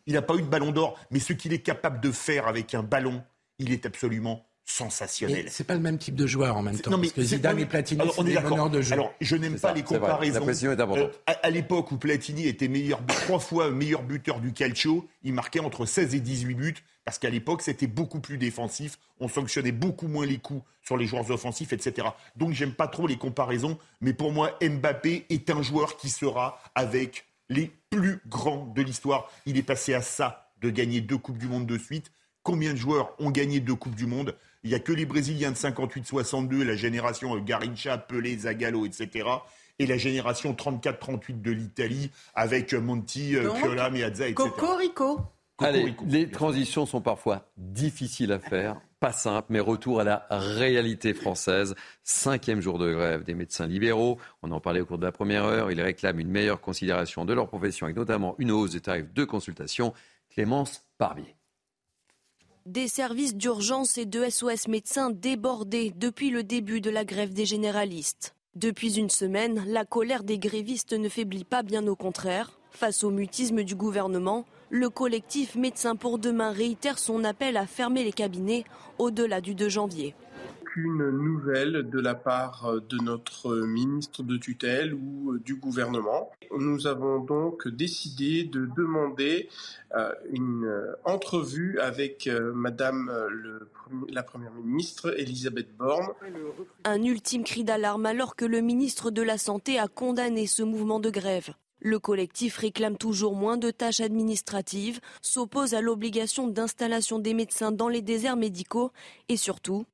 Il 0.07 0.15
n'a 0.15 0.23
pas 0.23 0.35
eu 0.37 0.43
de 0.43 0.47
ballon 0.47 0.73
d'or, 0.73 0.99
mais 1.11 1.21
ce 1.21 1.33
qu'il 1.33 1.53
est 1.53 1.61
capable 1.61 2.01
de 2.01 2.11
faire 2.11 2.49
avec 2.49 2.75
un 2.75 2.83
ballon, 2.83 3.23
il 3.59 3.73
est 3.73 3.87
absolument 3.87 4.47
sensationnel. 4.65 5.47
C'est 5.49 5.65
pas 5.65 5.75
le 5.75 5.81
même 5.81 5.99
type 5.99 6.15
de 6.15 6.27
joueur 6.27 6.57
en 6.57 6.63
même 6.63 6.79
temps. 6.79 6.91
parce 6.91 7.13
que 7.13 7.23
Zidane 7.23 7.59
et 7.59 7.67
Platini, 7.67 8.03
c'est 8.15 8.25
des 8.25 8.35
meneurs 8.41 8.71
de 8.71 8.81
jeu. 8.81 8.93
Alors, 8.93 9.13
je 9.21 9.37
n'aime 9.37 9.59
pas 9.59 9.73
les 9.73 9.83
comparaisons. 9.83 10.47
La 10.47 10.85
euh, 10.85 11.09
à, 11.27 11.51
l'époque 11.51 11.91
où 11.93 11.97
Platini 11.97 12.47
était 12.47 12.69
meilleur, 12.69 13.05
trois 13.07 13.39
fois 13.39 13.71
meilleur 13.71 14.03
buteur 14.03 14.41
du 14.41 14.53
calcio, 14.53 15.09
il 15.23 15.35
marquait 15.35 15.61
entre 15.61 15.87
16 15.87 16.15
et 16.15 16.21
18 16.21 16.55
buts 16.55 16.75
parce 17.05 17.19
qu'à 17.19 17.31
l'époque, 17.31 17.63
c'était 17.63 17.87
beaucoup 17.87 18.21
plus 18.21 18.39
défensif. 18.39 18.99
On 19.19 19.29
sanctionnait 19.29 19.73
beaucoup 19.73 20.07
moins 20.07 20.27
les 20.27 20.39
coups 20.39 20.63
sur 20.83 20.97
les 20.97 21.07
joueurs 21.07 21.31
offensifs, 21.31 21.73
etc. 21.73 22.09
Donc, 22.37 22.53
j'aime 22.53 22.73
pas 22.73 22.87
trop 22.87 23.07
les 23.07 23.17
comparaisons. 23.17 23.79
Mais 24.01 24.13
pour 24.13 24.33
moi, 24.33 24.57
Mbappé 24.63 25.27
est 25.29 25.51
un 25.51 25.63
joueur 25.63 25.97
qui 25.97 26.09
sera 26.09 26.61
avec 26.75 27.27
les 27.49 27.73
plus 27.91 28.21
grands 28.29 28.67
de 28.67 28.83
l'histoire. 28.83 29.29
Il 29.45 29.59
est 29.59 29.63
passé 29.63 29.93
à 29.93 30.03
ça 30.03 30.53
de 30.61 30.71
gagner 30.71 31.01
deux 31.01 31.19
Coupes 31.19 31.39
du 31.39 31.49
Monde 31.49 31.67
de 31.67 31.79
suite. 31.79 32.13
Combien 32.43 32.73
de 32.73 32.79
joueurs 32.79 33.15
ont 33.19 33.31
gagné 33.31 33.61
deux 33.61 33.75
Coupes 33.75 33.95
du 33.95 34.07
Monde? 34.07 34.37
Il 34.63 34.71
n'y 34.71 34.77
a 34.77 34.81
que 34.81 34.93
les 34.93 35.07
Brésiliens 35.07 35.53
de 35.53 35.57
58-62, 35.57 36.63
la 36.63 36.77
génération 36.77 37.37
Garincha, 37.39 37.99
Pelé, 37.99 38.37
Zagallo, 38.37 38.85
etc. 38.85 39.27
Et 39.79 39.87
la 39.87 39.97
génération 39.97 40.53
34-38 40.53 41.41
de 41.41 41.51
l'Italie 41.51 42.11
avec 42.35 42.75
Monti, 42.75 43.37
euh, 43.37 43.51
Piola, 43.55 43.89
Meazza, 43.89 44.29
etc. 44.29 44.35
Cocorico. 44.35 45.21
Allez, 45.59 45.95
les 46.07 46.31
transitions 46.31 46.87
sont 46.87 47.01
parfois 47.01 47.51
difficiles 47.57 48.33
à 48.33 48.39
faire. 48.39 48.81
pas 48.99 49.13
simple, 49.13 49.47
mais 49.51 49.61
retour 49.61 50.01
à 50.01 50.05
la 50.05 50.27
réalité 50.31 51.15
française. 51.15 51.75
Cinquième 52.03 52.61
jour 52.61 52.79
de 52.79 52.93
grève 52.93 53.25
des 53.25 53.35
médecins 53.35 53.67
libéraux. 53.67 54.19
On 54.43 54.53
en 54.53 54.61
parlait 54.61 54.81
au 54.81 54.87
cours 54.87 54.99
de 54.99 55.07
la 55.07 55.13
première 55.13 55.45
heure. 55.45 55.71
Ils 55.71 55.81
réclament 55.81 56.21
une 56.21 56.31
meilleure 56.31 56.61
considération 56.61 57.25
de 57.25 57.33
leur 57.33 57.49
profession, 57.49 57.87
avec 57.87 57.97
notamment 57.97 58.35
une 58.39 58.51
hausse 58.51 58.73
des 58.73 58.81
tarifs 58.81 59.13
de 59.13 59.25
consultation. 59.25 59.95
Clémence 60.31 60.85
Barbier. 60.99 61.35
Des 62.67 62.89
services 62.89 63.35
d'urgence 63.35 63.97
et 63.97 64.05
de 64.05 64.29
SOS 64.29 64.69
médecins 64.69 65.11
débordés 65.11 65.95
depuis 65.97 66.29
le 66.29 66.43
début 66.43 66.83
de 66.83 66.91
la 66.91 67.07
grève 67.07 67.33
des 67.33 67.47
généralistes. 67.47 68.35
Depuis 68.55 68.99
une 68.99 69.09
semaine, 69.09 69.65
la 69.67 69.87
colère 69.87 70.25
des 70.25 70.39
grévistes 70.39 70.93
ne 70.93 71.09
faiblit 71.09 71.45
pas, 71.45 71.63
bien 71.63 71.87
au 71.87 71.97
contraire. 71.97 72.61
Face 72.71 73.03
au 73.03 73.11
mutisme 73.11 73.63
du 73.63 73.75
gouvernement, 73.75 74.45
le 74.69 74.91
collectif 74.91 75.55
Médecins 75.55 75.97
pour 75.97 76.19
demain 76.19 76.53
réitère 76.53 76.99
son 76.99 77.25
appel 77.25 77.57
à 77.57 77.67
fermer 77.67 78.05
les 78.05 78.13
cabinets 78.13 78.65
au-delà 78.99 79.41
du 79.41 79.55
2 79.55 79.71
janvier 79.71 80.15
aucune 80.71 81.11
nouvelle 81.11 81.89
de 81.91 82.01
la 82.01 82.14
part 82.14 82.75
de 82.89 83.03
notre 83.03 83.57
ministre 83.57 84.23
de 84.23 84.37
tutelle 84.37 84.95
ou 84.95 85.37
du 85.39 85.57
gouvernement. 85.57 86.31
Nous 86.57 86.87
avons 86.87 87.18
donc 87.18 87.66
décidé 87.66 88.45
de 88.45 88.66
demander 88.77 89.49
euh, 89.97 90.12
une 90.31 90.71
entrevue 91.05 91.81
avec 91.81 92.29
euh, 92.29 92.53
Madame 92.55 93.11
la 94.11 94.23
Première 94.23 94.53
ministre, 94.53 95.12
Elisabeth 95.18 95.77
Borne. 95.77 96.07
Un 96.85 97.03
ultime 97.03 97.43
cri 97.43 97.64
d'alarme 97.64 98.07
alors 98.07 98.37
que 98.37 98.45
le 98.45 98.61
ministre 98.61 99.11
de 99.11 99.23
la 99.23 99.39
Santé 99.39 99.79
a 99.79 99.89
condamné 99.89 100.47
ce 100.47 100.62
mouvement 100.62 101.01
de 101.01 101.11
grève. 101.11 101.51
Le 101.81 101.99
collectif 101.99 102.59
réclame 102.59 102.97
toujours 102.97 103.35
moins 103.35 103.57
de 103.57 103.71
tâches 103.71 104.01
administratives, 104.01 105.01
s'oppose 105.21 105.75
à 105.75 105.81
l'obligation 105.81 106.47
d'installation 106.47 107.18
des 107.18 107.35
médecins 107.35 107.73
dans 107.73 107.89
les 107.89 108.03
déserts 108.03 108.37
médicaux 108.37 108.93
et 109.29 109.37
surtout 109.37 109.85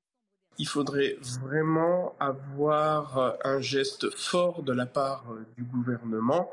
il 0.58 0.66
faudrait 0.66 1.16
vraiment 1.42 2.14
avoir 2.20 3.18
euh, 3.18 3.30
un 3.44 3.60
geste 3.60 4.10
fort 4.16 4.62
de 4.62 4.72
la 4.72 4.86
part 4.86 5.24
euh, 5.30 5.44
du 5.56 5.64
gouvernement 5.64 6.50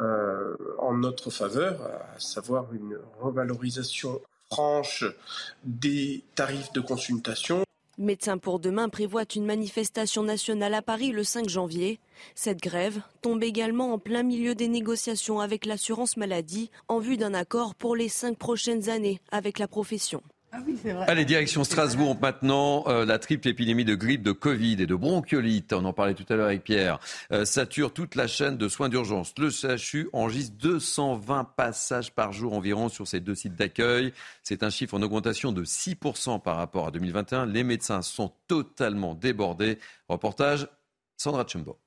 euh, 0.00 0.54
en 0.78 0.94
notre 0.94 1.30
faveur, 1.30 1.80
à 1.82 2.20
savoir 2.20 2.66
une 2.72 2.98
revalorisation 3.20 4.20
franche 4.50 5.04
des 5.64 6.22
tarifs 6.34 6.72
de 6.72 6.80
consultation. 6.80 7.64
Médecins 7.98 8.36
pour 8.36 8.60
demain 8.60 8.90
prévoit 8.90 9.24
une 9.34 9.46
manifestation 9.46 10.22
nationale 10.22 10.74
à 10.74 10.82
Paris 10.82 11.12
le 11.12 11.24
5 11.24 11.48
janvier. 11.48 11.98
Cette 12.34 12.60
grève 12.60 13.00
tombe 13.22 13.42
également 13.42 13.94
en 13.94 13.98
plein 13.98 14.22
milieu 14.22 14.54
des 14.54 14.68
négociations 14.68 15.40
avec 15.40 15.64
l'assurance 15.64 16.18
maladie 16.18 16.70
en 16.88 16.98
vue 16.98 17.16
d'un 17.16 17.32
accord 17.32 17.74
pour 17.74 17.96
les 17.96 18.10
cinq 18.10 18.36
prochaines 18.36 18.90
années 18.90 19.20
avec 19.32 19.58
la 19.58 19.66
profession. 19.66 20.22
Ah 20.52 20.58
Allez, 21.06 21.24
direction 21.24 21.64
Strasbourg 21.64 22.16
maintenant. 22.20 22.84
Euh, 22.86 23.04
la 23.04 23.18
triple 23.18 23.48
épidémie 23.48 23.84
de 23.84 23.94
grippe, 23.94 24.22
de 24.22 24.32
Covid 24.32 24.76
et 24.80 24.86
de 24.86 24.94
bronchiolite, 24.94 25.72
on 25.72 25.84
en 25.84 25.92
parlait 25.92 26.14
tout 26.14 26.24
à 26.28 26.36
l'heure 26.36 26.46
avec 26.46 26.64
Pierre, 26.64 26.98
euh, 27.32 27.44
sature 27.44 27.92
toute 27.92 28.14
la 28.14 28.26
chaîne 28.26 28.56
de 28.56 28.68
soins 28.68 28.88
d'urgence. 28.88 29.34
Le 29.38 29.50
CHU 29.50 30.08
enregistre 30.12 30.56
220 30.58 31.44
passages 31.56 32.12
par 32.12 32.32
jour 32.32 32.54
environ 32.54 32.88
sur 32.88 33.06
ces 33.06 33.20
deux 33.20 33.34
sites 33.34 33.56
d'accueil. 33.56 34.12
C'est 34.42 34.62
un 34.62 34.70
chiffre 34.70 34.94
en 34.94 35.02
augmentation 35.02 35.52
de 35.52 35.64
6% 35.64 36.40
par 36.40 36.56
rapport 36.56 36.86
à 36.86 36.90
2021. 36.90 37.46
Les 37.46 37.64
médecins 37.64 38.02
sont 38.02 38.32
totalement 38.46 39.14
débordés. 39.14 39.78
Reportage 40.08 40.68
Sandra 41.16 41.44
Chumbo. 41.46 41.78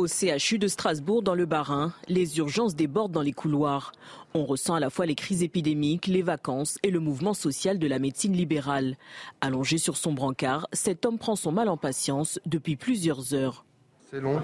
Au 0.00 0.06
CHU 0.06 0.58
de 0.58 0.66
Strasbourg, 0.66 1.20
dans 1.20 1.34
le 1.34 1.44
Bas-Rhin, 1.44 1.92
les 2.08 2.38
urgences 2.38 2.74
débordent 2.74 3.12
dans 3.12 3.20
les 3.20 3.34
couloirs. 3.34 3.92
On 4.32 4.46
ressent 4.46 4.74
à 4.74 4.80
la 4.80 4.88
fois 4.88 5.04
les 5.04 5.14
crises 5.14 5.42
épidémiques, 5.42 6.06
les 6.06 6.22
vacances 6.22 6.78
et 6.82 6.90
le 6.90 7.00
mouvement 7.00 7.34
social 7.34 7.78
de 7.78 7.86
la 7.86 7.98
médecine 7.98 8.32
libérale. 8.32 8.96
Allongé 9.42 9.76
sur 9.76 9.98
son 9.98 10.14
brancard, 10.14 10.66
cet 10.72 11.04
homme 11.04 11.18
prend 11.18 11.36
son 11.36 11.52
mal 11.52 11.68
en 11.68 11.76
patience 11.76 12.40
depuis 12.46 12.76
plusieurs 12.76 13.34
heures. 13.34 13.66
C'est 14.10 14.22
long, 14.22 14.40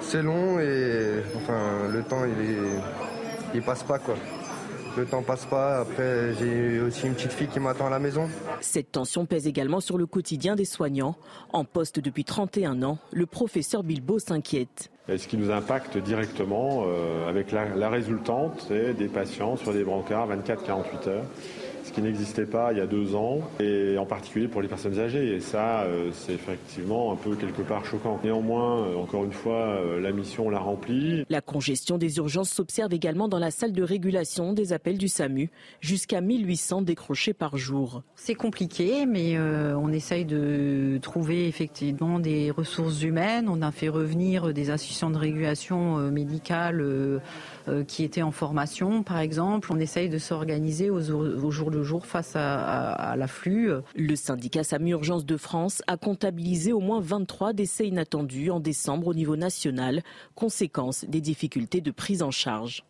c'est 0.00 0.22
long 0.22 0.58
et 0.58 1.22
le 1.92 2.02
temps 2.08 2.22
il 3.52 3.60
passe 3.60 3.82
pas. 3.82 3.98
Le 4.96 5.04
temps 5.04 5.22
passe 5.22 5.46
pas. 5.46 5.80
Après, 5.80 6.34
j'ai 6.34 6.80
aussi 6.80 7.06
une 7.06 7.14
petite 7.14 7.32
fille 7.32 7.46
qui 7.46 7.60
m'attend 7.60 7.86
à 7.86 7.90
la 7.90 7.98
maison. 7.98 8.28
Cette 8.60 8.92
tension 8.92 9.24
pèse 9.24 9.46
également 9.46 9.80
sur 9.80 9.98
le 9.98 10.06
quotidien 10.06 10.56
des 10.56 10.64
soignants. 10.64 11.16
En 11.52 11.64
poste 11.64 12.00
depuis 12.00 12.24
31 12.24 12.82
ans, 12.82 12.98
le 13.12 13.26
professeur 13.26 13.82
Bilbo 13.82 14.18
s'inquiète. 14.18 14.90
Ce 15.08 15.26
qui 15.26 15.36
nous 15.36 15.50
impacte 15.50 15.98
directement 15.98 16.84
euh, 16.86 17.28
avec 17.28 17.50
la, 17.52 17.68
la 17.74 17.88
résultante, 17.88 18.64
c'est 18.68 18.94
des 18.94 19.08
patients 19.08 19.56
sur 19.56 19.72
des 19.72 19.84
brancards 19.84 20.28
24-48 20.28 21.08
heures 21.08 21.24
ce 21.90 21.94
qui 21.94 22.02
n'existait 22.02 22.46
pas 22.46 22.72
il 22.72 22.78
y 22.78 22.80
a 22.80 22.86
deux 22.86 23.16
ans, 23.16 23.40
et 23.58 23.98
en 23.98 24.06
particulier 24.06 24.46
pour 24.46 24.62
les 24.62 24.68
personnes 24.68 24.98
âgées. 25.00 25.34
Et 25.34 25.40
ça, 25.40 25.82
euh, 25.82 26.10
c'est 26.12 26.34
effectivement 26.34 27.12
un 27.12 27.16
peu 27.16 27.34
quelque 27.34 27.62
part 27.62 27.84
choquant. 27.84 28.20
Néanmoins, 28.22 28.84
euh, 28.84 28.96
encore 28.96 29.24
une 29.24 29.32
fois, 29.32 29.56
euh, 29.56 30.00
la 30.00 30.12
mission 30.12 30.50
l'a 30.50 30.60
remplie. 30.60 31.24
La 31.28 31.40
congestion 31.40 31.98
des 31.98 32.18
urgences 32.18 32.50
s'observe 32.50 32.94
également 32.94 33.26
dans 33.26 33.40
la 33.40 33.50
salle 33.50 33.72
de 33.72 33.82
régulation 33.82 34.52
des 34.52 34.72
appels 34.72 34.98
du 34.98 35.08
SAMU, 35.08 35.50
jusqu'à 35.80 36.20
1800 36.20 36.82
décrochés 36.82 37.32
par 37.32 37.56
jour. 37.56 38.02
C'est 38.14 38.34
compliqué, 38.34 39.04
mais 39.06 39.38
on 39.38 39.88
essaye 39.88 40.24
de 40.24 40.98
trouver 41.02 41.48
effectivement 41.48 42.20
des 42.20 42.50
ressources 42.50 43.02
humaines. 43.02 43.48
On 43.48 43.62
a 43.62 43.72
fait 43.72 43.88
revenir 43.88 44.52
des 44.52 44.70
assistants 44.70 45.10
de 45.10 45.18
régulation 45.18 45.96
médicale 46.10 47.20
qui 47.86 48.04
étaient 48.04 48.22
en 48.22 48.30
formation, 48.30 49.02
par 49.02 49.18
exemple. 49.18 49.72
On 49.72 49.78
essaye 49.78 50.08
de 50.08 50.18
s'organiser 50.18 50.90
au, 50.90 51.00
au 51.10 51.50
jour 51.50 51.70
le 51.70 51.82
jour 51.82 52.06
face 52.06 52.32
à, 52.34 53.14
l'afflux. 53.16 53.72
Le 53.94 54.16
syndicat 54.16 54.64
SAMU 54.64 54.90
Urgence 54.90 55.26
de 55.26 55.36
France 55.36 55.82
a 55.86 55.96
comptabilisé 55.96 56.72
au 56.72 56.80
moins 56.80 57.00
23 57.00 57.52
décès 57.52 57.86
inattendus 57.86 58.50
en 58.50 58.60
décembre 58.60 59.08
au 59.08 59.14
niveau 59.14 59.36
national, 59.36 60.02
conséquence 60.34 61.04
des 61.06 61.20
difficultés 61.20 61.80
de 61.80 61.90
prise 61.90 62.22
en 62.22 62.30
charge. 62.30 62.84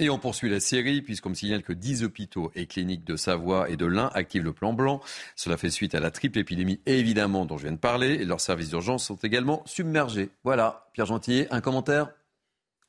Et 0.00 0.10
on 0.10 0.18
poursuit 0.18 0.50
la 0.50 0.58
série 0.58 1.02
puisqu'on 1.02 1.30
me 1.30 1.34
signale 1.34 1.62
que 1.62 1.72
10 1.72 2.02
hôpitaux 2.02 2.50
et 2.56 2.66
cliniques 2.66 3.04
de 3.04 3.14
Savoie 3.14 3.70
et 3.70 3.76
de 3.76 3.86
l'Ain 3.86 4.10
activent 4.12 4.42
le 4.42 4.52
plan 4.52 4.72
blanc. 4.72 5.00
Cela 5.36 5.56
fait 5.56 5.70
suite 5.70 5.94
à 5.94 6.00
la 6.00 6.10
triple 6.10 6.38
épidémie 6.40 6.80
évidemment 6.86 7.46
dont 7.46 7.58
je 7.58 7.62
viens 7.62 7.72
de 7.72 7.78
parler 7.78 8.14
et 8.14 8.24
leurs 8.24 8.40
services 8.40 8.70
d'urgence 8.70 9.04
sont 9.04 9.16
également 9.16 9.62
submergés. 9.66 10.30
Voilà, 10.42 10.88
Pierre 10.94 11.06
Gentillet, 11.06 11.46
un 11.52 11.60
commentaire? 11.60 12.10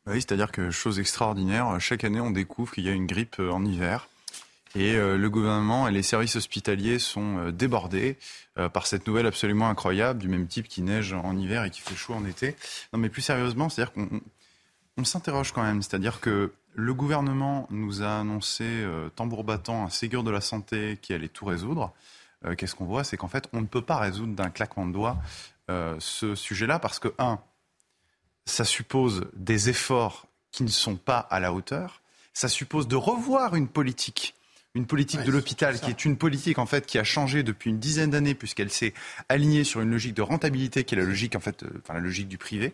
Oui, 0.08 0.16
c'est-à-dire 0.16 0.51
que 0.51 0.72
chose 0.72 0.99
extraordinaire, 0.99 1.80
chaque 1.80 2.03
année 2.03 2.22
on 2.22 2.32
découvre 2.32 2.74
qu'il 2.74 2.84
y 2.84 2.89
a 2.89 2.93
une 2.93 3.08
grippe 3.08 3.39
en 3.39 3.66
hiver. 3.66 4.08
Et 4.76 4.95
euh, 4.95 5.18
le 5.18 5.30
gouvernement 5.30 5.88
et 5.88 5.91
les 5.91 6.03
services 6.03 6.36
hospitaliers 6.36 6.99
sont 6.99 7.38
euh, 7.38 7.51
débordés 7.51 8.18
euh, 8.58 8.68
par 8.68 8.88
cette 8.88 9.08
nouvelle 9.08 9.26
absolument 9.26 9.70
incroyable, 9.70 10.20
du 10.20 10.28
même 10.28 10.47
type 10.47 10.68
qui 10.68 10.82
neige 10.82 11.14
en 11.14 11.38
hiver 11.38 11.64
et 11.64 11.70
qui 11.70 11.80
fait 11.80 11.95
chaud 11.95 12.14
en 12.14 12.26
été. 12.26 12.56
Non, 12.91 12.99
mais 12.99 13.08
plus 13.08 13.22
sérieusement, 13.22 13.70
c'est-à-dire 13.70 13.93
qu'on 13.93 14.22
on, 14.97 15.06
s'interroge 15.06 15.53
quand 15.53 15.64
même. 15.64 15.82
C'est-à-dire 15.82 16.20
que 16.20 16.51
le 16.74 16.93
gouvernement 16.93 17.68
nous 17.72 18.03
a 18.03 18.20
annoncé, 18.20 18.86
tambour 19.16 19.45
battant, 19.45 19.86
un 19.86 19.89
Ségur 19.89 20.24
de 20.24 20.32
la 20.32 20.41
santé 20.41 20.99
qui 21.01 21.14
allait 21.14 21.30
tout 21.30 21.45
résoudre. 21.45 21.93
Qu'est-ce 22.58 22.76
qu'on 22.76 22.86
voit? 22.86 23.06
C'est 23.06 23.16
qu'en 23.16 23.30
fait, 23.30 23.47
on 23.53 23.62
ne 23.62 23.66
peut 23.66 23.82
pas 23.82 23.97
résoudre 23.97 24.36
d'un 24.36 24.49
claquement 24.49 24.86
de 24.86 24.91
doigts 24.91 25.18
ce 25.70 26.36
sujet-là 26.36 26.80
parce 26.80 26.99
que, 26.99 27.14
un, 27.18 27.39
ça 28.46 28.66
suppose 28.66 29.28
des 29.36 29.70
efforts 29.70 30.28
qui 30.52 30.64
ne 30.64 30.70
sont 30.70 30.96
pas 30.96 31.20
à 31.20 31.39
la 31.39 31.54
hauteur. 31.54 32.02
Ça 32.34 32.48
suppose 32.48 32.88
de 32.88 32.96
revoir 32.96 33.56
une 33.56 33.68
politique 33.68 34.36
une 34.76 34.86
politique 34.86 35.24
de 35.24 35.32
l'hôpital 35.32 35.80
qui 35.80 35.89
est 35.89 36.06
une 36.06 36.18
politique 36.18 36.60
en 36.60 36.66
fait 36.66 36.86
qui 36.86 37.00
a 37.00 37.04
changé 37.04 37.43
depuis 37.43 37.70
une 37.70 37.80
dizaine 37.80 38.10
d'années 38.10 38.36
puisqu'elle 38.36 38.70
s'est 38.70 38.93
alignée 39.30 39.64
sur 39.64 39.82
une 39.82 39.89
logique 39.89 40.14
de 40.14 40.22
rentabilité 40.22 40.84
qui 40.84 40.96
est 40.96 40.97
la 40.97 41.05
logique 41.05 41.36
en 41.36 41.39
fait, 41.39 41.63
euh, 41.63 41.70
enfin 41.82 41.93
la 41.93 42.01
logique 42.01 42.28
du 42.28 42.38
privé. 42.38 42.74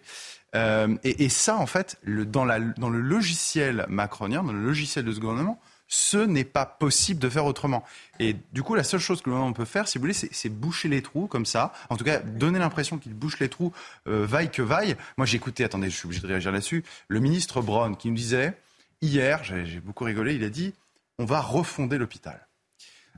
Euh, 0.55 0.97
et, 1.03 1.23
et, 1.23 1.29
ça 1.29 1.57
en 1.57 1.67
fait, 1.67 1.97
le, 2.01 2.25
dans, 2.25 2.43
la, 2.43 2.59
dans 2.59 2.89
le 2.89 2.99
logiciel 2.99 3.85
macronien, 3.87 4.43
dans 4.43 4.51
le 4.51 4.63
logiciel 4.63 5.05
de 5.05 5.11
ce 5.13 5.19
gouvernement, 5.19 5.61
ce 5.93 6.17
n'est 6.17 6.45
pas 6.45 6.65
possible 6.65 7.19
de 7.19 7.27
faire 7.27 7.45
autrement. 7.45 7.83
Et 8.17 8.37
du 8.53 8.63
coup, 8.63 8.75
la 8.75 8.83
seule 8.85 9.01
chose 9.01 9.21
que 9.21 9.29
le 9.29 9.33
gouvernement 9.33 9.53
peut 9.53 9.65
faire, 9.65 9.89
si 9.89 9.97
vous 9.97 10.03
voulez, 10.03 10.13
c'est 10.13 10.49
boucher 10.49 10.87
les 10.87 11.01
trous 11.01 11.27
comme 11.27 11.45
ça. 11.45 11.73
En 11.89 11.97
tout 11.97 12.05
cas, 12.05 12.19
donner 12.19 12.59
l'impression 12.59 12.97
qu'il 12.97 13.13
bouche 13.13 13.39
les 13.39 13.49
trous, 13.49 13.73
euh, 14.07 14.25
vaille 14.25 14.49
que 14.49 14.61
vaille. 14.61 14.95
Moi, 15.17 15.25
j'ai 15.25 15.35
écouté, 15.35 15.65
attendez, 15.65 15.89
je 15.89 15.97
suis 15.97 16.05
obligé 16.05 16.21
de 16.21 16.27
réagir 16.27 16.53
là-dessus, 16.53 16.85
le 17.09 17.19
ministre 17.19 17.61
Braun 17.61 17.95
qui 17.95 18.07
nous 18.07 18.15
disait, 18.15 18.57
hier, 19.01 19.43
j'ai 19.43 19.81
beaucoup 19.81 20.05
rigolé, 20.05 20.35
il 20.35 20.45
a 20.45 20.49
dit, 20.49 20.73
on 21.19 21.25
va 21.25 21.41
refonder 21.41 21.97
l'hôpital. 21.97 22.47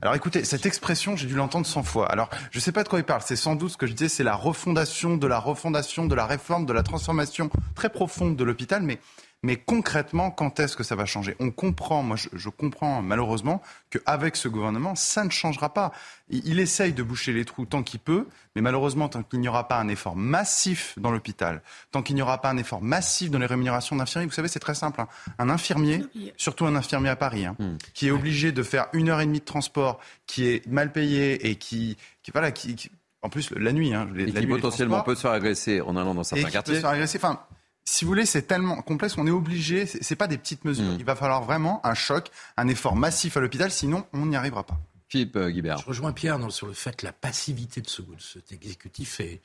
Alors 0.02 0.16
écoutez, 0.16 0.42
cette 0.42 0.66
expression, 0.66 1.14
j'ai 1.14 1.28
dû 1.28 1.36
l'entendre 1.36 1.66
100 1.66 1.84
fois. 1.84 2.10
Alors, 2.10 2.28
je 2.50 2.58
ne 2.58 2.60
sais 2.60 2.72
pas 2.72 2.82
de 2.82 2.88
quoi 2.88 2.98
il 2.98 3.04
parle. 3.04 3.22
C'est 3.24 3.36
sans 3.36 3.54
doute 3.54 3.70
ce 3.70 3.76
que 3.76 3.86
je 3.86 3.92
disais, 3.92 4.08
c'est 4.08 4.24
la 4.24 4.34
refondation 4.34 5.16
de 5.16 5.26
la 5.28 5.38
refondation, 5.38 6.06
de 6.06 6.14
la 6.16 6.26
réforme, 6.26 6.66
de 6.66 6.72
la 6.72 6.82
transformation 6.82 7.48
très 7.76 7.88
profonde 7.88 8.36
de 8.36 8.42
l'hôpital. 8.42 8.82
Mais 8.82 8.98
Mais 9.44 9.56
concrètement, 9.56 10.30
quand 10.30 10.58
est-ce 10.58 10.74
que 10.74 10.82
ça 10.82 10.96
va 10.96 11.04
changer? 11.04 11.36
On 11.38 11.50
comprend, 11.50 12.02
moi 12.02 12.16
je, 12.16 12.28
je 12.32 12.48
comprends 12.48 13.02
malheureusement 13.02 13.60
qu'avec 13.90 14.36
ce 14.36 14.48
gouvernement, 14.48 14.94
ça 14.94 15.22
ne 15.22 15.28
changera 15.30 15.74
pas. 15.74 15.92
Il, 16.30 16.46
il 16.48 16.60
essaye 16.60 16.94
de 16.94 17.02
boucher 17.02 17.34
les 17.34 17.44
trous 17.44 17.66
tant 17.66 17.82
qu'il 17.82 18.00
peut, 18.00 18.26
mais 18.56 18.62
malheureusement, 18.62 19.10
tant 19.10 19.22
qu'il 19.22 19.40
n'y 19.40 19.48
aura 19.48 19.68
pas 19.68 19.78
un 19.78 19.88
effort 19.88 20.16
massif 20.16 20.94
dans 20.98 21.10
l'hôpital, 21.10 21.60
tant 21.90 22.02
qu'il 22.02 22.16
n'y 22.16 22.22
aura 22.22 22.40
pas 22.40 22.48
un 22.48 22.56
effort 22.56 22.80
massif 22.80 23.30
dans 23.30 23.38
les 23.38 23.44
rémunérations 23.44 23.96
d'infirmiers, 23.96 24.26
vous 24.26 24.32
savez, 24.32 24.48
c'est 24.48 24.60
très 24.60 24.74
simple. 24.74 25.00
hein. 25.02 25.08
Un 25.38 25.50
infirmier, 25.50 26.02
surtout 26.38 26.64
un 26.64 26.74
infirmier 26.74 27.10
à 27.10 27.16
Paris, 27.16 27.44
hein, 27.44 27.54
qui 27.92 28.08
est 28.08 28.12
obligé 28.12 28.50
de 28.50 28.62
faire 28.62 28.86
une 28.94 29.10
heure 29.10 29.20
et 29.20 29.26
demie 29.26 29.40
de 29.40 29.44
transport, 29.44 30.00
qui 30.26 30.46
est 30.46 30.66
mal 30.66 30.90
payé 30.90 31.50
et 31.50 31.56
qui, 31.56 31.98
qui 32.22 32.30
voilà, 32.30 32.50
qui, 32.50 32.74
qui- 32.76 32.90
en 33.20 33.28
plus 33.28 33.50
la 33.56 33.72
nuit, 33.72 33.92
hein, 33.92 34.08
les- 34.14 34.24
Et 34.24 34.32
la 34.32 34.40
qui 34.40 34.46
nuit, 34.46 34.54
potentiellement 34.54 35.02
peut 35.02 35.14
se 35.14 35.20
faire 35.20 35.32
agresser 35.32 35.80
en 35.82 35.96
allant 35.96 36.14
dans 36.14 36.22
et 36.22 36.24
certains 36.24 36.40
qui 36.44 36.46
peut 36.46 36.52
quartiers. 36.52 36.74
se 36.76 36.80
faire 36.80 36.90
agresser. 36.90 37.18
Enfin, 37.18 37.40
si 37.84 38.04
vous 38.04 38.10
voulez, 38.10 38.26
c'est 38.26 38.42
tellement 38.42 38.80
complexe, 38.82 39.16
on 39.18 39.26
est 39.26 39.30
obligé, 39.30 39.86
c'est 39.86 40.16
pas 40.16 40.26
des 40.26 40.38
petites 40.38 40.64
mesures. 40.64 40.84
Mm. 40.92 40.96
Il 40.98 41.04
va 41.04 41.16
falloir 41.16 41.42
vraiment 41.42 41.84
un 41.86 41.94
choc, 41.94 42.30
un 42.56 42.68
effort 42.68 42.96
massif 42.96 43.36
à 43.36 43.40
l'hôpital, 43.40 43.70
sinon 43.70 44.06
on 44.12 44.26
n'y 44.26 44.36
arrivera 44.36 44.64
pas. 44.64 44.78
Philippe 45.08 45.36
euh, 45.36 45.50
Guibert. 45.50 45.78
Je 45.78 45.84
rejoins 45.86 46.12
Pierre 46.12 46.38
dans- 46.38 46.50
sur 46.50 46.66
le 46.66 46.72
fait 46.72 46.96
que 46.96 47.04
la 47.06 47.12
passivité 47.12 47.80
de 47.80 47.88
ce, 47.88 48.02
de 48.02 48.08
cet 48.18 48.52
exécutif 48.52 49.20
est, 49.20 49.40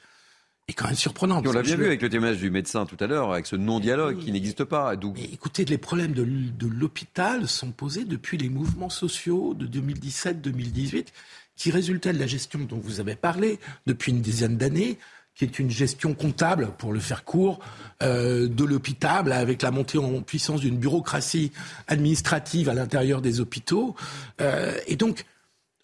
est 0.68 0.74
quand 0.74 0.86
même 0.88 0.96
surprenante. 0.96 1.46
On 1.46 1.52
l'a 1.52 1.62
bien 1.62 1.76
vu 1.76 1.86
avec 1.86 2.02
le 2.02 2.10
témoignage 2.10 2.38
du 2.40 2.50
médecin 2.50 2.86
tout 2.86 2.98
à 3.00 3.08
l'heure, 3.08 3.32
avec 3.34 3.46
ce 3.46 3.56
non-dialogue 3.56 4.20
qui 4.20 4.32
n'existe 4.32 4.64
pas. 4.64 4.96
D'où 4.96 5.14
Écoutez, 5.18 5.66
les 5.66 5.78
problèmes 5.78 6.14
de, 6.14 6.24
de 6.24 6.68
l'hôpital 6.68 7.48
sont 7.48 7.72
posés 7.72 8.06
depuis 8.06 8.38
les 8.38 8.50
mouvements 8.50 8.90
sociaux 8.90 9.54
de 9.54 9.68
2017-2018, 9.68 11.08
qui 11.56 11.72
résultaient 11.72 12.14
de 12.14 12.20
la 12.20 12.28
gestion 12.28 12.60
dont 12.60 12.80
vous 12.80 13.00
avez 13.00 13.16
parlé 13.16 13.60
depuis 13.86 14.12
une 14.12 14.22
dizaine 14.22 14.58
d'années, 14.58 14.98
qui 15.40 15.46
est 15.46 15.58
une 15.58 15.72
gestion 15.72 16.14
comptable, 16.14 16.72
pour 16.78 16.92
le 16.92 17.00
faire 17.00 17.24
court, 17.24 17.60
euh, 18.04 18.50
de 18.50 18.66
l'hôpital, 18.66 19.32
avec 19.32 19.62
la 19.62 19.72
montée 19.72 19.98
en 19.98 20.22
puissance 20.22 20.60
d'une 20.60 20.76
bureaucratie 20.76 21.54
administrative 21.88 22.68
à 22.68 22.74
l'intérieur 22.74 23.22
des 23.22 23.40
hôpitaux. 23.40 23.96
Euh, 24.42 24.78
et 24.86 24.98
donc, 24.98 25.24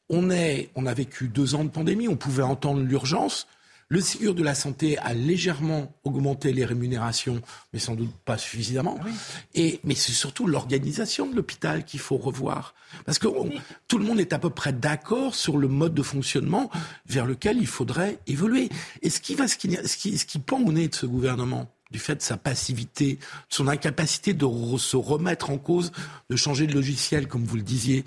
on, 0.10 0.30
a 0.30 0.94
vécu 0.94 1.30
deux 1.30 1.56
ans 1.56 1.64
de 1.64 1.69
pandémie, 1.69 2.10
on 2.10 2.18
pouvait 2.18 2.44
entendre 2.44 2.82
l'urgence. 2.82 3.48
Le 3.88 4.02
Ségur 4.02 4.34
de 4.34 4.41
la 4.44 4.56
santé 4.56 4.98
a 4.98 5.14
légèrement 5.14 5.94
augmenté 6.03 6.53
les 6.53 6.66
rémunérations, 6.66 7.41
mais 7.72 7.78
sans 7.80 7.94
doute 7.94 8.12
pas 8.26 8.38
suffisamment. 8.38 8.98
Et, 9.53 9.80
mais 9.84 9.94
c'est 9.94 10.12
surtout 10.12 10.48
l'organisation 10.48 11.28
de 11.28 11.36
l'hôpital 11.36 11.86
qu'il 11.86 11.99
faut 11.99 12.18
revoir. 12.18 12.74
Parce 13.06 13.20
que 13.20 13.28
on- 13.28 13.52
tout 13.88 13.99
le 13.99 14.06
monde 14.06 14.20
est 14.20 14.34
à 14.34 14.40
peu 14.40 14.49
près 14.49 14.74
d'accord 14.74 15.36
sur 15.36 15.57
le 15.57 15.68
mode 15.68 15.94
de 15.94 16.02
fonctionnement 16.02 16.72
vers 17.06 17.28
lequel 17.28 17.57
il 17.57 17.68
faudrait 17.68 18.18
évoluer. 18.26 18.70
Et 19.03 19.12
ce 19.12 19.20
qui 19.20 19.36
va, 19.36 19.48
ce 19.48 19.56
qui, 19.57 19.70
ce 19.86 19.98
qui, 19.98 20.18
ce 20.18 20.26
qui 20.26 20.40
pend 20.40 20.60
au 20.62 20.72
nez 20.72 20.88
de 20.88 20.95
ce 20.95 21.06
gouvernement, 21.06 21.72
du 21.91 21.99
fait 21.99 22.16
de 22.16 22.22
sa 22.24 22.36
passivité, 22.36 23.14
de 23.16 23.20
son 23.49 23.68
incapacité 23.68 24.34
de 24.34 24.44
re- 24.45 24.80
se 24.80 24.98
remettre 24.98 25.52
en 25.52 25.57
cause, 25.60 25.91
de 26.32 26.36
changer 26.36 26.66
de 26.66 26.74
logiciel, 26.74 27.28
comme 27.28 27.44
vous 27.45 27.56
le 27.56 27.62
disiez, 27.62 28.03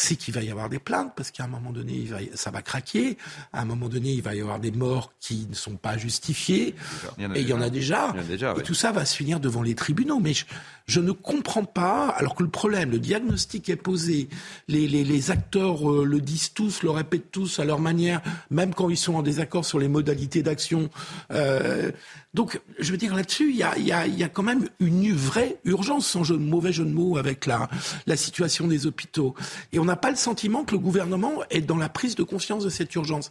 c'est 0.00 0.14
qu'il 0.14 0.32
va 0.32 0.42
y 0.44 0.50
avoir 0.50 0.68
des 0.68 0.78
plaintes, 0.78 1.12
parce 1.16 1.32
qu'à 1.32 1.42
un 1.42 1.48
moment 1.48 1.72
donné, 1.72 1.92
il 1.94 2.08
va 2.08 2.22
y- 2.22 2.30
ça 2.34 2.52
va 2.52 2.62
craquer. 2.62 3.18
À 3.52 3.62
un 3.62 3.64
moment 3.64 3.88
donné, 3.88 4.12
il 4.12 4.22
va 4.22 4.32
y 4.36 4.40
avoir 4.40 4.60
des 4.60 4.70
morts 4.70 5.12
qui 5.18 5.48
ne 5.50 5.56
sont 5.56 5.74
pas 5.76 5.98
justifiées. 5.98 6.76
Il 7.18 7.24
et 7.36 7.40
il 7.40 7.48
y 7.48 7.52
en 7.52 7.60
a 7.60 7.68
déjà. 7.68 8.12
Il 8.14 8.18
y 8.18 8.20
en 8.20 8.24
a 8.24 8.26
déjà, 8.28 8.54
Et 8.56 8.62
tout 8.62 8.74
ça 8.74 8.92
va 8.92 9.04
se 9.04 9.16
finir 9.16 9.40
devant 9.40 9.60
les 9.62 9.74
tribunaux. 9.74 10.20
Mais 10.20 10.34
je, 10.34 10.44
je 10.86 11.00
ne 11.00 11.10
comprends 11.10 11.64
pas, 11.64 12.10
alors 12.10 12.36
que 12.36 12.44
le 12.44 12.48
problème, 12.48 12.92
le 12.92 13.00
diagnostic 13.00 13.68
est 13.70 13.76
posé, 13.76 14.28
les, 14.68 14.86
les, 14.86 15.02
les 15.02 15.30
acteurs 15.32 15.90
euh, 15.90 16.04
le 16.04 16.20
disent 16.20 16.52
tous, 16.54 16.84
le 16.84 16.90
répètent 16.90 17.32
tous 17.32 17.58
à 17.58 17.64
leur 17.64 17.80
manière, 17.80 18.22
même 18.50 18.74
quand 18.74 18.90
ils 18.90 18.96
sont 18.96 19.14
en 19.16 19.22
désaccord 19.22 19.64
sur 19.64 19.80
les 19.80 19.88
modalités 19.88 20.44
d'action. 20.44 20.90
Euh, 21.32 21.90
donc, 22.34 22.60
je 22.78 22.92
veux 22.92 22.98
dire, 22.98 23.14
là-dessus, 23.16 23.50
il 23.50 23.56
y 23.56 23.62
a, 23.64 23.76
il 23.78 23.86
y, 23.86 23.90
a, 23.92 24.06
il 24.06 24.16
y 24.16 24.22
a 24.22 24.28
quand 24.28 24.42
même 24.44 24.68
une 24.78 25.12
vraie 25.12 25.56
urgence, 25.64 26.06
sans 26.06 26.22
jeu, 26.24 26.36
mauvais 26.36 26.72
jeu 26.72 26.84
de 26.84 26.92
mots, 26.92 27.16
avec 27.16 27.46
la, 27.46 27.68
la 28.06 28.16
situation 28.16 28.68
des 28.68 28.86
hôpitaux. 28.86 29.34
Et 29.72 29.78
on 29.78 29.87
n'a 29.88 29.96
pas 29.96 30.10
le 30.10 30.16
sentiment 30.16 30.64
que 30.64 30.72
le 30.72 30.78
gouvernement 30.78 31.42
est 31.50 31.60
dans 31.60 31.76
la 31.76 31.88
prise 31.88 32.14
de 32.14 32.22
conscience 32.22 32.62
de 32.64 32.70
cette 32.70 32.94
urgence. 32.94 33.30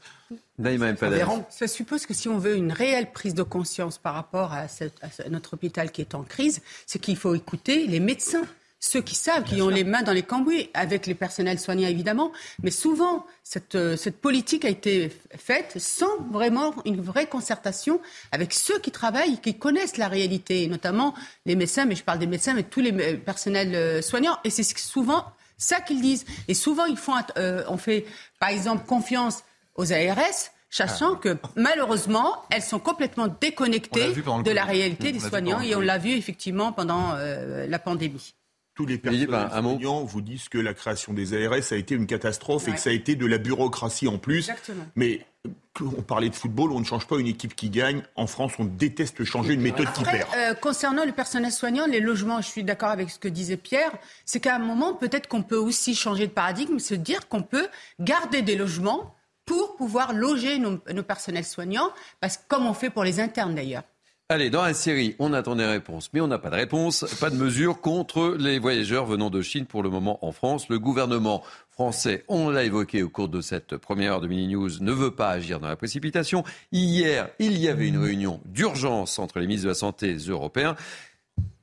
Ça 1.50 1.68
suppose 1.68 2.06
que 2.06 2.14
si 2.14 2.28
on 2.28 2.38
veut 2.38 2.56
une 2.56 2.72
réelle 2.72 3.12
prise 3.12 3.34
de 3.34 3.44
conscience 3.44 3.98
par 3.98 4.14
rapport 4.14 4.54
à, 4.54 4.68
cette- 4.68 4.98
à 5.02 5.10
ce- 5.10 5.28
notre 5.30 5.54
hôpital 5.54 5.92
qui 5.92 6.02
est 6.02 6.16
en 6.16 6.24
crise, 6.24 6.62
c'est 6.86 7.00
qu'il 7.00 7.16
faut 7.18 7.34
écouter 7.36 7.88
les 7.88 8.00
médecins. 8.00 8.44
Ceux 8.80 9.02
qui 9.02 9.16
savent, 9.16 9.44
qui 9.44 9.60
ont 9.64 9.70
les 9.70 9.84
mains 9.84 10.04
dans 10.04 10.12
les 10.14 10.22
cambouis, 10.22 10.70
avec 10.76 11.08
les 11.08 11.16
personnels 11.16 11.58
soignants 11.60 11.88
évidemment, 11.88 12.32
mais 12.62 12.70
souvent 12.70 13.26
cette, 13.44 13.74
euh, 13.74 13.98
cette 13.98 14.22
politique 14.22 14.66
a 14.66 14.70
été 14.70 15.12
faite 15.36 15.74
sans 15.80 16.16
vraiment 16.32 16.76
une 16.86 17.02
vraie 17.02 17.26
concertation 17.26 18.00
avec 18.32 18.54
ceux 18.54 18.78
qui 18.78 18.92
travaillent, 18.92 19.42
qui 19.42 19.58
connaissent 19.58 19.98
la 19.98 20.08
réalité, 20.08 20.68
notamment 20.68 21.16
les 21.48 21.56
médecins, 21.56 21.86
mais 21.86 21.96
je 21.96 22.04
parle 22.04 22.20
des 22.20 22.28
médecins, 22.28 22.54
mais 22.54 22.62
tous 22.62 22.82
les 22.82 22.92
euh, 22.94 23.18
personnels 23.18 23.74
euh, 23.74 24.02
soignants, 24.04 24.38
et 24.44 24.52
c'est 24.52 24.62
souvent 24.78 25.26
ça 25.58 25.82
qu'ils 25.82 26.02
disent. 26.02 26.26
Et 26.48 26.54
souvent 26.54 26.86
ils 26.86 26.98
font, 26.98 27.14
euh, 27.38 27.64
on 27.68 27.78
fait 27.78 28.06
par 28.40 28.50
exemple 28.50 28.86
confiance 28.86 29.44
aux 29.76 29.92
ARS, 29.92 30.52
sachant 30.70 31.14
Ah. 31.16 31.20
que 31.22 31.38
malheureusement, 31.56 32.44
elles 32.50 32.62
sont 32.62 32.80
complètement 32.80 33.28
déconnectées 33.28 34.14
de 34.14 34.52
la 34.52 34.66
réalité 34.66 35.10
On 35.10 35.12
des 35.12 35.20
soignants 35.20 35.62
et 35.62 35.76
on 35.76 35.80
l'a 35.80 35.98
vu 35.98 36.12
effectivement 36.12 36.72
pendant 36.72 37.14
euh, 37.16 37.68
la 37.68 37.80
pandémie. 37.80 38.34
Tous 38.78 38.86
les 38.86 39.00
personnels 39.00 39.28
mot 39.64 39.72
soignants 39.72 40.04
vous 40.04 40.22
disent 40.22 40.50
que 40.50 40.60
la 40.60 40.76
création 40.76 41.12
des 41.12 41.34
ARS 41.34 41.72
a 41.72 41.76
été 41.76 41.96
une 41.96 42.06
catastrophe 42.06 42.68
et 42.68 42.74
que 42.74 42.80
ça 42.80 42.92
a 42.92 42.94
été 42.94 43.16
de 43.16 43.26
la 43.26 43.40
bureaucratie 43.40 44.08
en 44.08 44.20
plus. 44.20 44.50
Exactement. 44.50 44.86
Mais 44.96 45.26
euh, 45.48 45.86
on 45.98 46.04
parlait 46.04 46.30
de 46.30 46.36
football, 46.36 46.72
on 46.72 46.80
ne 46.80 46.86
change 46.86 47.08
pas 47.08 47.18
une 47.18 47.26
équipe 47.26 47.56
qui 47.56 47.72
gagne. 47.72 48.04
En 48.16 48.28
France, 48.28 48.54
on 48.60 48.66
déteste 48.66 49.24
changer 49.24 49.56
une 49.56 49.62
méthode 49.62 49.92
qui 49.94 50.04
perd. 50.04 50.30
euh, 50.38 50.54
concernant 50.54 51.06
le 51.06 51.12
personnel 51.12 51.52
soignant, 51.52 51.88
les 51.88 52.00
logements, 52.00 52.40
je 52.40 52.50
suis 52.50 52.64
d'accord 52.64 52.90
avec 52.90 53.10
ce 53.10 53.18
que 53.18 53.28
disait 53.28 53.58
Pierre, 53.58 53.92
c'est 54.26 54.40
qu'à 54.40 54.56
un 54.56 54.60
moment, 54.60 54.94
peut-être 54.94 55.28
qu'on 55.28 55.42
peut 55.42 55.58
aussi 55.58 55.96
changer 55.96 56.28
de 56.28 56.32
paradigme, 56.32 56.78
se 56.78 56.94
dire 56.94 57.28
qu'on 57.28 57.42
peut 57.42 57.70
garder 58.00 58.44
des 58.44 58.56
logements 58.56 59.16
pour 59.46 59.76
pouvoir 59.76 60.14
loger 60.14 60.60
nos, 60.60 60.78
nos 60.94 61.04
personnels 61.04 61.46
soignants, 61.46 61.90
parce 62.20 62.38
que 62.38 62.44
comme 62.48 62.68
on 62.68 62.76
fait 62.76 62.92
pour 62.92 63.04
les 63.04 63.20
internes 63.20 63.56
d'ailleurs. 63.56 63.84
Allez, 64.30 64.50
dans 64.50 64.64
la 64.64 64.74
série, 64.74 65.16
on 65.20 65.32
attend 65.32 65.56
des 65.56 65.64
réponses, 65.64 66.10
mais 66.12 66.20
on 66.20 66.28
n'a 66.28 66.38
pas 66.38 66.50
de 66.50 66.56
réponse. 66.56 67.06
Pas 67.22 67.30
de 67.30 67.38
mesures 67.38 67.80
contre 67.80 68.36
les 68.38 68.60
voyageurs 68.60 69.06
venant 69.06 69.30
de 69.30 69.42
Chine 69.42 69.66
pour 69.66 69.84
le 69.84 69.90
moment 69.90 70.20
en 70.26 70.34
France. 70.34 70.68
Le 70.68 70.80
gouvernement 70.80 71.46
français, 71.70 72.26
on 72.28 72.50
l'a 72.50 72.66
évoqué 72.66 73.04
au 73.04 73.10
cours 73.10 73.30
de 73.30 73.40
cette 73.40 73.78
première 73.78 74.12
heure 74.12 74.20
de 74.20 74.28
Mini 74.28 74.50
News, 74.50 74.70
ne 74.82 74.92
veut 74.92 75.12
pas 75.12 75.30
agir 75.30 75.62
dans 75.62 75.70
la 75.70 75.78
précipitation. 75.78 76.44
Hier, 76.74 77.30
il 77.40 77.58
y 77.58 77.70
avait 77.70 77.88
une 77.88 78.00
réunion 78.00 78.42
d'urgence 78.44 79.18
entre 79.18 79.40
les 79.40 79.48
ministres 79.48 79.68
de 79.68 79.72
la 79.72 79.76
Santé 79.76 80.18
européens. 80.28 80.76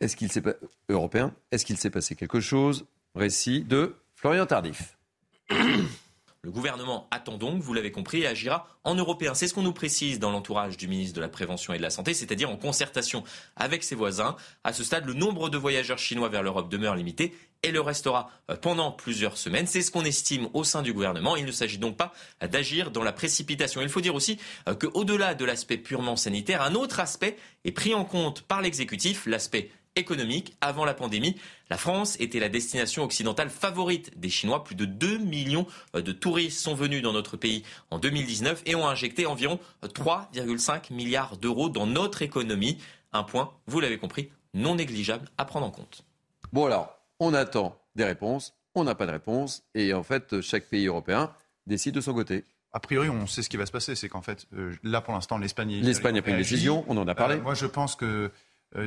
Est-ce 0.01 0.17
qu'il 0.17 0.33
s'est 0.33 0.43
Est-ce 0.89 1.67
qu'il 1.67 1.77
s'est 1.77 1.91
passé 1.91 2.15
quelque 2.15 2.41
chose? 2.41 2.87
Récit 3.15 3.61
de 3.61 3.95
Florian 4.15 4.47
Tardif. 4.47 4.97
Le 6.45 6.51
gouvernement 6.51 7.09
attend 7.11 7.39
donc, 7.39 7.63
vous 7.63 7.73
l'avez 7.73 7.91
compris, 7.91 8.21
et 8.21 8.27
agira 8.27 8.69
en 8.85 8.95
européen. 8.95 9.33
C'est 9.33 9.49
ce 9.49 9.55
qu'on 9.55 9.63
nous 9.63 9.73
précise 9.73 10.19
dans 10.19 10.31
l'entourage 10.31 10.77
du 10.77 10.89
ministre 10.89 11.17
de 11.17 11.23
la 11.23 11.29
Prévention 11.31 11.73
et 11.73 11.79
de 11.79 11.83
la 11.83 11.89
Santé, 11.89 12.13
c'est-à-dire 12.13 12.51
en 12.51 12.59
concertation 12.59 13.25
avec 13.57 13.83
ses 13.83 13.95
voisins. 13.95 14.37
À 14.63 14.75
ce 14.75 14.85
stade, 14.85 15.07
le 15.07 15.15
nombre 15.15 15.49
de 15.49 15.57
voyageurs 15.57 15.97
chinois 15.97 16.29
vers 16.29 16.43
l'Europe 16.43 16.69
demeure 16.69 16.97
limité 16.97 17.35
et 17.63 17.71
le 17.71 17.81
restera 17.81 18.29
euh, 18.51 18.57
pendant 18.57 18.93
plusieurs 18.93 19.39
semaines. 19.39 19.67
C'est 19.67 19.81
ce 19.81 19.91
qu'on 19.91 20.05
estime 20.05 20.49
au 20.53 20.65
sein 20.65 20.83
du 20.83 20.93
gouvernement. 20.93 21.35
Il 21.35 21.47
ne 21.47 21.51
s'agit 21.51 21.79
donc 21.79 21.97
pas 21.97 22.13
d'agir 22.43 22.91
dans 22.91 23.03
la 23.03 23.13
précipitation. 23.13 23.81
Il 23.81 23.89
faut 23.89 24.03
dire 24.03 24.15
aussi 24.15 24.39
euh, 24.69 24.75
qu'au-delà 24.75 25.35
de 25.35 25.47
l'aspect 25.47 25.79
purement 25.79 26.17
sanitaire, 26.17 26.61
un 26.61 26.75
autre 26.75 27.01
aspect 27.01 27.39
est 27.65 27.73
pris 27.73 27.95
en 27.95 28.05
compte 28.05 28.43
par 28.43 28.61
l'exécutif, 28.61 29.25
l'aspect 29.25 29.71
économique. 29.97 30.57
Avant 30.61 30.85
la 30.85 30.95
pandémie, 30.95 31.37
la 31.71 31.77
France 31.77 32.17
était 32.21 32.41
la 32.41 32.49
destination 32.49 33.05
occidentale 33.05 33.51
favorite 33.51 34.19
des 34.19 34.29
Chinois. 34.29 34.65
Plus 34.65 34.75
de 34.75 34.85
2 34.85 35.19
millions 35.19 35.67
euh, 35.95 36.03
de 36.03 36.13
touristes 36.13 36.61
sont 36.61 36.75
venus 36.75 37.03
dans 37.03 37.13
notre 37.13 37.37
pays 37.37 37.63
en 37.91 37.99
2019 37.99 38.63
et 38.67 38.75
ont 38.75 38.87
injecté 38.87 39.27
environ 39.27 39.59
3,5 39.83 40.93
milliards 40.93 41.37
d'euros 41.37 41.69
dans 41.69 41.87
notre 41.87 42.23
économie. 42.23 42.79
Un 43.13 43.23
point, 43.23 43.53
vous 43.67 43.81
l'avez 43.81 43.99
compris, 43.99 44.31
non 44.55 44.75
négligeable 44.75 45.29
à 45.39 45.45
prendre 45.45 45.67
en 45.67 45.71
compte. 45.71 46.05
Bon 46.53 46.67
alors, 46.67 46.99
on 47.21 47.35
attend 47.35 47.79
des 47.95 48.05
réponses, 48.05 48.55
on 48.75 48.85
n'a 48.85 48.95
pas 48.95 49.07
de 49.07 49.13
réponse, 49.13 49.63
et 49.75 49.95
en 49.95 50.03
fait, 50.03 50.41
chaque 50.41 50.65
pays 50.65 50.87
européen 50.87 51.33
décide 51.67 51.95
de 51.95 52.01
son 52.01 52.13
côté. 52.13 52.45
A 52.75 52.81
priori, 52.81 53.09
on 53.09 53.29
sait 53.29 53.43
ce 53.43 53.49
qui 53.49 53.57
va 53.57 53.67
se 53.67 53.73
passer. 53.73 53.95
C'est 53.95 54.09
qu'en 54.09 54.21
fait, 54.21 54.47
euh, 54.53 54.75
là, 54.83 55.01
pour 55.01 55.15
l'instant, 55.15 55.39
l'Espagne 55.39 55.81
L'Espagne 55.81 56.19
a 56.19 56.23
pris 56.23 56.33
une 56.33 56.39
décision, 56.39 56.85
on 56.89 56.97
en 56.97 57.07
a 57.07 57.15
parlé. 57.15 57.37
Euh, 57.37 57.41
moi, 57.41 57.55
je 57.55 57.67
pense 57.67 57.95
que 57.95 58.05
euh, 58.05 58.33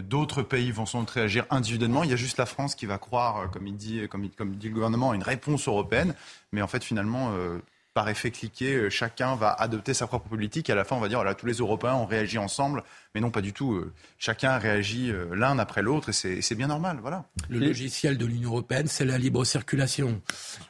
d'autres 0.02 0.42
pays 0.42 0.72
vont 0.72 0.86
sans 0.86 1.02
doute 1.02 1.18
individuellement. 1.50 2.04
Il 2.04 2.10
y 2.10 2.14
a 2.14 2.18
juste 2.18 2.38
la 2.38 2.46
France 2.46 2.76
qui 2.76 2.86
va 2.86 2.98
croire, 2.98 3.38
euh, 3.38 3.48
comme 3.48 3.68
il 3.68 3.76
dit, 3.76 4.08
comme, 4.10 4.30
comme 4.30 4.56
dit 4.56 4.68
le 4.68 4.74
gouvernement, 4.74 5.12
à 5.12 5.16
une 5.16 5.24
réponse 5.24 5.68
européenne. 5.68 6.14
Mais 6.52 6.62
en 6.62 6.68
fait, 6.68 6.84
finalement, 6.84 7.32
euh, 7.34 7.60
par 7.98 8.10
effet 8.10 8.30
cliqué, 8.30 8.76
euh, 8.76 8.90
chacun 8.92 9.36
va 9.36 9.52
adopter 9.52 9.96
sa 9.96 10.06
propre 10.06 10.30
politique 10.30 10.70
et 10.70 10.72
à 10.72 10.76
la 10.76 10.84
fin 10.84 10.96
on 10.96 11.00
va 11.00 11.08
dire 11.08 11.18
voilà 11.18 11.34
tous 11.34 11.48
les 11.48 11.56
Européens 11.56 11.96
ont 11.96 12.06
réagi 12.06 12.38
ensemble, 12.38 12.84
mais 13.16 13.22
non 13.22 13.32
pas 13.32 13.42
du 13.42 13.54
tout. 13.54 13.74
Euh, 13.74 13.92
chacun 14.20 14.60
réagit 14.60 15.10
euh, 15.10 15.34
l'un 15.34 15.58
après 15.58 15.82
l'autre 15.82 16.10
et 16.10 16.42
c'est 16.44 16.54
bien 16.54 16.68
normal, 16.68 17.00
voilà. 17.02 17.26
Le 17.50 17.58
logiciel 17.58 18.20
de 18.20 18.26
l'Union 18.28 18.52
européenne, 18.52 18.86
c'est 18.86 19.04
la 19.04 19.18
libre 19.18 19.44
circulation, 19.46 20.22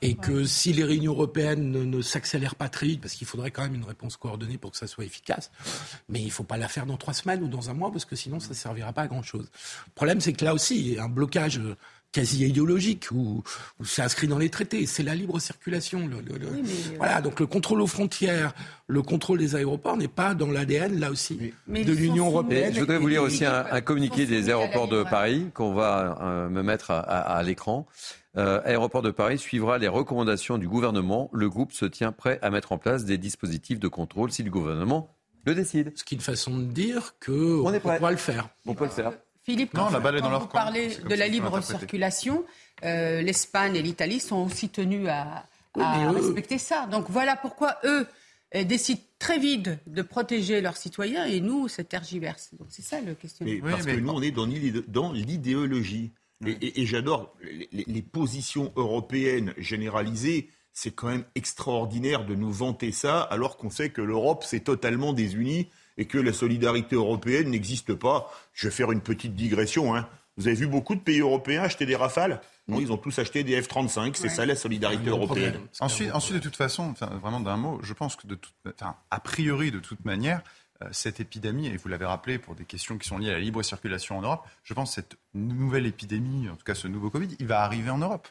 et 0.01 0.15
que 0.15 0.45
si 0.45 0.71
les 0.71 0.85
réunions 0.85 1.11
européennes 1.11 1.69
ne, 1.69 1.83
ne 1.83 2.01
s'accélèrent 2.01 2.55
pas 2.55 2.69
très 2.69 2.87
vite, 2.87 3.01
parce 3.01 3.13
qu'il 3.13 3.27
faudrait 3.27 3.51
quand 3.51 3.63
même 3.63 3.75
une 3.75 3.83
réponse 3.83 4.15
coordonnée 4.15 4.57
pour 4.57 4.71
que 4.71 4.77
ça 4.77 4.87
soit 4.87 5.03
efficace, 5.03 5.51
mais 6.07 6.21
il 6.21 6.27
ne 6.27 6.31
faut 6.31 6.45
pas 6.45 6.55
la 6.55 6.69
faire 6.69 6.85
dans 6.85 6.95
trois 6.95 7.13
semaines 7.13 7.43
ou 7.43 7.49
dans 7.49 7.69
un 7.69 7.73
mois 7.73 7.91
parce 7.91 8.05
que 8.05 8.15
sinon 8.15 8.39
ça 8.39 8.51
ne 8.51 8.53
servira 8.53 8.93
pas 8.93 9.01
à 9.01 9.07
grand 9.07 9.23
chose. 9.23 9.51
Le 9.87 9.91
problème, 9.95 10.21
c'est 10.21 10.31
que 10.31 10.45
là 10.45 10.53
aussi, 10.53 10.79
il 10.79 10.93
y 10.93 10.97
a 10.97 11.03
un 11.03 11.09
blocage 11.09 11.59
quasi 12.17 12.47
idéologique 12.47 13.11
où, 13.11 13.43
c'est 13.83 14.01
inscrit 14.01 14.27
dans 14.27 14.39
les 14.39 14.49
traités. 14.49 14.87
C'est 14.87 15.03
la 15.03 15.13
libre 15.13 15.39
circulation. 15.39 16.07
Le, 16.07 16.17
euh, 16.17 16.63
Voilà, 16.97 17.21
donc 17.21 17.39
le 17.39 17.45
contrôle 17.45 17.79
aux 17.79 17.87
frontières, 17.87 18.55
le 18.87 19.03
contrôle 19.03 19.37
des 19.37 19.55
aéroports 19.55 19.97
n'est 19.97 20.07
pas 20.07 20.33
dans 20.33 20.49
l'ADN, 20.49 20.99
là 20.99 21.11
aussi, 21.11 21.53
de 21.67 21.93
l'Union 21.93 22.27
européenne. 22.27 22.73
je 22.73 22.79
voudrais 22.79 22.97
vous 22.97 23.07
lire 23.07 23.21
aussi 23.21 23.45
un, 23.45 23.81
communiqué 23.81 24.25
des 24.25 24.49
aéroports 24.49 24.87
de 24.87 25.03
Paris 25.03 25.45
qu'on 25.53 25.73
va 25.73 26.17
euh, 26.19 26.49
me 26.49 26.63
mettre 26.63 26.89
à, 26.89 27.43
l'écran. 27.43 27.85
Euh, 28.35 28.61
aéroport 28.65 29.03
de 29.03 29.11
Paris 29.11 29.37
suivra 29.37 29.77
les 29.77 29.87
recommandations 29.87 30.57
du 30.57 30.67
gouvernement. 30.67 31.29
Le 31.33 31.49
groupe 31.49 31.71
se 31.71 31.85
tient 31.85 32.11
prêt 32.11 32.39
à 32.41 32.49
mettre 32.49 32.71
en 32.71 32.79
place 32.79 33.05
des 33.05 33.19
dispositifs 33.19 33.79
de 33.79 33.87
contrôle 33.87 34.31
si 34.31 34.41
le 34.41 34.49
gouvernement 34.49 35.13
le 35.45 35.53
décide. 35.55 35.93
Ce 35.95 36.03
qui 36.03 36.15
est 36.15 36.17
une 36.17 36.23
façon 36.23 36.57
de 36.57 36.65
dire 36.65 37.13
qu'on 37.25 37.73
on, 37.73 37.79
pourra 37.79 38.11
le 38.11 38.17
faire. 38.17 38.49
On 38.65 38.73
peut 38.73 38.85
le 38.85 38.89
faire. 38.89 39.13
Philippe, 39.47 39.71
quand, 39.73 39.89
vous 39.89 40.47
parlez 40.47 40.89
de 40.89 41.15
la 41.15 41.29
libre 41.29 41.61
circulation, 41.63 42.43
euh, 42.83 43.21
l'Espagne 43.21 43.77
et 43.77 43.81
l'Italie 43.81 44.19
sont 44.19 44.45
aussi 44.45 44.67
tenus 44.67 45.07
à, 45.07 45.45
respecter 46.11 46.57
ça. 46.57 46.85
Donc 46.87 47.05
voilà 47.09 47.37
pourquoi 47.37 47.77
eux 47.85 48.05
euh, 48.55 48.65
décident 48.65 48.99
très 49.19 49.39
vite 49.39 49.69
de 49.87 50.01
protéger 50.01 50.59
leurs 50.59 50.75
citoyens 50.75 51.23
et 51.23 51.39
nous, 51.39 51.69
c'est 51.69 51.85
tergiverse. 51.85 52.49
Donc 52.59 52.67
c'est 52.71 52.81
ça 52.81 52.99
le 52.99 53.13
questionnement. 53.13 53.69
parce 53.71 53.85
que 53.85 53.91
nous, 53.91 54.09
on 54.09 54.21
est 54.21 54.31
dans 54.31 55.13
l'idéologie. 55.13 56.11
Et, 56.45 56.85
j'adore 56.85 57.33
les, 57.71 58.01
positions 58.01 58.73
européennes 58.75 59.53
généralisées. 59.57 60.49
C'est 60.73 60.91
quand 60.91 61.07
même 61.07 61.23
extraordinaire 61.35 62.25
de 62.25 62.35
nous 62.35 62.51
vanter 62.51 62.91
ça, 62.91 63.21
alors 63.21 63.55
qu'on 63.55 63.69
sait 63.69 63.91
que 63.91 64.01
l'Europe 64.01 64.43
s'est 64.43 64.59
totalement 64.59 65.13
désunie 65.13 65.69
et 65.97 66.05
que 66.05 66.17
la 66.17 66.33
solidarité 66.33 66.95
européenne 66.95 67.49
n'existe 67.49 67.93
pas. 67.93 68.31
Je 68.53 68.67
vais 68.67 68.73
faire 68.73 68.91
une 68.91 69.01
petite 69.01 69.35
digression. 69.35 69.95
Hein. 69.95 70.07
Vous 70.37 70.47
avez 70.47 70.55
vu 70.55 70.67
beaucoup 70.67 70.95
de 70.95 70.99
pays 70.99 71.19
européens 71.19 71.63
acheter 71.63 71.85
des 71.85 71.95
rafales? 71.95 72.41
Non, 72.67 72.79
ils 72.79 72.91
ont 72.91 72.97
tous 72.97 73.17
acheté 73.17 73.43
des 73.43 73.59
F-35. 73.59 74.15
C'est 74.15 74.29
ça 74.29 74.45
la 74.45 74.55
solidarité 74.55 75.09
européenne. 75.09 75.59
Ensuite, 75.79 76.11
ensuite, 76.13 76.35
de 76.35 76.41
toute 76.41 76.55
façon, 76.55 76.93
vraiment 77.21 77.39
d'un 77.39 77.57
mot, 77.57 77.79
je 77.81 77.93
pense 77.93 78.15
que 78.15 78.27
de 78.27 78.37
a 79.09 79.19
priori, 79.19 79.71
de 79.71 79.79
toute 79.79 80.05
manière, 80.05 80.41
euh, 80.83 80.89
cette 80.91 81.19
épidémie, 81.19 81.67
et 81.67 81.77
vous 81.77 81.87
l'avez 81.87 82.05
rappelé 82.05 82.37
pour 82.37 82.53
des 82.53 82.65
questions 82.65 82.99
qui 82.99 83.07
sont 83.07 83.17
liées 83.17 83.31
à 83.31 83.33
la 83.33 83.39
libre 83.39 83.63
circulation 83.63 84.19
en 84.19 84.21
Europe, 84.21 84.45
je 84.63 84.75
pense 84.75 84.89
que 84.89 84.95
cette 84.95 85.17
nouvelle 85.33 85.87
épidémie, 85.87 86.49
en 86.49 86.55
tout 86.55 86.63
cas 86.63 86.75
ce 86.75 86.87
nouveau 86.87 87.09
Covid, 87.09 87.29
il 87.39 87.47
va 87.47 87.61
arriver 87.61 87.89
en 87.89 87.97
Europe. 87.97 88.27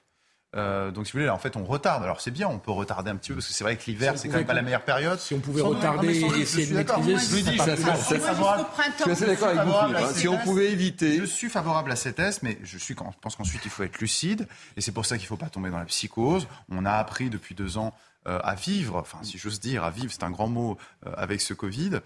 Euh, 0.57 0.91
donc, 0.91 1.07
si 1.07 1.13
vous 1.13 1.19
voulez, 1.19 1.29
en 1.29 1.39
fait, 1.39 1.57
on 1.57 1.65
retarde. 1.65 2.03
Alors, 2.03 2.21
c'est 2.21 2.31
bien, 2.31 2.49
on 2.49 2.59
peut 2.59 2.71
retarder 2.71 3.11
un 3.11 3.17
petit 3.17 3.29
peu 3.29 3.35
parce 3.35 3.47
que 3.47 3.53
c'est 3.53 3.65
vrai 3.65 3.77
que 3.77 3.85
l'hiver, 3.87 4.15
c'est 4.17 4.29
quand 4.29 4.39
même 4.39 4.47
pas 4.47 4.55
la 4.55 4.63
meilleure 4.63 4.85
période. 4.85 5.19
Si 5.19 5.35
on 5.35 5.41
pouvait 5.41 5.61
retarder 5.61 6.09
et 6.09 6.41
essayer 6.41 6.67
de 6.67 6.75
maîtriser, 6.75 7.17
je 7.17 7.51
dis, 7.51 7.59
ça, 7.59 7.77
ça, 7.77 7.95
je 7.95 8.05
suis 8.05 9.11
assez 9.11 9.27
d'accord 9.27 9.49
avec 9.49 9.61
vous. 9.61 10.15
Si 10.15 10.29
on 10.29 10.39
pouvait 10.39 10.73
éviter. 10.73 11.19
Je 11.19 11.25
suis 11.25 11.49
favorable 11.49 11.93
à 11.93 11.97
cette 11.97 12.17
thèse, 12.17 12.41
mais 12.43 12.59
je 12.63 12.79
suis, 12.79 12.95
pense 12.95 13.37
qu'ensuite, 13.37 13.63
il 13.65 13.71
faut 13.71 13.83
être 13.83 13.99
lucide. 13.99 14.47
Et 14.77 14.81
c'est 14.81 14.93
pour 14.93 15.05
ça 15.05 15.17
qu'il 15.17 15.25
ne 15.25 15.29
faut 15.29 15.37
pas 15.37 15.49
tomber 15.49 15.71
dans 15.71 15.79
la 15.79 15.85
psychose. 15.85 16.47
On 16.71 16.85
a 16.85 16.93
appris 16.93 17.29
depuis 17.29 17.55
deux 17.55 17.77
ans 17.79 17.93
euh, 18.27 18.39
à 18.43 18.55
vivre, 18.55 18.97
enfin 18.97 19.19
si 19.23 19.39
j'ose 19.39 19.61
dire, 19.61 19.85
à 19.85 19.91
vivre, 19.91 20.11
c'est 20.11 20.25
un 20.25 20.31
grand 20.31 20.49
mot 20.49 20.77
euh, 21.07 21.13
avec 21.17 21.41
ce 21.41 21.55
Covid. 21.55 22.01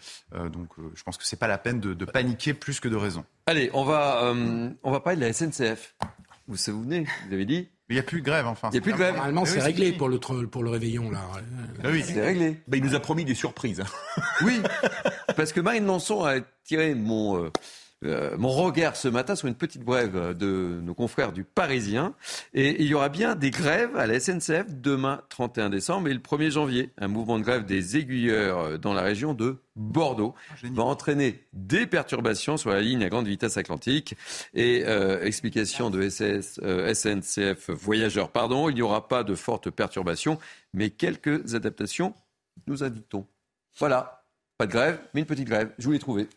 donc 0.52 0.68
je 0.94 1.02
pense 1.02 1.16
que 1.16 1.24
c'est 1.24 1.38
pas 1.38 1.46
la 1.46 1.56
peine 1.56 1.80
de, 1.80 1.94
de, 1.94 2.04
paniquer 2.04 2.52
plus 2.52 2.80
que 2.80 2.88
de 2.88 2.96
raison. 2.96 3.24
Allez, 3.46 3.70
on 3.72 3.84
va, 3.84 4.32
on 4.82 4.90
va 4.90 5.00
parler 5.00 5.18
de 5.18 5.24
la 5.24 5.32
SNCF. 5.32 5.94
Vous 6.46 6.54
vous 6.54 6.56
souvenez, 6.56 7.06
vous 7.26 7.34
avez 7.34 7.46
dit 7.46 7.68
il 7.90 7.94
n'y 7.94 8.00
a 8.00 8.04
plus 8.04 8.20
de 8.20 8.26
grève, 8.26 8.46
enfin. 8.46 8.68
Il 8.70 8.72
n'y 8.72 8.78
a 8.78 8.80
plus 8.80 8.92
de 8.92 8.96
grève. 8.96 9.14
Normalement, 9.14 9.44
c'est 9.44 9.60
réglé 9.60 9.92
pour 9.92 10.08
le, 10.08 10.18
pour 10.18 10.62
le 10.62 10.70
réveillon, 10.70 11.10
là. 11.10 11.20
Ah 11.82 11.88
oui, 11.90 12.04
c'est 12.06 12.20
réglé. 12.20 12.60
il 12.72 12.84
nous 12.84 12.94
a 12.94 13.00
promis 13.00 13.24
des 13.24 13.34
surprises. 13.34 13.82
oui, 14.42 14.62
parce 15.36 15.52
que 15.52 15.60
Marine 15.60 15.86
Lançon 15.86 16.24
a 16.24 16.40
tiré 16.64 16.94
mon, 16.94 17.44
euh, 17.44 17.50
euh, 18.02 18.36
mon 18.38 18.48
regard 18.48 18.96
ce 18.96 19.08
matin 19.08 19.36
sur 19.36 19.46
une 19.46 19.54
petite 19.54 19.82
brève 19.82 20.34
de 20.36 20.80
nos 20.82 20.94
confrères 20.94 21.32
du 21.32 21.44
Parisien. 21.44 22.14
Et 22.54 22.82
il 22.82 22.88
y 22.88 22.94
aura 22.94 23.10
bien 23.10 23.34
des 23.34 23.50
grèves 23.50 23.94
à 23.96 24.06
la 24.06 24.18
SNCF 24.18 24.66
demain 24.70 25.20
31 25.28 25.68
décembre 25.68 26.08
et 26.08 26.14
le 26.14 26.20
1er 26.20 26.50
janvier. 26.50 26.90
Un 26.98 27.08
mouvement 27.08 27.38
de 27.38 27.44
grève 27.44 27.66
des 27.66 27.98
aiguilleurs 27.98 28.78
dans 28.78 28.94
la 28.94 29.02
région 29.02 29.34
de 29.34 29.58
Bordeaux 29.76 30.34
ah, 30.50 30.54
va 30.72 30.82
entraîner 30.84 31.44
des 31.52 31.86
perturbations 31.86 32.56
sur 32.56 32.70
la 32.70 32.80
ligne 32.80 33.02
à 33.04 33.08
grande 33.08 33.26
vitesse 33.26 33.56
atlantique. 33.56 34.14
Et 34.54 34.84
euh, 34.86 35.22
explication 35.22 35.90
de 35.90 36.08
SS, 36.08 36.60
SNCF 36.60 37.70
euh, 37.70 37.74
Voyageurs, 37.74 38.30
pardon, 38.30 38.68
il 38.68 38.74
n'y 38.76 38.82
aura 38.82 39.08
pas 39.08 39.24
de 39.24 39.34
fortes 39.34 39.70
perturbations, 39.70 40.38
mais 40.72 40.90
quelques 40.90 41.54
adaptations, 41.54 42.14
nous 42.66 42.82
indiquons. 42.82 43.26
Voilà, 43.78 44.24
pas 44.58 44.66
de 44.66 44.72
grève, 44.72 45.00
mais 45.14 45.20
une 45.20 45.26
petite 45.26 45.46
grève. 45.46 45.70
Je 45.78 45.84
vous 45.84 45.92
l'ai 45.92 45.98
trouvé. 45.98 46.28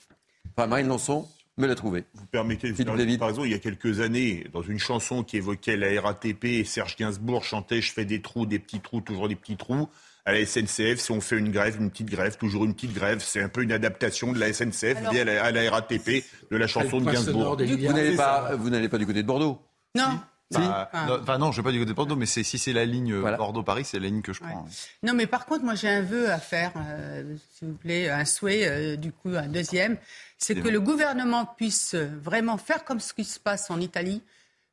Enfin, 0.55 0.67
Marine 0.67 0.87
Lançon, 0.87 1.27
me 1.57 1.67
l'a 1.67 1.75
trouvé. 1.75 2.05
Vous 2.13 2.25
permettez 2.25 2.69
de 2.69 2.73
faire 2.73 2.95
une 2.95 3.13
comparaison. 3.13 3.45
Il 3.45 3.51
y 3.51 3.55
a 3.55 3.59
quelques 3.59 3.99
années, 3.99 4.47
dans 4.53 4.61
une 4.61 4.79
chanson 4.79 5.23
qui 5.23 5.37
évoquait 5.37 5.77
la 5.77 6.01
RATP, 6.01 6.65
Serge 6.65 6.95
Gainsbourg 6.95 7.43
chantait 7.43 7.81
Je 7.81 7.93
fais 7.93 8.05
des 8.05 8.21
trous, 8.21 8.45
des 8.45 8.59
petits 8.59 8.79
trous, 8.79 9.01
toujours 9.01 9.27
des 9.27 9.35
petits 9.35 9.57
trous. 9.57 9.89
À 10.25 10.31
la 10.31 10.45
SNCF, 10.45 10.99
si 10.99 11.11
on 11.11 11.19
fait 11.19 11.37
une 11.37 11.51
grève, 11.51 11.77
une 11.79 11.91
petite 11.91 12.09
grève, 12.09 12.37
toujours 12.37 12.63
une 12.63 12.73
petite 12.73 12.93
grève, 12.93 13.19
c'est 13.19 13.41
un 13.41 13.49
peu 13.49 13.61
une 13.61 13.73
adaptation 13.73 14.31
de 14.31 14.39
la 14.39 14.53
SNCF 14.53 15.05
à, 15.05 15.51
la, 15.51 15.71
RATP 15.71 16.23
de 16.49 16.57
la 16.57 16.65
chanson 16.65 17.01
de 17.01 17.11
Gainsbourg. 17.11 17.57
Vous 17.57 17.93
n'allez 17.93 18.15
pas, 18.15 18.55
vous 18.55 18.69
n'allez 18.69 18.87
pas 18.87 18.97
du 18.97 19.05
côté 19.05 19.21
de 19.21 19.27
Bordeaux? 19.27 19.59
Non. 19.95 20.19
Bah, 20.53 20.89
enfin 21.21 21.37
non, 21.37 21.51
je 21.51 21.59
ne 21.59 21.63
vais 21.63 21.69
pas 21.69 21.71
du 21.71 21.79
côté 21.79 21.91
de 21.91 21.95
Bordeaux, 21.95 22.15
mais 22.15 22.25
si 22.25 22.43
c'est 22.43 22.73
la 22.73 22.85
ligne 22.85 23.19
Bordeaux-Paris, 23.21 23.85
c'est 23.85 23.99
la 23.99 24.07
ligne 24.07 24.21
que 24.21 24.33
je 24.33 24.39
prends. 24.39 24.65
Non, 25.01 25.13
mais 25.13 25.27
par 25.27 25.45
contre, 25.45 25.63
moi 25.63 25.75
j'ai 25.75 25.89
un 25.89 26.01
vœu 26.01 26.31
à 26.31 26.37
faire, 26.37 26.71
euh, 26.77 27.35
s'il 27.53 27.69
vous 27.69 27.75
plaît, 27.75 28.09
un 28.09 28.25
souhait, 28.25 28.67
euh, 28.67 28.95
du 28.95 29.11
coup 29.11 29.29
un 29.35 29.47
deuxième, 29.47 29.97
c'est 30.43 30.55
que 30.55 30.67
le 30.67 30.79
gouvernement 30.79 31.45
puisse 31.45 31.95
vraiment 31.95 32.57
faire 32.57 32.83
comme 32.83 32.99
ce 32.99 33.13
qui 33.13 33.23
se 33.23 33.39
passe 33.39 33.71
en 33.71 33.79
Italie, 33.79 34.21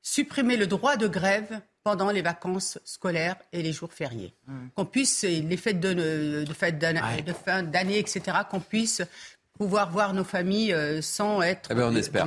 supprimer 0.03 0.57
le 0.57 0.67
droit 0.67 0.97
de 0.97 1.07
grève 1.07 1.61
pendant 1.85 2.11
les 2.11 2.23
vacances 2.23 2.79
scolaires 2.85 3.37
et 3.53 3.63
les 3.63 3.73
jours 3.73 3.93
fériés. 3.93 4.35
Qu'on 4.75 4.85
puisse, 4.85 5.23
les 5.23 5.57
fêtes 5.57 5.81
de, 5.81 5.93
de, 5.93 6.45
de 6.47 7.33
fin 7.33 7.63
d'année, 7.63 7.99
etc., 7.99 8.39
qu'on 8.51 8.61
puisse 8.61 9.03
pouvoir 9.55 9.91
voir 9.91 10.15
nos 10.15 10.25
familles 10.25 10.73
euh, 10.73 11.03
sans 11.03 11.43
être... 11.43 11.69
Eh 11.71 11.75
ben, 11.75 11.91
on 11.93 11.97
espère 11.97 12.27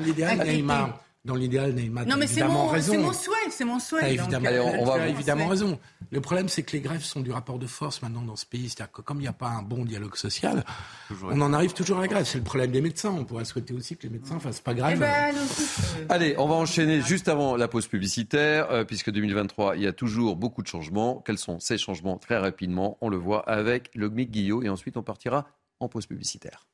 dans 1.26 1.36
l'idéal, 1.36 1.72
Neymar 1.74 2.06
non, 2.06 2.18
mais 2.18 2.26
évidemment 2.26 2.68
raison. 2.68 2.92
C'est 2.92 2.98
mon 2.98 3.14
souhait, 3.14 3.50
c'est 3.50 3.64
mon 3.64 3.80
souhait. 3.80 4.14
évidemment, 4.14 4.50
on, 4.80 4.84
va 4.84 5.08
évidemment 5.08 5.48
raison. 5.48 5.80
Le 6.12 6.20
problème, 6.20 6.50
c'est 6.50 6.64
que 6.64 6.74
les 6.74 6.82
grèves 6.82 7.04
sont 7.04 7.22
du 7.22 7.32
rapport 7.32 7.60
de 7.60 7.66
force 7.66 8.02
maintenant 8.02 8.24
dans 8.24 8.36
ce 8.36 8.46
pays. 8.46 8.68
C'est-à-dire 8.68 8.92
que 8.92 9.02
comme 9.02 9.20
il 9.20 9.22
n'y 9.22 9.28
a 9.28 9.34
pas 9.34 9.48
un 9.48 9.62
bon 9.62 9.86
dialogue 9.86 10.18
social, 10.18 10.66
on 11.24 11.40
en 11.40 11.54
arrive 11.54 11.72
toujours 11.72 12.00
à 12.00 12.02
la 12.02 12.08
grève. 12.10 12.26
C'est 12.26 12.40
le 12.40 12.44
problème 12.44 12.72
des 12.72 12.82
médecins. 12.82 13.12
On 13.12 13.24
pourrait 13.24 13.46
souhaiter 13.46 13.74
aussi 13.74 13.96
que 13.96 14.04
les 14.04 14.10
médecins 14.10 14.38
fassent 14.40 14.60
pas 14.60 14.74
grève. 14.74 14.98
Eh 14.98 15.00
ben, 15.00 15.36
Allez, 16.10 16.36
on 16.38 16.48
va 16.48 16.56
enchaîner 16.56 17.02
juste 17.02 17.30
avant 17.30 17.56
la 17.56 17.70
pause 17.70 17.88
publicitaire, 17.88 18.70
euh, 18.72 18.84
puisque 18.84 19.10
2023, 19.10 19.78
il 19.78 19.84
y 19.84 19.88
a 19.88 19.94
toujours 19.94 20.36
beaucoup 20.36 20.62
de 20.62 20.68
changements. 20.68 21.24
Quels 21.26 21.38
sont 21.38 21.60
ces 21.62 21.78
changements? 21.78 22.18
Très 22.18 22.38
rapidement, 22.38 22.98
on 23.00 23.08
le 23.08 23.18
voit 23.18 23.48
avec 23.50 23.92
Logmic 23.96 24.30
Guillot, 24.30 24.62
et 24.64 24.68
ensuite 24.68 24.98
on 24.98 25.04
partira 25.04 25.48
en 25.80 25.88
pause 25.88 26.06
publicitaire. 26.06 26.68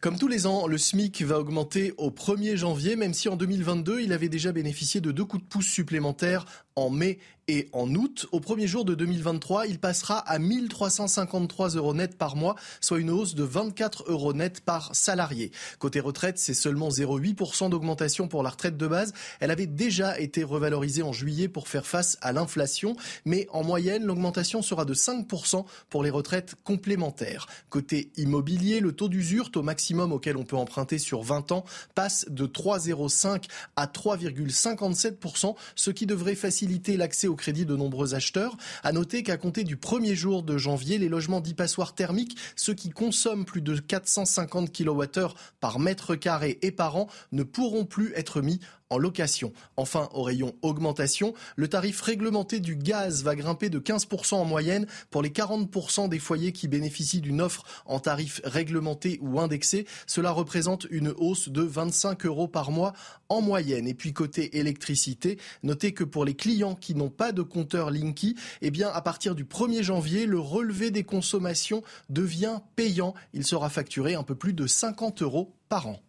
Comme 0.00 0.18
tous 0.18 0.28
les 0.28 0.46
ans, 0.46 0.66
le 0.66 0.78
SMIC 0.78 1.20
va 1.24 1.38
augmenter 1.38 1.92
au 1.98 2.08
1er 2.10 2.56
janvier, 2.56 2.96
même 2.96 3.12
si 3.12 3.28
en 3.28 3.36
2022, 3.36 4.00
il 4.00 4.14
avait 4.14 4.30
déjà 4.30 4.50
bénéficié 4.50 5.02
de 5.02 5.12
deux 5.12 5.26
coups 5.26 5.42
de 5.42 5.48
pouce 5.48 5.66
supplémentaires 5.66 6.46
en 6.76 6.90
mai 6.90 7.18
et 7.50 7.68
en 7.72 7.92
août. 7.94 8.26
Au 8.30 8.38
premier 8.38 8.68
jour 8.68 8.84
de 8.84 8.94
2023, 8.94 9.66
il 9.66 9.80
passera 9.80 10.18
à 10.18 10.38
1353 10.38 11.70
euros 11.70 11.94
net 11.94 12.16
par 12.16 12.36
mois, 12.36 12.54
soit 12.80 13.00
une 13.00 13.10
hausse 13.10 13.34
de 13.34 13.42
24 13.42 14.04
euros 14.06 14.32
net 14.32 14.60
par 14.60 14.94
salarié. 14.94 15.50
Côté 15.80 15.98
retraite, 15.98 16.38
c'est 16.38 16.54
seulement 16.54 16.90
0,8% 16.90 17.70
d'augmentation 17.70 18.28
pour 18.28 18.44
la 18.44 18.50
retraite 18.50 18.76
de 18.76 18.86
base. 18.86 19.12
Elle 19.40 19.50
avait 19.50 19.66
déjà 19.66 20.18
été 20.20 20.44
revalorisée 20.44 21.02
en 21.02 21.12
juillet 21.12 21.48
pour 21.48 21.66
faire 21.66 21.86
face 21.86 22.18
à 22.20 22.32
l'inflation, 22.32 22.94
mais 23.24 23.48
en 23.50 23.64
moyenne, 23.64 24.04
l'augmentation 24.04 24.62
sera 24.62 24.84
de 24.84 24.94
5% 24.94 25.64
pour 25.88 26.04
les 26.04 26.10
retraites 26.10 26.54
complémentaires. 26.62 27.48
Côté 27.68 28.12
immobilier, 28.16 28.78
le 28.78 28.92
taux 28.92 29.08
d'usure, 29.08 29.50
taux 29.50 29.62
maximum 29.62 30.12
auquel 30.12 30.36
on 30.36 30.44
peut 30.44 30.56
emprunter 30.56 30.98
sur 30.98 31.22
20 31.22 31.50
ans, 31.50 31.64
passe 31.96 32.26
de 32.28 32.46
3,05 32.46 33.46
à 33.74 33.86
3,57%, 33.86 35.56
ce 35.74 35.90
qui 35.90 36.06
devrait 36.06 36.36
faciliter 36.36 36.69
l'accès 36.96 37.26
au 37.26 37.34
crédit 37.34 37.66
de 37.66 37.76
nombreux 37.76 38.14
acheteurs. 38.14 38.56
À 38.82 38.92
noter 38.92 39.22
qu'à 39.22 39.36
compter 39.36 39.64
du 39.64 39.76
1er 39.76 40.14
jour 40.14 40.42
de 40.42 40.56
janvier, 40.56 40.98
les 40.98 41.08
logements 41.08 41.40
dits 41.40 41.54
passoires 41.54 41.94
thermiques, 41.94 42.36
ceux 42.56 42.74
qui 42.74 42.90
consomment 42.90 43.44
plus 43.44 43.60
de 43.60 43.76
450 43.76 44.72
kWh 44.72 45.34
par 45.60 45.78
mètre 45.78 46.14
carré 46.14 46.58
et 46.62 46.70
par 46.70 46.96
an, 46.96 47.08
ne 47.32 47.42
pourront 47.42 47.84
plus 47.84 48.12
être 48.14 48.40
mis 48.40 48.60
en 48.90 48.98
location. 48.98 49.52
Enfin, 49.76 50.08
au 50.12 50.22
rayon 50.22 50.54
augmentation, 50.62 51.32
le 51.56 51.68
tarif 51.68 52.00
réglementé 52.00 52.60
du 52.60 52.76
gaz 52.76 53.22
va 53.22 53.36
grimper 53.36 53.70
de 53.70 53.78
15% 53.78 54.34
en 54.34 54.44
moyenne 54.44 54.86
pour 55.10 55.22
les 55.22 55.30
40% 55.30 56.08
des 56.08 56.18
foyers 56.18 56.52
qui 56.52 56.68
bénéficient 56.68 57.20
d'une 57.20 57.40
offre 57.40 57.64
en 57.86 58.00
tarif 58.00 58.40
réglementé 58.44 59.18
ou 59.22 59.40
indexé. 59.40 59.86
Cela 60.06 60.32
représente 60.32 60.86
une 60.90 61.14
hausse 61.16 61.48
de 61.48 61.62
25 61.62 62.26
euros 62.26 62.48
par 62.48 62.70
mois 62.70 62.92
en 63.28 63.40
moyenne. 63.40 63.86
Et 63.86 63.94
puis 63.94 64.12
côté 64.12 64.58
électricité, 64.58 65.38
notez 65.62 65.94
que 65.94 66.04
pour 66.04 66.24
les 66.24 66.34
clients 66.34 66.74
qui 66.74 66.94
n'ont 66.94 67.10
pas 67.10 67.32
de 67.32 67.42
compteur 67.42 67.90
Linky, 67.90 68.36
eh 68.60 68.70
bien 68.70 68.88
à 68.88 69.00
partir 69.00 69.34
du 69.34 69.44
1er 69.44 69.82
janvier, 69.82 70.26
le 70.26 70.40
relevé 70.40 70.90
des 70.90 71.04
consommations 71.04 71.82
devient 72.08 72.60
payant. 72.74 73.14
Il 73.32 73.46
sera 73.46 73.70
facturé 73.70 74.14
un 74.14 74.24
peu 74.24 74.34
plus 74.34 74.52
de 74.52 74.66
50 74.66 75.22
euros 75.22 75.54
par 75.68 75.86
an. 75.86 76.00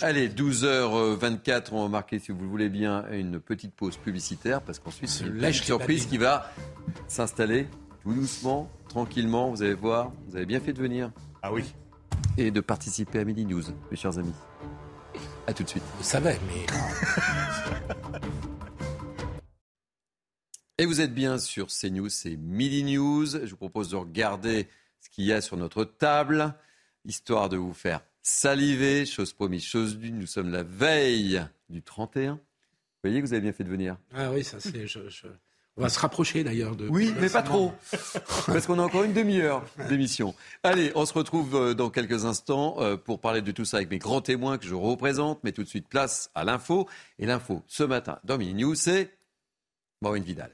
Allez, 0.00 0.28
12h24, 0.28 1.68
on 1.72 1.82
va 1.82 1.88
marquer, 1.88 2.18
si 2.18 2.32
vous 2.32 2.40
le 2.40 2.48
voulez 2.48 2.68
bien, 2.68 3.04
une 3.10 3.38
petite 3.38 3.74
pause 3.74 3.96
publicitaire, 3.96 4.62
parce 4.62 4.78
qu'ensuite, 4.78 5.10
c'est 5.10 5.26
une 5.26 5.52
surprise 5.52 6.06
qui 6.06 6.18
va 6.18 6.50
s'installer 7.06 7.68
tout 8.02 8.14
doucement, 8.14 8.70
tranquillement. 8.88 9.50
Vous 9.50 9.62
allez 9.62 9.74
voir, 9.74 10.10
vous 10.28 10.36
avez 10.36 10.46
bien 10.46 10.60
fait 10.60 10.72
de 10.72 10.80
venir. 10.80 11.10
Ah 11.42 11.52
oui. 11.52 11.74
Et 12.38 12.50
de 12.50 12.60
participer 12.60 13.20
à 13.20 13.24
Midi 13.24 13.44
News, 13.44 13.62
mes 13.90 13.96
chers 13.96 14.18
amis. 14.18 14.34
A 15.46 15.52
tout 15.52 15.62
de 15.62 15.68
suite. 15.68 15.84
Vous 15.98 16.04
savez, 16.04 16.36
mais. 16.46 16.66
Et 20.78 20.86
vous 20.86 21.00
êtes 21.00 21.14
bien 21.14 21.38
sur 21.38 21.68
CNews, 21.68 22.08
c'est 22.08 22.36
Midi 22.36 22.82
News. 22.82 23.26
Je 23.26 23.50
vous 23.50 23.56
propose 23.56 23.90
de 23.90 23.96
regarder 23.96 24.66
ce 24.98 25.08
qu'il 25.08 25.24
y 25.24 25.32
a 25.32 25.40
sur 25.40 25.56
notre 25.56 25.84
table, 25.84 26.52
histoire 27.04 27.48
de 27.48 27.56
vous 27.56 27.72
faire 27.72 28.00
saliver. 28.24 29.06
Chose 29.06 29.32
promise, 29.32 29.64
chose 29.64 29.98
due. 29.98 30.10
Nous 30.10 30.26
sommes 30.26 30.50
la 30.50 30.64
veille 30.64 31.46
du 31.68 31.82
31. 31.82 32.32
Vous 32.32 32.40
voyez 33.04 33.20
que 33.20 33.26
vous 33.26 33.32
avez 33.34 33.42
bien 33.42 33.52
fait 33.52 33.62
de 33.62 33.68
venir. 33.68 33.96
Ah 34.12 34.32
oui, 34.32 34.42
ça 34.42 34.58
c'est. 34.58 34.88
Je, 34.88 35.08
je... 35.08 35.28
On 35.76 35.82
va 35.82 35.88
se 35.88 35.98
rapprocher 35.98 36.44
d'ailleurs 36.44 36.76
de. 36.76 36.88
Oui, 36.88 37.12
mais 37.20 37.28
pas 37.28 37.42
trop. 37.42 37.72
Parce 38.46 38.66
qu'on 38.66 38.78
a 38.78 38.82
encore 38.82 39.02
une 39.02 39.12
demi-heure 39.12 39.64
d'émission. 39.88 40.34
Allez, 40.62 40.92
on 40.94 41.04
se 41.04 41.12
retrouve 41.12 41.54
euh, 41.56 41.74
dans 41.74 41.90
quelques 41.90 42.24
instants 42.24 42.76
euh, 42.78 42.96
pour 42.96 43.20
parler 43.20 43.42
de 43.42 43.50
tout 43.50 43.64
ça 43.64 43.78
avec 43.78 43.90
mes 43.90 43.98
grands 43.98 44.20
témoins 44.20 44.56
que 44.56 44.66
je 44.66 44.74
représente. 44.74 45.42
Mais 45.42 45.52
tout 45.52 45.64
de 45.64 45.68
suite, 45.68 45.88
place 45.88 46.30
à 46.34 46.44
l'info. 46.44 46.88
Et 47.18 47.26
l'info, 47.26 47.62
ce 47.66 47.82
matin, 47.82 48.20
dans 48.22 48.38
Mini 48.38 48.62
News, 48.62 48.76
c'est 48.76 49.16
Maureen 50.00 50.22
Vidal. 50.22 50.52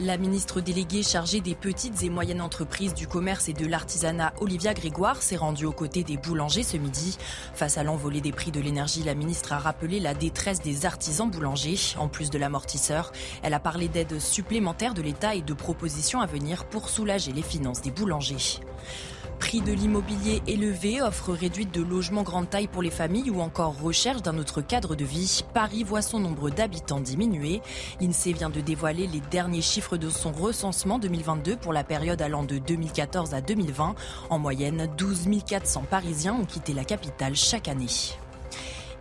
La 0.00 0.16
ministre 0.16 0.60
déléguée 0.60 1.02
chargée 1.02 1.40
des 1.40 1.56
petites 1.56 2.04
et 2.04 2.08
moyennes 2.08 2.40
entreprises 2.40 2.94
du 2.94 3.08
commerce 3.08 3.48
et 3.48 3.52
de 3.52 3.66
l'artisanat, 3.66 4.32
Olivia 4.40 4.72
Grégoire, 4.72 5.20
s'est 5.20 5.34
rendue 5.34 5.66
aux 5.66 5.72
côtés 5.72 6.04
des 6.04 6.16
boulangers 6.16 6.62
ce 6.62 6.76
midi. 6.76 7.18
Face 7.52 7.78
à 7.78 7.82
l'envolée 7.82 8.20
des 8.20 8.30
prix 8.30 8.52
de 8.52 8.60
l'énergie, 8.60 9.02
la 9.02 9.16
ministre 9.16 9.52
a 9.52 9.58
rappelé 9.58 9.98
la 9.98 10.14
détresse 10.14 10.62
des 10.62 10.86
artisans 10.86 11.28
boulangers. 11.28 11.96
En 11.98 12.06
plus 12.06 12.30
de 12.30 12.38
l'amortisseur, 12.38 13.10
elle 13.42 13.54
a 13.54 13.58
parlé 13.58 13.88
d'aides 13.88 14.20
supplémentaires 14.20 14.94
de 14.94 15.02
l'État 15.02 15.34
et 15.34 15.42
de 15.42 15.52
propositions 15.52 16.20
à 16.20 16.26
venir 16.26 16.66
pour 16.66 16.90
soulager 16.90 17.32
les 17.32 17.42
finances 17.42 17.82
des 17.82 17.90
boulangers. 17.90 18.60
Prix 19.38 19.60
de 19.60 19.72
l'immobilier 19.72 20.42
élevé, 20.46 21.00
offre 21.00 21.32
réduite 21.32 21.72
de 21.72 21.82
logements 21.82 22.22
grande 22.22 22.50
taille 22.50 22.66
pour 22.66 22.82
les 22.82 22.90
familles 22.90 23.30
ou 23.30 23.40
encore 23.40 23.80
recherche 23.80 24.22
d'un 24.22 24.36
autre 24.36 24.60
cadre 24.60 24.94
de 24.94 25.04
vie, 25.04 25.44
Paris 25.54 25.84
voit 25.84 26.02
son 26.02 26.18
nombre 26.18 26.50
d'habitants 26.50 27.00
diminuer. 27.00 27.62
L'INSEE 28.00 28.32
vient 28.32 28.50
de 28.50 28.60
dévoiler 28.60 29.06
les 29.06 29.20
derniers 29.30 29.62
chiffres 29.62 29.96
de 29.96 30.10
son 30.10 30.32
recensement 30.32 30.98
2022 30.98 31.56
pour 31.56 31.72
la 31.72 31.84
période 31.84 32.20
allant 32.20 32.44
de 32.44 32.58
2014 32.58 33.34
à 33.34 33.40
2020. 33.40 33.94
En 34.30 34.38
moyenne, 34.38 34.88
12 34.96 35.28
400 35.46 35.84
Parisiens 35.88 36.34
ont 36.34 36.44
quitté 36.44 36.74
la 36.74 36.84
capitale 36.84 37.34
chaque 37.34 37.68
année. 37.68 37.86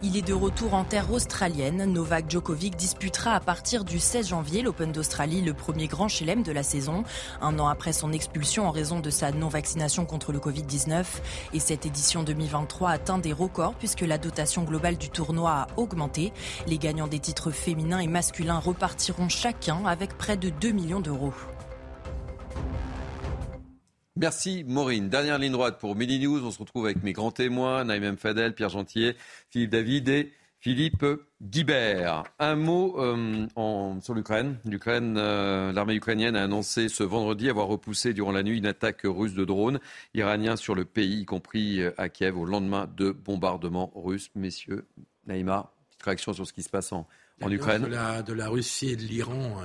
Il 0.03 0.15
est 0.15 0.21
de 0.21 0.33
retour 0.33 0.75
en 0.75 0.83
terre 0.83 1.11
australienne. 1.11 1.91
Novak 1.91 2.29
Djokovic 2.29 2.75
disputera 2.75 3.33
à 3.33 3.39
partir 3.39 3.83
du 3.83 3.97
16 3.97 4.27
janvier 4.27 4.61
l'Open 4.61 4.91
d'Australie, 4.91 5.41
le 5.41 5.55
premier 5.55 5.87
grand 5.87 6.07
chelem 6.07 6.43
de 6.43 6.51
la 6.51 6.61
saison, 6.61 7.03
un 7.41 7.57
an 7.57 7.67
après 7.67 7.93
son 7.93 8.13
expulsion 8.13 8.67
en 8.67 8.71
raison 8.71 8.99
de 8.99 9.09
sa 9.09 9.31
non-vaccination 9.31 10.05
contre 10.05 10.31
le 10.31 10.37
Covid-19. 10.37 11.03
Et 11.53 11.59
cette 11.59 11.87
édition 11.87 12.21
2023 12.21 12.91
atteint 12.91 13.17
des 13.17 13.33
records 13.33 13.73
puisque 13.73 14.01
la 14.01 14.19
dotation 14.19 14.63
globale 14.65 14.97
du 14.97 15.09
tournoi 15.09 15.51
a 15.51 15.67
augmenté. 15.77 16.31
Les 16.67 16.77
gagnants 16.77 17.07
des 17.07 17.19
titres 17.19 17.49
féminins 17.49 17.99
et 17.99 18.07
masculins 18.07 18.59
repartiront 18.59 19.29
chacun 19.29 19.83
avec 19.87 20.15
près 20.15 20.37
de 20.37 20.49
2 20.49 20.71
millions 20.73 21.01
d'euros. 21.01 21.33
Merci 24.19 24.64
Maureen. 24.68 25.10
Dernière 25.10 25.38
ligne 25.38 25.52
droite 25.52 25.77
pour 25.80 25.95
Midi 25.95 26.19
News. 26.19 26.44
On 26.44 26.49
se 26.49 26.57
retrouve 26.57 26.85
avec 26.85 27.03
mes 27.03 27.14
grands 27.14 27.31
témoins, 27.31 27.84
Naïm 27.84 28.18
Fadel, 28.18 28.56
Pierre 28.56 28.69
Gentier, 28.69 29.15
Philippe 29.52 29.69
David 29.69 30.10
et 30.10 30.34
Philippe 30.60 31.06
Guibert. 31.39 32.23
Un 32.39 32.56
mot 32.56 32.99
euh, 32.99 33.45
en, 33.56 34.02
sur 34.02 34.15
l'Ukraine. 34.15 34.57
L'Ukraine, 34.65 35.18
euh, 35.19 35.72
l'armée 35.72 35.94
ukrainienne 35.94 36.35
a 36.35 36.41
annoncé 36.41 36.89
ce 36.89 37.03
vendredi 37.03 37.48
avoir 37.48 37.68
repoussé 37.68 38.15
durant 38.15 38.31
la 38.31 38.41
nuit 38.41 38.57
une 38.57 38.65
attaque 38.65 39.02
russe 39.03 39.35
de 39.35 39.45
drones 39.45 39.80
iraniens 40.15 40.56
sur 40.56 40.73
le 40.73 40.84
pays, 40.84 41.22
y 41.22 41.26
compris 41.26 41.81
euh, 41.81 41.91
à 41.98 42.10
Kiev, 42.10 42.39
au 42.39 42.45
lendemain 42.45 42.89
de 42.98 43.11
bombardements 43.11 43.91
russes. 43.94 44.31
Messieurs, 44.34 44.88
Naïma, 45.27 45.72
petite 45.91 46.02
réaction 46.03 46.34
sur 46.34 46.48
ce 46.48 46.53
qui 46.53 46.64
se 46.64 46.69
passe 46.69 46.91
en, 46.91 47.07
en 47.44 47.52
Ukraine. 47.52 47.84
De 47.84 47.88
la, 47.88 48.23
de 48.23 48.34
la 48.34 48.49
Russie 48.49 48.89
et 48.89 48.95
de 48.95 49.03
l'Iran, 49.03 49.61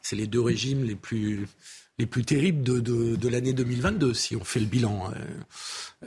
c'est 0.00 0.14
les 0.14 0.28
deux 0.28 0.40
régimes 0.40 0.84
les 0.84 0.94
plus 0.94 1.48
les 2.00 2.06
plus 2.06 2.24
terribles 2.24 2.62
de, 2.62 2.80
de, 2.80 3.14
de 3.14 3.28
l'année 3.28 3.52
2022, 3.52 4.14
si 4.14 4.34
on 4.34 4.42
fait 4.42 4.58
le 4.58 4.66
bilan. 4.66 5.12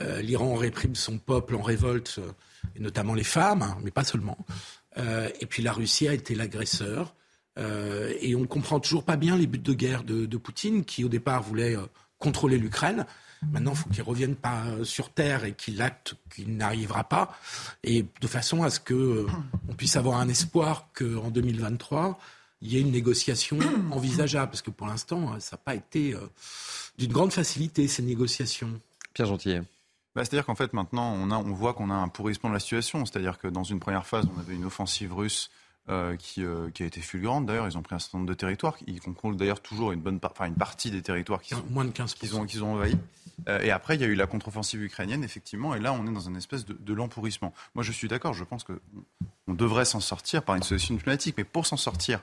Euh, 0.00 0.20
L'Iran 0.20 0.56
réprime 0.56 0.96
son 0.96 1.18
peuple 1.18 1.54
en 1.54 1.62
révolte, 1.62 2.20
et 2.74 2.80
notamment 2.80 3.14
les 3.14 3.24
femmes, 3.24 3.62
hein, 3.62 3.78
mais 3.82 3.92
pas 3.92 4.02
seulement. 4.02 4.36
Euh, 4.98 5.28
et 5.40 5.46
puis 5.46 5.62
la 5.62 5.72
Russie 5.72 6.08
a 6.08 6.12
été 6.12 6.34
l'agresseur. 6.34 7.14
Euh, 7.60 8.12
et 8.20 8.34
on 8.34 8.40
ne 8.40 8.46
comprend 8.46 8.80
toujours 8.80 9.04
pas 9.04 9.16
bien 9.16 9.36
les 9.36 9.46
buts 9.46 9.58
de 9.58 9.72
guerre 9.72 10.02
de, 10.02 10.26
de 10.26 10.36
Poutine, 10.36 10.84
qui 10.84 11.04
au 11.04 11.08
départ 11.08 11.42
voulait 11.44 11.76
contrôler 12.18 12.58
l'Ukraine. 12.58 13.06
Maintenant, 13.52 13.72
il 13.72 13.76
faut 13.76 13.90
qu'il 13.90 14.02
revienne 14.02 14.34
pas 14.34 14.64
sur 14.82 15.10
terre 15.10 15.44
et 15.44 15.52
qu'il 15.52 15.80
acte 15.80 16.16
qu'il 16.34 16.56
n'arrivera 16.56 17.04
pas, 17.04 17.38
et 17.84 18.04
de 18.20 18.26
façon 18.26 18.64
à 18.64 18.70
ce 18.70 18.80
que 18.80 19.26
on 19.68 19.74
puisse 19.74 19.94
avoir 19.96 20.18
un 20.18 20.28
espoir 20.28 20.88
qu'en 20.92 21.30
2023 21.30 22.18
il 22.64 22.72
y 22.72 22.78
ait 22.78 22.80
une 22.80 22.90
négociation 22.90 23.58
envisageable, 23.92 24.50
parce 24.50 24.62
que 24.62 24.70
pour 24.70 24.88
l'instant, 24.88 25.38
ça 25.38 25.54
n'a 25.54 25.62
pas 25.64 25.76
été 25.76 26.16
d'une 26.98 27.12
grande 27.12 27.32
facilité, 27.32 27.86
ces 27.86 28.02
négociations. 28.02 28.80
Pierre 29.12 29.28
Gentil. 29.28 29.60
Bah, 30.14 30.24
c'est-à-dire 30.24 30.46
qu'en 30.46 30.54
fait, 30.54 30.72
maintenant, 30.72 31.12
on, 31.12 31.30
a, 31.30 31.36
on 31.36 31.52
voit 31.52 31.74
qu'on 31.74 31.90
a 31.90 31.94
un 31.94 32.08
pourrissement 32.08 32.48
de 32.50 32.54
la 32.54 32.60
situation. 32.60 33.04
C'est-à-dire 33.04 33.38
que 33.38 33.48
dans 33.48 33.64
une 33.64 33.80
première 33.80 34.06
phase, 34.06 34.26
on 34.34 34.38
avait 34.40 34.54
une 34.54 34.64
offensive 34.64 35.12
russe 35.12 35.50
euh, 35.88 36.16
qui, 36.16 36.44
euh, 36.44 36.70
qui, 36.70 36.84
a 36.84 36.86
été 36.86 37.00
fulgurante. 37.00 37.46
D'ailleurs, 37.46 37.66
ils 37.66 37.76
ont 37.76 37.82
pris 37.82 37.96
un 37.96 37.98
certain 37.98 38.18
nombre 38.18 38.28
de 38.28 38.34
territoires. 38.34 38.76
Ils 38.86 39.00
contrôlent 39.00 39.36
d'ailleurs 39.36 39.60
toujours 39.60 39.92
une, 39.92 40.00
bonne 40.00 40.20
enfin, 40.22 40.46
une 40.46 40.54
partie 40.54 40.90
des 40.90 41.02
territoires 41.02 41.42
qui 41.42 41.54
sont, 41.54 41.64
Moins 41.70 41.84
de 41.84 41.90
15 41.90 42.14
qu'ils 42.14 42.36
ont, 42.36 42.46
qu'ils 42.46 42.62
ont 42.62 42.74
envahis. 42.74 42.96
Euh, 43.48 43.60
et 43.60 43.72
après, 43.72 43.96
il 43.96 44.00
y 44.00 44.04
a 44.04 44.06
eu 44.06 44.14
la 44.14 44.28
contre-offensive 44.28 44.82
ukrainienne, 44.82 45.24
effectivement. 45.24 45.74
Et 45.74 45.80
là, 45.80 45.92
on 45.92 46.06
est 46.06 46.12
dans 46.12 46.20
une 46.20 46.36
espèce 46.36 46.64
de, 46.64 46.74
de 46.74 46.94
l'empourrissement. 46.94 47.52
Moi, 47.74 47.82
je 47.82 47.90
suis 47.90 48.06
d'accord. 48.06 48.34
Je 48.34 48.44
pense 48.44 48.62
qu'on 48.62 49.54
devrait 49.54 49.84
s'en 49.84 50.00
sortir 50.00 50.44
par 50.44 50.54
une 50.54 50.62
solution 50.62 50.94
diplomatique. 50.94 51.34
Mais 51.36 51.44
pour 51.44 51.66
s'en 51.66 51.76
sortir 51.76 52.22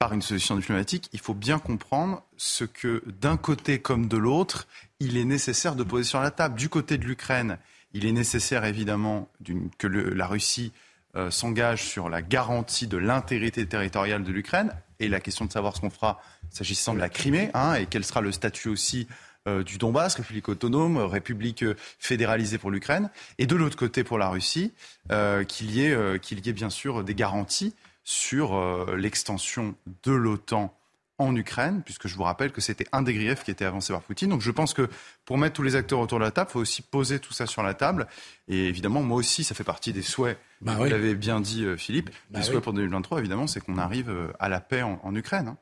par 0.00 0.14
une 0.14 0.22
solution 0.22 0.56
diplomatique, 0.56 1.10
il 1.12 1.20
faut 1.20 1.34
bien 1.34 1.58
comprendre 1.58 2.24
ce 2.38 2.64
que 2.64 3.02
d'un 3.20 3.36
côté 3.36 3.80
comme 3.80 4.08
de 4.08 4.16
l'autre, 4.16 4.66
il 4.98 5.18
est 5.18 5.26
nécessaire 5.26 5.76
de 5.76 5.84
poser 5.84 6.04
sur 6.04 6.20
la 6.20 6.30
table. 6.30 6.54
Du 6.54 6.70
côté 6.70 6.96
de 6.96 7.04
l'Ukraine, 7.04 7.58
il 7.92 8.06
est 8.06 8.12
nécessaire 8.12 8.64
évidemment 8.64 9.28
que 9.76 9.86
la 9.86 10.26
Russie 10.26 10.72
euh, 11.16 11.30
s'engage 11.30 11.82
sur 11.82 12.08
la 12.08 12.22
garantie 12.22 12.86
de 12.86 12.96
l'intégrité 12.96 13.66
territoriale 13.66 14.24
de 14.24 14.32
l'Ukraine 14.32 14.72
et 15.00 15.08
la 15.08 15.20
question 15.20 15.44
de 15.44 15.52
savoir 15.52 15.76
ce 15.76 15.82
qu'on 15.82 15.90
fera 15.90 16.22
s'agissant 16.48 16.94
de 16.94 16.98
la 16.98 17.10
Crimée 17.10 17.50
hein, 17.52 17.74
et 17.74 17.84
quel 17.84 18.02
sera 18.02 18.22
le 18.22 18.32
statut 18.32 18.70
aussi 18.70 19.06
euh, 19.48 19.62
du 19.62 19.76
Donbass, 19.76 20.14
République 20.14 20.48
autonome, 20.48 20.96
République 20.96 21.62
fédéralisée 21.98 22.56
pour 22.56 22.70
l'Ukraine, 22.70 23.10
et 23.38 23.44
de 23.46 23.54
l'autre 23.54 23.76
côté 23.76 24.02
pour 24.02 24.16
la 24.16 24.30
Russie, 24.30 24.72
euh, 25.12 25.44
qu'il 25.44 25.72
y 25.76 25.82
ait 25.84 26.52
bien 26.54 26.70
sûr 26.70 27.04
des 27.04 27.14
garanties 27.14 27.74
sur 28.04 28.54
euh, 28.54 28.96
l'extension 28.96 29.74
de 30.04 30.12
l'OTAN 30.12 30.76
en 31.18 31.36
Ukraine, 31.36 31.82
puisque 31.84 32.08
je 32.08 32.16
vous 32.16 32.22
rappelle 32.22 32.50
que 32.50 32.62
c'était 32.62 32.86
un 32.92 33.02
des 33.02 33.12
griefs 33.12 33.44
qui 33.44 33.50
était 33.50 33.66
avancé 33.66 33.92
par 33.92 34.00
Poutine. 34.00 34.30
Donc 34.30 34.40
je 34.40 34.50
pense 34.50 34.72
que 34.72 34.88
pour 35.26 35.36
mettre 35.36 35.54
tous 35.54 35.62
les 35.62 35.76
acteurs 35.76 35.98
autour 36.00 36.18
de 36.18 36.24
la 36.24 36.30
table, 36.30 36.48
il 36.48 36.52
faut 36.54 36.60
aussi 36.60 36.80
poser 36.80 37.18
tout 37.18 37.34
ça 37.34 37.44
sur 37.46 37.62
la 37.62 37.74
table. 37.74 38.06
Et 38.48 38.68
évidemment, 38.68 39.02
moi 39.02 39.18
aussi, 39.18 39.44
ça 39.44 39.54
fait 39.54 39.62
partie 39.64 39.92
des 39.92 40.00
souhaits, 40.00 40.38
bah 40.62 40.76
vous 40.76 40.84
oui. 40.84 40.88
l'avez 40.90 41.14
bien 41.14 41.40
dit 41.42 41.64
euh, 41.66 41.76
Philippe, 41.76 42.08
Bah 42.30 42.38
des 42.40 42.46
oui. 42.46 42.52
souhaits 42.52 42.64
pour 42.64 42.72
2023, 42.72 43.18
évidemment, 43.18 43.46
c'est 43.46 43.60
qu'on 43.60 43.76
arrive 43.76 44.08
euh, 44.08 44.28
à 44.38 44.48
la 44.48 44.60
paix 44.60 44.80
en, 44.80 44.98
en 45.02 45.14
Ukraine. 45.14 45.48
hein. 45.48 45.58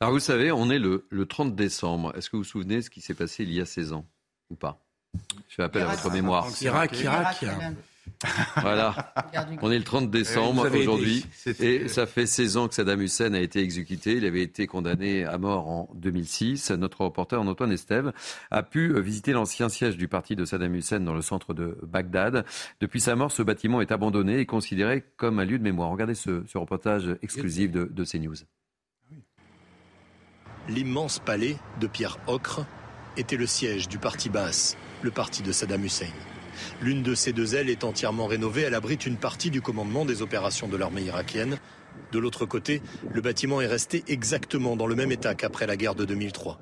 Alors 0.00 0.14
vous 0.14 0.18
savez, 0.20 0.50
on 0.50 0.70
est 0.70 0.78
le, 0.78 1.06
le 1.10 1.26
30 1.26 1.54
décembre. 1.54 2.16
Est-ce 2.16 2.30
que 2.30 2.36
vous 2.36 2.42
vous 2.42 2.48
souvenez 2.48 2.76
de 2.76 2.80
ce 2.80 2.88
qui 2.90 3.02
s'est 3.02 3.12
passé 3.14 3.42
il 3.44 3.52
y 3.52 3.60
a 3.60 3.66
16 3.66 3.92
ans 3.92 4.06
ou 4.48 4.56
pas? 4.56 4.80
Je 5.48 5.56
fais 5.56 5.62
appel 5.62 5.82
à 5.82 5.84
Irak, 5.84 5.98
votre 6.00 6.14
mémoire. 6.14 6.48
Irak, 6.62 6.98
Irak. 7.00 7.44
Voilà. 8.60 9.12
On 9.62 9.70
est 9.70 9.78
le 9.78 9.84
30 9.84 10.10
décembre 10.10 10.68
aujourd'hui. 10.74 11.26
Et 11.60 11.88
ça 11.88 12.06
fait 12.06 12.26
16 12.26 12.56
ans 12.56 12.68
que 12.68 12.74
Saddam 12.74 13.00
Hussein 13.00 13.34
a 13.34 13.40
été 13.40 13.60
exécuté. 13.60 14.14
Il 14.14 14.24
avait 14.24 14.42
été 14.42 14.66
condamné 14.66 15.24
à 15.24 15.38
mort 15.38 15.68
en 15.68 15.88
2006. 15.94 16.70
Notre 16.72 17.02
reporter 17.02 17.40
Antoine 17.40 17.72
Estève 17.72 18.12
a 18.50 18.62
pu 18.62 19.00
visiter 19.00 19.32
l'ancien 19.32 19.68
siège 19.68 19.96
du 19.96 20.08
parti 20.08 20.36
de 20.36 20.44
Saddam 20.44 20.74
Hussein 20.74 21.00
dans 21.00 21.14
le 21.14 21.22
centre 21.22 21.54
de 21.54 21.78
Bagdad. 21.82 22.44
Depuis 22.80 23.00
sa 23.00 23.16
mort, 23.16 23.32
ce 23.32 23.42
bâtiment 23.42 23.80
est 23.80 23.92
abandonné 23.92 24.38
et 24.38 24.46
considéré 24.46 25.04
comme 25.16 25.38
un 25.38 25.44
lieu 25.44 25.58
de 25.58 25.64
mémoire. 25.64 25.90
Regardez 25.90 26.14
ce, 26.14 26.42
reportage 26.54 27.16
exclusif 27.22 27.70
de, 27.70 27.84
de 27.84 28.04
CNews. 28.04 28.36
L'immense 30.68 31.18
palais 31.18 31.56
de 31.80 31.86
pierre 31.88 32.18
ocre 32.28 32.64
était 33.16 33.36
le 33.36 33.46
siège 33.46 33.88
du 33.88 33.98
parti 33.98 34.28
Baas, 34.28 34.76
le 35.02 35.10
parti 35.10 35.42
de 35.42 35.50
Saddam 35.50 35.84
Hussein. 35.84 36.06
L'une 36.80 37.02
de 37.02 37.14
ces 37.14 37.32
deux 37.32 37.54
ailes 37.54 37.70
est 37.70 37.84
entièrement 37.84 38.26
rénovée. 38.26 38.62
Elle 38.62 38.74
abrite 38.74 39.06
une 39.06 39.16
partie 39.16 39.50
du 39.50 39.60
commandement 39.60 40.04
des 40.04 40.22
opérations 40.22 40.68
de 40.68 40.76
l'armée 40.76 41.02
irakienne. 41.02 41.58
De 42.10 42.18
l'autre 42.18 42.46
côté, 42.46 42.82
le 43.12 43.20
bâtiment 43.20 43.60
est 43.60 43.66
resté 43.66 44.04
exactement 44.08 44.76
dans 44.76 44.86
le 44.86 44.94
même 44.94 45.12
état 45.12 45.34
qu'après 45.34 45.66
la 45.66 45.76
guerre 45.76 45.94
de 45.94 46.04
2003. 46.04 46.58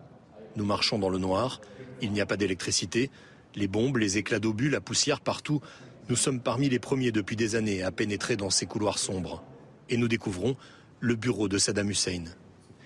Nous 0.57 0.65
marchons 0.65 0.99
dans 0.99 1.09
le 1.09 1.19
noir. 1.19 1.61
Il 2.03 2.13
n'y 2.13 2.21
a 2.21 2.27
pas 2.27 2.37
d'électricité. 2.37 3.11
Les 3.55 3.69
bombes, 3.69 3.97
les 3.97 4.19
éclats 4.19 4.39
d'obus, 4.39 4.71
la 4.71 4.81
poussière 4.81 5.21
partout. 5.21 5.61
Nous 6.09 6.17
sommes 6.17 6.41
parmi 6.41 6.69
les 6.69 6.79
premiers 6.79 7.13
depuis 7.13 7.37
des 7.37 7.55
années 7.55 7.83
à 7.83 7.91
pénétrer 7.93 8.37
dans 8.37 8.51
ces 8.51 8.67
couloirs 8.67 8.99
sombres. 8.99 9.43
Et 9.89 9.97
nous 9.97 10.09
découvrons 10.09 10.57
le 11.01 11.15
bureau 11.15 11.49
de 11.49 11.59
Saddam 11.59 11.91
Hussein. 11.91 12.25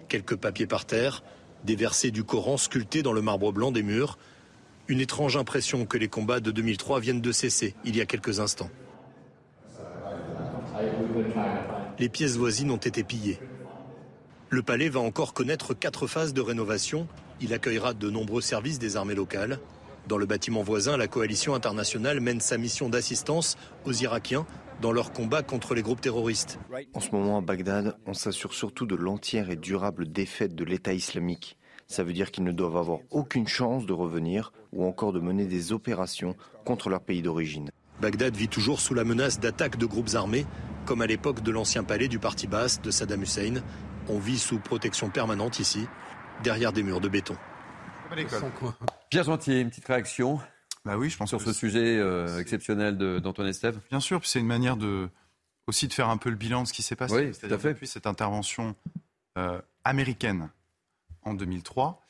Quelques 0.08 0.36
papiers 0.36 0.66
par 0.66 0.84
terre, 0.84 1.22
des 1.64 1.76
versets 1.76 2.10
du 2.10 2.24
Coran 2.24 2.56
sculptés 2.56 3.02
dans 3.02 3.12
le 3.12 3.22
marbre 3.22 3.52
blanc 3.52 3.72
des 3.72 3.82
murs, 3.82 4.18
une 4.88 5.00
étrange 5.00 5.36
impression 5.36 5.86
que 5.86 5.96
les 5.96 6.08
combats 6.08 6.40
de 6.40 6.50
2003 6.50 7.00
viennent 7.00 7.20
de 7.20 7.32
cesser 7.32 7.74
il 7.84 7.96
y 7.96 8.00
a 8.00 8.06
quelques 8.06 8.40
instants. 8.40 8.70
Les 11.98 12.08
pièces 12.08 12.36
voisines 12.36 12.70
ont 12.70 12.76
été 12.76 13.04
pillées. 13.04 13.38
Le 14.50 14.62
palais 14.62 14.88
va 14.88 15.00
encore 15.00 15.32
connaître 15.32 15.74
quatre 15.74 16.06
phases 16.06 16.34
de 16.34 16.40
rénovation. 16.40 17.08
Il 17.40 17.52
accueillera 17.52 17.94
de 17.94 18.10
nombreux 18.10 18.40
services 18.40 18.78
des 18.78 18.96
armées 18.96 19.14
locales. 19.14 19.58
Dans 20.06 20.18
le 20.18 20.26
bâtiment 20.26 20.62
voisin, 20.62 20.96
la 20.96 21.08
coalition 21.08 21.54
internationale 21.54 22.20
mène 22.20 22.40
sa 22.40 22.58
mission 22.58 22.88
d'assistance 22.88 23.56
aux 23.86 23.92
Irakiens 23.92 24.46
dans 24.82 24.92
leur 24.92 25.12
combat 25.12 25.42
contre 25.42 25.74
les 25.74 25.82
groupes 25.82 26.00
terroristes. 26.00 26.58
En 26.92 27.00
ce 27.00 27.10
moment 27.10 27.38
à 27.38 27.40
Bagdad, 27.40 27.96
on 28.06 28.12
s'assure 28.12 28.52
surtout 28.52 28.86
de 28.86 28.96
l'entière 28.96 29.50
et 29.50 29.56
durable 29.56 30.10
défaite 30.10 30.54
de 30.54 30.64
l'État 30.64 30.92
islamique. 30.92 31.56
Ça 31.94 32.02
veut 32.02 32.12
dire 32.12 32.32
qu'ils 32.32 32.42
ne 32.42 32.50
doivent 32.50 32.76
avoir 32.76 32.98
aucune 33.12 33.46
chance 33.46 33.86
de 33.86 33.92
revenir 33.92 34.52
ou 34.72 34.84
encore 34.84 35.12
de 35.12 35.20
mener 35.20 35.46
des 35.46 35.72
opérations 35.72 36.34
contre 36.64 36.90
leur 36.90 37.00
pays 37.00 37.22
d'origine. 37.22 37.70
Bagdad 38.00 38.34
vit 38.34 38.48
toujours 38.48 38.80
sous 38.80 38.94
la 38.94 39.04
menace 39.04 39.38
d'attaques 39.38 39.76
de 39.76 39.86
groupes 39.86 40.16
armés, 40.16 40.44
comme 40.86 41.02
à 41.02 41.06
l'époque 41.06 41.44
de 41.44 41.52
l'ancien 41.52 41.84
palais 41.84 42.08
du 42.08 42.18
parti 42.18 42.48
basse 42.48 42.82
de 42.82 42.90
Saddam 42.90 43.22
Hussein. 43.22 43.62
On 44.08 44.18
vit 44.18 44.40
sous 44.40 44.58
protection 44.58 45.08
permanente 45.08 45.60
ici, 45.60 45.86
derrière 46.42 46.72
des 46.72 46.82
murs 46.82 47.00
de 47.00 47.08
béton. 47.08 47.36
Pierre 49.08 49.22
Gentier, 49.22 49.60
une 49.60 49.68
petite 49.68 49.86
réaction 49.86 50.40
bah 50.84 50.98
oui, 50.98 51.08
je 51.08 51.16
pense 51.16 51.28
sur 51.28 51.40
ce 51.40 51.52
sujet 51.52 51.96
euh, 51.96 52.40
exceptionnel 52.40 52.98
d'Antoine 52.98 53.48
Estève 53.48 53.78
Bien 53.88 54.00
sûr, 54.00 54.20
c'est 54.26 54.40
une 54.40 54.46
manière 54.46 54.76
de, 54.76 55.08
aussi 55.68 55.88
de 55.88 55.94
faire 55.94 56.10
un 56.10 56.18
peu 56.18 56.28
le 56.28 56.36
bilan 56.36 56.64
de 56.64 56.68
ce 56.68 56.74
qui 56.74 56.82
s'est 56.82 56.96
passé. 56.96 57.14
Oui, 57.14 57.30
tout 57.30 57.54
à 57.54 57.56
fait. 57.56 57.72
Depuis 57.72 57.86
cette 57.86 58.06
intervention 58.06 58.74
euh, 59.38 59.62
américaine 59.84 60.50
en 61.24 61.34
2003, 61.34 62.04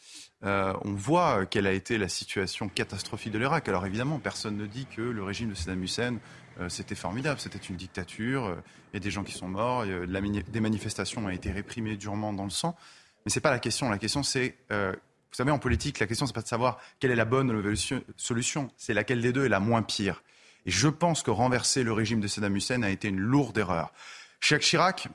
euh, 0.44 0.74
on 0.84 0.92
voit 0.92 1.46
quelle 1.46 1.66
a 1.66 1.72
été 1.72 1.96
la 1.96 2.08
situation 2.08 2.68
catastrophique 2.68 3.32
de 3.32 3.38
l'Irak. 3.38 3.68
Alors 3.68 3.86
évidemment, 3.86 4.18
personne 4.18 4.56
ne 4.56 4.66
dit 4.66 4.86
que 4.86 5.00
le 5.00 5.22
régime 5.22 5.50
de 5.50 5.54
Saddam 5.54 5.82
Hussein, 5.82 6.18
euh, 6.60 6.68
c'était 6.68 6.94
formidable, 6.94 7.40
c'était 7.40 7.58
une 7.58 7.76
dictature, 7.76 8.44
euh, 8.46 8.56
il 8.92 8.96
y 8.96 8.98
a 8.98 9.00
des 9.00 9.10
gens 9.10 9.24
qui 9.24 9.32
sont 9.32 9.48
morts, 9.48 9.84
des 9.86 10.60
manifestations 10.60 11.24
ont 11.24 11.30
été 11.30 11.50
réprimées 11.50 11.96
durement 11.96 12.32
dans 12.32 12.44
le 12.44 12.50
sang. 12.50 12.76
Mais 13.24 13.30
ce 13.30 13.38
n'est 13.38 13.42
pas 13.42 13.50
la 13.50 13.58
question. 13.58 13.88
La 13.88 13.98
question, 13.98 14.22
c'est, 14.22 14.56
vous 14.70 15.36
savez, 15.36 15.50
en 15.50 15.58
politique, 15.58 15.98
la 15.98 16.06
question, 16.06 16.26
c'est 16.26 16.34
pas 16.34 16.42
de 16.42 16.46
savoir 16.46 16.78
quelle 17.00 17.10
est 17.10 17.16
la 17.16 17.24
bonne 17.24 17.74
solution, 18.16 18.70
c'est 18.76 18.94
laquelle 18.94 19.22
des 19.22 19.32
deux 19.32 19.46
est 19.46 19.48
la 19.48 19.60
moins 19.60 19.82
pire. 19.82 20.22
Et 20.66 20.70
je 20.70 20.88
pense 20.88 21.22
que 21.22 21.30
renverser 21.30 21.82
le 21.82 21.92
régime 21.92 22.20
de 22.20 22.28
Saddam 22.28 22.54
Hussein 22.54 22.82
a 22.82 22.90
été 22.90 23.08
une 23.08 23.18
lourde 23.18 23.56
erreur. 23.56 23.92
Jacques 24.40 24.62
Chirac, 24.62 25.08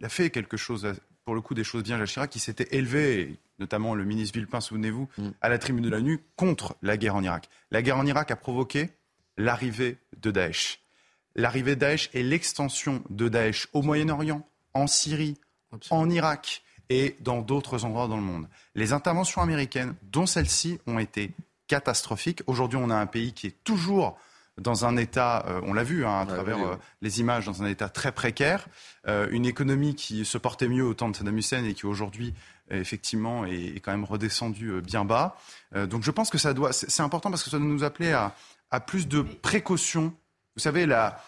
il 0.00 0.06
a 0.06 0.08
fait 0.08 0.30
quelque 0.30 0.56
chose 0.56 0.94
pour 1.24 1.34
le 1.34 1.40
coup 1.40 1.54
des 1.54 1.64
choses 1.64 1.82
bien 1.82 1.98
Jacques 1.98 2.08
Chirac, 2.08 2.30
qui 2.30 2.38
s'était 2.38 2.76
élevé, 2.76 3.38
notamment 3.58 3.94
le 3.94 4.04
ministre 4.04 4.34
Villepin, 4.34 4.60
souvenez-vous, 4.60 5.08
mm. 5.18 5.28
à 5.40 5.48
la 5.48 5.58
tribune 5.58 5.84
de 5.84 5.90
la 5.90 6.00
nuit 6.00 6.20
contre 6.36 6.76
la 6.82 6.96
guerre 6.96 7.16
en 7.16 7.22
Irak. 7.22 7.48
La 7.70 7.82
guerre 7.82 7.98
en 7.98 8.06
Irak 8.06 8.30
a 8.30 8.36
provoqué 8.36 8.90
l'arrivée 9.36 9.98
de 10.20 10.30
Daesh. 10.30 10.80
L'arrivée 11.34 11.74
de 11.74 11.80
Daesh 11.80 12.10
et 12.14 12.22
l'extension 12.22 13.02
de 13.10 13.28
Daesh 13.28 13.68
au 13.72 13.82
Moyen-Orient, 13.82 14.46
en 14.74 14.86
Syrie, 14.86 15.38
en 15.90 16.08
Irak 16.10 16.62
et 16.90 17.16
dans 17.20 17.40
d'autres 17.40 17.84
endroits 17.84 18.08
dans 18.08 18.16
le 18.16 18.22
monde. 18.22 18.48
Les 18.74 18.92
interventions 18.92 19.40
américaines, 19.40 19.94
dont 20.02 20.26
celles-ci, 20.26 20.78
ont 20.86 20.98
été 20.98 21.32
catastrophiques. 21.66 22.42
Aujourd'hui, 22.46 22.78
on 22.80 22.90
a 22.90 22.96
un 22.96 23.06
pays 23.06 23.32
qui 23.32 23.46
est 23.48 23.64
toujours 23.64 24.18
dans 24.60 24.84
un 24.84 24.96
état, 24.96 25.44
euh, 25.48 25.60
on 25.64 25.72
l'a 25.72 25.82
vu 25.82 26.06
hein, 26.06 26.20
à 26.20 26.26
travers 26.26 26.58
euh, 26.58 26.76
les 27.02 27.20
images, 27.20 27.46
dans 27.46 27.62
un 27.62 27.66
état 27.66 27.88
très 27.88 28.12
précaire, 28.12 28.66
euh, 29.08 29.26
une 29.30 29.46
économie 29.46 29.94
qui 29.94 30.24
se 30.24 30.38
portait 30.38 30.68
mieux 30.68 30.84
au 30.84 30.94
temps 30.94 31.08
de 31.08 31.16
Saddam 31.16 31.36
Hussein 31.36 31.64
et 31.64 31.74
qui 31.74 31.86
aujourd'hui 31.86 32.34
effectivement 32.70 33.44
est, 33.44 33.78
quand 33.80 33.90
même 33.90 34.04
redescendue 34.04 34.80
bien 34.80 35.04
bas. 35.04 35.36
donc 35.74 36.02
je 36.02 36.10
pense 36.10 36.30
que 36.30 36.38
ça 36.38 36.54
doit, 36.54 36.72
c'est 36.72 37.02
important 37.02 37.28
parce 37.28 37.42
que 37.42 37.50
ça 37.50 37.58
doit 37.58 37.66
nous 37.66 37.84
appeler 37.84 38.12
à, 38.12 38.34
à 38.70 38.80
plus 38.80 39.06
de 39.06 39.20
précaution. 39.20 40.14
Vous 40.56 40.62
savez, 40.62 40.86
la, 40.86 41.20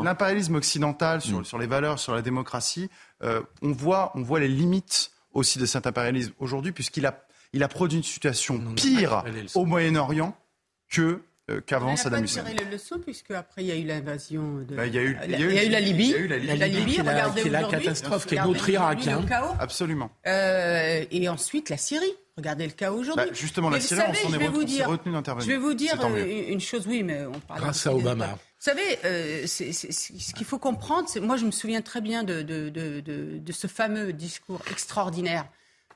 hein. 0.00 0.04
l'impérialisme 0.04 0.54
occidental 0.54 1.20
sur, 1.20 1.40
mm. 1.40 1.44
sur, 1.44 1.58
les 1.58 1.66
valeurs, 1.66 1.98
sur 1.98 2.14
la 2.14 2.22
démocratie, 2.22 2.88
on, 3.20 3.72
voit, 3.72 4.12
on 4.14 4.22
voit 4.22 4.40
les 4.40 4.48
limites 4.48 5.10
aussi 5.34 5.58
de 5.58 5.66
cet 5.66 5.86
impérialisme 5.86 6.32
aujourd'hui, 6.38 6.72
puisqu'il 6.72 7.04
a, 7.04 7.26
il 7.52 7.62
a 7.62 7.68
produit 7.68 7.98
une 7.98 8.04
situation 8.04 8.58
pire 8.74 9.24
au 9.54 9.66
Moyen-Orient 9.66 10.34
que 10.94 11.20
euh, 11.50 11.60
qu'avant 11.60 11.94
Saddam 11.96 12.24
Hussein. 12.24 12.42
On 12.42 12.46
a 12.46 12.50
tiré 12.50 12.64
les 12.64 12.70
leçons 12.70 12.98
puisque 12.98 13.32
après 13.32 13.62
il 13.64 13.66
y 13.66 13.72
a 13.72 13.76
eu 13.76 13.84
l'invasion 13.84 14.64
de. 14.66 14.74
Bah, 14.74 14.86
il, 14.86 14.94
y 14.94 14.98
a 14.98 15.02
eu, 15.02 15.18
il, 15.24 15.30
y 15.32 15.34
a 15.34 15.64
eu, 15.64 15.68
la 15.68 15.80
Libye. 15.80 16.04
Il 16.04 16.10
y 16.10 16.14
a 16.14 16.18
eu 16.18 16.26
la 16.26 16.38
Libye, 16.38 16.58
la 16.58 16.68
Libye 16.68 16.94
qui, 16.94 17.00
regardez 17.00 17.42
qui 17.42 17.48
est 17.48 17.50
la 17.50 17.64
catastrophe, 17.64 18.26
qui 18.26 18.34
est 18.36 18.44
notre 18.44 18.68
Irak. 18.68 19.06
Hein. 19.06 19.24
Absolument. 19.58 20.10
Euh, 20.26 21.04
et 21.10 21.28
ensuite 21.28 21.68
la 21.68 21.76
Syrie. 21.76 22.14
Regardez 22.36 22.66
le 22.66 22.72
cas 22.72 22.90
aujourd'hui. 22.90 23.26
Bah, 23.26 23.32
justement, 23.32 23.70
la 23.70 23.78
Syrie, 23.78 24.02
on 24.08 24.14
s'en 24.14 24.40
est, 24.40 24.84
retenu 24.84 25.12
d'intervenir. 25.12 25.46
Je 25.46 25.52
vais 25.52 25.56
vous 25.56 25.74
dire 25.74 26.00
euh, 26.02 26.48
une 26.48 26.60
chose, 26.60 26.84
oui, 26.88 27.04
mais 27.04 27.24
on 27.26 27.38
parle. 27.38 27.60
Grâce 27.60 27.86
à 27.86 27.94
Obama. 27.94 28.26
Vous 28.26 28.70
savez, 28.70 28.98
euh, 29.04 29.46
ce 29.46 30.32
qu'il 30.34 30.46
faut 30.46 30.58
comprendre, 30.58 31.08
moi 31.20 31.36
je 31.36 31.44
me 31.44 31.50
souviens 31.50 31.82
très 31.82 32.00
bien 32.00 32.24
de, 32.24 32.42
de, 32.42 32.70
de, 32.70 33.00
de, 33.38 33.52
ce 33.52 33.66
fameux 33.66 34.12
discours 34.12 34.62
extraordinaire 34.70 35.46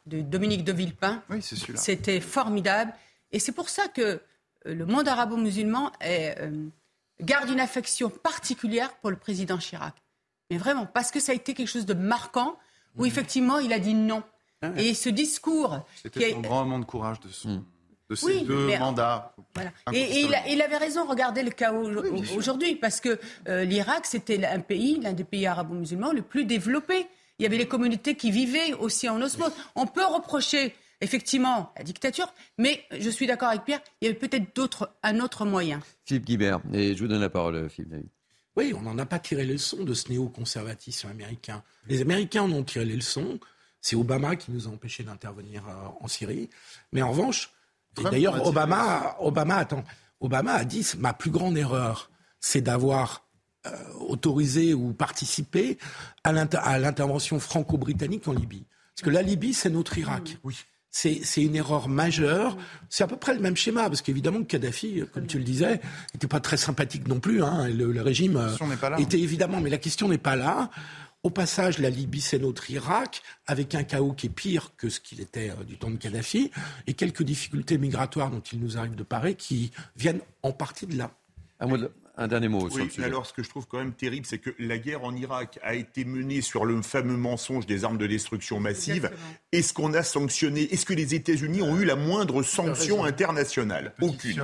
de 0.07 0.21
Dominique 0.21 0.65
de 0.65 0.73
Villepin. 0.73 1.23
Oui, 1.31 1.39
c'est 1.41 1.57
celui-là. 1.57 1.81
C'était 1.81 2.21
formidable. 2.21 2.93
Et 3.33 3.39
c'est 3.39 3.53
pour 3.53 3.69
ça 3.69 3.89
que 3.89 4.03
euh, 4.03 4.19
le 4.75 4.87
monde 4.87 5.09
arabo-musulman 5.09 5.93
euh, 6.05 6.69
garde 7.21 7.49
une 7.51 7.61
affection 7.61 8.11
particulière 8.11 8.93
pour 8.97 9.11
le 9.11 9.17
président 9.17 9.59
Chirac. 9.59 9.95
Mais 10.51 10.57
vraiment, 10.57 10.87
parce 10.87 11.11
que 11.11 11.21
ça 11.21 11.33
a 11.33 11.35
été 11.35 11.55
quelque 11.55 11.69
chose 11.69 11.87
de 11.87 11.95
marquant, 11.95 12.57
où 12.97 13.03
mhm. 13.03 13.09
effectivement 13.09 13.59
il 13.59 13.73
a 13.73 13.79
dit 13.79 13.95
non. 13.95 14.23
Ah 14.63 14.71
Et 14.77 14.95
ce 14.95 15.09
discours. 15.09 15.87
C'était 16.03 16.33
son 16.33 16.41
grand 16.41 16.65
moment 16.65 16.81
de 16.81 16.85
courage 16.85 17.21
de, 17.21 17.29
son, 17.29 17.65
de 18.11 18.15
ces 18.15 18.41
deux 18.41 18.77
mandats. 18.79 19.35
Et, 19.93 20.23
il, 20.23 20.63
avait 20.63 20.77
raison, 20.77 21.07
regardez 21.07 21.43
le 21.43 21.51
chaos 21.51 21.89
aujourd'hui, 22.37 22.75
parce 22.75 23.01
que 23.01 23.21
euh, 23.49 23.65
l'Irak, 23.65 24.05
c'était 24.07 24.45
un 24.45 24.61
pays, 24.61 24.99
l'un 25.01 25.13
des 25.13 25.25
pays 25.25 25.47
arabo-musulmans 25.47 26.13
le 26.13 26.23
plus 26.23 26.45
développé. 26.45 27.07
Il 27.39 27.45
y 27.45 27.47
avait 27.47 27.59
les 27.59 27.69
communautés 27.69 28.17
qui 28.17 28.33
vivaient 28.33 28.73
aussi 28.75 29.09
en 29.09 29.21
osmose. 29.23 29.53
On 29.77 29.87
peut 29.87 30.05
reprocher 30.05 30.75
effectivement 31.01 31.73
la 31.77 31.85
dictature, 31.85 32.33
mais 32.59 32.85
je 32.99 33.11
suis 33.11 33.27
d'accord 33.27 33.49
avec 33.49 33.65
Pierre, 33.65 33.81
il 34.01 34.07
y 34.07 34.09
avait 34.09 34.19
peut-être 34.19 34.55
d'autres, 34.55 34.97
un 35.03 35.21
autre 35.21 35.45
moyen. 35.45 35.81
Philippe 36.05 36.27
Guibert, 36.27 36.61
et 36.73 36.95
je 36.95 37.03
vous 37.03 37.09
donne 37.09 37.21
la 37.21 37.31
parole, 37.31 37.69
Philippe 37.69 37.91
David. 37.91 38.09
Oui, 38.57 38.75
on 38.77 38.83
n'en 38.83 38.99
a 38.99 39.07
pas 39.07 39.21
tiré 39.21 39.45
les 39.45 39.53
leçons 39.53 39.85
de 39.85 39.95
ce 39.95 40.11
néoconservatisme 40.11 41.09
américain. 41.09 41.63
Les 41.87 42.01
Américains 42.01 42.43
en 42.43 42.51
ont 42.51 42.65
tiré 42.65 42.85
les 42.85 42.97
leçons. 42.97 43.39
C'est 43.81 43.95
Obama 43.95 44.35
qui 44.35 44.51
nous 44.51 44.67
a 44.67 44.71
empêchés 44.71 45.05
d'intervenir 45.05 45.63
euh, 45.69 45.89
en 46.01 46.09
Syrie. 46.09 46.51
Mais 46.93 47.01
en 47.01 47.13
revanche, 47.13 47.53
d'ailleurs, 47.95 48.45
Obama, 48.45 49.17
Obama, 49.21 49.59
attends, 49.59 49.85
Obama 50.19 50.55
a 50.55 50.65
dit 50.65 50.85
ma 50.99 51.13
plus 51.13 51.31
grande 51.31 51.57
erreur, 51.57 52.11
c'est 52.41 52.61
d'avoir 52.61 53.29
euh, 53.67 53.71
autorisé 54.09 54.75
ou 54.75 54.93
participé 54.93 55.79
à 56.25 56.33
l'intervention 56.33 57.39
franco-britannique 57.39 58.27
en 58.27 58.33
Libye. 58.33 58.67
Parce 58.97 59.05
que 59.05 59.11
la 59.11 59.23
Libye, 59.23 59.55
c'est 59.55 59.71
notre 59.71 59.99
Irak. 59.99 60.39
Oui 60.43 60.57
c'est 60.99 61.43
une 61.43 61.55
erreur 61.55 61.89
majeure. 61.89 62.57
C'est 62.89 63.05
à 63.05 63.07
peu 63.07 63.17
près 63.17 63.35
le 63.35 63.41
même 63.41 63.57
schéma, 63.57 63.85
parce 63.85 64.03
qu'évidemment, 64.03 64.43
Kadhafi, 64.43 65.05
comme 65.13 65.27
tu 65.27 65.39
le 65.39 65.45
disais, 65.45 65.81
n'était 66.15 66.27
pas 66.27 66.41
très 66.41 66.57
sympathique 66.57 67.07
non 67.07 67.21
plus. 67.21 67.43
Hein, 67.43 67.69
le, 67.69 68.03
régime 68.03 68.37
euh, 68.37 68.97
était 68.99 69.21
évidemment, 69.21 69.61
mais 69.61 69.71
la 69.71 69.79
question 69.79 70.09
n'est 70.09 70.19
pas 70.19 70.37
là. 70.37 70.71
Au 71.23 71.31
passage, 71.31 71.79
la 71.79 71.91
Libye, 71.91 72.21
c'est 72.21 72.39
notre 72.39 72.71
Irak, 72.71 73.23
avec 73.47 73.75
un 73.75 73.83
chaos 73.83 74.13
qui 74.13 74.27
est 74.27 74.31
pire 74.31 74.73
que 74.77 74.89
ce 74.89 75.01
qu'il 75.01 75.21
était 75.21 75.51
euh, 75.51 75.65
du 75.65 75.77
temps 75.77 75.91
de 75.91 75.97
Kadhafi, 75.97 76.51
et 76.87 76.95
quelques 76.95 77.23
difficultés 77.23 77.79
migratoires 77.79 78.31
dont 78.31 78.41
il 78.41 78.61
nous 78.61 78.77
arrive 78.77 78.95
de 78.95 79.03
parler 79.03 79.35
qui 79.35 79.71
viennent 79.97 80.21
en 80.43 80.53
partie 80.53 80.87
de 80.87 80.97
là. 80.97 81.11
Un 81.61 81.69
dernier 82.27 82.49
mot 82.49 82.69
sur 82.69 82.83
le 82.83 82.91
sujet. 82.91 83.05
Alors, 83.05 83.27
ce 83.27 83.33
que 83.33 83.43
je 83.43 83.49
trouve 83.49 83.67
quand 83.69 83.79
même 83.79 83.93
terrible, 83.93 84.27
c'est 84.27 84.39
que 84.39 84.51
la 84.59 84.79
guerre 84.79 85.05
en 85.05 85.15
Irak 85.15 85.59
a 85.63 85.75
été 85.75 86.05
menée 86.05 86.41
sur 86.41 86.65
le 86.65 86.83
fameux 86.83 87.17
mensonge 87.17 87.67
des 87.67 87.85
armes 87.85 87.99
de 87.99 88.07
destruction 88.07 88.59
massive. 88.59 89.11
Est-ce 89.53 89.73
qu'on 89.73 89.95
a 89.95 90.03
sanctionné 90.03 90.63
Est-ce 90.73 90.85
que 90.85 90.95
les 90.95 91.15
États-Unis 91.15 91.63
ont 91.63 91.79
eu 91.79 91.85
la 91.85 91.97
moindre 91.97 92.43
sanction 92.43 93.05
internationale 93.05 93.95
Aucune. 94.01 94.41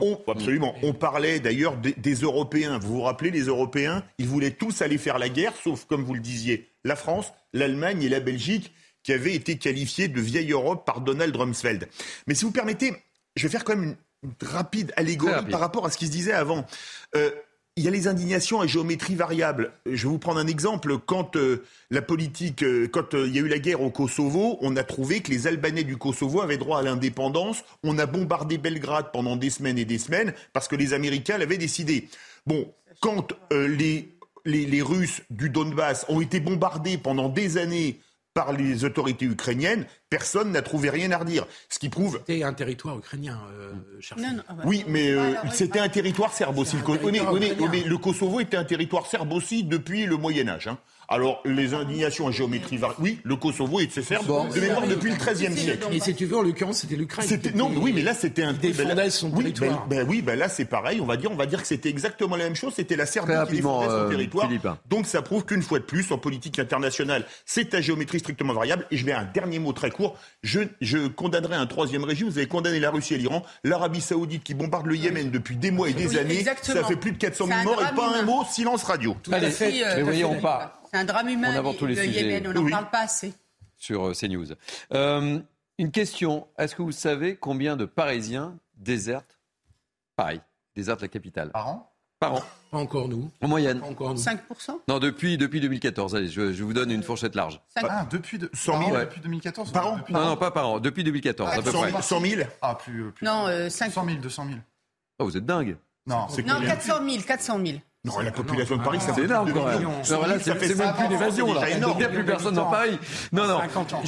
on, 0.00 0.20
absolument. 0.28 0.74
On 0.82 0.92
parlait 0.92 1.40
d'ailleurs 1.40 1.76
des, 1.76 1.92
des 1.92 2.14
Européens. 2.14 2.78
Vous 2.78 2.94
vous 2.94 3.02
rappelez, 3.02 3.30
les 3.30 3.46
Européens, 3.46 4.04
ils 4.18 4.28
voulaient 4.28 4.52
tous 4.52 4.82
aller 4.82 4.98
faire 4.98 5.18
la 5.18 5.28
guerre, 5.28 5.54
sauf, 5.56 5.86
comme 5.86 6.04
vous 6.04 6.14
le 6.14 6.20
disiez, 6.20 6.68
la 6.84 6.94
France, 6.94 7.32
l'Allemagne 7.52 8.02
et 8.02 8.08
la 8.08 8.20
Belgique, 8.20 8.72
qui 9.02 9.12
avaient 9.12 9.34
été 9.34 9.56
qualifiées 9.56 10.08
de 10.08 10.20
vieille 10.20 10.52
Europe 10.52 10.84
par 10.84 11.00
Donald 11.00 11.34
Rumsfeld. 11.34 11.88
Mais 12.26 12.34
si 12.34 12.44
vous 12.44 12.52
permettez, 12.52 12.92
je 13.36 13.42
vais 13.44 13.48
faire 13.48 13.64
quand 13.64 13.74
même 13.74 13.84
une 13.84 13.96
rapide 14.42 14.92
allégorie 14.96 15.48
par 15.50 15.60
rapport 15.60 15.86
à 15.86 15.90
ce 15.90 15.98
qui 15.98 16.06
se 16.06 16.12
disait 16.12 16.32
avant. 16.32 16.64
Euh, 17.16 17.30
il 17.76 17.84
y 17.84 17.88
a 17.88 17.92
les 17.92 18.08
indignations 18.08 18.60
à 18.60 18.66
géométrie 18.66 19.14
variable. 19.14 19.72
Je 19.86 20.02
vais 20.02 20.08
vous 20.08 20.18
prendre 20.18 20.40
un 20.40 20.48
exemple. 20.48 20.98
Quand 20.98 21.36
euh, 21.36 21.64
la 21.90 22.02
politique, 22.02 22.64
euh, 22.64 22.88
quand 22.88 23.14
il 23.14 23.34
y 23.34 23.38
a 23.38 23.42
eu 23.42 23.46
la 23.46 23.60
guerre 23.60 23.82
au 23.82 23.90
Kosovo, 23.90 24.58
on 24.62 24.76
a 24.76 24.82
trouvé 24.82 25.20
que 25.20 25.30
les 25.30 25.46
Albanais 25.46 25.84
du 25.84 25.96
Kosovo 25.96 26.40
avaient 26.40 26.56
droit 26.56 26.80
à 26.80 26.82
l'indépendance. 26.82 27.62
On 27.84 27.96
a 27.98 28.06
bombardé 28.06 28.58
Belgrade 28.58 29.12
pendant 29.12 29.36
des 29.36 29.50
semaines 29.50 29.78
et 29.78 29.84
des 29.84 29.98
semaines 29.98 30.34
parce 30.52 30.66
que 30.66 30.74
les 30.74 30.92
Américains 30.92 31.38
l'avaient 31.38 31.56
décidé. 31.56 32.08
Bon, 32.46 32.68
quand 33.00 33.32
les, 33.52 34.08
les, 34.44 34.66
les 34.66 34.82
Russes 34.82 35.22
du 35.30 35.48
Donbass 35.48 36.04
ont 36.08 36.20
été 36.20 36.40
bombardés 36.40 36.98
pendant 36.98 37.28
des 37.28 37.58
années 37.58 38.00
par 38.38 38.52
les 38.52 38.84
autorités 38.84 39.24
ukrainiennes, 39.24 39.84
personne 40.10 40.52
n'a 40.52 40.62
trouvé 40.62 40.90
rien 40.90 41.10
à 41.10 41.18
redire. 41.18 41.44
Ce 41.68 41.80
qui 41.80 41.88
prouve. 41.88 42.20
C'était 42.24 42.44
un 42.44 42.52
territoire 42.52 42.96
ukrainien, 42.96 43.36
euh, 43.58 43.72
ah 44.12 44.54
bah, 44.54 44.62
Oui, 44.64 44.84
mais 44.86 45.10
euh, 45.10 45.34
c'était 45.50 45.80
un 45.80 45.88
territoire 45.88 46.32
serbe 46.32 46.56
aussi. 46.56 46.76
Le, 46.76 47.96
Kosovo 47.96 48.38
était 48.38 48.56
un 48.56 48.62
territoire 48.62 49.06
serbe 49.06 49.32
aussi 49.32 49.64
depuis 49.64 50.06
le 50.06 50.16
Moyen-Âge. 50.16 50.68
Hein. 50.68 50.78
Alors, 51.10 51.40
les 51.46 51.72
indignations 51.72 52.28
à 52.28 52.30
géométrie 52.30 52.76
variable. 52.76 53.02
Oui, 53.02 53.18
le 53.24 53.36
Kosovo 53.36 53.80
est 53.80 54.00
serbe 54.00 54.26
de 54.54 54.60
mémoire 54.60 54.86
depuis 54.86 55.10
le 55.10 55.16
XIIIe 55.16 55.56
siècle. 55.56 55.86
Mais 55.90 56.00
si 56.00 56.14
tu 56.14 56.26
veux, 56.26 56.36
en 56.36 56.42
l'occurrence, 56.42 56.80
c'était 56.80 56.96
l'Ukraine. 56.96 57.26
Non, 57.54 57.72
oui, 57.76 57.92
mais 57.94 58.02
là, 58.02 58.12
c'était 58.12 58.42
un. 58.42 58.52
défendait 58.52 59.08
son 59.08 59.30
oui, 59.30 59.52
territoire. 59.52 59.86
Ben, 59.86 60.00
ben, 60.00 60.06
oui, 60.08 60.20
ben 60.20 60.38
là, 60.38 60.50
c'est 60.50 60.66
pareil. 60.66 61.00
On 61.00 61.06
va 61.06 61.16
dire, 61.16 61.30
on 61.32 61.36
va 61.36 61.46
dire 61.46 61.62
que 61.62 61.66
c'était 61.66 61.88
exactement 61.88 62.36
la 62.36 62.44
même 62.44 62.56
chose. 62.56 62.74
C'était 62.76 62.96
la 62.96 63.06
Serbie 63.06 63.32
qui 63.48 63.56
défendait 63.56 63.86
son 63.86 63.92
euh, 63.92 64.08
territoire. 64.10 64.50
Donc, 64.88 65.06
ça 65.06 65.22
prouve 65.22 65.46
qu'une 65.46 65.62
fois 65.62 65.78
de 65.78 65.84
plus, 65.84 66.12
en 66.12 66.18
politique 66.18 66.58
internationale, 66.58 67.24
c'est 67.46 67.72
à 67.74 67.80
géométrie 67.80 68.18
strictement 68.18 68.52
variable. 68.52 68.86
Et 68.90 68.98
je 68.98 69.06
vais 69.06 69.12
un 69.12 69.24
dernier 69.24 69.58
mot 69.58 69.72
très 69.72 69.90
court. 69.90 70.16
Je, 70.42 70.60
je 70.82 71.08
condamnerai 71.08 71.56
un 71.56 71.66
troisième 71.66 72.04
régime. 72.04 72.28
Vous 72.28 72.36
avez 72.36 72.48
condamné 72.48 72.80
la 72.80 72.90
Russie 72.90 73.14
et 73.14 73.18
l'Iran, 73.18 73.44
l'Arabie 73.64 74.02
Saoudite 74.02 74.44
qui 74.44 74.52
bombarde 74.52 74.86
le 74.86 74.96
Yémen 74.96 75.30
depuis 75.30 75.56
des 75.56 75.70
mois 75.70 75.88
et 75.88 75.94
des 75.94 76.18
années. 76.18 76.44
Ça 76.62 76.84
fait 76.84 76.96
plus 76.96 77.12
de 77.12 77.18
400 77.18 77.46
000 77.46 77.62
morts 77.64 77.82
et 77.82 77.94
pas 77.94 78.18
un 78.18 78.22
mot 78.22 78.42
silence 78.50 78.84
radio. 78.84 79.16
Tout 79.22 79.32
à 79.32 79.40
fait. 79.40 79.72
Mais 79.96 80.02
voyons 80.02 80.40
pas. 80.40 80.77
C'est 80.90 80.98
un 80.98 81.04
drame 81.04 81.28
humain. 81.28 81.62
On 81.64 81.74
tous 81.74 81.86
les 81.86 81.94
le 81.94 82.06
Yémen, 82.06 82.46
on 82.46 82.52
n'en 82.52 82.70
parle 82.70 82.90
pas 82.90 83.00
assez. 83.00 83.32
Sur 83.76 84.08
euh, 84.08 84.12
CNews. 84.12 84.46
Euh, 84.92 85.38
une 85.78 85.90
question. 85.90 86.48
Est-ce 86.58 86.74
que 86.74 86.82
vous 86.82 86.92
savez 86.92 87.36
combien 87.36 87.76
de 87.76 87.84
Parisiens 87.84 88.56
désertent 88.76 89.38
Paris, 90.16 90.40
désertent 90.74 91.02
la 91.02 91.08
capitale 91.08 91.50
Par 91.52 91.68
an 91.68 91.92
Par 92.18 92.34
an. 92.34 92.42
Pas 92.70 92.78
encore 92.78 93.08
nous. 93.08 93.30
En 93.40 93.48
moyenne. 93.48 93.80
encore 93.82 94.14
nous. 94.14 94.20
5% 94.20 94.38
Non, 94.88 94.98
depuis, 94.98 95.38
depuis 95.38 95.60
2014. 95.60 96.16
Allez, 96.16 96.28
je, 96.28 96.52
je 96.52 96.64
vous 96.64 96.72
donne 96.72 96.90
une 96.90 97.02
fourchette 97.02 97.34
large. 97.34 97.60
Ah, 97.76 98.06
depuis 98.10 98.38
de, 98.38 98.50
100 98.52 98.78
000 98.86 98.98
depuis 98.98 99.20
2014 99.20 99.72
Par 99.72 99.86
an 99.86 100.00
Non, 100.10 100.24
non, 100.24 100.36
pas 100.36 100.50
par 100.50 100.68
an. 100.68 100.80
Depuis 100.80 101.04
2014, 101.04 101.50
à 101.50 101.62
peu 101.62 101.70
100 101.70 101.78
près. 101.80 101.90
000, 101.90 102.02
100 102.02 102.20
000 102.20 102.42
Ah, 102.60 102.74
plus. 102.74 103.12
plus 103.12 103.24
non, 103.24 103.46
euh, 103.46 103.68
5... 103.68 103.92
100 103.92 104.04
000, 104.04 104.16
200 104.18 104.46
000. 104.46 104.58
Oh, 105.20 105.24
vous 105.24 105.36
êtes 105.36 105.46
dingue. 105.46 105.76
Non, 106.06 106.26
non 106.46 106.60
400 106.60 106.94
000, 107.08 107.22
400 107.22 107.60
000. 107.64 107.78
Non, 108.08 108.20
la 108.20 108.32
population 108.32 108.76
de 108.76 108.82
Paris, 108.82 108.98
c'est 109.00 109.22
énorme 109.22 109.52
quand 109.52 109.66
même. 109.66 109.88
c'est 110.02 110.74
même 110.76 110.94
plus 110.94 111.04
une 111.04 111.12
évasion. 111.12 111.54
Là. 111.54 111.70
Il 111.70 111.78
n'y 111.78 112.04
a 112.04 112.08
plus 112.08 112.24
personne 112.24 112.54
dans 112.54 112.70
Paris. 112.70 112.98
Non, 113.32 113.46
non. 113.46 113.60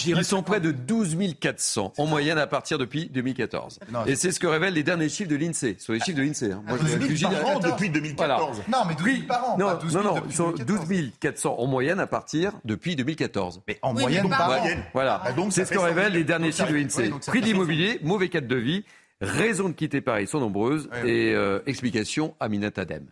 Ils 0.04 0.24
sont 0.24 0.42
près 0.42 0.60
de 0.60 0.70
12 0.70 1.16
400 1.40 1.92
en 1.96 2.06
moyenne 2.06 2.38
à 2.38 2.46
partir 2.46 2.78
depuis 2.78 3.08
2014. 3.08 3.80
Et 4.06 4.16
c'est 4.16 4.32
ce 4.32 4.40
que 4.40 4.46
révèlent 4.46 4.74
les 4.74 4.82
derniers 4.82 5.08
chiffres 5.08 5.30
de 5.30 5.36
l'INSEE. 5.36 5.76
Sur 5.78 5.92
les 5.92 6.00
chiffres 6.00 6.18
de 6.18 6.22
l'INSEE. 6.22 6.52
Hein. 6.52 6.62
Moi, 6.66 6.78
je 6.78 7.26
par 7.26 7.46
an 7.46 7.58
depuis 7.58 7.90
2014. 7.90 8.62
Non, 8.68 8.78
mais 8.86 8.94
12 8.94 9.04
000 9.04 9.16
par 9.26 9.50
an. 9.50 9.58
Non, 9.58 9.78
non, 9.92 10.02
non. 10.02 10.22
Ils 10.28 10.34
sont 10.34 10.52
12 10.52 11.12
400 11.18 11.56
en 11.58 11.66
moyenne 11.66 12.00
à 12.00 12.06
partir 12.06 12.52
depuis 12.64 12.96
2014. 12.96 13.62
Mais 13.68 13.78
en 13.82 13.92
moyenne, 13.92 14.28
par 14.28 14.50
an. 14.50 14.66
Voilà. 14.92 15.22
Ah, 15.24 15.30
c'est 15.50 15.64
ce 15.64 15.72
que 15.72 15.78
révèlent 15.78 16.12
les 16.12 16.24
derniers 16.24 16.52
chiffres 16.52 16.70
de 16.70 16.76
l'INSEE. 16.76 17.10
Prix 17.26 17.40
de 17.40 17.46
l'immobilier, 17.46 17.98
mauvais 18.02 18.28
cadre 18.28 18.48
de 18.48 18.56
vie. 18.56 18.84
Raisons 19.20 19.68
de 19.68 19.74
quitter 19.74 20.00
Paris 20.00 20.26
sont 20.26 20.40
nombreuses. 20.40 20.88
Et 21.04 21.34
euh, 21.34 21.60
explication 21.66 22.34
à 22.40 22.46
Adem 22.46 23.06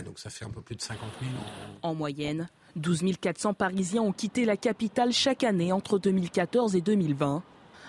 donc 0.00 0.18
ça 0.18 0.30
fait 0.30 0.44
un 0.44 0.50
peu 0.50 0.62
plus 0.62 0.76
de 0.76 0.80
50 0.80 1.00
000. 1.20 1.32
En 1.82 1.94
moyenne, 1.94 2.48
12 2.76 3.02
400 3.20 3.54
Parisiens 3.54 4.02
ont 4.02 4.12
quitté 4.12 4.44
la 4.44 4.56
capitale 4.56 5.12
chaque 5.12 5.44
année 5.44 5.72
entre 5.72 5.98
2014 5.98 6.74
et 6.76 6.80
2020. 6.80 7.42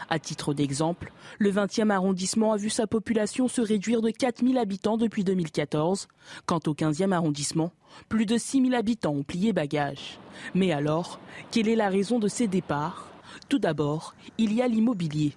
À 0.10 0.20
titre 0.20 0.54
d'exemple, 0.54 1.14
le 1.40 1.52
20e 1.52 1.90
arrondissement 1.90 2.52
a 2.52 2.58
vu 2.58 2.70
sa 2.70 2.88
population 2.88 3.48
se 3.48 3.62
réduire 3.62 4.02
de 4.02 4.10
4 4.10 4.46
000 4.46 4.60
habitants 4.60 4.98
depuis 4.98 5.24
2014. 5.24 6.08
Quant 6.46 6.60
au 6.68 6.74
15e 6.74 7.14
arrondissement, 7.14 7.72
plus 8.10 8.26
de 8.26 8.38
6 8.38 8.64
000 8.64 8.74
habitants 8.74 9.14
ont 9.14 9.24
plié 9.24 9.54
bagage. 9.54 10.20
Mais 10.54 10.74
alors, 10.74 11.20
quelle 11.52 11.70
est 11.70 11.76
la 11.76 11.90
raison 11.90 12.20
de 12.20 12.28
ces 12.28 12.48
départs? 12.48 13.10
Tout 13.48 13.60
d'abord, 13.60 14.14
il 14.38 14.54
y 14.54 14.62
a 14.62 14.68
l'immobilier. 14.68 15.36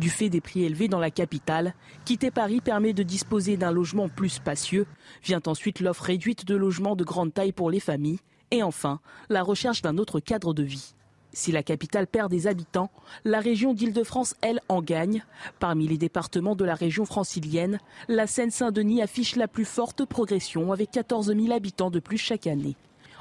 Du 0.00 0.08
fait 0.08 0.30
des 0.30 0.40
prix 0.40 0.64
élevés 0.64 0.88
dans 0.88 0.98
la 0.98 1.10
capitale, 1.10 1.74
quitter 2.06 2.30
Paris 2.30 2.62
permet 2.62 2.94
de 2.94 3.02
disposer 3.02 3.58
d'un 3.58 3.70
logement 3.70 4.08
plus 4.08 4.30
spacieux. 4.30 4.86
Vient 5.22 5.42
ensuite 5.46 5.80
l'offre 5.80 6.04
réduite 6.04 6.46
de 6.46 6.56
logements 6.56 6.96
de 6.96 7.04
grande 7.04 7.34
taille 7.34 7.52
pour 7.52 7.70
les 7.70 7.80
familles. 7.80 8.18
Et 8.50 8.62
enfin, 8.62 9.00
la 9.28 9.42
recherche 9.42 9.82
d'un 9.82 9.98
autre 9.98 10.18
cadre 10.18 10.54
de 10.54 10.62
vie. 10.62 10.94
Si 11.34 11.52
la 11.52 11.62
capitale 11.62 12.06
perd 12.06 12.30
des 12.30 12.46
habitants, 12.46 12.90
la 13.26 13.40
région 13.40 13.74
d'Île-de-France, 13.74 14.36
elle, 14.40 14.60
en 14.70 14.80
gagne. 14.80 15.22
Parmi 15.58 15.86
les 15.86 15.98
départements 15.98 16.56
de 16.56 16.64
la 16.64 16.74
région 16.74 17.04
francilienne, 17.04 17.78
la 18.08 18.26
Seine-Saint-Denis 18.26 19.02
affiche 19.02 19.36
la 19.36 19.48
plus 19.48 19.66
forte 19.66 20.06
progression 20.06 20.72
avec 20.72 20.92
14 20.92 21.26
000 21.36 21.52
habitants 21.52 21.90
de 21.90 22.00
plus 22.00 22.16
chaque 22.16 22.46
année. 22.46 22.74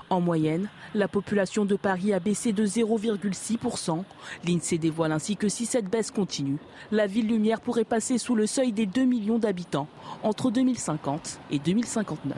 En 0.09 0.21
moyenne, 0.21 0.69
la 0.95 1.07
population 1.07 1.65
de 1.65 1.75
Paris 1.75 2.13
a 2.13 2.19
baissé 2.19 2.51
de 2.51 2.65
0,6%. 2.65 4.03
L'INSEE 4.47 4.77
dévoile 4.79 5.11
ainsi 5.11 5.37
que 5.37 5.49
si 5.49 5.65
cette 5.65 5.85
baisse 5.85 6.09
continue, 6.09 6.57
la 6.91 7.05
ville 7.05 7.27
lumière 7.27 7.61
pourrait 7.61 7.83
passer 7.83 8.17
sous 8.17 8.35
le 8.35 8.47
seuil 8.47 8.71
des 8.71 8.87
2 8.87 9.05
millions 9.05 9.37
d'habitants 9.37 9.87
entre 10.23 10.49
2050 10.49 11.39
et 11.51 11.59
2059. 11.59 12.37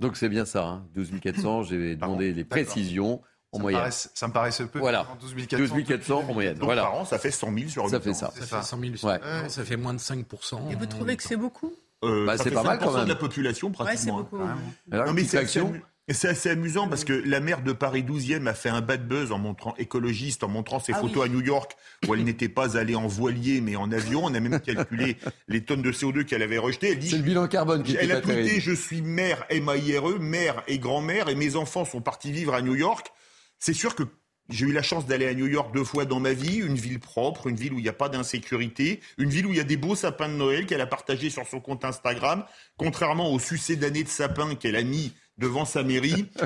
Donc 0.00 0.16
c'est 0.16 0.28
bien 0.28 0.44
ça, 0.44 0.66
hein. 0.66 0.84
12 0.94 1.12
400, 1.22 1.62
j'ai 1.64 1.94
demandé 1.94 2.32
les 2.32 2.44
précisions. 2.44 3.22
En 3.52 3.58
ça, 3.58 3.62
moyenne. 3.62 3.84
Me 3.84 3.90
ça 3.90 4.28
me 4.28 4.32
paraissait 4.32 4.66
peu. 4.66 4.78
Voilà. 4.78 5.06
12 5.20 5.84
400, 5.86 6.24
en 6.28 6.34
moyenne. 6.34 6.58
voilà. 6.60 6.82
Par 6.82 6.94
an, 6.94 7.04
ça 7.04 7.18
fait 7.18 7.30
100 7.30 7.54
000 7.54 7.68
sur 7.68 7.88
Ça 7.88 8.00
fait 8.00 8.14
ça. 8.14 8.32
Ça, 8.34 8.46
fait 8.46 8.62
100 8.62 8.80
000 8.80 8.96
sur 8.96 9.08
ouais. 9.08 9.20
ça 9.48 9.64
fait 9.64 9.76
moins 9.76 9.94
de 9.94 10.00
5 10.00 10.26
Et 10.70 10.74
vous 10.74 10.86
trouvez 10.86 11.16
que 11.16 11.22
c'est 11.22 11.36
beaucoup? 11.36 11.72
Euh, 12.04 12.26
bah, 12.26 12.36
C'est 12.36 12.50
pas 12.50 12.64
mal 12.64 12.78
quand 12.78 12.92
même. 12.92 13.04
de 13.04 13.08
la 13.10 13.14
population 13.14 13.70
pratiquement. 13.70 14.16
Ouais, 14.16 14.24
c'est 14.24 14.36
beaucoup. 14.36 14.48
Alors, 14.90 15.06
non, 15.06 15.12
mais 15.12 15.24
c'est 15.24 15.38
c'est 16.08 16.28
assez 16.28 16.50
amusant 16.50 16.88
parce 16.88 17.04
que 17.04 17.12
la 17.12 17.38
maire 17.38 17.62
de 17.62 17.72
Paris 17.72 18.02
12e 18.02 18.48
a 18.48 18.54
fait 18.54 18.68
un 18.68 18.80
bad 18.80 19.06
buzz 19.06 19.30
en 19.30 19.38
montrant 19.38 19.74
écologiste, 19.76 20.42
en 20.42 20.48
montrant 20.48 20.80
ses 20.80 20.92
ah 20.92 20.98
photos 20.98 21.26
à 21.26 21.28
New 21.28 21.40
York 21.40 21.76
où 22.06 22.14
elle 22.14 22.24
n'était 22.24 22.48
pas 22.48 22.76
allée 22.76 22.96
en 22.96 23.06
voilier 23.06 23.60
mais 23.60 23.76
en 23.76 23.92
avion. 23.92 24.24
On 24.24 24.34
a 24.34 24.40
même 24.40 24.60
calculé 24.60 25.16
les 25.48 25.64
tonnes 25.64 25.82
de 25.82 25.92
CO2 25.92 26.24
qu'elle 26.24 26.42
avait 26.42 26.58
rejetées. 26.58 26.98
C'est 27.00 27.16
le 27.16 27.22
bilan 27.22 27.46
carbone 27.46 27.84
qui 27.84 27.96
Elle 27.96 28.10
a 28.10 28.20
tweeté 28.20 28.60
Je 28.60 28.72
suis 28.72 29.00
mère 29.00 29.44
M-A-I-R-E, 29.48 30.18
mère 30.18 30.62
et 30.66 30.78
grand-mère 30.78 31.28
et 31.28 31.36
mes 31.36 31.54
enfants 31.54 31.84
sont 31.84 32.00
partis 32.00 32.32
vivre 32.32 32.54
à 32.54 32.62
New 32.62 32.74
York. 32.74 33.12
C'est 33.60 33.74
sûr 33.74 33.94
que 33.94 34.02
j'ai 34.48 34.66
eu 34.66 34.72
la 34.72 34.82
chance 34.82 35.06
d'aller 35.06 35.26
à 35.28 35.34
New 35.34 35.46
York 35.46 35.72
deux 35.72 35.84
fois 35.84 36.04
dans 36.04 36.18
ma 36.18 36.32
vie, 36.32 36.56
une 36.56 36.74
ville 36.74 36.98
propre, 36.98 37.46
une 37.46 37.56
ville 37.56 37.72
où 37.72 37.78
il 37.78 37.82
n'y 37.82 37.88
a 37.88 37.94
pas 37.94 38.08
d'insécurité, 38.08 39.00
une 39.18 39.30
ville 39.30 39.46
où 39.46 39.50
il 39.50 39.56
y 39.56 39.60
a 39.60 39.64
des 39.64 39.76
beaux 39.76 39.94
sapins 39.94 40.28
de 40.28 40.34
Noël 40.34 40.66
qu'elle 40.66 40.80
a 40.80 40.86
partagé 40.86 41.30
sur 41.30 41.46
son 41.46 41.60
compte 41.60 41.84
Instagram, 41.84 42.44
contrairement 42.76 43.32
au 43.32 43.38
succès 43.38 43.76
d'année 43.76 44.02
de 44.02 44.08
sapins 44.08 44.56
qu'elle 44.56 44.76
a 44.76 44.82
mis 44.82 45.12
devant 45.38 45.64
sa 45.64 45.82
mairie. 45.82 46.26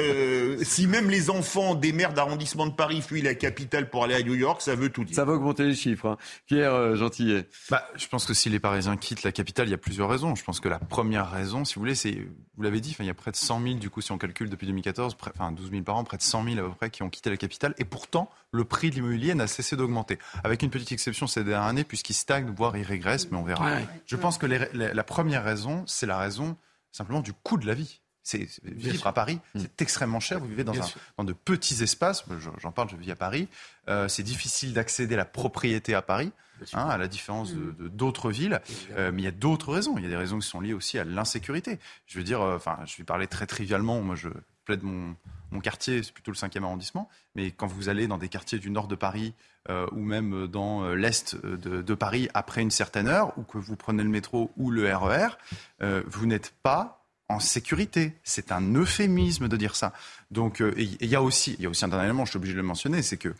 Euh, 0.00 0.58
si 0.64 0.88
même 0.88 1.10
les 1.10 1.30
enfants 1.30 1.76
des 1.76 1.92
maires 1.92 2.12
d'arrondissement 2.12 2.66
de 2.66 2.72
Paris 2.72 3.02
fuient 3.02 3.22
la 3.22 3.36
capitale 3.36 3.88
pour 3.88 4.02
aller 4.02 4.14
à 4.14 4.22
New 4.22 4.34
York, 4.34 4.60
ça 4.60 4.74
veut 4.74 4.90
tout 4.90 5.04
dire. 5.04 5.14
Ça 5.14 5.24
va 5.24 5.34
augmenter 5.34 5.64
les 5.64 5.76
chiffres. 5.76 6.06
Hein. 6.06 6.16
Pierre 6.46 6.74
euh, 6.74 6.96
Gentillet. 6.96 7.46
Bah, 7.70 7.86
je 7.94 8.06
pense 8.08 8.26
que 8.26 8.34
si 8.34 8.50
les 8.50 8.58
Parisiens 8.58 8.96
quittent 8.96 9.22
la 9.22 9.30
capitale, 9.30 9.68
il 9.68 9.70
y 9.70 9.74
a 9.74 9.78
plusieurs 9.78 10.08
raisons. 10.08 10.34
Je 10.34 10.42
pense 10.42 10.58
que 10.58 10.68
la 10.68 10.80
première 10.80 11.30
raison, 11.30 11.64
si 11.64 11.76
vous 11.76 11.82
voulez, 11.82 11.94
c'est, 11.94 12.12
vous 12.56 12.62
l'avez 12.62 12.80
dit, 12.80 12.96
il 12.98 13.06
y 13.06 13.10
a 13.10 13.14
près 13.14 13.30
de 13.30 13.36
100 13.36 13.62
000, 13.62 13.74
du 13.76 13.90
coup, 13.90 14.00
si 14.00 14.10
on 14.10 14.18
calcule 14.18 14.50
depuis 14.50 14.66
2014, 14.66 15.14
près, 15.14 15.30
enfin 15.34 15.52
12 15.52 15.70
000 15.70 15.82
par 15.82 15.96
an, 15.96 16.04
près 16.04 16.16
de 16.16 16.22
100 16.22 16.44
000 16.44 16.58
à 16.58 16.68
peu 16.68 16.74
près 16.74 16.90
qui 16.90 17.04
ont 17.04 17.10
quitté 17.10 17.30
la 17.30 17.36
capitale. 17.36 17.74
Et 17.78 17.84
pourtant, 17.84 18.28
le 18.50 18.64
prix 18.64 18.90
de 18.90 18.96
l'immobilier 18.96 19.34
n'a 19.34 19.46
cessé 19.46 19.76
d'augmenter. 19.76 20.18
Avec 20.42 20.62
une 20.62 20.70
petite 20.70 20.90
exception 20.92 21.28
ces 21.28 21.44
dernières 21.44 21.68
années, 21.68 21.84
puisqu'il 21.84 22.14
stagne, 22.14 22.52
voire 22.56 22.76
il 22.76 22.82
régresse, 22.82 23.30
mais 23.30 23.38
on 23.38 23.44
verra. 23.44 23.78
Je 24.06 24.16
pense 24.16 24.36
que 24.36 24.46
la 24.46 25.04
première 25.04 25.44
raison, 25.44 25.84
c'est 25.86 26.06
la 26.06 26.18
raison 26.18 26.56
simplement 26.90 27.20
du 27.20 27.32
coût 27.32 27.58
de 27.58 27.66
la 27.66 27.74
vie. 27.74 28.00
C'est 28.26 28.48
vivre 28.64 29.06
à 29.06 29.12
Paris, 29.12 29.38
mm. 29.54 29.60
c'est 29.60 29.82
extrêmement 29.82 30.18
cher. 30.18 30.40
Vous 30.40 30.48
vivez 30.48 30.64
dans, 30.64 30.72
dans 31.16 31.22
de 31.22 31.32
petits 31.32 31.80
espaces. 31.84 32.24
J'en 32.60 32.72
parle, 32.72 32.90
je 32.90 32.96
vis 32.96 33.12
à 33.12 33.14
Paris. 33.16 33.46
Euh, 33.88 34.08
c'est 34.08 34.24
difficile 34.24 34.72
d'accéder 34.72 35.14
à 35.14 35.18
la 35.18 35.24
propriété 35.24 35.94
à 35.94 36.02
Paris. 36.02 36.32
hein, 36.72 36.88
à 36.88 36.98
la 36.98 37.06
différence 37.06 37.54
de 37.54 37.86
d'autres 37.86 38.32
villes. 38.32 38.60
Euh, 38.96 39.12
mais 39.12 39.22
il 39.22 39.24
y 39.26 39.28
a 39.28 39.32
d'autres 39.32 39.72
raisons. 39.72 39.94
Il 39.96 40.02
y 40.02 40.06
a 40.06 40.10
des 40.10 40.16
raisons 40.16 40.40
qui 40.40 40.48
sont 40.48 40.60
liées 40.60 40.72
aussi 40.72 40.98
à 40.98 41.04
l'insécurité. 41.04 41.78
Je 42.06 42.18
veux 42.18 42.24
dire, 42.24 42.42
euh, 42.42 42.56
enfin, 42.56 42.80
je 42.84 42.96
vais 42.96 43.04
parler 43.04 43.28
très 43.28 43.46
trivialement. 43.46 44.00
Moi, 44.00 44.16
je 44.16 44.28
plaide 44.64 44.82
mon, 44.82 45.14
mon 45.52 45.60
quartier, 45.60 46.02
c'est 46.02 46.12
plutôt 46.12 46.32
le 46.32 46.36
5e 46.36 46.64
arrondissement. 46.64 47.08
Mais 47.36 47.52
quand 47.52 47.68
vous 47.68 47.88
allez 47.88 48.08
dans 48.08 48.18
des 48.18 48.28
quartiers 48.28 48.58
du 48.58 48.70
nord 48.70 48.88
de 48.88 48.96
Paris 48.96 49.34
euh, 49.68 49.86
ou 49.92 50.00
même 50.00 50.48
dans 50.48 50.92
l'est 50.94 51.36
de, 51.36 51.80
de, 51.80 51.94
Paris 51.94 52.28
après 52.34 52.62
une 52.62 52.72
certaine 52.72 53.06
heure, 53.06 53.38
ou 53.38 53.44
que 53.44 53.58
vous 53.58 53.76
prenez 53.76 54.02
le 54.02 54.08
métro 54.08 54.50
ou 54.56 54.72
le 54.72 54.92
RER, 54.92 55.38
euh, 55.82 56.02
vous 56.08 56.26
n'êtes 56.26 56.52
pas 56.64 57.05
en 57.28 57.40
sécurité. 57.40 58.14
C'est 58.24 58.52
un 58.52 58.74
euphémisme 58.74 59.48
de 59.48 59.56
dire 59.56 59.76
ça. 59.76 59.92
Donc, 60.30 60.62
il 60.76 61.06
y 61.06 61.16
a 61.16 61.22
aussi, 61.22 61.54
il 61.58 61.62
y 61.62 61.66
a 61.66 61.70
aussi 61.70 61.84
un 61.84 61.88
dernier 61.88 62.04
élément, 62.04 62.24
je 62.24 62.30
suis 62.30 62.36
obligé 62.36 62.54
de 62.54 62.58
le 62.58 62.66
mentionner, 62.66 63.02
c'est 63.02 63.16
que 63.16 63.34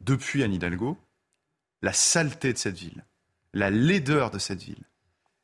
depuis 0.00 0.42
Anne 0.42 0.52
Hidalgo, 0.52 0.96
la 1.82 1.92
saleté 1.92 2.52
de 2.52 2.58
cette 2.58 2.76
ville, 2.76 3.04
la 3.52 3.70
laideur 3.70 4.30
de 4.30 4.38
cette 4.38 4.62
ville, 4.62 4.82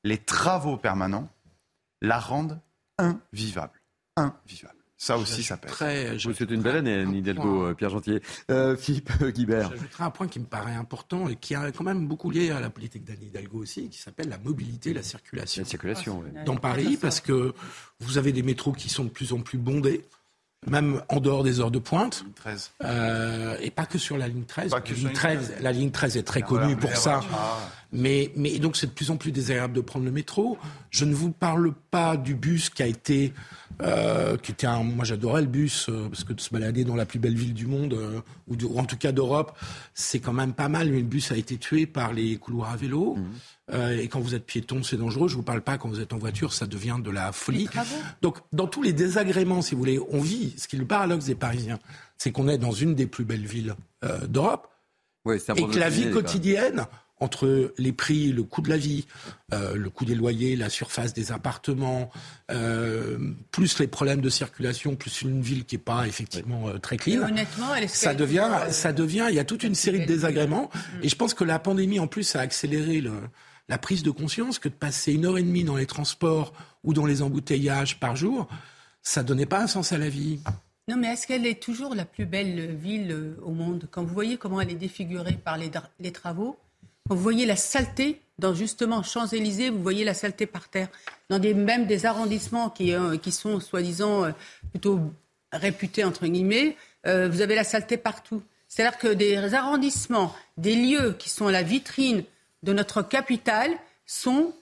les 0.03 0.19
travaux 0.19 0.77
permanents 0.77 1.29
la 2.01 2.19
rendent 2.19 2.61
invivable. 2.99 3.81
Invivable. 4.17 4.84
Ça 4.97 5.19
aussi, 5.19 5.43
ça 5.43 5.57
pèse. 5.57 5.73
C'est 6.37 6.51
une 6.51 6.63
belle 6.63 6.77
année, 6.77 7.03
Hidalgo, 7.03 7.67
euh, 7.67 7.75
Pierre 7.75 7.91
Gentier. 7.91 8.23
Euh, 8.51 8.77
Philippe 8.77 9.11
Guibert. 9.35 9.71
J'ajouterai 9.71 10.05
un 10.05 10.11
point 10.11 10.29
qui 10.29 10.41
me 10.41 10.47
paraît 10.47 10.75
important 10.75 11.29
et 11.29 11.37
qui 11.37 11.55
est 11.55 11.77
quand 11.77 11.85
même 11.85 12.07
beaucoup 12.07 12.31
lié 12.31 12.51
à 12.51 12.61
la 12.61 12.71
politique 12.71 13.05
d'Anne 13.05 13.23
Hidalgo 13.23 13.59
aussi, 13.59 13.89
qui 13.89 13.99
s'appelle 13.99 14.29
la 14.29 14.39
mobilité, 14.39 14.95
la 14.95 15.03
circulation. 15.03 15.63
La 15.63 15.69
circulation, 15.69 16.23
oui. 16.25 16.31
Dans 16.47 16.57
Paris, 16.57 16.97
parce 17.01 17.21
que 17.21 17.55
vous 18.01 18.19
avez 18.19 18.33
des 18.33 18.43
métros 18.43 18.73
qui 18.73 18.89
sont 18.89 19.05
de 19.05 19.11
plus 19.11 19.33
en 19.33 19.41
plus 19.41 19.59
bondés 19.59 20.05
même 20.67 21.03
en 21.09 21.21
dehors 21.21 21.43
des 21.43 21.61
heures 21.61 21.71
de 21.71 21.79
pointe. 21.79 22.25
13. 22.37 22.71
Euh, 22.83 23.57
et 23.61 23.71
pas 23.71 23.87
que 23.87 23.99
sur 23.99 24.17
la 24.17 24.29
ligne 24.29 24.45
13. 24.45 24.73
La 24.73 24.81
ligne 24.81 25.13
13, 25.13 25.55
la 25.61 25.73
ligne 25.73 25.91
13 25.91 26.17
est 26.17 26.23
très 26.23 26.43
connue 26.43 26.77
pour 26.77 26.97
ça. 26.97 27.21
Mais, 27.95 28.33
mais 28.35 28.59
donc 28.59 28.77
c'est 28.77 28.89
de 28.89 28.93
plus 28.93 29.11
en 29.11 29.17
plus 29.17 29.31
désagréable 29.31 29.73
de 29.73 29.81
prendre 29.81 30.05
le 30.05 30.11
métro. 30.11 30.59
Je 30.91 31.05
ne 31.05 31.15
vous 31.15 31.31
parle 31.31 31.73
pas 31.91 32.17
du 32.17 32.35
bus 32.35 32.69
qui 32.69 32.83
a 32.83 32.87
été, 32.87 33.33
euh, 33.83 34.37
qui 34.37 34.51
était 34.51 34.67
un, 34.67 34.83
moi 34.83 35.05
j'adorais 35.05 35.43
le 35.43 35.47
bus 35.47 35.89
euh, 35.89 36.09
parce 36.09 36.25
que 36.25 36.33
de 36.33 36.41
se 36.41 36.51
balader 36.51 36.85
dans 36.85 36.97
la 36.97 37.07
plus 37.07 37.21
belle 37.21 37.37
ville 37.37 37.55
du 37.55 37.67
monde 37.67 37.95
euh, 37.95 38.21
ou, 38.49 38.57
ou, 38.65 38.79
en 38.81 38.85
tout 38.85 38.97
cas 38.97 39.13
d'Europe, 39.13 39.57
c'est 39.95 40.19
quand 40.19 40.33
même 40.33 40.55
pas 40.55 40.69
mal. 40.69 40.91
Mais 40.91 40.99
le 40.99 41.05
bus 41.05 41.31
a 41.31 41.37
été 41.37 41.57
tué 41.57 41.87
par 41.87 42.13
les 42.13 42.37
couloirs 42.37 42.73
à 42.73 42.77
vélo. 42.77 43.15
Mmh. 43.15 43.25
Euh, 43.73 43.99
et 43.99 44.09
quand 44.09 44.21
vous 44.21 44.35
êtes 44.35 44.45
piéton, 44.45 44.83
c'est 44.83 44.97
dangereux. 44.97 45.29
Je 45.29 45.37
vous 45.37 45.43
parle 45.43 45.63
pas 45.63 45.79
quand 45.79 45.89
vous 45.89 46.01
êtes 46.01 46.13
en 46.13 46.19
voiture, 46.19 46.53
ça 46.53 46.67
devient 46.67 46.99
de 47.03 47.11
la 47.11 47.33
folie. 47.33 47.69
Donc, 48.21 48.39
dans 48.53 48.67
tous 48.67 48.83
les 48.83 48.93
désagréments, 48.93 49.63
si 49.63 49.75
vous 49.75 49.81
voulez, 49.81 50.01
on 50.11 50.21
vit. 50.21 50.55
Ce 50.59 50.69
qui 50.69 50.77
est 50.77 50.79
le 50.79 50.87
paradoxe 50.87 51.25
des 51.27 51.35
Parisiens, 51.35 51.79
c'est 52.19 52.31
qu'on 52.31 52.49
est 52.49 52.59
dans 52.59 52.73
une 52.73 52.95
des 52.95 53.07
plus 53.07 53.25
belles 53.25 53.47
villes 53.47 53.75
euh, 54.05 54.27
d'Europe, 54.27 54.69
et 55.27 55.67
que 55.67 55.79
la 55.79 55.89
vie 55.89 56.11
quotidienne, 56.11 56.87
entre 57.21 57.73
les 57.79 57.93
prix, 57.93 58.33
le 58.33 58.43
coût 58.43 58.61
de 58.61 58.69
la 58.69 58.77
vie, 58.77 59.07
euh, 59.53 59.75
le 59.75 59.89
coût 59.89 60.05
des 60.05 60.15
loyers, 60.15 60.57
la 60.57 60.69
surface 60.69 61.15
des 61.15 61.33
appartements, 61.33 62.11
euh, 62.51 63.19
plus 63.51 63.79
les 63.79 63.87
problèmes 63.87 64.21
de 64.21 64.29
circulation, 64.29 64.97
plus 64.97 65.23
une 65.23 65.41
ville 65.41 65.65
qui 65.65 65.77
est 65.77 65.79
pas 65.79 66.07
effectivement 66.07 66.69
euh, 66.69 66.79
très 66.79 66.97
clean. 66.97 67.23
honnêtement, 67.23 67.69
ça 67.87 68.15
devient, 68.15 68.51
ça 68.71 68.93
devient, 68.93 69.27
il 69.31 69.37
y 69.37 69.39
a 69.39 69.45
toute 69.45 69.63
une 69.63 69.75
série 69.75 70.01
de 70.01 70.07
désagréments. 70.07 70.71
Et 71.03 71.09
je 71.09 71.17
pense 71.17 71.35
que 71.35 71.45
la 71.45 71.59
pandémie, 71.59 72.01
en 72.01 72.07
plus, 72.07 72.37
a 72.37 72.41
accéléré 72.41 73.01
le, 73.01 73.13
la 73.69 73.79
prise 73.79 74.03
de 74.03 74.11
conscience 74.11 74.59
que 74.59 74.69
de 74.69 74.75
passer 74.75 75.13
une 75.13 75.25
heure 75.25 75.39
et 75.39 75.43
demie 75.43 75.65
dans 75.65 75.77
les 75.77 75.87
transports 75.87 76.53
ou 76.83 76.93
dans 76.93 77.07
les 77.07 77.23
embouteillages 77.23 77.99
par 77.99 78.17
jour, 78.17 78.49
ça 79.03 79.23
donnait 79.23 79.47
pas 79.47 79.61
un 79.61 79.67
sens 79.67 79.93
à 79.93 79.99
la 79.99 80.09
vie. 80.09 80.41
Non, 80.89 80.97
mais 80.97 81.09
est-ce 81.09 81.27
qu'elle 81.27 81.47
est 81.47 81.63
toujours 81.63 81.95
la 81.95 82.05
plus 82.05 82.27
belle 82.27 82.75
ville 82.75 83.11
euh, 83.11 83.41
au 83.43 83.53
monde? 83.53 83.89
Quand 83.91 84.05
vous 84.05 84.13
voyez 84.13 84.37
comment 84.37 84.61
elle 84.61 84.71
est 84.71 84.75
défigurée 84.75 85.39
par 85.43 85.57
les, 85.57 85.71
travaux, 86.13 86.59
quand 87.09 87.15
vous 87.15 87.23
voyez 87.23 87.47
la 87.47 87.57
saleté 87.57 88.21
dans 88.39 88.53
justement 88.53 89.03
Champs-Élysées, 89.03 89.71
vous 89.71 89.83
voyez 89.83 90.05
la 90.05 90.13
saleté 90.13 90.45
par 90.47 90.69
terre. 90.69 90.89
Dans 91.31 91.41
même 91.41 91.87
des 91.87 92.05
arrondissements 92.05 92.69
qui, 92.69 92.93
euh, 92.93 93.17
sont 93.31 93.61
soi-disant 93.61 94.25
euh, 94.25 94.33
plutôt 94.73 95.01
réputés, 95.53 96.05
entre 96.05 96.27
guillemets, 96.27 96.77
vous 97.05 97.43
avez 97.43 97.55
la 97.55 97.65
saleté 97.65 97.99
partout. 97.99 98.43
C'est-à-dire 98.67 98.99
que 98.99 99.09
des 99.09 99.55
arrondissements, 99.55 100.35
des 100.57 100.75
lieux 100.75 101.15
qui 101.19 101.29
sont 101.29 101.49
la 101.49 101.63
vitrine 101.63 102.25
de 102.65 102.73
notre 102.73 103.03
capitale 103.03 103.71
sont 104.07 104.53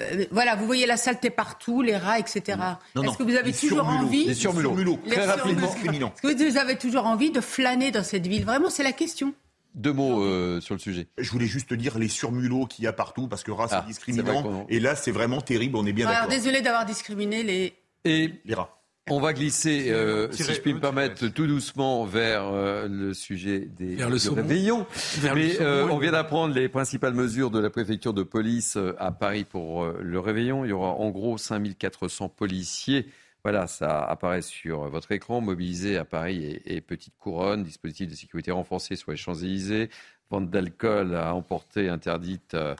euh, 0.00 0.26
voilà, 0.30 0.54
vous 0.54 0.66
voyez 0.66 0.86
la 0.86 0.96
saleté 0.96 1.30
partout, 1.30 1.82
les 1.82 1.96
rats, 1.96 2.18
etc. 2.18 2.58
Est-ce 2.94 3.16
que 3.16 3.22
vous 3.24 3.34
avez 3.34 3.52
toujours 3.52 3.86
envie 3.86 4.26
Les 4.26 4.34
surmulots, 4.34 4.98
très 5.06 5.24
rapidement. 5.24 5.66
Est-ce 5.66 6.22
que 6.22 6.50
vous 6.50 6.56
avez 6.56 6.76
toujours 6.76 7.06
envie 7.06 7.30
de 7.30 7.40
flâner 7.40 7.90
dans 7.90 8.04
cette 8.04 8.26
ville? 8.26 8.44
Vraiment, 8.44 8.70
c'est 8.70 8.84
la 8.84 8.92
question. 8.92 9.34
Deux 9.74 9.92
mots 9.92 10.22
euh, 10.22 10.60
sur 10.60 10.74
le 10.74 10.80
sujet. 10.80 11.08
Je 11.18 11.30
voulais 11.30 11.46
juste 11.46 11.74
dire 11.74 11.98
les 11.98 12.08
surmulots 12.08 12.66
qu'il 12.66 12.84
y 12.84 12.88
a 12.88 12.92
partout, 12.92 13.28
parce 13.28 13.42
que 13.42 13.50
race 13.50 13.70
ah, 13.72 13.82
est 13.84 13.88
discriminant. 13.88 14.66
Et 14.68 14.80
là, 14.80 14.94
c'est 14.94 15.12
vraiment 15.12 15.40
terrible, 15.40 15.76
on 15.76 15.86
est 15.86 15.92
bien 15.92 16.06
d'accord. 16.06 16.22
Alors, 16.22 16.30
désolé 16.30 16.62
d'avoir 16.62 16.84
discriminé 16.84 17.42
les... 17.42 17.74
Et 18.04 18.32
les 18.44 18.54
rats. 18.54 18.77
On 19.10 19.20
va 19.20 19.32
glisser, 19.32 19.90
euh, 19.90 20.30
si 20.32 20.42
je 20.42 20.60
puis 20.60 20.74
me 20.74 20.80
permettre, 20.80 21.28
tout 21.28 21.46
doucement 21.46 22.04
vers 22.04 22.48
euh, 22.48 22.88
le 22.88 23.14
sujet 23.14 23.60
des 23.60 23.96
vers 23.96 24.10
le 24.10 24.18
réveillons. 24.34 24.86
Mais 25.34 25.60
euh, 25.60 25.88
on 25.90 25.98
vient 25.98 26.12
d'apprendre 26.12 26.54
les 26.54 26.68
principales 26.68 27.14
mesures 27.14 27.50
de 27.50 27.58
la 27.58 27.70
préfecture 27.70 28.14
de 28.14 28.22
police 28.22 28.78
à 28.98 29.12
Paris 29.12 29.44
pour 29.44 29.86
le 29.86 30.20
réveillon. 30.20 30.64
Il 30.64 30.68
y 30.68 30.72
aura 30.72 30.90
en 30.90 31.10
gros 31.10 31.38
5400 31.38 32.28
policiers. 32.28 33.06
Voilà, 33.44 33.66
ça 33.66 34.02
apparaît 34.02 34.42
sur 34.42 34.88
votre 34.88 35.12
écran, 35.12 35.40
mobilisés 35.40 35.96
à 35.96 36.04
Paris 36.04 36.44
et, 36.44 36.76
et 36.76 36.80
Petite 36.80 37.16
Couronne, 37.18 37.62
dispositif 37.62 38.08
de 38.08 38.14
sécurité 38.14 38.50
renforcé 38.50 38.96
sur 38.96 39.12
les 39.12 39.16
Champs-Élysées, 39.16 39.90
vente 40.30 40.50
d'alcool 40.50 41.14
à 41.14 41.34
emporter 41.34 41.88
interdite 41.88 42.54
euh, 42.54 42.74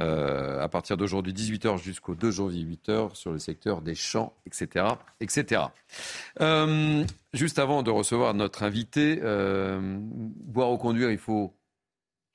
euh, 0.00 0.62
à 0.62 0.68
partir 0.68 0.96
d'aujourd'hui 0.96 1.32
18h 1.32 1.82
jusqu'au 1.82 2.14
2 2.14 2.30
janvier 2.30 2.64
8h 2.64 3.14
sur 3.14 3.32
le 3.32 3.38
secteur 3.38 3.82
des 3.82 3.94
champs, 3.94 4.32
etc. 4.46 4.86
etc. 5.20 5.62
Euh, 6.40 7.04
juste 7.32 7.58
avant 7.58 7.82
de 7.82 7.90
recevoir 7.90 8.34
notre 8.34 8.62
invité, 8.62 9.20
boire 9.20 10.72
ou 10.72 10.78
conduire, 10.78 11.10
il 11.10 11.18
faut 11.18 11.54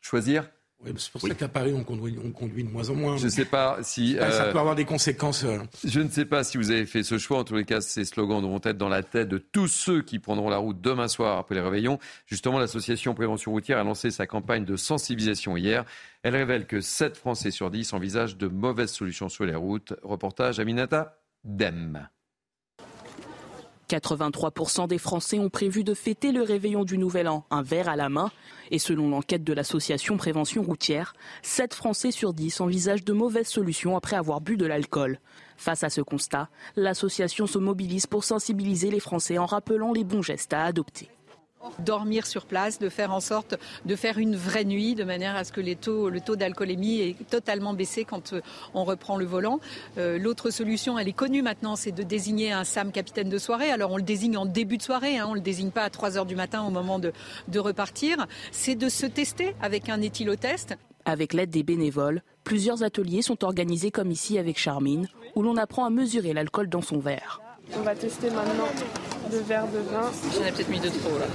choisir 0.01 0.49
c'est 0.97 1.11
pour 1.11 1.21
ça 1.21 1.33
qu'à 1.33 1.47
Paris, 1.47 1.73
on 1.75 1.83
conduit, 1.83 2.17
on 2.23 2.31
conduit, 2.31 2.63
de 2.63 2.69
moins 2.69 2.89
en 2.89 2.95
moins. 2.95 3.17
Je 3.17 3.25
ne 3.25 3.29
sais 3.29 3.45
pas 3.45 3.77
si. 3.81 4.15
ça 4.19 4.45
peut 4.45 4.59
avoir 4.59 4.75
des 4.75 4.85
conséquences. 4.85 5.45
Je 5.83 5.99
ne 5.99 6.09
sais 6.09 6.25
pas 6.25 6.43
si 6.43 6.57
vous 6.57 6.71
avez 6.71 6.85
fait 6.85 7.03
ce 7.03 7.17
choix. 7.17 7.39
En 7.39 7.43
tous 7.43 7.55
les 7.55 7.65
cas, 7.65 7.81
ces 7.81 8.05
slogans 8.05 8.41
vont 8.41 8.61
être 8.63 8.77
dans 8.77 8.89
la 8.89 9.03
tête 9.03 9.29
de 9.29 9.37
tous 9.37 9.67
ceux 9.67 10.01
qui 10.01 10.19
prendront 10.19 10.49
la 10.49 10.57
route 10.57 10.79
demain 10.81 11.07
soir 11.07 11.37
après 11.37 11.55
les 11.55 11.61
réveillons. 11.61 11.99
Justement, 12.25 12.59
l'association 12.59 13.13
Prévention 13.13 13.51
routière 13.51 13.77
a 13.77 13.83
lancé 13.83 14.11
sa 14.11 14.27
campagne 14.27 14.65
de 14.65 14.75
sensibilisation 14.75 15.57
hier. 15.57 15.85
Elle 16.23 16.35
révèle 16.35 16.65
que 16.67 16.81
7 16.81 17.17
Français 17.17 17.51
sur 17.51 17.71
10 17.71 17.93
envisagent 17.93 18.37
de 18.37 18.47
mauvaises 18.47 18.91
solutions 18.91 19.29
sur 19.29 19.45
les 19.45 19.55
routes. 19.55 19.93
Reportage 20.03 20.59
Aminata 20.59 21.17
Dem. 21.43 22.07
83% 23.91 24.87
des 24.87 24.97
Français 24.97 25.37
ont 25.37 25.49
prévu 25.49 25.83
de 25.83 25.93
fêter 25.93 26.31
le 26.31 26.43
réveillon 26.43 26.85
du 26.85 26.97
Nouvel 26.97 27.27
An, 27.27 27.45
un 27.51 27.61
verre 27.61 27.89
à 27.89 27.97
la 27.97 28.07
main. 28.07 28.31
Et 28.69 28.79
selon 28.79 29.09
l'enquête 29.09 29.43
de 29.43 29.51
l'association 29.51 30.15
Prévention 30.15 30.63
routière, 30.63 31.13
7 31.41 31.73
Français 31.73 32.11
sur 32.11 32.33
10 32.33 32.61
envisagent 32.61 33.03
de 33.03 33.11
mauvaises 33.11 33.49
solutions 33.49 33.97
après 33.97 34.15
avoir 34.15 34.39
bu 34.39 34.55
de 34.55 34.65
l'alcool. 34.65 35.19
Face 35.57 35.83
à 35.83 35.89
ce 35.89 36.01
constat, 36.01 36.49
l'association 36.77 37.47
se 37.47 37.57
mobilise 37.57 38.07
pour 38.07 38.23
sensibiliser 38.23 38.91
les 38.91 39.01
Français 39.01 39.37
en 39.37 39.45
rappelant 39.45 39.91
les 39.91 40.05
bons 40.05 40.21
gestes 40.21 40.53
à 40.53 40.63
adopter 40.63 41.09
dormir 41.79 42.27
sur 42.27 42.45
place, 42.45 42.79
de 42.79 42.89
faire 42.89 43.13
en 43.13 43.19
sorte 43.19 43.55
de 43.85 43.95
faire 43.95 44.17
une 44.17 44.35
vraie 44.35 44.65
nuit 44.65 44.95
de 44.95 45.03
manière 45.03 45.35
à 45.35 45.43
ce 45.43 45.51
que 45.51 45.61
les 45.61 45.75
taux, 45.75 46.09
le 46.09 46.21
taux 46.21 46.35
d'alcoolémie 46.35 46.99
est 46.99 47.29
totalement 47.29 47.73
baissé 47.73 48.05
quand 48.05 48.33
euh, 48.33 48.41
on 48.73 48.83
reprend 48.83 49.17
le 49.17 49.25
volant. 49.25 49.59
Euh, 49.97 50.17
l'autre 50.17 50.49
solution, 50.49 50.97
elle 50.97 51.07
est 51.07 51.13
connue 51.13 51.41
maintenant, 51.41 51.75
c'est 51.75 51.91
de 51.91 52.03
désigner 52.03 52.51
un 52.51 52.63
SAM 52.63 52.91
capitaine 52.91 53.29
de 53.29 53.37
soirée. 53.37 53.71
Alors 53.71 53.91
on 53.91 53.97
le 53.97 54.03
désigne 54.03 54.37
en 54.37 54.45
début 54.45 54.77
de 54.77 54.83
soirée, 54.83 55.17
hein, 55.17 55.25
on 55.27 55.31
ne 55.31 55.35
le 55.35 55.41
désigne 55.41 55.71
pas 55.71 55.83
à 55.83 55.89
3 55.89 56.17
heures 56.17 56.25
du 56.25 56.35
matin 56.35 56.63
au 56.63 56.69
moment 56.69 56.99
de, 56.99 57.13
de 57.47 57.59
repartir. 57.59 58.27
C'est 58.51 58.75
de 58.75 58.89
se 58.89 59.05
tester 59.05 59.55
avec 59.61 59.89
un 59.89 60.01
éthylotest. 60.01 60.75
Avec 61.05 61.33
l'aide 61.33 61.49
des 61.49 61.63
bénévoles, 61.63 62.21
plusieurs 62.43 62.83
ateliers 62.83 63.21
sont 63.21 63.43
organisés 63.43 63.91
comme 63.91 64.11
ici 64.11 64.37
avec 64.37 64.59
Charmine, 64.59 65.07
où 65.35 65.41
l'on 65.41 65.57
apprend 65.57 65.85
à 65.85 65.89
mesurer 65.89 66.33
l'alcool 66.33 66.69
dans 66.69 66.81
son 66.81 66.99
verre. 66.99 67.41
On 67.75 67.81
va 67.81 67.95
tester 67.95 68.29
maintenant 68.29 68.67
le 69.31 69.39
verre 69.39 69.67
de 69.67 69.79
vin. 69.79 70.11
J'en 70.35 70.45
ai 70.45 70.51
peut-être 70.51 70.69
mis 70.69 70.79
deux 70.79 70.89
trop 70.89 71.17
là. 71.17 71.25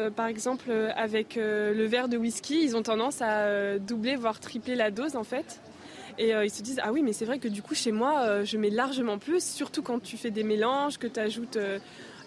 Euh, 0.00 0.10
par 0.10 0.26
exemple, 0.26 0.66
euh, 0.68 0.90
avec 0.96 1.36
euh, 1.36 1.74
le 1.74 1.84
verre 1.84 2.08
de 2.08 2.16
whisky, 2.16 2.62
ils 2.62 2.76
ont 2.76 2.82
tendance 2.82 3.20
à 3.22 3.78
doubler, 3.78 4.16
voire 4.16 4.40
tripler 4.40 4.74
la 4.74 4.90
dose 4.90 5.16
en 5.16 5.24
fait. 5.24 5.60
Et 6.18 6.32
ils 6.32 6.50
se 6.50 6.60
disent, 6.60 6.80
ah 6.82 6.92
oui, 6.92 7.02
mais 7.02 7.14
c'est 7.14 7.24
vrai 7.24 7.38
que 7.38 7.48
du 7.48 7.62
coup, 7.62 7.74
chez 7.74 7.92
moi, 7.92 8.44
je 8.44 8.58
mets 8.58 8.68
largement 8.68 9.16
plus, 9.16 9.42
surtout 9.42 9.80
quand 9.80 10.02
tu 10.02 10.18
fais 10.18 10.30
des 10.30 10.42
mélanges, 10.42 10.98
que 10.98 11.06
tu 11.06 11.18
ajoutes 11.18 11.56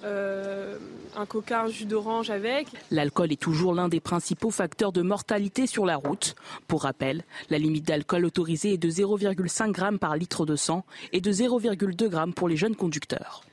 un 0.04 1.26
coca, 1.28 1.64
un 1.64 1.68
jus 1.68 1.86
d'orange 1.86 2.32
avec. 2.32 2.70
L'alcool 2.90 3.32
est 3.32 3.40
toujours 3.40 3.76
l'un 3.76 3.90
des 3.90 4.00
principaux 4.00 4.50
facteurs 4.50 4.94
de 4.94 5.04
mortalité 5.04 5.68
sur 5.68 5.86
la 5.86 5.98
route. 5.98 6.34
Pour 6.68 6.84
rappel, 6.84 7.24
la 7.52 7.60
limite 7.60 7.86
d'alcool 7.86 8.26
autorisée 8.26 8.74
est 8.74 8.78
de 8.78 8.90
0,5 8.90 9.76
g 9.76 9.98
par 10.00 10.16
litre 10.16 10.48
de 10.48 10.56
sang 10.56 10.86
et 11.12 11.22
de 11.22 11.32
0,2 11.32 12.10
g 12.10 12.32
pour 12.36 12.48
les 12.48 12.58
jeunes 12.58 12.76
conducteurs. 12.76 13.44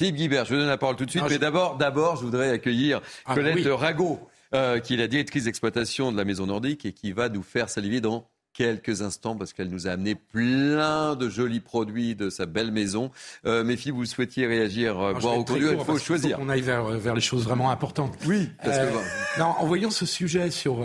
Philippe 0.00 0.16
Guibert, 0.16 0.46
je 0.46 0.54
vous 0.54 0.60
donne 0.60 0.68
la 0.68 0.78
parole 0.78 0.96
tout 0.96 1.04
de 1.04 1.10
suite, 1.10 1.24
mais 1.28 1.36
d'abord, 1.36 1.76
d'abord, 1.76 2.16
je 2.16 2.22
voudrais 2.22 2.48
accueillir 2.48 3.02
ah, 3.26 3.34
Colette 3.34 3.66
Rago. 3.66 4.18
euh, 4.54 4.78
qui 4.78 4.94
est 4.94 4.96
la 4.96 5.08
directrice 5.08 5.44
d'exploitation 5.44 6.10
de 6.10 6.16
la 6.16 6.24
Maison 6.24 6.46
Nordique 6.46 6.86
et 6.86 6.94
qui 6.94 7.12
va 7.12 7.28
nous 7.28 7.42
faire 7.42 7.68
saliver 7.68 8.00
dans 8.00 8.26
quelques 8.54 9.02
instants 9.02 9.36
parce 9.36 9.52
qu'elle 9.52 9.68
nous 9.68 9.88
a 9.88 9.90
amené 9.90 10.14
plein 10.14 11.16
de 11.16 11.28
jolis 11.28 11.60
produits 11.60 12.14
de 12.14 12.30
sa 12.30 12.46
belle 12.46 12.70
maison. 12.70 13.10
Euh, 13.44 13.62
mes 13.62 13.76
filles, 13.76 13.92
vous 13.92 14.06
souhaitiez 14.06 14.46
réagir, 14.46 14.98
euh, 14.98 15.12
voir 15.12 15.36
au 15.36 15.44
conduit, 15.44 15.66
il 15.70 15.84
faut 15.84 15.98
choisir. 15.98 16.38
On 16.40 16.48
aille 16.48 16.62
vers, 16.62 16.84
vers 16.84 17.14
les 17.14 17.20
choses 17.20 17.44
vraiment 17.44 17.70
importantes. 17.70 18.16
Oui, 18.26 18.48
parce 18.64 18.78
que... 18.78 19.38
non, 19.38 19.48
en 19.58 19.66
voyant 19.66 19.90
ce 19.90 20.06
sujet 20.06 20.50
sur, 20.50 20.82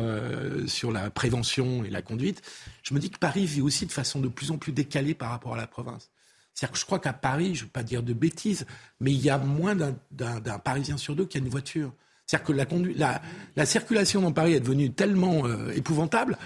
sur 0.68 0.92
la 0.92 1.10
prévention 1.10 1.86
et 1.86 1.90
la 1.90 2.02
conduite, 2.02 2.42
je 2.84 2.94
me 2.94 3.00
dis 3.00 3.10
que 3.10 3.18
Paris 3.18 3.46
vit 3.46 3.62
aussi 3.62 3.86
de 3.86 3.94
façon 3.94 4.20
de 4.20 4.28
plus 4.28 4.52
en 4.52 4.58
plus 4.58 4.74
décalée 4.74 5.14
par 5.14 5.30
rapport 5.30 5.54
à 5.54 5.58
la 5.58 5.68
province. 5.68 6.12
C'est-à-dire 6.56 6.74
que 6.74 6.80
je 6.80 6.86
crois 6.86 7.00
qu'à 7.00 7.14
Paris, 7.14 7.54
je 7.54 7.62
ne 7.62 7.66
veux 7.66 7.72
pas 7.72 7.84
dire 7.84 8.02
de 8.02 8.14
bêtises, 8.14 8.66
mais 9.00 9.12
il 9.12 9.20
y 9.20 9.30
a 9.30 9.38
moins 9.38 9.76
d'un 9.76 10.60
Parisien 10.60 10.98
sur 10.98 11.16
deux 11.16 11.26
qui 11.26 11.38
a 11.38 11.42
une 11.42 11.50
voiture. 11.50 11.92
C'est-à-dire 12.26 12.48
que 12.48 12.54
la, 12.54 12.66
conduite, 12.66 12.98
la, 12.98 13.22
la, 13.56 13.66
circulation 13.68 14.22
dans 14.22 14.32
Paris 14.32 14.54
est 14.54 14.60
devenue 14.60 14.92
tellement 14.92 15.46
euh, 15.46 15.70
épouvantable 15.76 16.40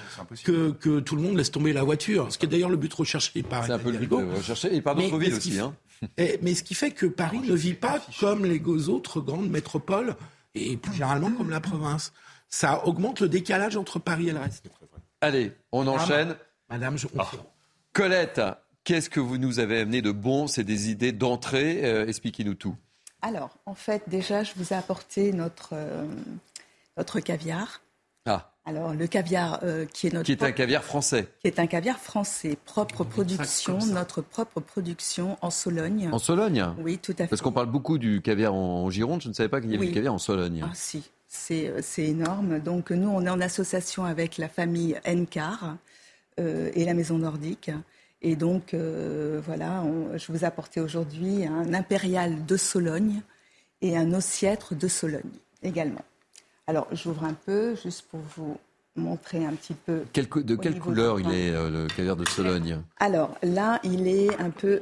que, 0.43 0.71
que, 0.71 0.99
tout 0.99 1.15
le 1.15 1.21
monde 1.21 1.37
laisse 1.37 1.51
tomber 1.51 1.71
la 1.71 1.83
voiture. 1.83 2.33
Ce 2.33 2.37
qui 2.37 2.47
est 2.47 2.49
d'ailleurs 2.49 2.69
le 2.69 2.75
but 2.75 2.93
recherché 2.93 3.43
par 3.43 3.65
C'est 3.65 3.71
un 3.71 3.79
peu 3.79 3.91
le 3.91 3.97
but 3.97 4.11
recherché, 4.11 4.75
et 4.75 4.81
par 4.81 4.95
d'autres 4.95 5.17
villes 5.17 5.35
aussi. 5.35 5.57
Hein. 5.57 5.73
mais 6.41 6.53
ce 6.53 6.63
qui 6.63 6.73
fait 6.73 6.91
que 6.91 7.05
Paris 7.05 7.39
ne 7.39 7.53
vit 7.53 7.75
pas 7.75 8.03
comme 8.19 8.43
les 8.43 8.89
autres 8.89 9.21
grandes 9.21 9.49
métropoles, 9.49 10.17
et 10.55 10.75
plus 10.75 10.93
généralement 10.93 11.31
comme 11.31 11.49
la 11.49 11.61
province. 11.61 12.11
Ça 12.47 12.85
augmente 12.87 13.21
le 13.21 13.29
décalage 13.29 13.77
entre 13.77 13.99
Paris 13.99 14.29
et 14.29 14.31
le 14.31 14.39
reste. 14.39 14.65
Allez, 15.21 15.53
on 15.71 15.85
enchaîne. 15.87 16.35
Madame, 16.69 16.97
je 16.97 17.07
ah. 17.17 17.29
Colette, 17.93 18.41
Qu'est-ce 18.83 19.09
que 19.09 19.19
vous 19.19 19.37
nous 19.37 19.59
avez 19.59 19.79
amené 19.79 20.01
de 20.01 20.11
bon? 20.11 20.47
C'est 20.47 20.63
des 20.63 20.89
idées 20.89 21.11
d'entrée 21.11 21.81
euh, 21.83 22.07
Expliquez-nous 22.07 22.55
tout. 22.55 22.75
Alors, 23.21 23.57
en 23.65 23.75
fait, 23.75 24.03
déjà, 24.07 24.43
je 24.43 24.53
vous 24.55 24.73
ai 24.73 24.75
apporté 24.75 25.33
notre, 25.33 25.71
euh, 25.73 26.05
notre 26.97 27.19
caviar. 27.19 27.81
Ah. 28.25 28.53
Alors, 28.65 28.93
le 28.93 29.07
caviar 29.07 29.59
euh, 29.63 29.85
qui 29.85 30.07
est 30.07 30.13
notre. 30.13 30.25
Qui 30.25 30.31
est 30.31 30.43
un 30.43 30.51
caviar 30.51 30.83
français. 30.83 31.27
Qui 31.41 31.47
est 31.47 31.59
un 31.59 31.67
caviar 31.67 31.99
français, 31.99 32.57
propre 32.65 33.03
production, 33.03 33.79
notre 33.87 34.21
propre 34.21 34.61
production 34.61 35.37
en 35.41 35.49
Sologne. 35.49 36.09
En 36.11 36.19
Sologne? 36.19 36.65
Oui, 36.79 36.97
tout 36.97 37.13
à 37.13 37.23
fait. 37.23 37.27
Parce 37.27 37.41
qu'on 37.41 37.51
parle 37.51 37.69
beaucoup 37.69 37.97
du 37.97 38.21
caviar 38.21 38.53
en, 38.53 38.89
Gironde, 38.89 39.21
je 39.21 39.29
ne 39.29 39.33
savais 39.33 39.49
pas 39.49 39.59
qu'il 39.59 39.71
y 39.71 39.75
avait 39.75 39.87
du 39.87 39.93
caviar 39.93 40.13
en 40.13 40.19
Sologne. 40.19 40.63
Ah, 40.63 40.71
si, 40.73 41.03
c'est 41.27 41.73
énorme. 41.97 42.59
Donc, 42.59 42.91
nous, 42.91 43.09
on 43.09 43.25
est 43.25 43.29
en 43.29 43.41
association 43.41 44.05
avec 44.05 44.37
la 44.37 44.47
famille 44.47 44.99
Encar 45.05 45.75
et 46.37 46.85
la 46.85 46.93
Maison 46.93 47.17
Nordique. 47.17 47.69
Et 48.21 48.35
donc, 48.35 48.73
euh, 48.73 49.41
voilà, 49.45 49.83
je 50.15 50.31
vous 50.31 50.43
ai 50.43 50.45
apporté 50.45 50.81
aujourd'hui 50.81 51.45
un 51.45 51.73
impérial 51.73 52.45
de 52.45 52.57
Sologne 52.57 53.21
et 53.81 53.97
un 53.97 54.13
ossiètre 54.13 54.75
de 54.75 54.87
Sologne 54.87 55.31
également. 55.63 56.03
Alors, 56.67 56.87
j'ouvre 56.91 57.23
un 57.23 57.33
peu, 57.33 57.75
juste 57.75 58.03
pour 58.09 58.19
vous 58.35 58.57
montrer 58.95 59.45
un 59.45 59.53
petit 59.53 59.73
peu. 59.73 60.03
de 60.13 60.55
quelle 60.55 60.79
couleur 60.79 61.19
il 61.19 61.31
est, 61.31 61.51
euh, 61.51 61.69
le 61.69 61.87
caviar 61.87 62.17
de 62.17 62.27
Sologne? 62.27 62.81
Alors, 62.99 63.37
là, 63.41 63.79
il 63.83 64.07
est 64.07 64.37
un 64.39 64.49
peu, 64.49 64.81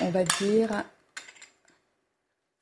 on 0.00 0.10
va 0.10 0.24
dire. 0.24 0.84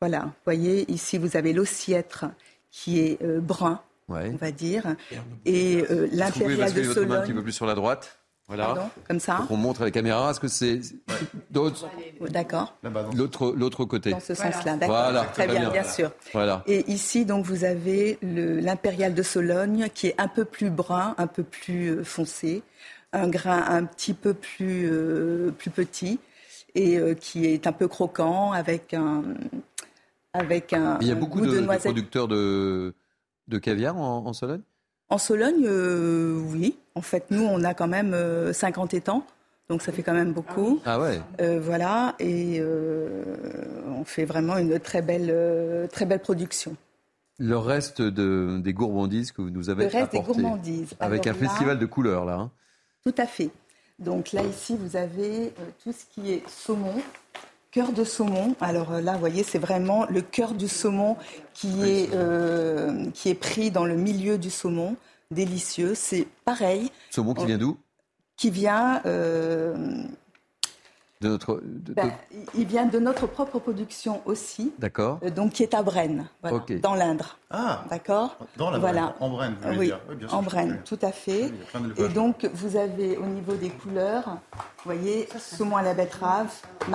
Voilà, 0.00 0.24
vous 0.24 0.32
voyez, 0.44 0.90
ici, 0.90 1.16
vous 1.16 1.36
avez 1.36 1.52
l'ossiètre 1.52 2.24
qui 2.72 2.98
est 2.98 3.22
euh, 3.22 3.40
brun, 3.40 3.80
on 4.08 4.36
va 4.36 4.50
dire. 4.50 4.96
Et 5.44 5.84
l'impérial 6.10 6.72
de 6.74 6.82
Sologne. 6.82 7.12
Un 7.12 7.22
petit 7.22 7.32
peu 7.32 7.42
plus 7.44 7.52
sur 7.52 7.66
la 7.66 7.76
droite? 7.76 8.18
Voilà. 8.48 8.90
comme 9.08 9.20
ça. 9.20 9.46
on 9.50 9.56
montre 9.56 9.82
à 9.82 9.84
la 9.84 9.90
caméra. 9.90 10.30
Est-ce 10.30 10.40
que 10.40 10.48
c'est 10.48 10.80
d'autres 11.50 11.88
D'accord. 12.28 12.76
L'autre, 13.14 13.54
l'autre 13.56 13.84
côté. 13.84 14.10
Dans 14.10 14.20
ce 14.20 14.34
sens-là, 14.34 14.76
d'accord. 14.76 14.88
Voilà, 14.88 15.24
très 15.24 15.46
bien, 15.46 15.70
bien, 15.70 15.84
sûr. 15.84 16.10
Voilà. 16.32 16.62
Et 16.66 16.90
ici, 16.90 17.24
donc, 17.24 17.44
vous 17.46 17.64
avez 17.64 18.18
l'impérial 18.22 19.14
de 19.14 19.22
Sologne 19.22 19.88
qui 19.94 20.08
est 20.08 20.20
un 20.20 20.28
peu 20.28 20.44
plus 20.44 20.70
brun, 20.70 21.14
un 21.18 21.26
peu 21.26 21.42
plus 21.42 21.88
euh, 21.88 22.04
foncé, 22.04 22.62
un 23.12 23.28
grain 23.28 23.64
un 23.68 23.84
petit 23.84 24.14
peu 24.14 24.34
plus, 24.34 24.90
euh, 24.90 25.50
plus 25.56 25.70
petit 25.70 26.18
et 26.74 26.98
euh, 26.98 27.14
qui 27.14 27.46
est 27.46 27.66
un 27.66 27.72
peu 27.72 27.86
croquant 27.86 28.52
avec 28.52 28.94
un, 28.94 29.22
avec 30.32 30.72
un. 30.72 30.98
Il 31.00 31.06
y 31.06 31.12
a 31.12 31.14
beaucoup 31.14 31.40
de, 31.40 31.60
producteurs 31.78 32.28
de, 32.28 32.94
de 33.48 33.58
caviar 33.58 33.96
en 33.96 34.32
Sologne? 34.32 34.62
En 35.12 35.18
Sologne, 35.18 35.66
euh, 35.66 36.40
oui. 36.52 36.78
En 36.94 37.02
fait, 37.02 37.26
nous, 37.30 37.42
on 37.42 37.62
a 37.64 37.74
quand 37.74 37.86
même 37.86 38.16
50 38.52 38.94
euh, 38.94 38.96
étangs. 38.96 39.26
Donc 39.68 39.82
ça 39.82 39.92
fait 39.92 40.02
quand 40.02 40.14
même 40.14 40.32
beaucoup. 40.32 40.80
Ah 40.86 40.98
ouais. 40.98 41.20
Euh, 41.40 41.60
voilà, 41.62 42.14
et 42.18 42.62
on 43.88 44.04
fait 44.04 44.24
vraiment 44.24 44.56
une 44.56 44.78
très 44.80 45.02
belle, 45.02 45.88
très 45.90 46.06
belle 46.06 46.20
production. 46.20 46.76
Le 47.38 47.56
reste 47.56 48.02
de, 48.02 48.58
des 48.62 48.72
gourmandises 48.72 49.32
que 49.32 49.42
vous 49.42 49.50
nous 49.50 49.70
avez 49.70 49.84
Le 49.84 49.90
reste 49.90 50.12
des 50.12 50.20
gourmandises. 50.20 50.94
Avec 51.00 51.26
un 51.26 51.34
festival 51.34 51.78
de 51.78 51.86
couleurs 51.86 52.24
là. 52.24 52.34
Hein. 52.34 52.50
Tout 53.04 53.14
à 53.16 53.26
fait. 53.26 53.50
Donc 53.98 54.32
là 54.32 54.42
ici 54.42 54.76
vous 54.78 54.96
avez 54.96 55.52
tout 55.82 55.92
ce 55.92 56.04
qui 56.12 56.32
est 56.32 56.42
saumon, 56.48 56.94
cœur 57.72 57.92
de 57.92 58.04
saumon. 58.04 58.54
Alors 58.60 59.00
là, 59.00 59.14
vous 59.14 59.18
voyez, 59.18 59.42
c'est 59.42 59.58
vraiment 59.58 60.06
le 60.08 60.20
cœur 60.20 60.54
du 60.54 60.68
saumon 60.68 61.16
qui 61.54 61.82
est, 61.82 62.10
euh, 62.14 63.06
qui 63.14 63.30
est 63.30 63.34
pris 63.34 63.72
dans 63.72 63.86
le 63.86 63.96
milieu 63.96 64.38
du 64.38 64.50
saumon. 64.50 64.94
Délicieux. 65.32 65.94
C'est 65.94 66.28
pareil. 66.44 66.90
Saumon 67.10 67.34
qui 67.34 67.46
vient 67.46 67.58
d'où? 67.58 67.78
Qui 68.36 68.50
vient 68.50 69.00
euh, 69.06 70.04
notre, 71.28 71.60
ben, 71.62 72.10
il 72.54 72.66
vient 72.66 72.86
de 72.86 72.98
notre 72.98 73.26
propre 73.26 73.58
production 73.58 74.22
aussi. 74.24 74.72
D'accord. 74.78 75.18
Euh, 75.22 75.30
donc 75.30 75.52
qui 75.52 75.62
est 75.62 75.74
à 75.74 75.82
Brenne, 75.82 76.28
dans 76.82 76.94
l'Indre. 76.94 77.38
Ah. 77.50 77.84
D'accord. 77.90 78.36
Dans 78.56 78.70
la 78.70 78.78
voilà. 78.78 79.14
en 79.20 79.28
Brenne. 79.28 79.56
Vous 79.62 79.78
oui, 79.78 79.92
dire. 80.18 80.34
en 80.34 80.42
Brenne, 80.42 80.80
tout 80.84 80.98
à 81.02 81.12
fait. 81.12 81.52
Et 81.98 82.08
donc 82.08 82.48
vous 82.54 82.76
avez 82.76 83.16
au 83.16 83.26
niveau 83.26 83.54
des 83.54 83.68
couleurs, 83.68 84.24
vous 84.26 84.84
voyez, 84.84 85.28
saumon 85.38 85.76
à 85.76 85.82
la 85.82 85.94
betterave, 85.94 86.52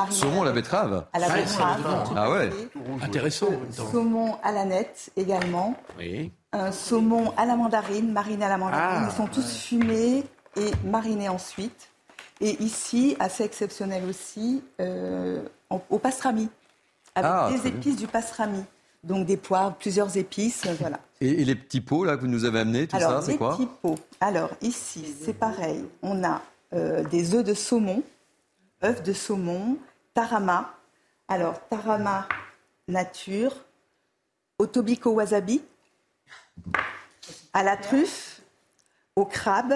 Saumon 0.09 0.41
à 0.41 0.45
la 0.45 0.51
betterave. 0.51 1.05
À 1.13 1.19
la 1.19 1.29
betterave. 1.29 2.13
Ah 2.15 2.31
ouais. 2.31 2.49
Intéressant. 3.01 3.47
Saumon 3.71 4.37
à 4.43 4.51
la 4.51 4.65
nette 4.65 5.11
également. 5.15 5.75
Oui. 5.97 6.31
Un 6.53 6.71
saumon 6.71 7.33
à 7.37 7.45
la 7.45 7.55
mandarine, 7.55 8.11
mariné 8.11 8.45
à 8.45 8.49
la 8.49 8.57
mandarine. 8.57 9.03
Ah. 9.03 9.09
Ils 9.09 9.15
sont 9.15 9.27
tous 9.27 9.57
fumés 9.57 10.23
et 10.55 10.71
marinés 10.83 11.29
ensuite. 11.29 11.89
Et 12.39 12.61
ici, 12.63 13.15
assez 13.19 13.43
exceptionnel 13.43 14.03
aussi, 14.07 14.63
euh, 14.79 15.41
au 15.89 15.99
pastrami, 15.99 16.49
avec 17.15 17.31
ah, 17.33 17.49
des 17.51 17.69
épices 17.69 17.95
du 17.97 18.07
pastrami. 18.07 18.63
Donc 19.03 19.25
des 19.25 19.37
poivres, 19.37 19.75
plusieurs 19.75 20.17
épices, 20.17 20.65
euh, 20.65 20.75
voilà. 20.79 20.99
Et, 21.21 21.45
les 21.45 21.55
petits 21.55 21.81
pots 21.81 22.03
là 22.03 22.15
que 22.15 22.21
vous 22.21 22.27
nous 22.27 22.45
avez 22.45 22.59
amenés, 22.59 22.87
tout 22.87 22.99
ça, 22.99 23.21
c'est 23.21 23.37
quoi 23.37 23.51
Les 23.51 23.65
petits 23.65 23.71
pots. 23.81 23.97
Alors 24.19 24.51
ici, 24.61 25.15
c'est 25.23 25.33
pareil. 25.33 25.83
On 26.01 26.23
a 26.23 26.41
euh, 26.73 27.03
des 27.05 27.33
œufs 27.33 27.43
de 27.43 27.53
saumon, 27.53 28.03
œufs 28.83 29.01
de 29.01 29.13
saumon, 29.13 29.77
tarama. 30.13 30.73
Alors 31.27 31.59
tarama 31.69 32.27
nature, 32.87 33.55
otobiko 34.59 35.11
wasabi, 35.11 35.61
à 37.53 37.63
la 37.63 37.77
truffe, 37.77 38.41
au 39.15 39.25
crabe, 39.25 39.73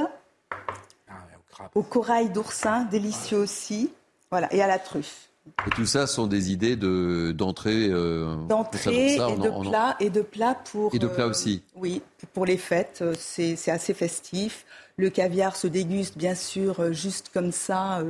au 1.75 1.83
corail 1.83 2.29
d'oursin, 2.29 2.85
délicieux 2.85 3.37
aussi. 3.37 3.91
Voilà, 4.29 4.53
et 4.53 4.61
à 4.61 4.67
la 4.67 4.79
truffe. 4.79 5.29
Et 5.67 5.69
tout 5.71 5.85
ça 5.85 6.07
sont 6.07 6.27
des 6.27 6.51
idées 6.51 6.75
de, 6.75 7.33
d'entrée 7.35 7.87
euh, 7.89 8.35
D'entrée 8.47 9.15
et, 9.15 9.17
de 9.17 9.69
plat, 9.69 9.95
et 9.99 10.09
de 10.09 10.21
plats 10.21 10.55
pour... 10.71 10.93
Et 10.93 10.99
de 10.99 11.07
plats 11.07 11.25
euh, 11.25 11.29
aussi 11.29 11.63
Oui, 11.75 12.01
pour 12.33 12.45
les 12.45 12.57
fêtes, 12.57 12.99
euh, 13.01 13.15
c'est, 13.17 13.55
c'est 13.55 13.71
assez 13.71 13.93
festif. 13.93 14.65
Le 14.97 15.09
caviar 15.09 15.55
se 15.55 15.67
déguste 15.67 16.17
bien 16.17 16.35
sûr 16.35 16.93
juste 16.93 17.31
comme 17.33 17.51
ça. 17.51 18.03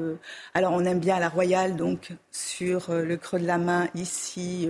alors 0.54 0.74
on 0.74 0.84
aime 0.84 1.00
bien 1.00 1.20
la 1.20 1.30
royale, 1.30 1.78
donc 1.78 2.12
sur 2.32 2.92
le 2.92 3.16
creux 3.16 3.40
de 3.40 3.46
la 3.46 3.60
main 3.60 3.88
ici 3.96 4.68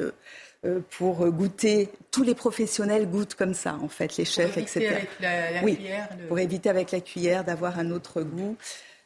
pour 0.92 1.26
goûter. 1.32 1.90
Tous 2.12 2.24
les 2.24 2.36
professionnels 2.36 3.10
goûtent 3.10 3.36
comme 3.36 3.54
ça, 3.54 3.78
en 3.82 3.88
fait, 3.88 4.18
les 4.18 4.26
chefs, 4.26 4.58
etc. 4.58 4.88
Avec 4.88 5.10
la, 5.20 5.64
oui, 5.64 5.76
cuillère, 5.76 6.10
pour 6.28 6.40
éviter 6.40 6.70
avec 6.70 6.92
la 6.92 7.00
cuillère 7.00 7.44
d'avoir 7.44 7.80
un 7.80 7.92
autre 7.92 8.22
goût. 8.22 8.56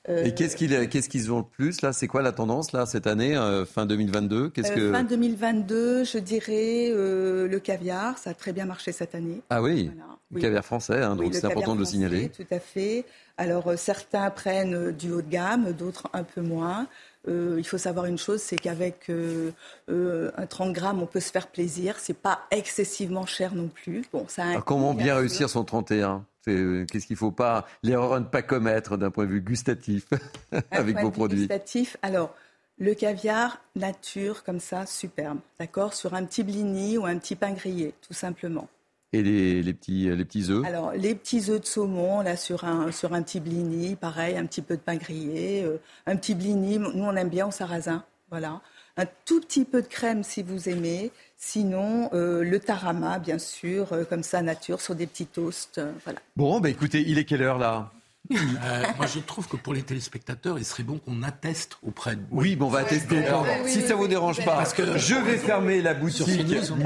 Euh, 0.07 0.23
Et 0.23 0.33
qu'est-ce 0.35 0.55
qu'ils 0.55 0.87
qu'est-ce 0.89 1.09
qu'ils 1.09 1.31
ont 1.31 1.39
le 1.39 1.43
plus 1.43 1.81
là? 1.81 1.91
C'est 1.91 2.07
quoi 2.07 2.21
la 2.21 2.31
tendance 2.31 2.73
là 2.73 2.85
cette 2.85 3.07
année, 3.07 3.35
euh, 3.35 3.65
fin 3.65 3.85
2022 3.85 4.49
Qu'est-ce 4.49 4.71
que 4.71 4.91
fin 4.91 5.03
2022, 5.03 6.03
je 6.03 6.17
dirais 6.19 6.91
le 6.93 7.59
caviar, 7.59 8.17
ça 8.17 8.31
a 8.31 8.33
très 8.33 8.53
bien 8.53 8.65
marché 8.65 8.91
cette 8.91 9.15
année. 9.15 9.41
Ah 9.49 9.61
oui, 9.61 9.91
le 10.31 10.41
caviar 10.41 10.63
français, 10.63 11.01
hein, 11.01 11.15
donc 11.15 11.33
c'est 11.33 11.45
important 11.45 11.73
de 11.73 11.79
le 11.79 11.85
signaler. 11.85 12.29
Tout 12.29 12.45
à 12.51 12.59
fait. 12.59 13.05
Alors 13.37 13.73
certains 13.77 14.29
prennent 14.29 14.91
du 14.91 15.11
haut 15.11 15.21
de 15.21 15.29
gamme, 15.29 15.71
d'autres 15.73 16.07
un 16.13 16.23
peu 16.23 16.41
moins. 16.41 16.87
Euh, 17.27 17.55
il 17.57 17.65
faut 17.65 17.77
savoir 17.77 18.05
une 18.05 18.17
chose, 18.17 18.41
c'est 18.41 18.57
qu'avec 18.57 19.09
euh, 19.09 19.51
euh, 19.89 20.31
un 20.37 20.45
30 20.45 20.73
grammes, 20.73 21.01
on 21.01 21.05
peut 21.05 21.19
se 21.19 21.31
faire 21.31 21.47
plaisir. 21.47 21.95
C'est 21.99 22.17
pas 22.17 22.41
excessivement 22.51 23.25
cher 23.25 23.55
non 23.55 23.67
plus. 23.67 24.05
Bon, 24.13 24.25
ça 24.27 24.61
comment 24.65 24.93
bien 24.93 25.15
réussir 25.15 25.49
son 25.49 25.63
31 25.63 26.25
Qu'est-ce 26.45 27.07
qu'il 27.07 27.15
ne 27.15 27.17
faut 27.17 27.31
pas, 27.31 27.65
l'erreur 27.81 28.13
à 28.13 28.19
ne 28.19 28.25
pas 28.25 28.43
commettre 28.43 28.97
d'un 28.97 29.09
point 29.09 29.25
de 29.25 29.31
vue 29.31 29.41
gustatif 29.41 30.05
avec 30.71 30.99
vos 30.99 31.09
produits 31.09 31.39
Gustatif, 31.39 31.97
alors 32.03 32.35
le 32.77 32.93
caviar 32.93 33.59
nature 33.75 34.43
comme 34.43 34.59
ça, 34.59 34.85
superbe, 34.85 35.39
d'accord, 35.59 35.95
sur 35.95 36.13
un 36.13 36.23
petit 36.23 36.43
blini 36.43 36.99
ou 36.99 37.05
un 37.05 37.17
petit 37.17 37.35
pain 37.35 37.53
grillé, 37.53 37.95
tout 38.07 38.13
simplement. 38.13 38.67
Et 39.15 39.23
les, 39.23 39.63
les, 39.63 39.73
petits, 39.73 40.09
les 40.09 40.25
petits 40.25 40.51
œufs 40.51 40.65
Alors, 40.65 40.91
les 40.91 41.15
petits 41.15 41.49
œufs 41.49 41.61
de 41.61 41.65
saumon, 41.65 42.19
là, 42.19 42.35
sur 42.35 42.65
un, 42.65 42.91
sur 42.91 43.13
un 43.13 43.21
petit 43.21 43.39
blini, 43.39 43.95
pareil, 43.95 44.35
un 44.35 44.45
petit 44.45 44.61
peu 44.61 44.75
de 44.75 44.81
pain 44.81 44.97
grillé, 44.97 45.63
euh, 45.63 45.77
un 46.05 46.17
petit 46.17 46.35
blini, 46.35 46.79
nous 46.79 47.03
on 47.03 47.15
aime 47.15 47.29
bien 47.29 47.47
au 47.47 47.51
sarrasin, 47.51 48.03
voilà. 48.29 48.59
Un 48.97 49.05
tout 49.23 49.39
petit 49.39 49.63
peu 49.63 49.81
de 49.81 49.87
crème 49.87 50.21
si 50.23 50.43
vous 50.43 50.67
aimez, 50.67 51.13
sinon 51.37 52.09
euh, 52.13 52.43
le 52.43 52.59
tarama, 52.59 53.19
bien 53.19 53.39
sûr, 53.39 53.93
euh, 53.93 54.03
comme 54.03 54.21
ça, 54.21 54.41
nature, 54.41 54.81
sur 54.81 54.95
des 54.95 55.07
petits 55.07 55.27
toasts, 55.27 55.79
voilà. 56.03 56.19
Bon, 56.35 56.59
bah 56.59 56.69
écoutez, 56.69 57.01
il 57.07 57.17
est 57.17 57.23
quelle 57.23 57.41
heure 57.41 57.57
là? 57.57 57.93
Euh, 58.31 58.83
moi, 58.97 59.05
je 59.05 59.19
trouve 59.19 59.47
que 59.47 59.55
pour 59.55 59.73
les 59.73 59.81
téléspectateurs, 59.81 60.57
il 60.57 60.65
serait 60.65 60.83
bon 60.83 60.97
qu'on 60.97 61.23
atteste 61.23 61.77
auprès 61.83 62.15
de. 62.15 62.21
Oui, 62.31 62.55
bon, 62.55 62.67
on 62.67 62.69
va 62.69 62.79
attester. 62.79 63.23
si 63.65 63.81
ça 63.81 63.95
vous 63.95 64.07
dérange 64.07 64.43
pas, 64.43 64.55
parce 64.55 64.73
que 64.73 64.97
je 64.97 65.15
vais 65.15 65.37
fermer 65.37 65.81
la 65.81 65.93
boutique 65.93 66.27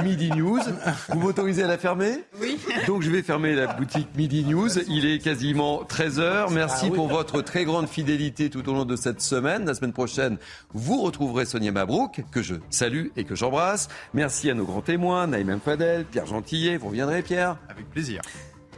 Midi 0.03 0.31
News. 0.31 0.59
Vous 1.09 1.19
m'autorisez 1.19 1.63
à 1.63 1.67
la 1.67 1.77
fermer? 1.77 2.23
Oui. 2.39 2.57
Donc, 2.87 3.01
je 3.01 3.09
vais 3.09 3.21
fermer 3.21 3.55
la 3.55 3.67
boutique 3.67 4.09
Midi 4.15 4.43
News. 4.43 4.69
Il 4.87 5.05
est 5.05 5.19
quasiment 5.19 5.83
13h. 5.83 6.51
Merci 6.53 6.87
ah 6.91 6.95
pour 6.95 7.07
votre 7.07 7.41
très 7.41 7.65
grande 7.65 7.87
fidélité 7.87 8.49
tout 8.49 8.67
au 8.69 8.73
long 8.73 8.85
de 8.85 8.95
cette 8.95 9.21
semaine. 9.21 9.65
La 9.65 9.73
semaine 9.73 9.93
prochaine, 9.93 10.37
vous 10.73 11.01
retrouverez 11.01 11.45
Sonia 11.45 11.71
Mabrouk, 11.71 12.23
que 12.31 12.41
je 12.41 12.55
salue 12.69 13.07
et 13.15 13.23
que 13.23 13.35
j'embrasse. 13.35 13.87
Merci 14.13 14.49
à 14.49 14.53
nos 14.53 14.65
grands 14.65 14.81
témoins, 14.81 15.27
Naïm 15.27 15.59
Fadel, 15.63 16.05
Pierre 16.05 16.25
Gentillet. 16.25 16.77
Vous 16.77 16.87
reviendrez, 16.87 17.21
Pierre? 17.21 17.57
Avec 17.69 17.89
plaisir. 17.89 18.21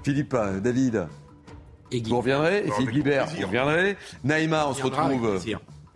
Philippe, 0.03 0.35
David 0.63 1.07
vous 1.91 2.17
reviendrez. 2.17 2.65
Et 2.65 2.71
Philippe 2.71 2.91
Guibert, 2.91 3.27
vous 3.27 3.47
reviendrez. 3.47 3.97
Naïma, 4.23 4.65
on 4.67 4.73
se 4.73 4.83
retrouve 4.83 5.39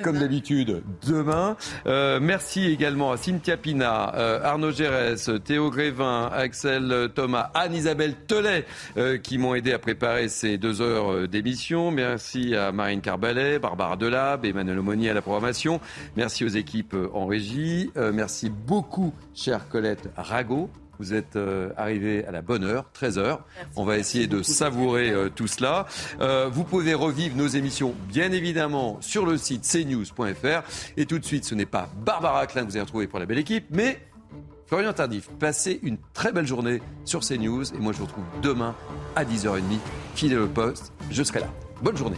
comme 0.03 0.19
d'habitude, 0.19 0.83
demain. 1.07 1.55
Euh, 1.85 2.19
merci 2.21 2.65
également 2.65 3.11
à 3.11 3.17
Cynthia 3.17 3.55
Pina, 3.55 4.13
euh, 4.15 4.43
Arnaud 4.43 4.71
Gérès, 4.71 5.29
Théo 5.43 5.69
Grévin, 5.69 6.29
Axel 6.33 7.09
Thomas, 7.15 7.49
Anne-Isabelle 7.53 8.15
Telet, 8.27 8.65
euh, 8.97 9.17
qui 9.17 9.37
m'ont 9.37 9.55
aidé 9.55 9.71
à 9.71 9.79
préparer 9.79 10.27
ces 10.27 10.57
deux 10.57 10.81
heures 10.81 11.27
d'émission. 11.27 11.91
Merci 11.91 12.55
à 12.55 12.71
Marine 12.71 13.01
Carbalet, 13.01 13.59
Barbara 13.59 13.95
Delab, 13.95 14.45
Emmanuel 14.45 14.79
Aumonier 14.79 15.11
à 15.11 15.13
la 15.13 15.21
programmation. 15.21 15.79
Merci 16.17 16.43
aux 16.43 16.49
équipes 16.49 16.95
en 17.13 17.25
régie. 17.25 17.91
merci 18.13 18.49
beaucoup, 18.49 19.13
chère 19.33 19.69
Colette 19.69 20.09
Rago, 20.17 20.69
vous 20.99 21.13
êtes 21.13 21.35
euh, 21.35 21.69
arrivé 21.77 22.25
à 22.25 22.31
la 22.31 22.41
bonne 22.41 22.63
heure, 22.63 22.85
13h. 22.99 23.39
On 23.75 23.85
va 23.85 23.97
essayer 23.97 24.27
de 24.27 24.41
savourer 24.41 25.11
euh, 25.11 25.29
tout 25.29 25.47
cela. 25.47 25.85
Euh, 26.21 26.49
vous 26.51 26.63
pouvez 26.63 26.93
revivre 26.93 27.35
nos 27.35 27.47
émissions, 27.47 27.93
bien 28.09 28.31
évidemment, 28.31 28.97
sur 29.01 29.25
le 29.25 29.37
site 29.37 29.63
cnews.fr. 29.63 30.63
Et 30.97 31.05
tout 31.05 31.19
de 31.19 31.25
suite, 31.25 31.45
ce 31.45 31.55
n'est 31.55 31.65
pas 31.65 31.89
Barbara 32.05 32.47
Klein 32.47 32.61
que 32.61 32.67
vous 32.67 32.75
allez 32.75 32.83
retrouver 32.83 33.07
pour 33.07 33.19
la 33.19 33.25
belle 33.25 33.39
équipe, 33.39 33.65
mais 33.69 33.99
Florian 34.67 34.93
Tardif. 34.93 35.29
Passez 35.39 35.79
une 35.83 35.97
très 36.13 36.31
belle 36.31 36.47
journée 36.47 36.81
sur 37.03 37.21
CNews. 37.21 37.73
Et 37.73 37.77
moi, 37.77 37.93
je 37.93 37.99
vous 37.99 38.05
retrouve 38.05 38.25
demain 38.41 38.75
à 39.15 39.23
10h30. 39.23 39.61
Fidèle 40.15 40.39
au 40.39 40.47
poste. 40.47 40.91
Je 41.11 41.23
serai 41.23 41.39
là. 41.39 41.49
Bonne 41.81 41.97
journée. 41.97 42.17